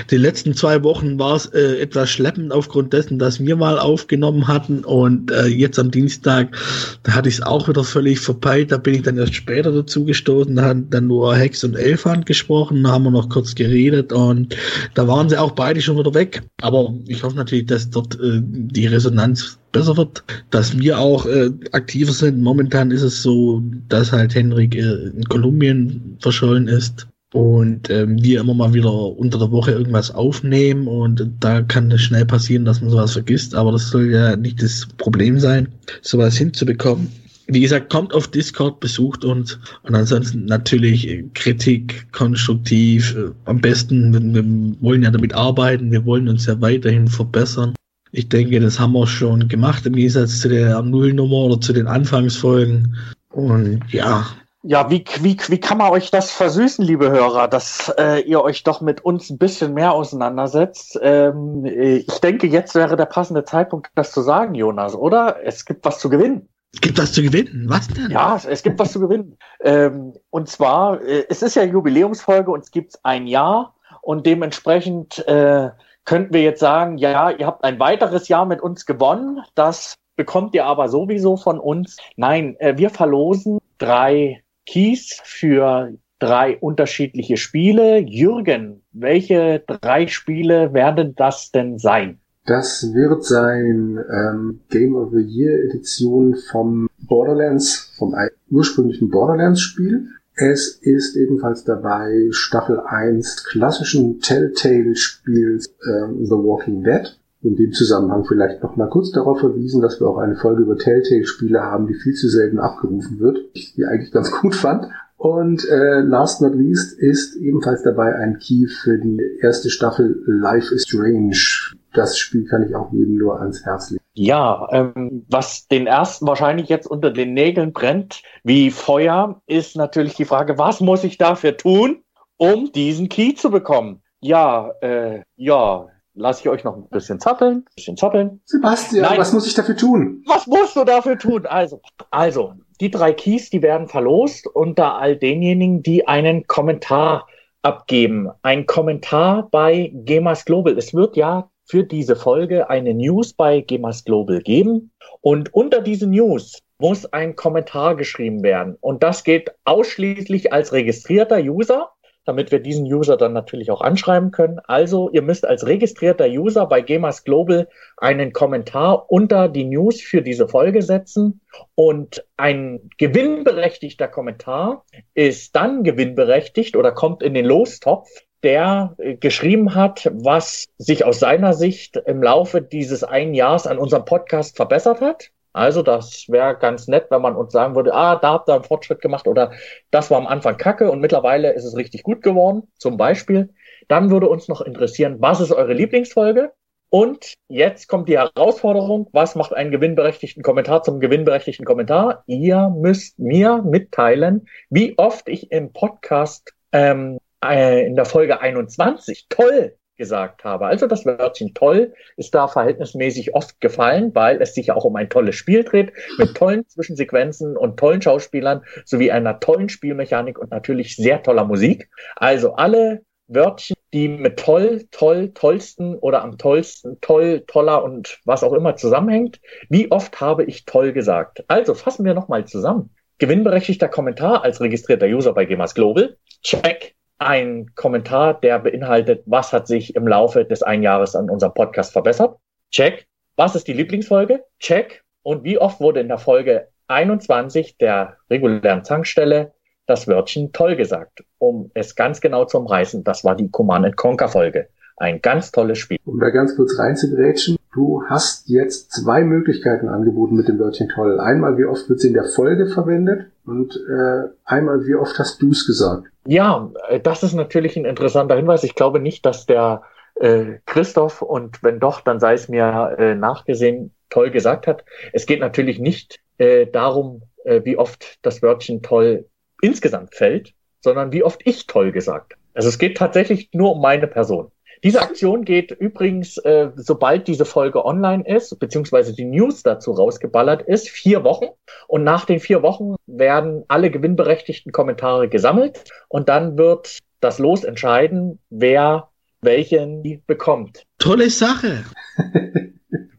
Die 0.09 0.17
letzten 0.17 0.53
zwei 0.53 0.83
Wochen 0.83 1.19
war 1.19 1.35
es 1.35 1.47
äh, 1.47 1.81
etwas 1.81 2.09
schleppend 2.09 2.53
aufgrund 2.53 2.93
dessen, 2.93 3.19
dass 3.19 3.41
wir 3.41 3.57
mal 3.57 3.77
aufgenommen 3.77 4.47
hatten. 4.47 4.85
Und 4.85 5.31
äh, 5.31 5.47
jetzt 5.47 5.79
am 5.79 5.91
Dienstag, 5.91 6.55
da 7.03 7.11
hatte 7.11 7.27
ich 7.27 7.35
es 7.35 7.41
auch 7.41 7.67
wieder 7.67 7.83
völlig 7.83 8.21
verpeilt. 8.21 8.71
Da 8.71 8.77
bin 8.77 8.93
ich 8.93 9.01
dann 9.01 9.17
erst 9.17 9.35
später 9.35 9.73
dazu 9.73 10.05
gestoßen. 10.05 10.55
Da 10.55 10.63
hat 10.63 10.77
dann 10.91 11.07
nur 11.07 11.35
Hex 11.35 11.56
Alex 11.57 11.63
und 11.63 11.75
Elfand 11.75 12.25
gesprochen, 12.25 12.87
haben 12.87 13.05
wir 13.05 13.11
noch 13.11 13.29
kurz 13.29 13.55
geredet 13.55 14.13
und 14.13 14.55
da 14.93 15.07
waren 15.07 15.29
sie 15.29 15.37
auch 15.37 15.51
beide 15.51 15.81
schon 15.81 15.97
wieder 15.97 16.13
weg. 16.13 16.43
Aber 16.61 16.93
ich 17.07 17.23
hoffe 17.23 17.35
natürlich, 17.35 17.65
dass 17.65 17.89
dort 17.89 18.15
äh, 18.15 18.41
die 18.43 18.85
Resonanz 18.87 19.57
besser 19.71 19.97
wird, 19.97 20.23
dass 20.51 20.77
wir 20.77 20.99
auch 20.99 21.25
äh, 21.25 21.49
aktiver 21.71 22.11
sind. 22.11 22.41
Momentan 22.41 22.91
ist 22.91 23.01
es 23.01 23.23
so, 23.23 23.63
dass 23.89 24.11
halt 24.11 24.35
Henrik 24.35 24.75
äh, 24.75 25.07
in 25.15 25.23
Kolumbien 25.25 26.17
verschollen 26.19 26.67
ist 26.67 27.07
und 27.33 27.89
ähm, 27.89 28.21
wir 28.21 28.41
immer 28.41 28.53
mal 28.53 28.73
wieder 28.73 28.93
unter 28.93 29.39
der 29.39 29.51
Woche 29.51 29.71
irgendwas 29.71 30.11
aufnehmen 30.11 30.87
und 30.87 31.27
da 31.39 31.61
kann 31.61 31.91
es 31.91 32.01
schnell 32.01 32.25
passieren, 32.25 32.65
dass 32.65 32.81
man 32.81 32.89
sowas 32.89 33.13
vergisst, 33.13 33.55
aber 33.55 33.71
das 33.71 33.89
soll 33.89 34.11
ja 34.11 34.35
nicht 34.35 34.61
das 34.61 34.87
Problem 34.97 35.39
sein, 35.39 35.67
sowas 36.01 36.37
hinzubekommen 36.37 37.09
wie 37.47 37.61
gesagt, 37.61 37.89
kommt 37.89 38.13
auf 38.13 38.27
Discord, 38.27 38.79
besucht 38.79 39.23
uns 39.23 39.57
und 39.83 39.95
ansonsten 39.95 40.45
natürlich 40.45 41.25
Kritik, 41.33 42.11
konstruktiv. 42.11 43.15
Äh, 43.15 43.31
am 43.45 43.61
besten, 43.61 44.13
wir, 44.13 44.81
wollen 44.81 45.03
ja 45.03 45.11
damit 45.11 45.33
arbeiten, 45.33 45.91
wir 45.91 46.05
wollen 46.05 46.27
uns 46.27 46.45
ja 46.45 46.59
weiterhin 46.61 47.07
verbessern. 47.07 47.73
Ich 48.11 48.29
denke, 48.29 48.59
das 48.59 48.79
haben 48.79 48.93
wir 48.93 49.07
schon 49.07 49.47
gemacht 49.47 49.85
im 49.85 49.93
Gegensatz 49.93 50.39
zu 50.39 50.49
der 50.49 50.81
Nullnummer 50.81 51.37
oder 51.37 51.61
zu 51.61 51.73
den 51.73 51.87
Anfangsfolgen. 51.87 52.95
Und 53.29 53.81
ja. 53.91 54.25
Ja, 54.63 54.89
wie, 54.89 55.05
wie, 55.21 55.37
wie 55.47 55.59
kann 55.59 55.77
man 55.77 55.91
euch 55.91 56.11
das 56.11 56.31
versüßen, 56.31 56.83
liebe 56.83 57.09
Hörer, 57.09 57.47
dass 57.47 57.93
äh, 57.97 58.21
ihr 58.21 58.41
euch 58.41 58.63
doch 58.63 58.81
mit 58.81 59.05
uns 59.05 59.29
ein 59.29 59.37
bisschen 59.37 59.73
mehr 59.73 59.93
auseinandersetzt? 59.93 60.99
Ähm, 61.01 61.63
ich 61.65 62.19
denke, 62.19 62.47
jetzt 62.47 62.75
wäre 62.75 62.97
der 62.97 63.05
passende 63.05 63.45
Zeitpunkt, 63.45 63.91
das 63.95 64.11
zu 64.11 64.21
sagen, 64.21 64.55
Jonas, 64.55 64.95
oder? 64.95 65.37
Es 65.43 65.63
gibt 65.63 65.85
was 65.85 65.99
zu 65.99 66.09
gewinnen. 66.09 66.49
Es 66.73 66.81
gibt 66.81 66.97
was 66.97 67.13
zu 67.13 67.21
gewinnen. 67.21 67.65
Was 67.67 67.87
denn? 67.87 68.11
Ja, 68.11 68.39
es 68.47 68.61
gibt 68.61 68.77
was 68.79 68.91
zu 68.91 68.99
gewinnen. 68.99 69.37
Ähm, 69.61 70.13
und 70.29 70.49
zwar, 70.49 71.01
äh, 71.01 71.25
es 71.29 71.41
ist 71.41 71.55
ja 71.55 71.63
Jubiläumsfolge 71.63 72.51
und 72.51 72.63
es 72.63 72.71
gibt 72.71 72.99
ein 73.03 73.25
Jahr 73.27 73.75
und 74.01 74.25
dementsprechend 74.25 75.25
äh, 75.27 75.69
könnten 76.05 76.33
wir 76.33 76.41
jetzt 76.41 76.59
sagen, 76.59 76.97
ja, 76.97 77.31
ihr 77.31 77.45
habt 77.45 77.63
ein 77.63 77.79
weiteres 77.79 78.27
Jahr 78.27 78.45
mit 78.45 78.61
uns 78.61 78.85
gewonnen. 78.85 79.41
Das 79.55 79.95
bekommt 80.15 80.55
ihr 80.55 80.65
aber 80.65 80.89
sowieso 80.89 81.37
von 81.37 81.59
uns. 81.59 81.97
Nein, 82.15 82.55
äh, 82.59 82.77
wir 82.77 82.89
verlosen 82.89 83.59
drei 83.77 84.43
Keys 84.65 85.19
für 85.23 85.93
drei 86.19 86.57
unterschiedliche 86.57 87.37
Spiele. 87.37 87.99
Jürgen, 87.99 88.83
welche 88.91 89.59
drei 89.59 90.07
Spiele 90.07 90.73
werden 90.73 91.15
das 91.15 91.51
denn 91.51 91.77
sein? 91.77 92.19
Das 92.47 92.93
wird 92.93 93.25
sein 93.25 93.99
ähm, 94.09 94.61
Game 94.69 94.95
of 94.95 95.11
the 95.11 95.19
Year 95.19 95.65
Edition 95.65 96.33
vom 96.49 96.87
Borderlands, 96.97 97.91
vom 97.97 98.15
ursprünglichen 98.49 99.09
Borderlands-Spiel. 99.09 100.07
Es 100.33 100.69
ist 100.81 101.17
ebenfalls 101.17 101.65
dabei 101.65 102.29
Staffel 102.31 102.79
1 102.79 103.43
klassischen 103.43 104.21
Telltale-Spiels 104.21 105.75
ähm, 105.85 106.25
The 106.25 106.31
Walking 106.31 106.85
Dead. 106.85 107.19
In 107.41 107.57
dem 107.57 107.73
Zusammenhang 107.73 108.23
vielleicht 108.25 108.63
noch 108.63 108.77
mal 108.77 108.87
kurz 108.87 109.11
darauf 109.11 109.41
verwiesen, 109.41 109.81
dass 109.81 109.99
wir 109.99 110.07
auch 110.07 110.17
eine 110.17 110.37
Folge 110.37 110.61
über 110.61 110.77
Telltale-Spiele 110.77 111.61
haben, 111.61 111.87
die 111.87 111.95
viel 111.95 112.13
zu 112.13 112.29
selten 112.29 112.59
abgerufen 112.59 113.19
wird, 113.19 113.39
ich 113.53 113.73
die 113.75 113.85
eigentlich 113.85 114.13
ganz 114.13 114.31
gut 114.31 114.55
fand. 114.55 114.85
Und 115.17 115.67
äh, 115.67 115.99
last 115.99 116.41
not 116.41 116.55
least 116.55 116.97
ist 116.97 117.35
ebenfalls 117.35 117.83
dabei 117.83 118.15
ein 118.15 118.39
Key 118.39 118.67
für 118.67 118.97
die 118.97 119.19
erste 119.41 119.69
Staffel 119.69 120.23
Life 120.25 120.73
is 120.73 120.83
Strange. 120.87 121.75
Das 121.93 122.17
Spiel 122.17 122.45
kann 122.45 122.67
ich 122.67 122.75
auch 122.75 122.91
jedem 122.91 123.17
nur 123.17 123.39
ans 123.39 123.65
Herz 123.65 123.91
legen. 123.91 124.03
Ja, 124.13 124.67
ähm, 124.71 125.25
was 125.29 125.67
den 125.67 125.87
ersten 125.87 126.27
wahrscheinlich 126.27 126.69
jetzt 126.69 126.87
unter 126.87 127.11
den 127.11 127.33
Nägeln 127.33 127.71
brennt, 127.71 128.23
wie 128.43 128.71
Feuer, 128.71 129.41
ist 129.47 129.75
natürlich 129.75 130.15
die 130.15 130.25
Frage, 130.25 130.57
was 130.57 130.79
muss 130.79 131.03
ich 131.03 131.17
dafür 131.17 131.55
tun, 131.55 132.03
um 132.37 132.71
diesen 132.71 133.09
Key 133.09 133.35
zu 133.35 133.51
bekommen? 133.51 134.01
Ja, 134.19 134.71
äh, 134.81 135.21
ja, 135.35 135.87
lasse 136.17 136.41
ich 136.41 136.49
euch 136.49 136.63
noch 136.63 136.75
ein 136.75 136.87
bisschen 136.89 137.19
zappeln, 137.19 137.57
ein 137.57 137.75
bisschen 137.75 137.97
zappeln. 137.97 138.41
Sebastian, 138.45 139.03
Nein. 139.03 139.19
was 139.19 139.33
muss 139.33 139.47
ich 139.47 139.53
dafür 139.53 139.77
tun? 139.77 140.23
Was 140.25 140.47
musst 140.47 140.75
du 140.75 140.83
dafür 140.83 141.17
tun? 141.17 141.45
Also, 141.45 141.81
also, 142.09 142.53
die 142.81 142.91
drei 142.91 143.13
Keys, 143.13 143.49
die 143.49 143.61
werden 143.61 143.87
verlost 143.87 144.47
unter 144.47 144.97
all 144.97 145.15
denjenigen, 145.15 145.83
die 145.83 146.07
einen 146.07 146.47
Kommentar 146.47 147.27
abgeben. 147.61 148.29
Ein 148.41 148.65
Kommentar 148.65 149.47
bei 149.51 149.91
Gemas 149.93 150.45
Global. 150.45 150.77
Es 150.77 150.93
wird 150.93 151.15
ja 151.15 151.49
für 151.67 151.83
diese 151.83 152.15
Folge 152.15 152.69
eine 152.69 152.93
News 152.93 153.33
bei 153.33 153.61
Gemas 153.61 154.05
Global 154.05 154.41
geben. 154.41 154.91
Und 155.21 155.53
unter 155.53 155.81
diese 155.81 156.07
News 156.07 156.63
muss 156.79 157.05
ein 157.05 157.35
Kommentar 157.35 157.95
geschrieben 157.95 158.43
werden. 158.43 158.77
Und 158.79 159.03
das 159.03 159.23
geht 159.23 159.51
ausschließlich 159.65 160.53
als 160.53 160.71
registrierter 160.71 161.39
User, 161.39 161.91
damit 162.23 162.51
wir 162.51 162.59
diesen 162.59 162.85
User 162.85 163.17
dann 163.17 163.33
natürlich 163.33 163.71
auch 163.71 163.81
anschreiben 163.81 164.31
können. 164.31 164.59
Also 164.65 165.09
ihr 165.11 165.21
müsst 165.21 165.45
als 165.45 165.65
registrierter 165.65 166.27
User 166.27 166.65
bei 166.67 166.81
Gemas 166.81 167.23
Global 167.23 167.67
einen 167.97 168.33
Kommentar 168.33 169.09
unter 169.09 169.47
die 169.47 169.63
News 169.63 170.01
für 170.01 170.21
diese 170.21 170.47
Folge 170.47 170.81
setzen. 170.81 171.41
Und 171.75 172.25
ein 172.35 172.89
gewinnberechtigter 172.97 174.07
Kommentar 174.07 174.85
ist 175.15 175.55
dann 175.55 175.83
gewinnberechtigt 175.83 176.75
oder 176.75 176.91
kommt 176.91 177.23
in 177.23 177.33
den 177.33 177.45
Lostopf, 177.45 178.09
der 178.47 178.95
äh, 178.97 179.15
geschrieben 179.15 179.75
hat, 179.75 180.09
was 180.13 180.69
sich 180.77 181.03
aus 181.03 181.19
seiner 181.19 181.53
Sicht 181.53 181.97
im 182.05 182.23
Laufe 182.23 182.61
dieses 182.61 183.03
einen 183.03 183.33
Jahres 183.33 183.67
an 183.67 183.77
unserem 183.77 184.05
Podcast 184.05 184.55
verbessert 184.55 185.01
hat. 185.01 185.31
Also 185.51 185.81
das 185.81 186.29
wäre 186.29 186.57
ganz 186.57 186.87
nett, 186.87 187.07
wenn 187.09 187.21
man 187.21 187.35
uns 187.35 187.51
sagen 187.51 187.75
würde, 187.75 187.93
ah, 187.93 188.15
da 188.15 188.33
habt 188.33 188.47
ihr 188.47 188.53
einen 188.53 188.63
Fortschritt 188.63 189.01
gemacht 189.01 189.27
oder 189.27 189.51
das 189.91 190.09
war 190.09 190.17
am 190.17 190.27
Anfang 190.27 190.55
kacke 190.55 190.89
und 190.89 191.01
mittlerweile 191.01 191.51
ist 191.51 191.65
es 191.65 191.75
richtig 191.75 192.03
gut 192.03 192.21
geworden, 192.21 192.63
zum 192.77 192.95
Beispiel. 192.95 193.49
Dann 193.89 194.11
würde 194.11 194.29
uns 194.29 194.47
noch 194.47 194.61
interessieren, 194.61 195.17
was 195.19 195.41
ist 195.41 195.51
eure 195.51 195.73
Lieblingsfolge? 195.73 196.53
Und 196.89 197.33
jetzt 197.49 197.89
kommt 197.89 198.07
die 198.07 198.17
Herausforderung, 198.17 199.09
was 199.11 199.35
macht 199.35 199.53
einen 199.53 199.71
gewinnberechtigten 199.71 200.41
Kommentar 200.41 200.83
zum 200.83 201.01
gewinnberechtigten 201.01 201.65
Kommentar? 201.65 202.23
Ihr 202.27 202.69
müsst 202.69 203.19
mir 203.19 203.61
mitteilen, 203.61 204.47
wie 204.69 204.97
oft 204.97 205.27
ich 205.27 205.51
im 205.51 205.73
Podcast 205.73 206.53
ähm, 206.71 207.17
äh, 207.43 207.85
in 207.85 207.95
der 207.95 208.05
Folge 208.05 208.41
21 208.41 209.27
toll 209.29 209.77
gesagt 209.97 210.43
habe. 210.43 210.67
Also 210.67 210.87
das 210.87 211.05
Wörtchen 211.05 211.53
toll 211.53 211.93
ist 212.15 212.33
da 212.33 212.47
verhältnismäßig 212.47 213.33
oft 213.33 213.59
gefallen, 213.59 214.13
weil 214.13 214.41
es 214.41 214.53
sich 214.53 214.67
ja 214.67 214.75
auch 214.75 214.85
um 214.85 214.95
ein 214.95 215.09
tolles 215.09 215.35
Spiel 215.35 215.63
dreht 215.63 215.91
mit 216.17 216.35
tollen 216.35 216.67
Zwischensequenzen 216.67 217.57
und 217.57 217.77
tollen 217.77 218.01
Schauspielern 218.01 218.63
sowie 218.85 219.11
einer 219.11 219.39
tollen 219.39 219.69
Spielmechanik 219.69 220.37
und 220.37 220.51
natürlich 220.51 220.95
sehr 220.95 221.23
toller 221.23 221.45
Musik. 221.45 221.89
Also 222.15 222.53
alle 222.53 223.01
Wörtchen, 223.27 223.75
die 223.93 224.07
mit 224.07 224.37
toll, 224.37 224.85
toll, 224.91 225.33
tollsten 225.33 225.95
oder 225.95 226.21
am 226.21 226.37
tollsten, 226.37 227.01
toll, 227.01 227.43
toller 227.47 227.83
und 227.83 228.19
was 228.23 228.43
auch 228.43 228.53
immer 228.53 228.75
zusammenhängt. 228.75 229.41
Wie 229.69 229.91
oft 229.91 230.21
habe 230.21 230.45
ich 230.45 230.65
toll 230.65 230.93
gesagt? 230.93 231.43
Also 231.47 231.73
fassen 231.73 232.05
wir 232.05 232.13
nochmal 232.13 232.45
zusammen. 232.45 232.93
Gewinnberechtigter 233.17 233.89
Kommentar 233.89 234.43
als 234.43 234.61
registrierter 234.61 235.07
User 235.07 235.33
bei 235.33 235.45
Gemas 235.45 235.73
Global. 235.73 236.17
Check 236.43 236.96
ein 237.19 237.71
Kommentar, 237.75 238.39
der 238.39 238.59
beinhaltet, 238.59 239.23
was 239.25 239.53
hat 239.53 239.67
sich 239.67 239.95
im 239.95 240.07
Laufe 240.07 240.45
des 240.45 240.63
einen 240.63 240.83
Jahres 240.83 241.15
an 241.15 241.29
unserem 241.29 241.53
Podcast 241.53 241.91
verbessert. 241.93 242.37
Check. 242.71 243.07
Was 243.35 243.55
ist 243.55 243.67
die 243.67 243.73
Lieblingsfolge? 243.73 244.43
Check. 244.59 245.03
Und 245.23 245.43
wie 245.43 245.57
oft 245.57 245.79
wurde 245.79 245.99
in 245.99 246.07
der 246.07 246.17
Folge 246.17 246.69
21 246.87 247.77
der 247.77 248.17
regulären 248.29 248.83
Tankstelle 248.83 249.53
das 249.85 250.07
Wörtchen 250.07 250.53
toll 250.53 250.75
gesagt? 250.75 251.23
Um 251.37 251.71
es 251.73 251.95
ganz 251.95 252.21
genau 252.21 252.45
zu 252.45 252.57
umreißen, 252.57 253.03
das 253.03 253.23
war 253.23 253.35
die 253.35 253.49
Command 253.49 253.95
Conquer 253.95 254.29
Folge. 254.29 254.69
Ein 254.97 255.21
ganz 255.21 255.51
tolles 255.51 255.77
Spiel. 255.77 255.99
Um 256.05 256.19
da 256.19 256.31
ganz 256.31 256.55
kurz 256.55 256.77
reinzugrätschen, 256.79 257.57
du 257.71 258.03
hast 258.07 258.49
jetzt 258.49 258.91
zwei 258.91 259.23
Möglichkeiten 259.23 259.89
angeboten 259.89 260.35
mit 260.35 260.47
dem 260.47 260.57
Wörtchen 260.57 260.89
toll. 260.89 261.19
Einmal, 261.19 261.57
wie 261.57 261.65
oft 261.65 261.87
wird 261.87 261.99
es 261.99 262.05
in 262.05 262.15
der 262.15 262.25
Folge 262.25 262.65
verwendet 262.65 263.27
und 263.45 263.75
äh, 263.75 264.29
einmal, 264.43 264.87
wie 264.87 264.95
oft 264.95 265.19
hast 265.19 265.39
du 265.39 265.51
es 265.51 265.67
gesagt? 265.67 266.07
Ja, 266.25 266.71
äh, 266.89 266.99
das 266.99 267.21
ist 267.21 267.33
natürlich 267.33 267.77
ein 267.77 267.85
interessanter 267.85 268.35
Hinweis. 268.35 268.63
Ich 268.63 268.73
glaube 268.73 268.99
nicht, 268.99 269.23
dass 269.23 269.45
der 269.45 269.83
äh, 270.15 270.55
Christoph 270.65 271.21
und 271.21 271.61
wenn 271.61 271.79
doch, 271.79 272.01
dann 272.01 272.19
sei 272.19 272.33
es 272.33 272.49
mir 272.49 272.95
äh, 272.97 273.13
nachgesehen, 273.13 273.93
toll 274.09 274.31
gesagt 274.31 274.65
hat. 274.65 274.83
Es 275.13 275.27
geht 275.27 275.41
natürlich 275.41 275.77
nicht 275.77 276.19
äh, 276.39 276.65
darum, 276.65 277.21
äh, 277.43 277.61
wie 277.63 277.77
oft 277.77 278.17
das 278.23 278.41
Wörtchen 278.41 278.81
toll 278.81 279.25
insgesamt 279.61 280.15
fällt, 280.15 280.53
sondern 280.81 281.11
wie 281.11 281.23
oft 281.23 281.41
ich 281.45 281.67
toll 281.67 281.91
gesagt. 281.91 282.33
Also 282.55 282.69
es 282.69 282.79
geht 282.79 282.97
tatsächlich 282.97 283.49
nur 283.53 283.73
um 283.73 283.81
meine 283.81 284.07
Person. 284.07 284.51
Diese 284.83 285.01
Aktion 285.01 285.43
geht 285.43 285.71
übrigens, 285.71 286.37
äh, 286.37 286.69
sobald 286.75 287.27
diese 287.27 287.45
Folge 287.45 287.85
online 287.85 288.23
ist, 288.27 288.59
beziehungsweise 288.59 289.13
die 289.13 289.25
News 289.25 289.63
dazu 289.63 289.91
rausgeballert 289.91 290.61
ist, 290.63 290.89
vier 290.89 291.23
Wochen. 291.23 291.47
Und 291.87 292.03
nach 292.03 292.25
den 292.25 292.39
vier 292.39 292.61
Wochen 292.61 292.95
werden 293.05 293.63
alle 293.67 293.89
gewinnberechtigten 293.89 294.71
Kommentare 294.71 295.29
gesammelt 295.29 295.83
und 296.09 296.29
dann 296.29 296.57
wird 296.57 296.99
das 297.19 297.39
Los 297.39 297.63
entscheiden, 297.63 298.39
wer 298.49 299.09
welchen 299.41 300.21
bekommt. 300.27 300.83
Tolle 300.99 301.29
Sache. 301.29 301.85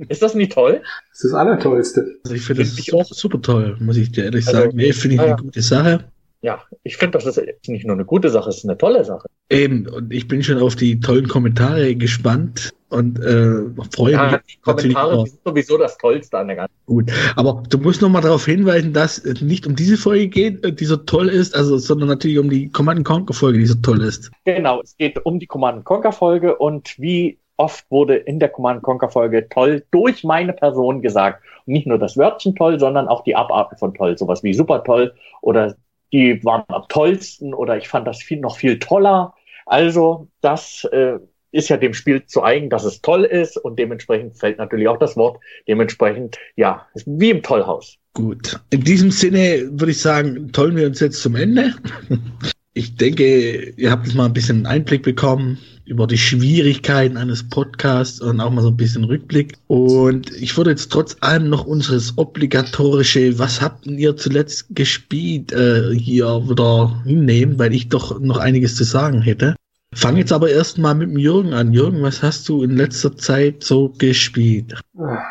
Ist 0.08 0.22
das 0.22 0.34
nicht 0.34 0.52
toll? 0.52 0.80
Das 1.10 1.24
ist 1.24 1.32
das 1.32 1.34
Allertollste. 1.34 2.06
Also 2.24 2.34
ich 2.34 2.42
finde 2.42 2.62
das 2.62 2.92
auch 2.92 3.04
super 3.04 3.42
toll, 3.42 3.76
muss 3.80 3.96
ich 3.96 4.10
dir 4.10 4.24
ehrlich 4.24 4.46
also, 4.46 4.60
sagen. 4.60 4.76
Nee, 4.76 4.92
finde 4.92 5.16
ich 5.16 5.20
ja, 5.20 5.34
eine 5.34 5.42
gute 5.42 5.60
Sache 5.60 6.04
ja, 6.40 6.62
ich 6.84 6.96
finde, 6.96 7.18
das 7.18 7.26
ist 7.26 7.68
nicht 7.68 7.84
nur 7.84 7.96
eine 7.96 8.04
gute 8.04 8.28
Sache, 8.30 8.48
es 8.48 8.58
ist 8.58 8.64
eine 8.64 8.78
tolle 8.78 9.04
Sache. 9.04 9.26
Eben, 9.50 9.88
und 9.88 10.12
ich 10.12 10.28
bin 10.28 10.42
schon 10.42 10.58
auf 10.58 10.76
die 10.76 11.00
tollen 11.00 11.26
Kommentare 11.26 11.96
gespannt 11.96 12.72
und 12.90 13.18
äh, 13.18 13.64
freue 13.92 14.12
ja, 14.12 14.30
mich. 14.30 14.40
Die 14.54 14.60
Kommentare 14.60 15.26
sind 15.26 15.40
sowieso 15.44 15.78
das 15.78 15.98
Tollste 15.98 16.38
an 16.38 16.46
der 16.46 16.56
ganzen. 16.56 16.74
Gut, 16.86 17.10
aber 17.34 17.62
du 17.68 17.78
musst 17.78 18.02
noch 18.02 18.08
mal 18.08 18.20
darauf 18.20 18.44
hinweisen, 18.44 18.92
dass 18.92 19.18
es 19.18 19.40
nicht 19.40 19.66
um 19.66 19.74
diese 19.74 19.96
Folge 19.96 20.28
geht, 20.28 20.64
äh, 20.64 20.72
die 20.72 20.84
so 20.84 20.96
toll 20.96 21.28
ist, 21.28 21.56
also, 21.56 21.76
sondern 21.76 22.08
natürlich 22.08 22.38
um 22.38 22.50
die 22.50 22.70
Command 22.70 23.04
Conquer 23.04 23.34
Folge, 23.34 23.58
die 23.58 23.66
so 23.66 23.74
toll 23.82 24.02
ist. 24.02 24.30
Genau, 24.44 24.80
es 24.80 24.96
geht 24.96 25.24
um 25.26 25.40
die 25.40 25.46
Command 25.46 25.84
Conquer 25.84 26.12
Folge 26.12 26.56
und 26.56 26.94
wie 26.98 27.38
oft 27.56 27.84
wurde 27.90 28.14
in 28.14 28.38
der 28.38 28.48
Command 28.48 28.82
Conquer 28.82 29.08
Folge 29.08 29.48
toll 29.48 29.84
durch 29.90 30.22
meine 30.22 30.52
Person 30.52 31.02
gesagt. 31.02 31.42
Und 31.66 31.72
nicht 31.72 31.88
nur 31.88 31.98
das 31.98 32.16
Wörtchen 32.16 32.54
toll, 32.54 32.78
sondern 32.78 33.08
auch 33.08 33.24
die 33.24 33.34
Abarten 33.34 33.76
von 33.76 33.92
toll, 33.94 34.16
sowas 34.16 34.44
wie 34.44 34.54
super 34.54 34.84
toll 34.84 35.14
oder 35.42 35.74
die 36.12 36.42
waren 36.44 36.64
am 36.68 36.84
tollsten 36.88 37.54
oder 37.54 37.76
ich 37.76 37.88
fand 37.88 38.06
das 38.06 38.22
viel 38.22 38.40
noch 38.40 38.56
viel 38.56 38.78
toller. 38.78 39.34
Also 39.66 40.28
das 40.40 40.84
äh, 40.92 41.18
ist 41.52 41.68
ja 41.68 41.76
dem 41.76 41.94
Spiel 41.94 42.24
zu 42.26 42.42
eigen, 42.42 42.70
dass 42.70 42.84
es 42.84 43.00
toll 43.00 43.24
ist 43.24 43.56
und 43.56 43.78
dementsprechend 43.78 44.36
fällt 44.38 44.58
natürlich 44.58 44.88
auch 44.88 44.98
das 44.98 45.16
Wort 45.16 45.40
dementsprechend, 45.66 46.38
ja, 46.56 46.86
wie 47.06 47.30
im 47.30 47.42
Tollhaus. 47.42 47.96
Gut. 48.14 48.60
In 48.70 48.82
diesem 48.82 49.10
Sinne 49.10 49.68
würde 49.70 49.92
ich 49.92 50.00
sagen, 50.00 50.50
tollen 50.52 50.76
wir 50.76 50.86
uns 50.86 51.00
jetzt 51.00 51.22
zum 51.22 51.36
Ende. 51.36 51.74
Ich 52.78 52.94
denke, 52.94 53.70
ihr 53.70 53.90
habt 53.90 54.06
jetzt 54.06 54.14
mal 54.14 54.26
ein 54.26 54.32
bisschen 54.32 54.64
Einblick 54.64 55.02
bekommen 55.02 55.58
über 55.84 56.06
die 56.06 56.16
Schwierigkeiten 56.16 57.16
eines 57.16 57.48
Podcasts 57.48 58.20
und 58.20 58.40
auch 58.40 58.52
mal 58.52 58.62
so 58.62 58.68
ein 58.68 58.76
bisschen 58.76 59.02
Rückblick. 59.02 59.54
Und 59.66 60.30
ich 60.36 60.56
würde 60.56 60.70
jetzt 60.70 60.92
trotz 60.92 61.16
allem 61.18 61.48
noch 61.48 61.66
unseres 61.66 62.16
obligatorische, 62.16 63.36
was 63.40 63.60
habt 63.60 63.88
ihr 63.88 64.16
zuletzt 64.16 64.66
gespielt, 64.70 65.50
äh, 65.50 65.92
hier 65.92 66.48
wieder 66.48 67.02
hinnehmen, 67.04 67.58
weil 67.58 67.74
ich 67.74 67.88
doch 67.88 68.20
noch 68.20 68.36
einiges 68.36 68.76
zu 68.76 68.84
sagen 68.84 69.22
hätte. 69.22 69.56
Fang 69.92 70.16
jetzt 70.16 70.32
aber 70.32 70.48
erstmal 70.48 70.94
mit 70.94 71.10
dem 71.10 71.18
Jürgen 71.18 71.54
an. 71.54 71.72
Jürgen, 71.72 72.00
was 72.02 72.22
hast 72.22 72.48
du 72.48 72.62
in 72.62 72.76
letzter 72.76 73.16
Zeit 73.16 73.64
so 73.64 73.92
gespielt? 73.98 74.80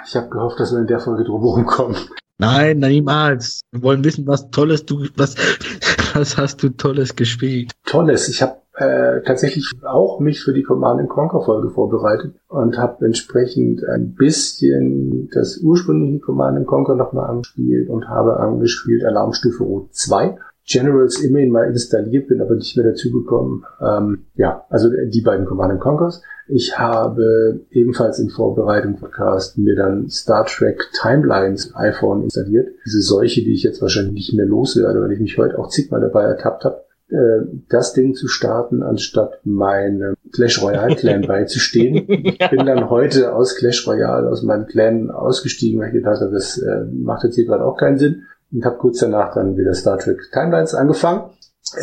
Ich 0.05 0.15
habe 0.17 0.27
gehofft, 0.27 0.59
dass 0.59 0.73
wir 0.73 0.79
in 0.79 0.87
der 0.87 0.99
Folge 0.99 1.23
drumherum 1.23 1.65
kommen. 1.65 1.95
Nein, 2.39 2.79
niemals. 2.79 3.61
Wir 3.71 3.81
wollen 3.81 4.03
wissen, 4.03 4.27
was 4.27 4.51
Tolles 4.51 4.85
du, 4.85 5.05
was, 5.15 5.35
was 6.13 6.37
hast 6.37 6.61
du 6.61 6.69
Tolles 6.69 7.15
gespielt? 7.15 7.71
Tolles. 7.85 8.29
Ich 8.29 8.43
habe 8.43 8.57
äh, 8.75 9.23
tatsächlich 9.23 9.65
auch 9.83 10.19
mich 10.19 10.41
für 10.41 10.53
die 10.53 10.61
Command 10.61 11.09
Conquer 11.09 11.41
Folge 11.41 11.71
vorbereitet 11.71 12.35
und 12.47 12.77
habe 12.77 13.05
entsprechend 13.05 13.83
ein 13.83 14.13
bisschen 14.13 15.29
das 15.33 15.57
ursprüngliche 15.57 16.19
Command 16.19 16.67
Conquer 16.67 16.95
nochmal 16.95 17.27
angespielt 17.29 17.89
und 17.89 18.07
habe 18.07 18.39
angespielt 18.39 19.03
Alarmstufe 19.03 19.63
Rot 19.63 19.95
2. 19.95 20.37
Generals 20.67 21.21
immerhin 21.21 21.49
mal 21.49 21.67
installiert, 21.67 22.27
bin 22.27 22.41
aber 22.41 22.55
nicht 22.55 22.75
mehr 22.75 22.85
dazu 22.85 23.09
gekommen. 23.11 23.63
Ähm, 23.81 24.25
ja, 24.35 24.65
also 24.69 24.89
die 24.89 25.21
beiden 25.21 25.45
Command 25.45 25.79
Conquers. 25.79 26.21
Ich 26.49 26.77
habe 26.77 27.61
ebenfalls 27.71 28.19
in 28.19 28.29
Vorbereitung 28.29 28.97
Podcast 28.97 29.57
mir 29.57 29.75
dann 29.75 30.09
Star 30.09 30.45
Trek 30.45 30.81
Timelines 31.01 31.73
iPhone 31.75 32.23
installiert. 32.23 32.69
Diese 32.85 33.01
Seuche, 33.01 33.41
die 33.41 33.53
ich 33.53 33.63
jetzt 33.63 33.81
wahrscheinlich 33.81 34.13
nicht 34.13 34.33
mehr 34.33 34.45
loswerde, 34.45 35.01
weil 35.01 35.11
ich 35.11 35.19
mich 35.19 35.37
heute 35.37 35.57
auch 35.57 35.69
zigmal 35.69 36.01
dabei 36.01 36.23
ertappt 36.23 36.63
habe, 36.63 36.83
äh, 37.09 37.45
das 37.69 37.93
Ding 37.93 38.15
zu 38.15 38.27
starten, 38.27 38.83
anstatt 38.83 39.39
meinem 39.45 40.15
Clash 40.33 40.61
Royale 40.61 40.95
Clan 40.95 41.21
beizustehen. 41.27 41.95
Ich 42.09 42.49
bin 42.49 42.65
dann 42.65 42.89
heute 42.89 43.33
aus 43.33 43.55
Clash 43.55 43.87
Royale, 43.87 44.29
aus 44.29 44.43
meinem 44.43 44.67
Clan 44.67 45.11
ausgestiegen, 45.11 45.79
weil 45.79 45.87
ich 45.87 45.93
gedacht 45.93 46.21
habe, 46.21 46.33
das 46.33 46.57
äh, 46.57 46.85
macht 46.91 47.23
jetzt 47.23 47.35
hier 47.35 47.45
gerade 47.45 47.63
auch 47.63 47.77
keinen 47.77 47.97
Sinn. 47.97 48.23
Und 48.51 48.65
habe 48.65 48.77
kurz 48.77 48.99
danach 48.99 49.33
dann 49.33 49.57
wieder 49.57 49.73
Star 49.73 49.97
Trek 49.97 50.19
Timelines 50.31 50.73
angefangen. 50.73 51.31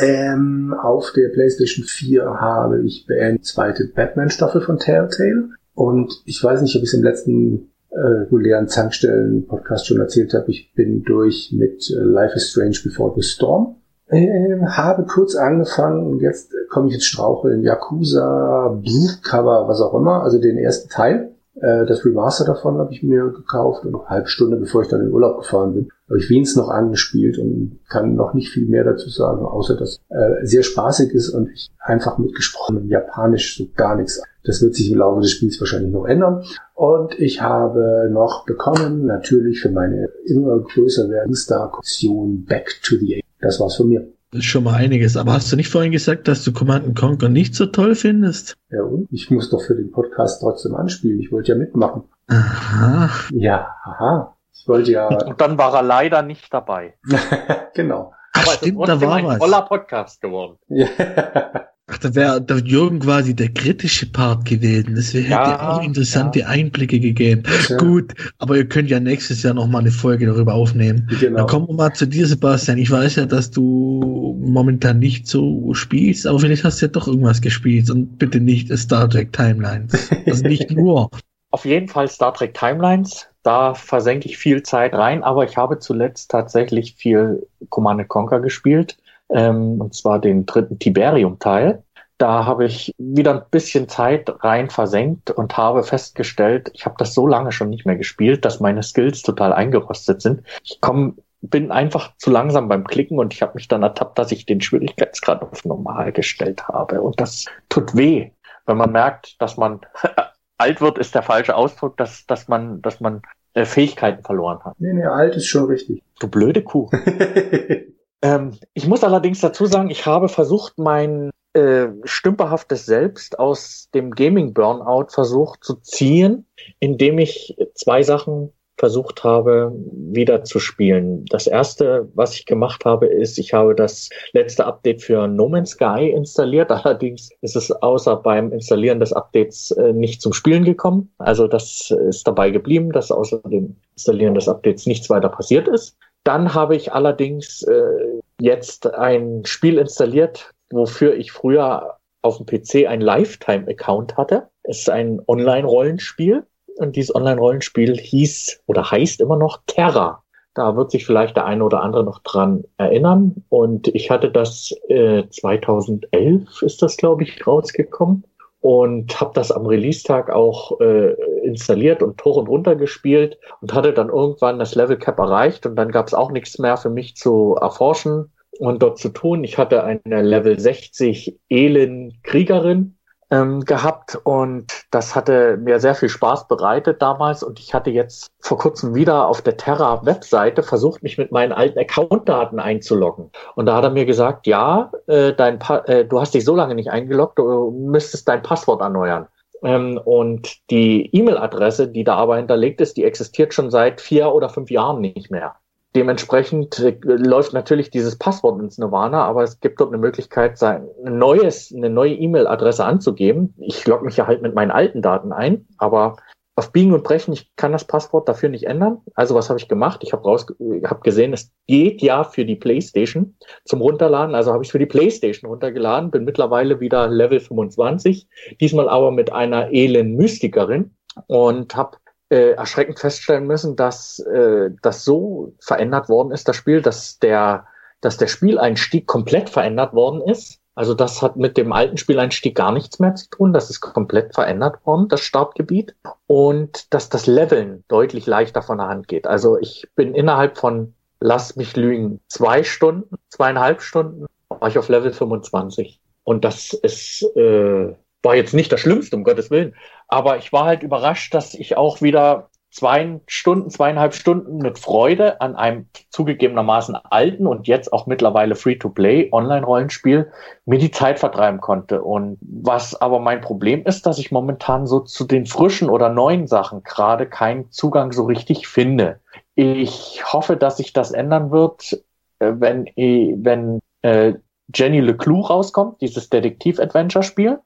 Ähm, 0.00 0.74
auf 0.80 1.12
der 1.14 1.28
PlayStation 1.28 1.84
4 1.84 2.24
habe 2.24 2.82
ich 2.84 3.06
beendet 3.06 3.44
zweite 3.44 3.86
Batman-Staffel 3.94 4.62
von 4.62 4.78
Telltale. 4.78 5.50
Und 5.74 6.22
ich 6.24 6.42
weiß 6.42 6.62
nicht, 6.62 6.74
ob 6.76 6.82
ich 6.82 6.88
es 6.88 6.94
im 6.94 7.02
letzten 7.02 7.70
äh, 7.90 7.98
regulären 7.98 8.68
Zankstellen-Podcast 8.68 9.86
schon 9.86 10.00
erzählt 10.00 10.32
habe. 10.34 10.50
Ich 10.50 10.72
bin 10.74 11.02
durch 11.02 11.52
mit 11.52 11.90
äh, 11.90 12.00
Life 12.00 12.34
is 12.36 12.50
Strange 12.50 12.78
Before 12.82 13.12
the 13.14 13.22
Storm. 13.22 13.76
Äh, 14.06 14.60
habe 14.66 15.04
kurz 15.04 15.34
angefangen 15.34 16.06
und 16.06 16.20
jetzt 16.20 16.52
komme 16.70 16.88
ich 16.88 16.94
ins 16.94 17.04
Straucheln. 17.04 17.62
Yakuza, 17.62 18.80
Cover, 19.22 19.68
was 19.68 19.80
auch 19.80 19.94
immer, 19.94 20.22
also 20.22 20.38
den 20.38 20.58
ersten 20.58 20.88
Teil. 20.88 21.33
Äh, 21.64 21.86
das 21.86 22.04
Remaster 22.04 22.44
davon 22.44 22.76
habe 22.76 22.92
ich 22.92 23.02
mir 23.02 23.30
gekauft 23.30 23.84
und 23.84 23.94
eine 23.94 24.06
halbe 24.06 24.28
Stunde 24.28 24.58
bevor 24.58 24.82
ich 24.82 24.88
dann 24.88 25.00
in 25.00 25.10
Urlaub 25.12 25.38
gefahren 25.38 25.72
bin, 25.72 25.88
habe 26.08 26.18
ich 26.18 26.28
Wiens 26.28 26.56
noch 26.56 26.68
angespielt 26.68 27.38
und 27.38 27.78
kann 27.88 28.14
noch 28.14 28.34
nicht 28.34 28.50
viel 28.50 28.66
mehr 28.66 28.84
dazu 28.84 29.08
sagen, 29.08 29.46
außer 29.46 29.76
dass 29.76 29.98
äh, 30.10 30.44
sehr 30.44 30.62
spaßig 30.62 31.12
ist 31.12 31.30
und 31.30 31.48
ich 31.50 31.70
einfach 31.78 32.18
mit 32.18 32.34
gesprochenem 32.34 32.88
Japanisch 32.88 33.56
so 33.56 33.64
gar 33.76 33.96
nichts. 33.96 34.20
Das 34.44 34.60
wird 34.60 34.74
sich 34.74 34.92
im 34.92 34.98
Laufe 34.98 35.22
des 35.22 35.30
Spiels 35.30 35.58
wahrscheinlich 35.58 35.90
noch 35.90 36.04
ändern. 36.04 36.44
Und 36.74 37.18
ich 37.18 37.40
habe 37.40 38.10
noch 38.12 38.44
bekommen, 38.44 39.06
natürlich 39.06 39.60
für 39.60 39.70
meine 39.70 40.10
immer 40.26 40.58
größer 40.58 41.08
werdende 41.08 41.38
Star-Kommission 41.38 42.44
Back 42.44 42.80
to 42.82 42.96
the 42.96 43.16
Age. 43.16 43.24
Das 43.40 43.58
war's 43.58 43.76
von 43.76 43.88
mir. 43.88 44.13
Das 44.34 44.40
ist 44.40 44.46
schon 44.46 44.64
mal 44.64 44.74
einiges. 44.74 45.16
Aber 45.16 45.32
hast 45.32 45.52
du 45.52 45.54
nicht 45.54 45.68
vorhin 45.68 45.92
gesagt, 45.92 46.26
dass 46.26 46.42
du 46.42 46.52
Command 46.52 46.98
Conquer 46.98 47.28
nicht 47.28 47.54
so 47.54 47.66
toll 47.66 47.94
findest? 47.94 48.56
Ja, 48.68 48.82
und? 48.82 49.06
Ich 49.12 49.30
muss 49.30 49.48
doch 49.48 49.62
für 49.62 49.76
den 49.76 49.92
Podcast 49.92 50.40
trotzdem 50.40 50.74
anspielen. 50.74 51.20
Ich 51.20 51.30
wollte 51.30 51.52
ja 51.52 51.54
mitmachen. 51.56 52.02
Aha. 52.26 53.10
Ja, 53.30 53.76
aha. 53.84 54.36
Ich 54.52 54.66
wollte 54.66 54.90
ja. 54.90 55.06
Und 55.06 55.40
dann 55.40 55.56
war 55.56 55.72
er 55.72 55.82
leider 55.84 56.22
nicht 56.22 56.52
dabei. 56.52 56.94
genau. 57.74 58.12
Aber 58.32 58.50
Stimmt, 58.50 58.82
es 58.82 58.88
ist 58.94 59.02
da 59.02 59.06
war 59.06 59.14
ein 59.14 59.26
was. 59.26 59.38
toller 59.38 59.62
Podcast 59.62 60.20
geworden. 60.20 60.58
Ja. 60.66 60.88
Ach, 61.86 61.98
da 61.98 62.14
wäre 62.14 62.40
der 62.40 62.58
Jürgen 62.58 63.00
quasi 63.00 63.36
der 63.36 63.50
kritische 63.50 64.10
Part 64.10 64.46
gewesen. 64.46 64.94
Das 64.94 65.12
hätte 65.12 65.28
ja, 65.28 65.76
auch 65.76 65.82
interessante 65.82 66.40
ja. 66.40 66.46
Einblicke 66.46 66.98
gegeben. 66.98 67.42
Ja. 67.68 67.76
Gut, 67.76 68.14
aber 68.38 68.56
ihr 68.56 68.66
könnt 68.66 68.88
ja 68.88 69.00
nächstes 69.00 69.42
Jahr 69.42 69.52
noch 69.52 69.66
mal 69.66 69.80
eine 69.80 69.90
Folge 69.90 70.24
darüber 70.24 70.54
aufnehmen. 70.54 71.06
Genau. 71.20 71.38
Dann 71.38 71.46
kommen 71.46 71.68
wir 71.68 71.74
mal 71.74 71.92
zu 71.92 72.06
dir, 72.06 72.26
Sebastian. 72.26 72.78
Ich 72.78 72.90
weiß 72.90 73.16
ja, 73.16 73.26
dass 73.26 73.50
du 73.50 74.34
momentan 74.40 74.98
nicht 74.98 75.26
so 75.26 75.74
spielst, 75.74 76.26
aber 76.26 76.38
vielleicht 76.38 76.64
hast 76.64 76.80
du 76.80 76.86
ja 76.86 76.92
doch 76.92 77.06
irgendwas 77.06 77.42
gespielt 77.42 77.90
und 77.90 78.18
bitte 78.18 78.40
nicht 78.40 78.74
Star 78.78 79.08
Trek 79.10 79.34
Timelines. 79.34 80.10
Also 80.24 80.42
nicht 80.42 80.70
nur. 80.74 81.10
Auf 81.50 81.66
jeden 81.66 81.88
Fall 81.88 82.08
Star 82.08 82.32
Trek 82.32 82.54
Timelines. 82.54 83.26
Da 83.42 83.74
versenke 83.74 84.26
ich 84.26 84.38
viel 84.38 84.62
Zeit 84.62 84.94
rein, 84.94 85.22
aber 85.22 85.44
ich 85.44 85.58
habe 85.58 85.78
zuletzt 85.78 86.30
tatsächlich 86.30 86.94
viel 86.94 87.46
Command 87.68 88.08
Conquer 88.08 88.40
gespielt 88.40 88.96
ähm, 89.30 89.80
und 89.80 89.94
zwar 89.94 90.20
den 90.20 90.46
dritten 90.46 90.78
Tiberium-Teil. 90.78 91.82
Da 92.18 92.46
habe 92.46 92.64
ich 92.64 92.94
wieder 92.96 93.34
ein 93.34 93.42
bisschen 93.50 93.88
Zeit 93.88 94.32
rein 94.44 94.70
versenkt 94.70 95.30
und 95.32 95.56
habe 95.56 95.82
festgestellt, 95.82 96.70
ich 96.72 96.86
habe 96.86 96.94
das 96.98 97.12
so 97.12 97.26
lange 97.26 97.50
schon 97.50 97.70
nicht 97.70 97.86
mehr 97.86 97.96
gespielt, 97.96 98.44
dass 98.44 98.60
meine 98.60 98.84
Skills 98.84 99.22
total 99.22 99.52
eingerostet 99.52 100.22
sind. 100.22 100.42
Ich 100.62 100.80
komme 100.80 101.14
bin 101.50 101.70
einfach 101.70 102.16
zu 102.16 102.30
langsam 102.30 102.68
beim 102.68 102.84
Klicken 102.86 103.18
und 103.18 103.34
ich 103.34 103.42
habe 103.42 103.54
mich 103.54 103.68
dann 103.68 103.82
ertappt, 103.82 104.18
dass 104.18 104.32
ich 104.32 104.46
den 104.46 104.60
Schwierigkeitsgrad 104.60 105.42
auf 105.42 105.64
normal 105.64 106.12
gestellt 106.12 106.66
habe. 106.68 107.02
Und 107.02 107.20
das 107.20 107.44
tut 107.68 107.94
weh, 107.94 108.30
wenn 108.66 108.76
man 108.76 108.92
merkt, 108.92 109.40
dass 109.42 109.56
man 109.56 109.80
alt 110.58 110.80
wird, 110.80 110.98
ist 110.98 111.14
der 111.14 111.22
falsche 111.22 111.54
Ausdruck, 111.54 111.96
dass, 111.96 112.26
dass 112.26 112.48
man, 112.48 112.80
dass 112.80 113.00
man 113.00 113.22
äh, 113.52 113.64
Fähigkeiten 113.64 114.24
verloren 114.24 114.64
hat. 114.64 114.74
Nee, 114.78 114.92
nee, 114.94 115.04
alt 115.04 115.36
ist 115.36 115.46
schon 115.46 115.66
richtig. 115.66 116.02
Du 116.18 116.28
blöde 116.28 116.62
Kuh. 116.62 116.90
Ähm, 118.24 118.52
ich 118.72 118.88
muss 118.88 119.04
allerdings 119.04 119.40
dazu 119.40 119.66
sagen, 119.66 119.90
ich 119.90 120.06
habe 120.06 120.30
versucht, 120.30 120.78
mein 120.78 121.30
äh, 121.52 121.88
stümperhaftes 122.04 122.86
Selbst 122.86 123.38
aus 123.38 123.90
dem 123.94 124.12
Gaming-Burnout 124.12 125.08
versucht 125.10 125.62
zu 125.62 125.74
ziehen, 125.74 126.46
indem 126.80 127.18
ich 127.18 127.54
zwei 127.74 128.02
Sachen 128.02 128.50
versucht 128.78 129.22
habe, 129.24 129.72
wieder 129.92 130.42
zu 130.42 130.58
spielen. 130.58 131.26
Das 131.26 131.46
erste, 131.46 132.08
was 132.14 132.34
ich 132.34 132.46
gemacht 132.46 132.86
habe, 132.86 133.06
ist, 133.06 133.38
ich 133.38 133.52
habe 133.52 133.74
das 133.74 134.08
letzte 134.32 134.64
Update 134.64 135.02
für 135.02 135.28
No 135.28 135.48
Man's 135.48 135.72
Sky 135.72 136.10
installiert. 136.10 136.70
Allerdings 136.72 137.28
ist 137.42 137.56
es 137.56 137.70
außer 137.70 138.16
beim 138.16 138.52
Installieren 138.52 139.00
des 139.00 139.12
Updates 139.12 139.70
äh, 139.72 139.92
nicht 139.92 140.22
zum 140.22 140.32
Spielen 140.32 140.64
gekommen. 140.64 141.12
Also 141.18 141.46
das 141.46 141.90
ist 142.08 142.26
dabei 142.26 142.50
geblieben, 142.50 142.90
dass 142.90 143.12
außer 143.12 143.42
dem 143.44 143.76
Installieren 143.92 144.34
des 144.34 144.48
Updates 144.48 144.86
nichts 144.86 145.10
weiter 145.10 145.28
passiert 145.28 145.68
ist. 145.68 145.98
Dann 146.24 146.54
habe 146.54 146.74
ich 146.74 146.92
allerdings 146.92 147.62
äh, 147.62 148.20
jetzt 148.40 148.92
ein 148.94 149.44
Spiel 149.44 149.78
installiert, 149.78 150.50
wofür 150.70 151.14
ich 151.14 151.32
früher 151.32 151.98
auf 152.22 152.38
dem 152.38 152.46
PC 152.46 152.88
ein 152.88 153.02
Lifetime-Account 153.02 154.16
hatte. 154.16 154.48
Es 154.62 154.80
ist 154.80 154.90
ein 154.90 155.20
Online-Rollenspiel 155.26 156.46
und 156.78 156.96
dieses 156.96 157.14
Online-Rollenspiel 157.14 157.96
hieß 157.96 158.62
oder 158.66 158.90
heißt 158.90 159.20
immer 159.20 159.36
noch 159.36 159.60
Terra. 159.66 160.22
Da 160.54 160.76
wird 160.76 160.90
sich 160.90 161.04
vielleicht 161.04 161.36
der 161.36 161.44
eine 161.44 161.64
oder 161.64 161.82
andere 161.82 162.04
noch 162.04 162.20
dran 162.20 162.64
erinnern. 162.78 163.44
Und 163.48 163.88
ich 163.88 164.10
hatte 164.10 164.30
das 164.30 164.72
äh, 164.88 165.24
2011 165.28 166.62
ist 166.62 166.80
das, 166.80 166.96
glaube 166.96 167.24
ich, 167.24 167.46
rausgekommen 167.46 168.24
und 168.64 169.20
habe 169.20 169.32
das 169.34 169.52
am 169.52 169.66
Release-Tag 169.66 170.30
auch 170.30 170.80
äh, 170.80 171.12
installiert 171.42 172.02
und 172.02 172.24
hoch 172.24 172.38
und 172.38 172.48
runter 172.48 172.76
gespielt 172.76 173.38
und 173.60 173.74
hatte 173.74 173.92
dann 173.92 174.08
irgendwann 174.08 174.58
das 174.58 174.74
Level 174.74 174.96
Cap 174.96 175.18
erreicht 175.18 175.66
und 175.66 175.76
dann 175.76 175.90
gab 175.90 176.06
es 176.06 176.14
auch 176.14 176.30
nichts 176.30 176.58
mehr 176.58 176.78
für 176.78 176.88
mich 176.88 177.14
zu 177.14 177.58
erforschen 177.60 178.32
und 178.58 178.82
dort 178.82 178.98
zu 178.98 179.10
tun. 179.10 179.44
Ich 179.44 179.58
hatte 179.58 179.84
eine 179.84 180.22
Level 180.22 180.58
60 180.58 181.38
Elin 181.50 182.14
Kriegerin 182.22 182.96
ähm, 183.34 183.64
gehabt 183.64 184.18
und 184.24 184.86
das 184.90 185.14
hatte 185.14 185.56
mir 185.56 185.80
sehr 185.80 185.94
viel 185.94 186.08
Spaß 186.08 186.46
bereitet 186.48 187.02
damals 187.02 187.42
und 187.42 187.58
ich 187.58 187.74
hatte 187.74 187.90
jetzt 187.90 188.28
vor 188.40 188.58
kurzem 188.58 188.94
wieder 188.94 189.26
auf 189.26 189.42
der 189.42 189.56
Terra 189.56 190.04
Webseite 190.04 190.62
versucht, 190.62 191.02
mich 191.02 191.18
mit 191.18 191.32
meinen 191.32 191.52
alten 191.52 191.78
Accountdaten 191.78 192.60
einzuloggen 192.60 193.30
und 193.56 193.66
da 193.66 193.76
hat 193.76 193.84
er 193.84 193.90
mir 193.90 194.06
gesagt, 194.06 194.46
ja, 194.46 194.92
äh, 195.06 195.32
dein 195.32 195.58
pa 195.58 195.78
äh, 195.86 196.04
du 196.04 196.20
hast 196.20 196.34
dich 196.34 196.44
so 196.44 196.54
lange 196.54 196.74
nicht 196.74 196.90
eingeloggt, 196.90 197.38
du 197.38 197.70
müsstest 197.70 198.28
dein 198.28 198.42
Passwort 198.42 198.80
erneuern. 198.80 199.26
Ähm, 199.62 199.98
und 200.04 200.70
die 200.70 201.08
E-Mail-Adresse, 201.12 201.88
die 201.88 202.04
da 202.04 202.16
aber 202.16 202.36
hinterlegt 202.36 202.80
ist, 202.82 202.96
die 202.96 203.04
existiert 203.04 203.54
schon 203.54 203.70
seit 203.70 204.00
vier 204.00 204.32
oder 204.32 204.50
fünf 204.50 204.70
Jahren 204.70 205.00
nicht 205.00 205.30
mehr. 205.30 205.54
Dementsprechend 205.96 206.78
äh, 206.80 206.96
läuft 207.04 207.52
natürlich 207.52 207.90
dieses 207.90 208.16
Passwort 208.16 208.60
ins 208.60 208.78
Nirvana, 208.78 209.24
aber 209.24 209.44
es 209.44 209.60
gibt 209.60 209.80
dort 209.80 209.90
eine 209.90 209.98
Möglichkeit, 209.98 210.58
sein 210.58 210.88
neues, 211.02 211.72
eine 211.74 211.90
neue 211.90 212.14
E-Mail-Adresse 212.14 212.84
anzugeben. 212.84 213.54
Ich 213.58 213.86
logge 213.86 214.04
mich 214.04 214.16
ja 214.16 214.26
halt 214.26 214.42
mit 214.42 214.54
meinen 214.54 214.72
alten 214.72 215.02
Daten 215.02 215.32
ein, 215.32 215.66
aber 215.78 216.16
auf 216.56 216.72
Biegen 216.72 216.92
und 216.92 217.02
Brechen, 217.02 217.32
ich 217.32 217.54
kann 217.56 217.72
das 217.72 217.84
Passwort 217.84 218.28
dafür 218.28 218.48
nicht 218.48 218.66
ändern. 218.66 218.98
Also 219.14 219.34
was 219.34 219.48
habe 219.48 219.58
ich 219.58 219.68
gemacht? 219.68 220.00
Ich 220.04 220.12
habe 220.12 220.22
raus, 220.22 220.46
hab 220.84 221.02
gesehen, 221.02 221.32
es 221.32 221.50
geht 221.66 222.00
ja 222.00 222.22
für 222.22 222.44
die 222.44 222.54
PlayStation 222.54 223.34
zum 223.64 223.80
Runterladen. 223.80 224.36
Also 224.36 224.52
habe 224.52 224.62
ich 224.64 224.70
für 224.70 224.78
die 224.78 224.86
PlayStation 224.86 225.50
runtergeladen, 225.50 226.12
bin 226.12 226.24
mittlerweile 226.24 226.78
wieder 226.78 227.08
Level 227.08 227.40
25, 227.40 228.28
diesmal 228.60 228.88
aber 228.88 229.10
mit 229.10 229.32
einer 229.32 229.72
Elend 229.72 230.16
Mystikerin 230.16 230.94
und 231.26 231.74
habe 231.74 231.96
äh, 232.30 232.52
erschreckend 232.52 232.98
feststellen 232.98 233.46
müssen, 233.46 233.76
dass 233.76 234.18
äh, 234.18 234.70
das 234.82 235.04
so 235.04 235.52
verändert 235.60 236.08
worden 236.08 236.32
ist, 236.32 236.48
das 236.48 236.56
Spiel, 236.56 236.82
dass 236.82 237.18
der, 237.18 237.66
dass 238.00 238.16
der 238.16 238.26
Spieleinstieg 238.26 239.06
komplett 239.06 239.50
verändert 239.50 239.92
worden 239.92 240.22
ist. 240.22 240.60
Also 240.74 240.94
das 240.94 241.22
hat 241.22 241.36
mit 241.36 241.56
dem 241.56 241.72
alten 241.72 241.96
Spieleinstieg 241.96 242.56
gar 242.56 242.72
nichts 242.72 242.98
mehr 242.98 243.14
zu 243.14 243.28
tun. 243.30 243.52
Das 243.52 243.70
ist 243.70 243.80
komplett 243.80 244.34
verändert 244.34 244.84
worden, 244.84 245.08
das 245.08 245.20
Startgebiet. 245.20 245.94
Und 246.26 246.92
dass 246.92 247.08
das 247.08 247.26
Leveln 247.26 247.84
deutlich 247.88 248.26
leichter 248.26 248.62
von 248.62 248.78
der 248.78 248.88
Hand 248.88 249.06
geht. 249.06 249.26
Also 249.26 249.58
ich 249.58 249.86
bin 249.94 250.14
innerhalb 250.14 250.58
von, 250.58 250.94
lass 251.20 251.54
mich 251.54 251.76
lügen, 251.76 252.20
zwei 252.28 252.64
Stunden, 252.64 253.16
zweieinhalb 253.28 253.82
Stunden, 253.82 254.26
war 254.48 254.68
ich 254.68 254.78
auf 254.78 254.88
Level 254.88 255.12
25. 255.12 256.00
Und 256.24 256.44
das 256.44 256.72
ist, 256.72 257.22
äh, 257.36 257.94
war 258.22 258.34
jetzt 258.34 258.54
nicht 258.54 258.72
das 258.72 258.80
Schlimmste, 258.80 259.14
um 259.14 259.24
Gottes 259.24 259.50
Willen. 259.50 259.74
Aber 260.14 260.38
ich 260.38 260.52
war 260.52 260.64
halt 260.64 260.84
überrascht, 260.84 261.34
dass 261.34 261.54
ich 261.54 261.76
auch 261.76 262.00
wieder 262.00 262.48
zwei 262.70 263.18
Stunden, 263.26 263.68
zweieinhalb 263.68 264.14
Stunden 264.14 264.58
mit 264.58 264.78
Freude 264.78 265.40
an 265.40 265.56
einem 265.56 265.88
zugegebenermaßen 266.10 266.94
alten 266.94 267.48
und 267.48 267.66
jetzt 267.66 267.92
auch 267.92 268.06
mittlerweile 268.06 268.54
Free-to-Play 268.54 269.30
Online-Rollenspiel 269.32 270.30
mir 270.66 270.78
die 270.78 270.92
Zeit 270.92 271.18
vertreiben 271.18 271.60
konnte. 271.60 272.00
Und 272.02 272.38
was 272.40 272.94
aber 272.94 273.18
mein 273.18 273.40
Problem 273.40 273.84
ist, 273.86 274.06
dass 274.06 274.20
ich 274.20 274.30
momentan 274.30 274.86
so 274.86 275.00
zu 275.00 275.24
den 275.24 275.46
frischen 275.46 275.90
oder 275.90 276.10
neuen 276.10 276.46
Sachen 276.46 276.84
gerade 276.84 277.26
keinen 277.26 277.72
Zugang 277.72 278.12
so 278.12 278.22
richtig 278.22 278.68
finde. 278.68 279.18
Ich 279.56 280.22
hoffe, 280.32 280.56
dass 280.56 280.76
sich 280.76 280.92
das 280.92 281.10
ändern 281.10 281.50
wird, 281.50 282.04
äh, 282.38 282.52
wenn, 282.54 282.84
wenn 282.94 283.80
äh, 284.02 284.34
Jenny 284.72 285.00
LeClou 285.00 285.40
rauskommt, 285.40 286.00
dieses 286.00 286.30
Detektiv-Adventure-Spiel 286.30 287.58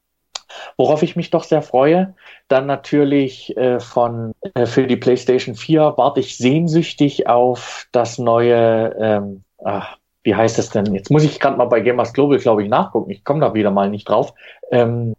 worauf 0.76 1.02
ich 1.02 1.16
mich 1.16 1.30
doch 1.30 1.44
sehr 1.44 1.62
freue. 1.62 2.14
Dann 2.48 2.66
natürlich 2.66 3.56
äh, 3.56 3.80
von 3.80 4.32
äh, 4.54 4.66
für 4.66 4.86
die 4.86 4.96
PlayStation 4.96 5.54
4 5.54 5.94
warte 5.96 6.20
ich 6.20 6.36
sehnsüchtig 6.36 7.26
auf 7.26 7.86
das 7.92 8.18
neue, 8.18 8.94
ähm, 8.98 9.42
ach, 9.64 9.96
wie 10.22 10.34
heißt 10.34 10.58
es 10.58 10.70
denn? 10.70 10.94
Jetzt 10.94 11.10
muss 11.10 11.24
ich 11.24 11.40
gerade 11.40 11.56
mal 11.56 11.66
bei 11.66 11.80
Gamers 11.80 12.12
Global, 12.12 12.38
glaube 12.38 12.62
ich, 12.62 12.68
nachgucken. 12.68 13.10
Ich 13.10 13.24
komme 13.24 13.40
da 13.40 13.54
wieder 13.54 13.70
mal 13.70 13.90
nicht 13.90 14.08
drauf. 14.08 14.34
Ähm, 14.70 15.14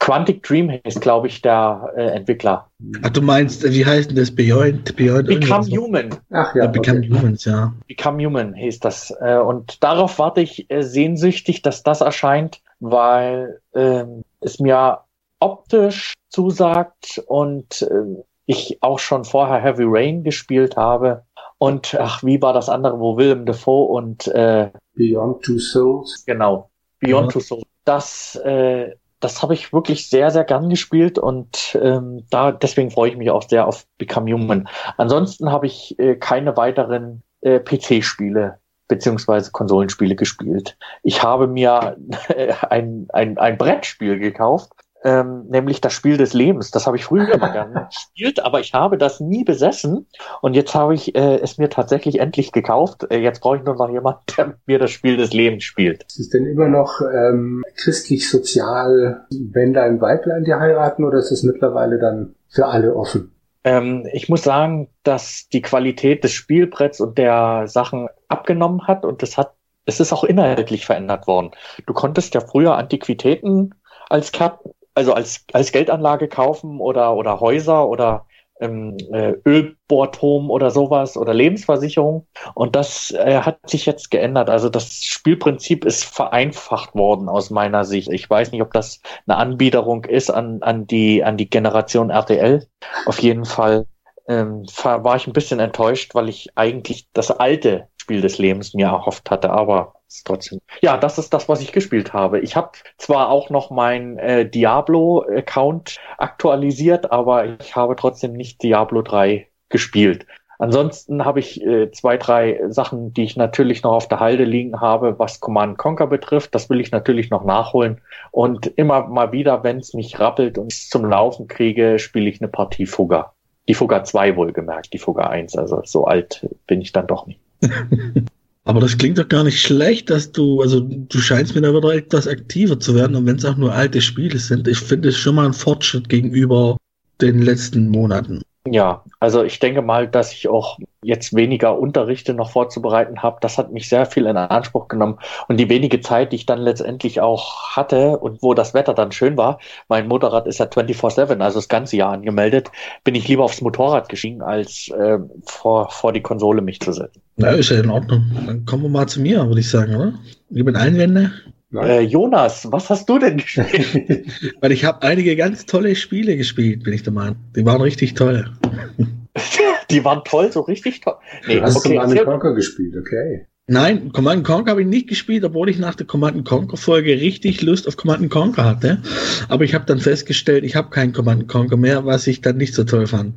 Quantic 0.00 0.42
Dream 0.42 0.70
heißt, 0.70 1.00
glaube 1.00 1.28
ich, 1.28 1.42
der 1.42 1.92
äh, 1.96 2.06
Entwickler. 2.06 2.68
Ach, 3.02 3.10
du 3.10 3.20
meinst, 3.20 3.62
wie 3.70 3.84
heißt 3.84 4.10
denn 4.10 4.16
das 4.16 4.34
Beyond? 4.34 4.96
Beyond 4.96 5.28
Become 5.28 5.66
Human. 5.66 6.10
Ach 6.30 6.54
ja. 6.54 6.66
Become 6.66 6.98
okay. 6.98 7.10
Humans, 7.10 7.44
ja. 7.44 7.72
Become 7.86 8.24
Human 8.24 8.54
hieß 8.54 8.80
das. 8.80 9.14
Äh, 9.20 9.36
und 9.36 9.82
darauf 9.84 10.18
warte 10.18 10.40
ich 10.40 10.70
äh, 10.70 10.82
sehnsüchtig, 10.82 11.62
dass 11.62 11.82
das 11.82 12.00
erscheint, 12.00 12.62
weil 12.80 13.60
ähm, 13.74 14.24
es 14.40 14.58
mir 14.58 15.00
optisch 15.38 16.14
zusagt 16.28 17.22
und 17.26 17.82
äh, 17.82 18.22
ich 18.46 18.82
auch 18.82 18.98
schon 18.98 19.24
vorher 19.24 19.60
Heavy 19.62 19.84
Rain 19.86 20.24
gespielt 20.24 20.76
habe. 20.76 21.24
Und 21.58 21.94
ach, 21.94 22.22
wie 22.22 22.40
war 22.40 22.52
das 22.52 22.68
andere, 22.68 22.98
wo 22.98 23.16
Willem 23.16 23.46
Dafoe 23.46 23.92
und 23.92 24.26
äh, 24.28 24.70
Beyond 24.94 25.42
Two 25.44 25.58
Souls. 25.58 26.24
Genau, 26.26 26.70
Beyond 27.00 27.26
ja. 27.26 27.32
Two 27.32 27.40
Souls. 27.40 27.62
Das, 27.84 28.36
äh, 28.36 28.94
das 29.20 29.42
habe 29.42 29.54
ich 29.54 29.72
wirklich 29.72 30.08
sehr, 30.08 30.30
sehr 30.30 30.44
gern 30.44 30.70
gespielt 30.70 31.18
und 31.18 31.78
ähm, 31.80 32.24
da 32.30 32.52
deswegen 32.52 32.90
freue 32.90 33.10
ich 33.10 33.16
mich 33.16 33.30
auch 33.30 33.42
sehr 33.42 33.66
auf 33.66 33.84
Become 33.98 34.32
Human. 34.32 34.68
Ansonsten 34.96 35.52
habe 35.52 35.66
ich 35.66 35.98
äh, 35.98 36.16
keine 36.16 36.56
weiteren 36.56 37.22
äh, 37.42 37.60
PC-Spiele 37.60 38.59
beziehungsweise 38.90 39.52
Konsolenspiele 39.52 40.16
gespielt. 40.16 40.76
Ich 41.02 41.22
habe 41.22 41.46
mir 41.46 41.96
ein, 42.68 43.06
ein, 43.08 43.38
ein 43.38 43.56
Brettspiel 43.56 44.18
gekauft, 44.18 44.72
ähm, 45.02 45.46
nämlich 45.48 45.80
das 45.80 45.94
Spiel 45.94 46.18
des 46.18 46.34
Lebens. 46.34 46.70
Das 46.70 46.86
habe 46.86 46.96
ich 46.96 47.04
früher 47.04 47.32
immer 47.32 47.48
gerne 47.52 47.86
gespielt, 47.86 48.44
aber 48.44 48.60
ich 48.60 48.74
habe 48.74 48.98
das 48.98 49.20
nie 49.20 49.44
besessen. 49.44 50.06
Und 50.42 50.54
jetzt 50.54 50.74
habe 50.74 50.94
ich 50.94 51.14
äh, 51.14 51.38
es 51.40 51.56
mir 51.56 51.70
tatsächlich 51.70 52.20
endlich 52.20 52.52
gekauft. 52.52 53.06
Äh, 53.10 53.20
jetzt 53.20 53.40
brauche 53.40 53.56
ich 53.56 53.62
nur 53.62 53.76
noch 53.76 53.88
jemanden, 53.88 54.20
der 54.36 54.54
mir 54.66 54.78
das 54.78 54.90
Spiel 54.90 55.16
des 55.16 55.32
Lebens 55.32 55.64
spielt. 55.64 56.04
Ist 56.04 56.20
es 56.20 56.28
denn 56.28 56.44
immer 56.44 56.68
noch 56.68 57.00
ähm, 57.00 57.62
christlich-sozial, 57.76 59.26
wenn 59.30 59.72
dein 59.72 60.00
Weiblein 60.00 60.44
dir 60.44 60.58
heiraten 60.58 61.04
oder 61.04 61.18
ist 61.18 61.30
es 61.30 61.44
mittlerweile 61.44 61.98
dann 61.98 62.34
für 62.48 62.66
alle 62.66 62.94
offen? 62.94 63.32
Ähm, 63.64 64.08
ich 64.12 64.28
muss 64.28 64.42
sagen, 64.42 64.88
dass 65.02 65.48
die 65.48 65.62
Qualität 65.62 66.24
des 66.24 66.32
Spielbretts 66.32 67.00
und 67.00 67.18
der 67.18 67.66
Sachen 67.66 68.08
abgenommen 68.28 68.86
hat 68.86 69.04
und 69.04 69.22
es 69.22 69.36
hat, 69.36 69.54
es 69.84 70.00
ist 70.00 70.12
auch 70.12 70.24
inhaltlich 70.24 70.86
verändert 70.86 71.26
worden. 71.26 71.50
Du 71.86 71.92
konntest 71.92 72.34
ja 72.34 72.40
früher 72.40 72.76
Antiquitäten 72.76 73.74
als 74.08 74.32
Karten, 74.32 74.70
also 74.94 75.12
als, 75.12 75.44
als 75.52 75.72
Geldanlage 75.72 76.28
kaufen 76.28 76.80
oder, 76.80 77.14
oder 77.14 77.40
Häuser 77.40 77.88
oder 77.88 78.26
ähm, 78.60 78.96
äh, 79.12 79.34
Ölbohrturm 79.46 80.50
oder 80.50 80.70
sowas 80.70 81.16
oder 81.16 81.34
Lebensversicherung. 81.34 82.26
Und 82.54 82.76
das 82.76 83.10
äh, 83.10 83.40
hat 83.40 83.68
sich 83.68 83.86
jetzt 83.86 84.10
geändert. 84.10 84.50
Also 84.50 84.68
das 84.68 85.02
Spielprinzip 85.02 85.84
ist 85.84 86.04
vereinfacht 86.04 86.94
worden 86.94 87.28
aus 87.28 87.50
meiner 87.50 87.84
Sicht. 87.84 88.10
Ich 88.12 88.28
weiß 88.28 88.52
nicht, 88.52 88.62
ob 88.62 88.72
das 88.72 89.00
eine 89.26 89.36
Anbiederung 89.36 90.04
ist 90.04 90.30
an, 90.30 90.62
an, 90.62 90.86
die, 90.86 91.24
an 91.24 91.36
die 91.36 91.50
Generation 91.50 92.10
RTL. 92.10 92.66
Auf 93.06 93.20
jeden 93.20 93.44
Fall 93.44 93.86
ähm, 94.28 94.64
war 94.84 95.16
ich 95.16 95.26
ein 95.26 95.32
bisschen 95.32 95.60
enttäuscht, 95.60 96.14
weil 96.14 96.28
ich 96.28 96.50
eigentlich 96.54 97.08
das 97.12 97.30
alte 97.30 97.88
Spiel 98.10 98.22
des 98.22 98.38
Lebens 98.38 98.74
mir 98.74 98.86
erhofft 98.86 99.30
hatte, 99.30 99.50
aber 99.50 99.94
trotzdem. 100.24 100.58
Ja, 100.80 100.96
das 100.96 101.16
ist 101.16 101.32
das, 101.32 101.48
was 101.48 101.60
ich 101.60 101.70
gespielt 101.70 102.12
habe. 102.12 102.40
Ich 102.40 102.56
habe 102.56 102.72
zwar 102.98 103.28
auch 103.28 103.50
noch 103.50 103.70
mein 103.70 104.18
äh, 104.18 104.50
Diablo-Account 104.50 106.00
aktualisiert, 106.18 107.12
aber 107.12 107.46
ich 107.60 107.76
habe 107.76 107.94
trotzdem 107.94 108.32
nicht 108.32 108.64
Diablo 108.64 109.02
3 109.02 109.46
gespielt. 109.68 110.26
Ansonsten 110.58 111.24
habe 111.24 111.38
ich 111.38 111.64
äh, 111.64 111.92
zwei, 111.92 112.16
drei 112.16 112.60
Sachen, 112.66 113.14
die 113.14 113.22
ich 113.22 113.36
natürlich 113.36 113.84
noch 113.84 113.92
auf 113.92 114.08
der 114.08 114.18
Halde 114.18 114.42
liegen 114.42 114.80
habe, 114.80 115.20
was 115.20 115.38
Command 115.38 115.78
Conquer 115.78 116.08
betrifft. 116.08 116.52
Das 116.52 116.68
will 116.68 116.80
ich 116.80 116.90
natürlich 116.90 117.30
noch 117.30 117.44
nachholen. 117.44 118.00
Und 118.32 118.66
immer 118.66 119.06
mal 119.06 119.30
wieder, 119.30 119.62
wenn 119.62 119.78
es 119.78 119.94
mich 119.94 120.18
rappelt 120.18 120.58
und 120.58 120.72
ich 120.72 120.90
zum 120.90 121.04
Laufen 121.04 121.46
kriege, 121.46 122.00
spiele 122.00 122.28
ich 122.28 122.40
eine 122.40 122.48
Partie 122.48 122.86
Fugger. 122.86 123.34
Die 123.68 123.74
Fugger 123.74 124.02
2 124.02 124.34
wohlgemerkt, 124.34 124.92
die 124.92 124.98
Fugger 124.98 125.30
1. 125.30 125.56
Also 125.56 125.82
so 125.84 126.06
alt 126.06 126.48
bin 126.66 126.80
ich 126.80 126.90
dann 126.90 127.06
doch 127.06 127.28
nicht. 127.28 127.40
Aber 128.64 128.80
das 128.80 128.98
klingt 128.98 129.18
doch 129.18 129.28
gar 129.28 129.42
nicht 129.42 129.60
schlecht, 129.60 130.10
dass 130.10 130.32
du, 130.32 130.60
also 130.60 130.80
du 130.80 131.18
scheinst 131.18 131.54
mir 131.54 131.62
da 131.62 131.74
wieder 131.74 131.94
etwas 131.94 132.28
aktiver 132.28 132.78
zu 132.78 132.94
werden, 132.94 133.16
und 133.16 133.26
wenn 133.26 133.36
es 133.36 133.44
auch 133.44 133.56
nur 133.56 133.72
alte 133.72 134.00
Spiele 134.00 134.38
sind. 134.38 134.68
Ich 134.68 134.78
finde 134.78 135.08
es 135.08 135.16
schon 135.16 135.34
mal 135.34 135.46
ein 135.46 135.54
Fortschritt 135.54 136.08
gegenüber 136.08 136.76
den 137.20 137.40
letzten 137.40 137.88
Monaten. 137.88 138.42
Ja, 138.68 139.04
also 139.20 139.42
ich 139.42 139.58
denke 139.58 139.80
mal, 139.80 140.06
dass 140.06 140.34
ich 140.34 140.46
auch 140.46 140.78
jetzt 141.02 141.34
weniger 141.34 141.78
Unterrichte 141.78 142.34
noch 142.34 142.50
vorzubereiten 142.50 143.22
habe. 143.22 143.38
Das 143.40 143.56
hat 143.56 143.72
mich 143.72 143.88
sehr 143.88 144.04
viel 144.04 144.26
in 144.26 144.36
Anspruch 144.36 144.88
genommen. 144.88 145.18
Und 145.48 145.56
die 145.56 145.70
wenige 145.70 146.02
Zeit, 146.02 146.32
die 146.32 146.36
ich 146.36 146.44
dann 146.44 146.60
letztendlich 146.60 147.22
auch 147.22 147.70
hatte 147.74 148.18
und 148.18 148.42
wo 148.42 148.52
das 148.52 148.74
Wetter 148.74 148.92
dann 148.92 149.12
schön 149.12 149.38
war, 149.38 149.60
mein 149.88 150.08
Motorrad 150.08 150.46
ist 150.46 150.58
ja 150.58 150.66
24-7, 150.66 151.40
also 151.40 151.58
das 151.58 151.68
ganze 151.68 151.96
Jahr 151.96 152.12
angemeldet, 152.12 152.70
bin 153.02 153.14
ich 153.14 153.26
lieber 153.28 153.44
aufs 153.44 153.62
Motorrad 153.62 154.10
gestiegen, 154.10 154.42
als 154.42 154.88
äh, 154.88 155.18
vor, 155.46 155.88
vor 155.90 156.12
die 156.12 156.20
Konsole 156.20 156.60
mich 156.60 156.80
zu 156.80 156.92
setzen. 156.92 157.22
Ja, 157.38 157.52
ist 157.52 157.70
ja 157.70 157.80
in 157.80 157.88
Ordnung. 157.88 158.26
Dann 158.46 158.66
kommen 158.66 158.82
wir 158.82 158.90
mal 158.90 159.06
zu 159.06 159.22
mir, 159.22 159.46
würde 159.46 159.60
ich 159.60 159.70
sagen, 159.70 159.96
oder? 159.96 160.12
Liebe 160.50 160.78
Einwände? 160.78 161.32
Äh, 161.74 162.00
Jonas, 162.00 162.70
was 162.70 162.90
hast 162.90 163.08
du 163.08 163.18
denn 163.18 163.36
gespielt? 163.36 164.26
Weil 164.60 164.72
ich 164.72 164.84
habe 164.84 165.02
einige 165.02 165.36
ganz 165.36 165.66
tolle 165.66 165.94
Spiele 165.94 166.36
gespielt, 166.36 166.82
bin 166.82 166.94
ich 166.94 167.02
der 167.04 167.12
Meinung. 167.12 167.36
Die 167.54 167.64
waren 167.64 167.80
richtig 167.80 168.14
toll. 168.14 168.50
Die 169.90 170.04
waren 170.04 170.22
toll, 170.24 170.50
so 170.52 170.60
richtig 170.60 171.00
toll. 171.00 171.14
Nee, 171.46 171.56
du 171.56 171.62
hast 171.62 171.76
okay, 171.76 171.96
Command 171.96 172.24
Conquer 172.24 172.54
gespielt, 172.54 172.96
okay. 172.96 173.46
Nein, 173.66 174.12
Command 174.12 174.44
Conquer 174.44 174.72
habe 174.72 174.82
ich 174.82 174.88
nicht 174.88 175.08
gespielt, 175.08 175.44
obwohl 175.44 175.68
ich 175.68 175.78
nach 175.78 175.94
der 175.94 176.06
Command 176.06 176.44
Conquer 176.44 176.76
Folge 176.76 177.12
richtig 177.12 177.62
Lust 177.62 177.86
auf 177.86 177.96
Command 177.96 178.28
Conquer 178.30 178.64
hatte. 178.64 179.00
Aber 179.48 179.64
ich 179.64 179.74
habe 179.74 179.86
dann 179.86 180.00
festgestellt, 180.00 180.64
ich 180.64 180.74
habe 180.74 180.90
keinen 180.90 181.12
Command 181.12 181.46
Conquer 181.48 181.76
mehr, 181.76 182.04
was 182.04 182.26
ich 182.26 182.40
dann 182.40 182.56
nicht 182.56 182.74
so 182.74 182.84
toll 182.84 183.06
fand. 183.06 183.34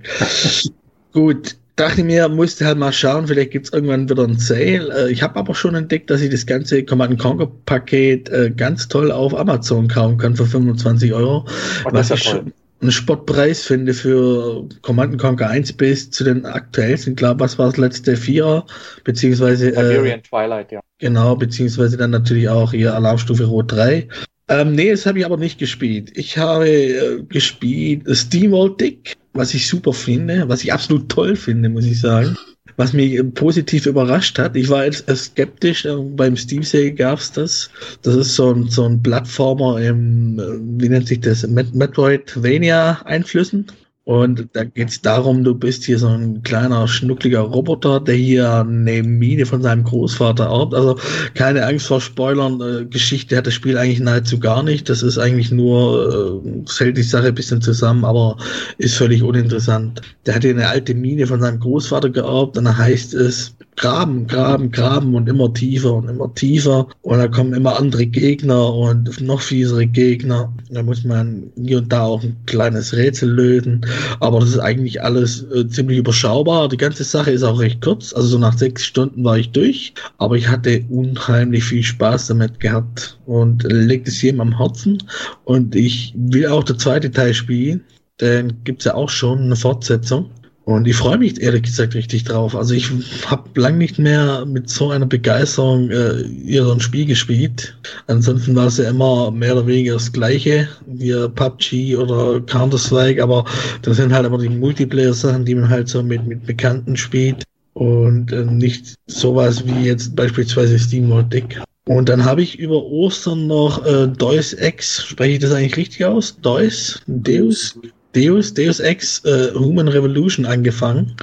Gut, 1.11 1.55
dachte 1.75 2.03
mir, 2.03 2.29
musste 2.29 2.65
halt 2.65 2.77
mal 2.77 2.93
schauen, 2.93 3.27
vielleicht 3.27 3.51
gibt's 3.51 3.71
irgendwann 3.71 4.09
wieder 4.09 4.23
ein 4.23 4.37
Sale. 4.37 5.07
Äh, 5.07 5.11
ich 5.11 5.23
habe 5.23 5.37
aber 5.37 5.55
schon 5.55 5.75
entdeckt, 5.75 6.09
dass 6.09 6.21
ich 6.21 6.29
das 6.29 6.45
ganze 6.45 6.83
Command 6.83 7.19
Conquer 7.19 7.51
Paket 7.65 8.29
äh, 8.29 8.51
ganz 8.55 8.87
toll 8.87 9.11
auf 9.11 9.35
Amazon 9.35 9.87
kaufen 9.87 10.17
kann 10.17 10.35
für 10.35 10.45
25 10.45 11.13
Euro. 11.13 11.45
Und 11.85 11.93
was 11.93 12.11
ich 12.11 12.23
schon 12.23 12.53
einen 12.81 12.91
Sportpreis 12.91 13.65
finde 13.65 13.93
für 13.93 14.67
Command 14.81 15.17
Conquer 15.17 15.49
1 15.49 15.73
bis 15.73 16.11
zu 16.11 16.23
den 16.23 16.45
aktuellsten, 16.45 17.15
glaube 17.15 17.39
was 17.39 17.57
war 17.57 17.67
das 17.67 17.77
letzte 17.77 18.17
vier, 18.17 18.65
beziehungsweise 19.05 19.69
äh, 19.69 20.19
Twilight, 20.21 20.71
ja. 20.71 20.81
Genau, 20.99 21.35
beziehungsweise 21.35 21.97
dann 21.97 22.11
natürlich 22.11 22.49
auch 22.49 22.71
hier 22.71 22.93
Alarmstufe 22.93 23.45
Rot 23.45 23.71
3. 23.71 24.07
Ähm, 24.49 24.75
nee, 24.75 24.91
das 24.91 25.05
habe 25.05 25.19
ich 25.19 25.25
aber 25.25 25.37
nicht 25.37 25.57
gespielt. 25.57 26.11
Ich 26.15 26.37
habe 26.37 26.69
äh, 26.69 27.23
gespielt 27.23 28.03
Steamworld 28.15 28.79
Dick 28.81 29.15
was 29.34 29.53
ich 29.53 29.68
super 29.68 29.93
finde, 29.93 30.47
was 30.47 30.64
ich 30.64 30.73
absolut 30.73 31.10
toll 31.10 31.35
finde, 31.35 31.69
muss 31.69 31.85
ich 31.85 31.99
sagen. 31.99 32.35
Was 32.76 32.91
mich 32.93 33.22
positiv 33.35 33.85
überrascht 33.85 34.39
hat, 34.39 34.55
ich 34.55 34.68
war 34.69 34.85
jetzt 34.85 35.05
skeptisch, 35.15 35.85
äh, 35.85 35.95
beim 35.95 36.35
Steam 36.35 36.64
Sale 36.64 36.93
gab's 36.93 37.31
das. 37.31 37.69
Das 38.01 38.15
ist 38.15 38.34
so 38.35 38.51
ein, 38.51 38.68
so 38.69 38.85
ein 38.85 39.03
Plattformer 39.03 39.80
im, 39.80 40.39
äh, 40.39 40.57
wie 40.81 40.89
nennt 40.89 41.07
sich 41.07 41.22
das, 41.22 41.47
Metroidvania-Einflüssen. 41.47 43.68
Und 44.05 44.49
da 44.51 44.65
geht 44.65 44.89
es 44.89 45.01
darum, 45.01 45.45
du 45.45 45.55
bist 45.55 45.85
hier 45.85 45.97
so 45.97 46.09
ein 46.09 46.43
kleiner, 46.43 46.89
schnuckliger 46.89 47.39
Roboter, 47.39 48.01
der 48.01 48.15
hier 48.15 48.59
eine 48.59 49.01
Mine 49.01 49.45
von 49.45 49.61
seinem 49.61 49.85
Großvater 49.85 50.45
erbt. 50.45 50.73
Also 50.73 50.99
keine 51.35 51.65
Angst 51.65 51.88
vor 51.88 52.01
Spoilern. 52.01 52.59
Äh, 52.59 52.85
Geschichte 52.85 53.38
hat 53.38 53.47
das 53.47 53.53
Spiel 53.53 53.77
eigentlich 53.77 54.01
nahezu 54.01 54.39
gar 54.39 54.61
nicht. 54.61 54.89
Das 54.89 55.03
ist 55.03 55.17
eigentlich 55.17 55.51
nur, 55.51 56.43
äh, 56.43 56.84
hält 56.84 56.97
die 56.97 57.03
Sache 57.03 57.27
ein 57.27 57.35
bisschen 57.35 57.61
zusammen, 57.61 58.03
aber 58.03 58.38
ist 58.77 58.95
völlig 58.95 59.23
uninteressant. 59.23 60.01
Der 60.25 60.35
hat 60.35 60.41
hier 60.41 60.51
eine 60.51 60.67
alte 60.67 60.93
Mine 60.95 61.25
von 61.25 61.39
seinem 61.39 61.61
Großvater 61.61 62.09
geerbt 62.09 62.57
und 62.57 62.65
da 62.65 62.77
heißt 62.77 63.13
es, 63.13 63.55
graben, 63.75 64.27
graben, 64.27 64.71
graben 64.71 65.15
und 65.15 65.27
immer 65.27 65.53
tiefer 65.53 65.93
und 65.93 66.09
immer 66.09 66.33
tiefer. 66.33 66.87
Und 67.01 67.17
da 67.17 67.27
kommen 67.27 67.53
immer 67.53 67.77
andere 67.77 68.05
Gegner 68.05 68.73
und 68.73 69.21
noch 69.21 69.41
fiesere 69.41 69.85
Gegner. 69.87 70.53
Da 70.69 70.83
muss 70.83 71.03
man 71.03 71.51
hier 71.55 71.79
und 71.79 71.91
da 71.91 72.03
auch 72.03 72.23
ein 72.23 72.37
kleines 72.45 72.93
Rätsel 72.93 73.29
lösen. 73.31 73.85
Aber 74.19 74.39
das 74.39 74.49
ist 74.49 74.59
eigentlich 74.59 75.01
alles 75.01 75.43
äh, 75.51 75.67
ziemlich 75.67 75.97
überschaubar. 75.97 76.69
Die 76.69 76.77
ganze 76.77 77.03
Sache 77.03 77.31
ist 77.31 77.43
auch 77.43 77.59
recht 77.59 77.81
kurz. 77.81 78.13
Also 78.13 78.27
so 78.29 78.37
nach 78.39 78.57
sechs 78.57 78.85
Stunden 78.85 79.23
war 79.23 79.37
ich 79.37 79.51
durch. 79.51 79.93
Aber 80.17 80.35
ich 80.35 80.47
hatte 80.47 80.83
unheimlich 80.89 81.63
viel 81.63 81.83
Spaß 81.83 82.27
damit 82.27 82.59
gehabt 82.59 83.19
und 83.25 83.63
legt 83.63 84.07
es 84.07 84.21
jedem 84.21 84.41
am 84.41 84.57
Herzen. 84.57 85.01
Und 85.45 85.75
ich 85.75 86.13
will 86.15 86.47
auch 86.47 86.63
der 86.63 86.77
zweite 86.77 87.11
Teil 87.11 87.33
spielen. 87.33 87.83
Denn 88.21 88.53
gibt's 88.63 88.85
ja 88.85 88.93
auch 88.93 89.09
schon 89.09 89.39
eine 89.39 89.55
Fortsetzung. 89.55 90.29
Und 90.65 90.88
ich 90.88 90.95
freue 90.95 91.18
mich 91.18 91.41
ehrlich 91.41 91.64
gesagt 91.64 91.94
richtig 91.94 92.23
drauf. 92.23 92.56
Also 92.56 92.73
ich 92.73 92.90
habe 93.26 93.60
lang 93.60 93.77
nicht 93.77 93.99
mehr 93.99 94.45
mit 94.45 94.69
so 94.69 94.91
einer 94.91 95.06
Begeisterung 95.06 95.90
äh, 95.90 96.22
ihren 96.22 96.80
Spiel 96.80 97.06
gespielt. 97.06 97.77
Ansonsten 98.07 98.56
war 98.56 98.68
es 98.68 98.77
ja 98.77 98.90
immer 98.90 99.30
mehr 99.30 99.57
oder 99.57 99.68
weniger 99.68 99.95
das 99.95 100.11
gleiche, 100.11 100.69
wie 100.85 101.14
PUBG 101.14 101.98
oder 101.98 102.40
Counter-Strike, 102.41 103.22
aber 103.22 103.44
das 103.81 103.98
sind 103.98 104.14
halt 104.14 104.26
immer 104.26 104.38
die 104.38 104.48
Multiplayer-Sachen, 104.48 105.44
die 105.44 105.56
man 105.56 105.69
halt 105.69 105.90
so 105.90 106.02
mit, 106.02 106.26
mit 106.26 106.45
Bekannten 106.45 106.95
spielt. 106.95 107.44
Und 107.73 108.31
äh, 108.31 108.45
nicht 108.45 108.95
sowas 109.07 109.65
wie 109.65 109.88
jetzt 109.88 110.15
beispielsweise 110.15 110.80
Steam 110.80 111.10
World 111.10 111.34
Dick. 111.34 111.60
Und 111.85 112.07
dann 112.07 112.23
habe 112.23 112.41
ich 112.41 112.57
über 112.57 112.81
Ostern 112.81 113.48
noch 113.48 113.85
äh, 113.85 114.07
Deus 114.07 114.53
Ex, 114.53 115.03
spreche 115.03 115.34
ich 115.34 115.40
das 115.40 115.52
eigentlich 115.52 115.76
richtig 115.76 116.06
aus? 116.06 116.38
Deus? 116.41 117.02
Deus? 117.07 117.77
Deus, 118.15 118.53
Deus 118.53 118.80
Ex 118.80 119.23
äh, 119.26 119.52
Human 119.53 119.88
Revolution 119.88 120.45
angefangen. 120.45 121.15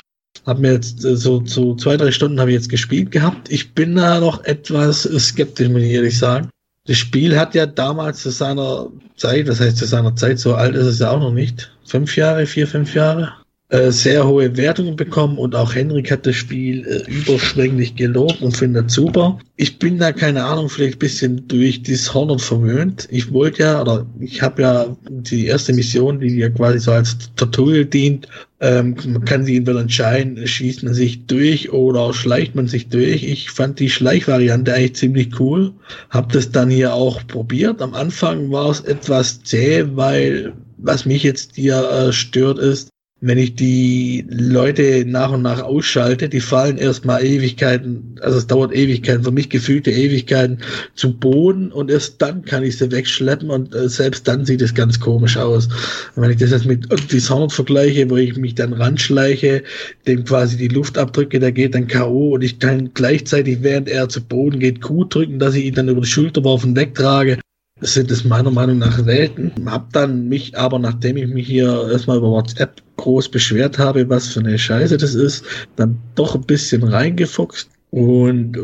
Hab 0.47 0.59
mir 0.59 0.73
jetzt 0.73 1.05
äh, 1.05 1.17
so, 1.17 1.43
so 1.45 1.75
zwei, 1.75 1.97
drei 1.97 2.11
Stunden 2.11 2.41
habe 2.41 2.51
ich 2.51 2.57
jetzt 2.57 2.69
gespielt 2.69 3.11
gehabt. 3.11 3.51
Ich 3.51 3.75
bin 3.75 3.97
da 3.97 4.21
noch 4.21 4.45
etwas 4.45 5.03
skeptisch, 5.03 5.69
muss 5.69 5.83
ich 5.83 5.93
ehrlich 5.93 6.19
sagen. 6.19 6.49
Das 6.87 6.97
Spiel 6.97 7.39
hat 7.39 7.55
ja 7.55 7.67
damals 7.67 8.23
zu 8.23 8.31
seiner 8.31 8.89
Zeit, 9.17 9.49
das 9.49 9.61
heißt 9.61 9.77
zu 9.77 9.87
seiner 9.87 10.17
Zeit, 10.17 10.39
so 10.39 10.55
alt 10.55 10.75
ist 10.75 10.87
es 10.87 10.99
ja 10.99 11.11
auch 11.11 11.21
noch 11.21 11.33
nicht. 11.33 11.73
Fünf 11.85 12.17
Jahre, 12.17 12.47
vier, 12.47 12.67
fünf 12.67 12.95
Jahre. 12.95 13.33
Äh, 13.71 13.93
sehr 13.93 14.27
hohe 14.27 14.57
Wertungen 14.57 14.97
bekommen 14.97 15.39
und 15.39 15.55
auch 15.55 15.77
Henrik 15.77 16.11
hat 16.11 16.27
das 16.27 16.35
Spiel 16.35 16.85
äh, 16.89 17.09
überschwänglich 17.09 17.95
gelobt 17.95 18.43
und 18.43 18.57
findet 18.57 18.91
super. 18.91 19.39
Ich 19.55 19.79
bin 19.79 19.97
da, 19.97 20.11
keine 20.11 20.43
Ahnung, 20.43 20.69
vielleicht 20.69 20.99
bisschen 20.99 21.47
durch 21.47 21.81
Dishonored 21.85 22.41
verwöhnt. 22.41 23.07
Ich 23.13 23.33
wollte 23.33 23.63
ja, 23.63 23.81
oder 23.81 24.07
ich 24.19 24.43
habe 24.43 24.63
ja 24.63 24.97
die 25.09 25.47
erste 25.47 25.73
Mission, 25.73 26.19
die 26.19 26.35
ja 26.37 26.51
quasi 26.51 26.81
so 26.81 26.91
als 26.91 27.17
Tutorial 27.37 27.85
dient, 27.85 28.27
ähm, 28.59 28.97
man 29.07 29.25
kann 29.25 29.45
sich 29.45 29.55
entweder 29.55 29.83
entscheiden, 29.83 30.45
schießt 30.45 30.83
man 30.83 30.95
sich 30.95 31.27
durch 31.27 31.73
oder 31.73 32.13
schleicht 32.13 32.57
man 32.57 32.67
sich 32.67 32.89
durch. 32.89 33.23
Ich 33.23 33.51
fand 33.51 33.79
die 33.79 33.89
Schleichvariante 33.89 34.75
eigentlich 34.75 34.97
ziemlich 34.97 35.39
cool. 35.39 35.73
Hab 36.11 36.33
das 36.33 36.51
dann 36.51 36.71
hier 36.71 36.93
auch 36.93 37.25
probiert. 37.29 37.81
Am 37.83 37.95
Anfang 37.95 38.51
war 38.51 38.71
es 38.71 38.81
etwas 38.81 39.45
zäh, 39.45 39.85
weil 39.95 40.55
was 40.77 41.07
mich 41.07 41.23
jetzt 41.23 41.55
hier 41.55 41.89
äh, 41.89 42.13
stört 42.13 42.59
ist, 42.59 42.91
wenn 43.23 43.37
ich 43.37 43.55
die 43.55 44.25
Leute 44.31 45.05
nach 45.07 45.31
und 45.33 45.43
nach 45.43 45.63
ausschalte, 45.63 46.31
die 46.31 46.41
fallen 46.41 46.79
erstmal 46.79 47.23
Ewigkeiten, 47.23 48.17
also 48.23 48.39
es 48.39 48.47
dauert 48.47 48.75
Ewigkeiten, 48.75 49.25
für 49.25 49.31
mich 49.31 49.51
gefühlte 49.51 49.91
Ewigkeiten 49.91 50.59
zu 50.95 51.13
Boden 51.13 51.71
und 51.71 51.91
erst 51.91 52.23
dann 52.23 52.45
kann 52.47 52.65
ich 52.65 52.79
sie 52.79 52.91
wegschleppen 52.91 53.51
und 53.51 53.75
äh, 53.75 53.91
selbst 53.91 54.27
dann 54.27 54.47
sieht 54.47 54.63
es 54.63 54.75
ganz 54.75 55.01
komisch 55.01 55.37
aus. 55.37 55.69
Und 56.17 56.23
wenn 56.23 56.31
ich 56.31 56.39
das 56.39 56.51
jetzt 56.51 56.65
mit 56.65 56.89
Dishonored 57.13 57.53
vergleiche, 57.53 58.09
wo 58.09 58.17
ich 58.17 58.37
mich 58.37 58.55
dann 58.55 58.73
ranschleiche, 58.73 59.65
dem 60.07 60.25
quasi 60.25 60.57
die 60.57 60.69
Luft 60.69 60.97
abdrücke, 60.97 61.41
der 61.41 61.53
geht 61.53 61.75
dann 61.75 61.89
K.O. 61.89 62.31
und 62.35 62.43
ich 62.43 62.59
kann 62.59 62.93
gleichzeitig, 62.95 63.59
während 63.61 63.89
er 63.91 64.09
zu 64.09 64.23
Boden 64.23 64.61
geht, 64.61 64.81
Q 64.81 65.05
drücken, 65.05 65.39
dass 65.39 65.55
ich 65.55 65.67
ihn 65.67 65.75
dann 65.75 65.89
über 65.89 66.01
die 66.01 66.07
Schulter 66.07 66.43
werfen 66.43 66.75
wegtrage 66.75 67.39
sind 67.81 68.11
es 68.11 68.25
meiner 68.25 68.51
Meinung 68.51 68.79
nach 68.79 69.07
Welten. 69.07 69.53
Hab 69.67 69.93
dann 69.93 70.29
mich 70.29 70.57
aber, 70.59 70.79
nachdem 70.79 71.17
ich 71.17 71.29
mich 71.29 71.47
hier 71.47 71.89
erstmal 71.91 72.19
über 72.19 72.31
WhatsApp 72.31 72.83
groß 72.97 73.31
beschwert 73.31 73.79
habe, 73.79 74.09
was 74.09 74.29
für 74.29 74.41
eine 74.41 74.59
Scheiße 74.59 74.97
das 74.97 75.15
ist, 75.15 75.45
dann 75.77 75.99
doch 76.15 76.35
ein 76.35 76.43
bisschen 76.43 76.83
reingefuchst 76.85 77.71
und 77.91 78.57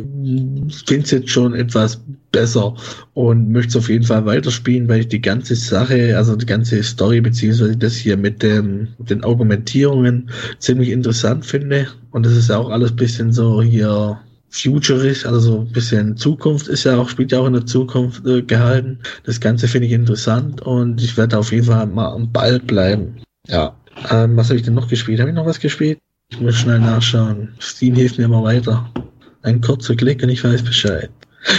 finde 0.86 1.04
es 1.04 1.10
jetzt 1.10 1.30
schon 1.30 1.54
etwas 1.54 2.00
besser 2.30 2.76
und 3.14 3.50
möchte 3.50 3.70
es 3.70 3.76
auf 3.76 3.88
jeden 3.88 4.04
Fall 4.04 4.24
weiterspielen, 4.24 4.88
weil 4.88 5.00
ich 5.00 5.08
die 5.08 5.20
ganze 5.20 5.56
Sache, 5.56 6.16
also 6.16 6.36
die 6.36 6.46
ganze 6.46 6.82
Story 6.82 7.20
beziehungsweise 7.20 7.76
das 7.76 7.94
hier 7.94 8.16
mit, 8.16 8.42
dem, 8.42 8.88
den 8.98 9.24
Argumentierungen 9.24 10.30
ziemlich 10.58 10.90
interessant 10.90 11.44
finde 11.44 11.88
und 12.12 12.24
das 12.24 12.36
ist 12.36 12.50
ja 12.50 12.58
auch 12.58 12.70
alles 12.70 12.94
bisschen 12.94 13.32
so 13.32 13.62
hier 13.62 14.20
futuristisch, 14.50 15.26
also 15.26 15.40
so 15.40 15.60
ein 15.60 15.72
bisschen 15.72 16.16
Zukunft 16.16 16.68
ist 16.68 16.84
ja 16.84 16.96
auch, 16.96 17.08
spielt 17.08 17.32
ja 17.32 17.40
auch 17.40 17.46
in 17.46 17.52
der 17.52 17.66
Zukunft 17.66 18.26
äh, 18.26 18.42
gehalten. 18.42 18.98
Das 19.24 19.40
Ganze 19.40 19.68
finde 19.68 19.86
ich 19.88 19.92
interessant 19.92 20.62
und 20.62 21.02
ich 21.02 21.16
werde 21.16 21.38
auf 21.38 21.52
jeden 21.52 21.66
Fall 21.66 21.86
mal 21.86 22.12
am 22.12 22.30
Ball 22.32 22.58
bleiben. 22.60 23.16
Ja. 23.46 23.76
Ähm, 24.10 24.36
was 24.36 24.48
habe 24.48 24.56
ich 24.56 24.64
denn 24.64 24.74
noch 24.74 24.88
gespielt? 24.88 25.20
Habe 25.20 25.30
ich 25.30 25.36
noch 25.36 25.46
was 25.46 25.60
gespielt? 25.60 25.98
Ich 26.30 26.40
muss 26.40 26.56
schnell 26.56 26.80
nachschauen. 26.80 27.50
Steam 27.60 27.94
hilft 27.94 28.18
mir 28.18 28.24
immer 28.24 28.42
weiter. 28.42 28.90
Ein 29.42 29.60
kurzer 29.60 29.94
Klick 29.94 30.22
und 30.22 30.28
ich 30.28 30.42
weiß 30.42 30.62
Bescheid. 30.62 31.10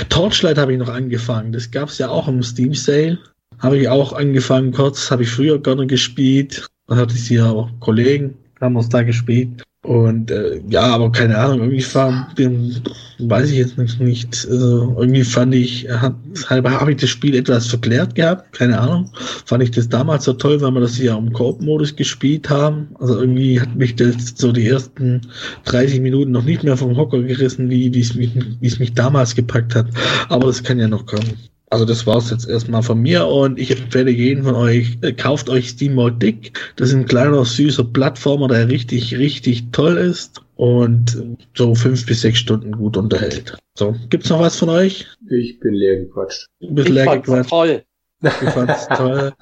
Torchlight 0.09 0.57
habe 0.57 0.73
ich 0.73 0.79
noch 0.79 0.89
angefangen. 0.89 1.53
Das 1.53 1.71
gab 1.71 1.89
es 1.89 1.97
ja 1.97 2.09
auch 2.09 2.27
im 2.27 2.43
Steam 2.43 2.73
Sale. 2.73 3.17
Habe 3.59 3.77
ich 3.77 3.87
auch 3.87 4.13
angefangen 4.13 4.71
kurz. 4.73 5.09
Habe 5.09 5.23
ich 5.23 5.29
früher 5.29 5.61
gerne 5.61 5.87
gespielt. 5.87 6.67
Da 6.87 6.97
hatte 6.97 7.15
ich 7.15 7.27
hier 7.27 7.45
auch 7.45 7.69
Kollegen, 7.79 8.35
haben 8.59 8.73
wir 8.73 8.81
es 8.81 8.89
da 8.89 9.03
gespielt. 9.03 9.63
Und 9.87 10.31
äh, 10.31 10.59
ja, 10.67 10.81
aber 10.81 11.13
keine 11.13 11.37
Ahnung, 11.37 11.61
irgendwie 11.61 11.95
war, 11.95 12.27
den, 12.37 12.75
weiß 13.19 13.51
ich 13.51 13.57
jetzt 13.57 13.77
nicht, 13.77 14.01
nicht 14.01 14.45
also 14.51 14.93
irgendwie 14.99 15.23
fand 15.23 15.55
ich, 15.55 15.87
hat, 15.89 16.13
habe 16.49 16.91
ich 16.91 16.97
das 16.97 17.09
Spiel 17.09 17.33
etwas 17.35 17.67
verklärt 17.67 18.13
gehabt, 18.15 18.51
keine 18.51 18.81
Ahnung. 18.81 19.09
Fand 19.45 19.63
ich 19.63 19.71
das 19.71 19.87
damals 19.87 20.25
so 20.25 20.33
toll, 20.33 20.59
weil 20.59 20.71
wir 20.71 20.81
das 20.81 20.99
ja 20.99 21.17
im 21.17 21.31
Koop-Modus 21.31 21.95
gespielt 21.95 22.49
haben. 22.49 22.89
Also 22.99 23.17
irgendwie 23.17 23.61
hat 23.61 23.73
mich 23.77 23.95
das 23.95 24.33
so 24.35 24.51
die 24.51 24.67
ersten 24.67 25.21
30 25.63 26.01
Minuten 26.01 26.31
noch 26.31 26.43
nicht 26.43 26.65
mehr 26.65 26.75
vom 26.75 26.97
Hocker 26.97 27.21
gerissen, 27.21 27.69
wie 27.69 27.87
es 27.97 28.13
mich, 28.13 28.31
wie 28.59 28.67
es 28.67 28.79
mich 28.79 28.93
damals 28.93 29.35
gepackt 29.35 29.73
hat. 29.73 29.87
Aber 30.27 30.47
das 30.47 30.63
kann 30.63 30.79
ja 30.79 30.89
noch 30.89 31.05
kommen. 31.05 31.31
Also 31.69 31.83
das 31.83 32.07
war's 32.07 32.29
jetzt 32.31 32.47
erstmal 32.47 32.81
von 32.81 33.01
mir 33.01 33.27
und 33.27 33.59
ich 33.59 33.71
empfehle 33.71 34.11
jeden 34.11 34.43
von 34.43 34.55
euch, 34.55 34.97
äh, 35.01 35.11
kauft 35.11 35.49
euch 35.49 35.69
Steam 35.69 35.95
Mode 35.95 36.15
Dick. 36.15 36.57
Das 36.77 36.89
ist 36.89 36.95
ein 36.95 37.05
kleiner, 37.05 37.43
süßer 37.43 37.83
Plattformer, 37.83 38.47
der 38.47 38.69
richtig, 38.69 39.17
richtig 39.17 39.71
toll 39.73 39.97
ist 39.97 40.41
und 40.55 41.37
so 41.55 41.75
fünf 41.75 42.05
bis 42.05 42.21
sechs 42.21 42.39
Stunden 42.39 42.71
gut 42.71 42.95
unterhält. 42.95 43.57
So, 43.77 43.93
gibt's 44.09 44.29
noch 44.29 44.39
was 44.39 44.57
von 44.57 44.69
euch? 44.69 45.07
Ich 45.29 45.59
bin 45.59 45.73
leer 45.73 45.97
gequatscht. 45.97 46.47
Du 46.61 46.73
bist 46.73 46.89
leer 46.89 47.17
gequatscht. 47.17 47.49
Toll. 47.49 47.83
Ich 48.21 48.49
fand's 48.49 48.87
toll. 48.87 49.33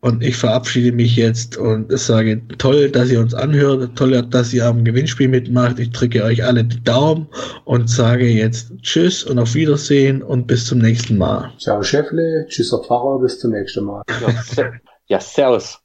Und 0.00 0.24
ich 0.24 0.36
verabschiede 0.36 0.90
mich 0.90 1.14
jetzt 1.14 1.56
und 1.56 1.96
sage 1.96 2.42
toll, 2.58 2.90
dass 2.90 3.10
ihr 3.10 3.20
uns 3.20 3.34
anhört, 3.34 3.96
toll, 3.96 4.20
dass 4.22 4.52
ihr 4.52 4.66
am 4.66 4.84
Gewinnspiel 4.84 5.28
mitmacht. 5.28 5.78
Ich 5.78 5.92
drücke 5.92 6.24
euch 6.24 6.44
alle 6.44 6.64
die 6.64 6.82
Daumen 6.82 7.28
und 7.64 7.88
sage 7.88 8.26
jetzt 8.26 8.72
Tschüss 8.82 9.22
und 9.22 9.38
auf 9.38 9.54
Wiedersehen 9.54 10.22
und 10.22 10.48
bis 10.48 10.66
zum 10.66 10.78
nächsten 10.78 11.18
Mal. 11.18 11.52
Ciao 11.58 11.82
Chefle, 11.84 12.46
Tschüss 12.48 12.70
Pfarrer, 12.70 13.20
bis 13.20 13.38
zum 13.38 13.52
nächsten 13.52 13.84
Mal. 13.84 14.02
Ja, 14.56 14.72
ja 15.06 15.20
servus. 15.20 15.78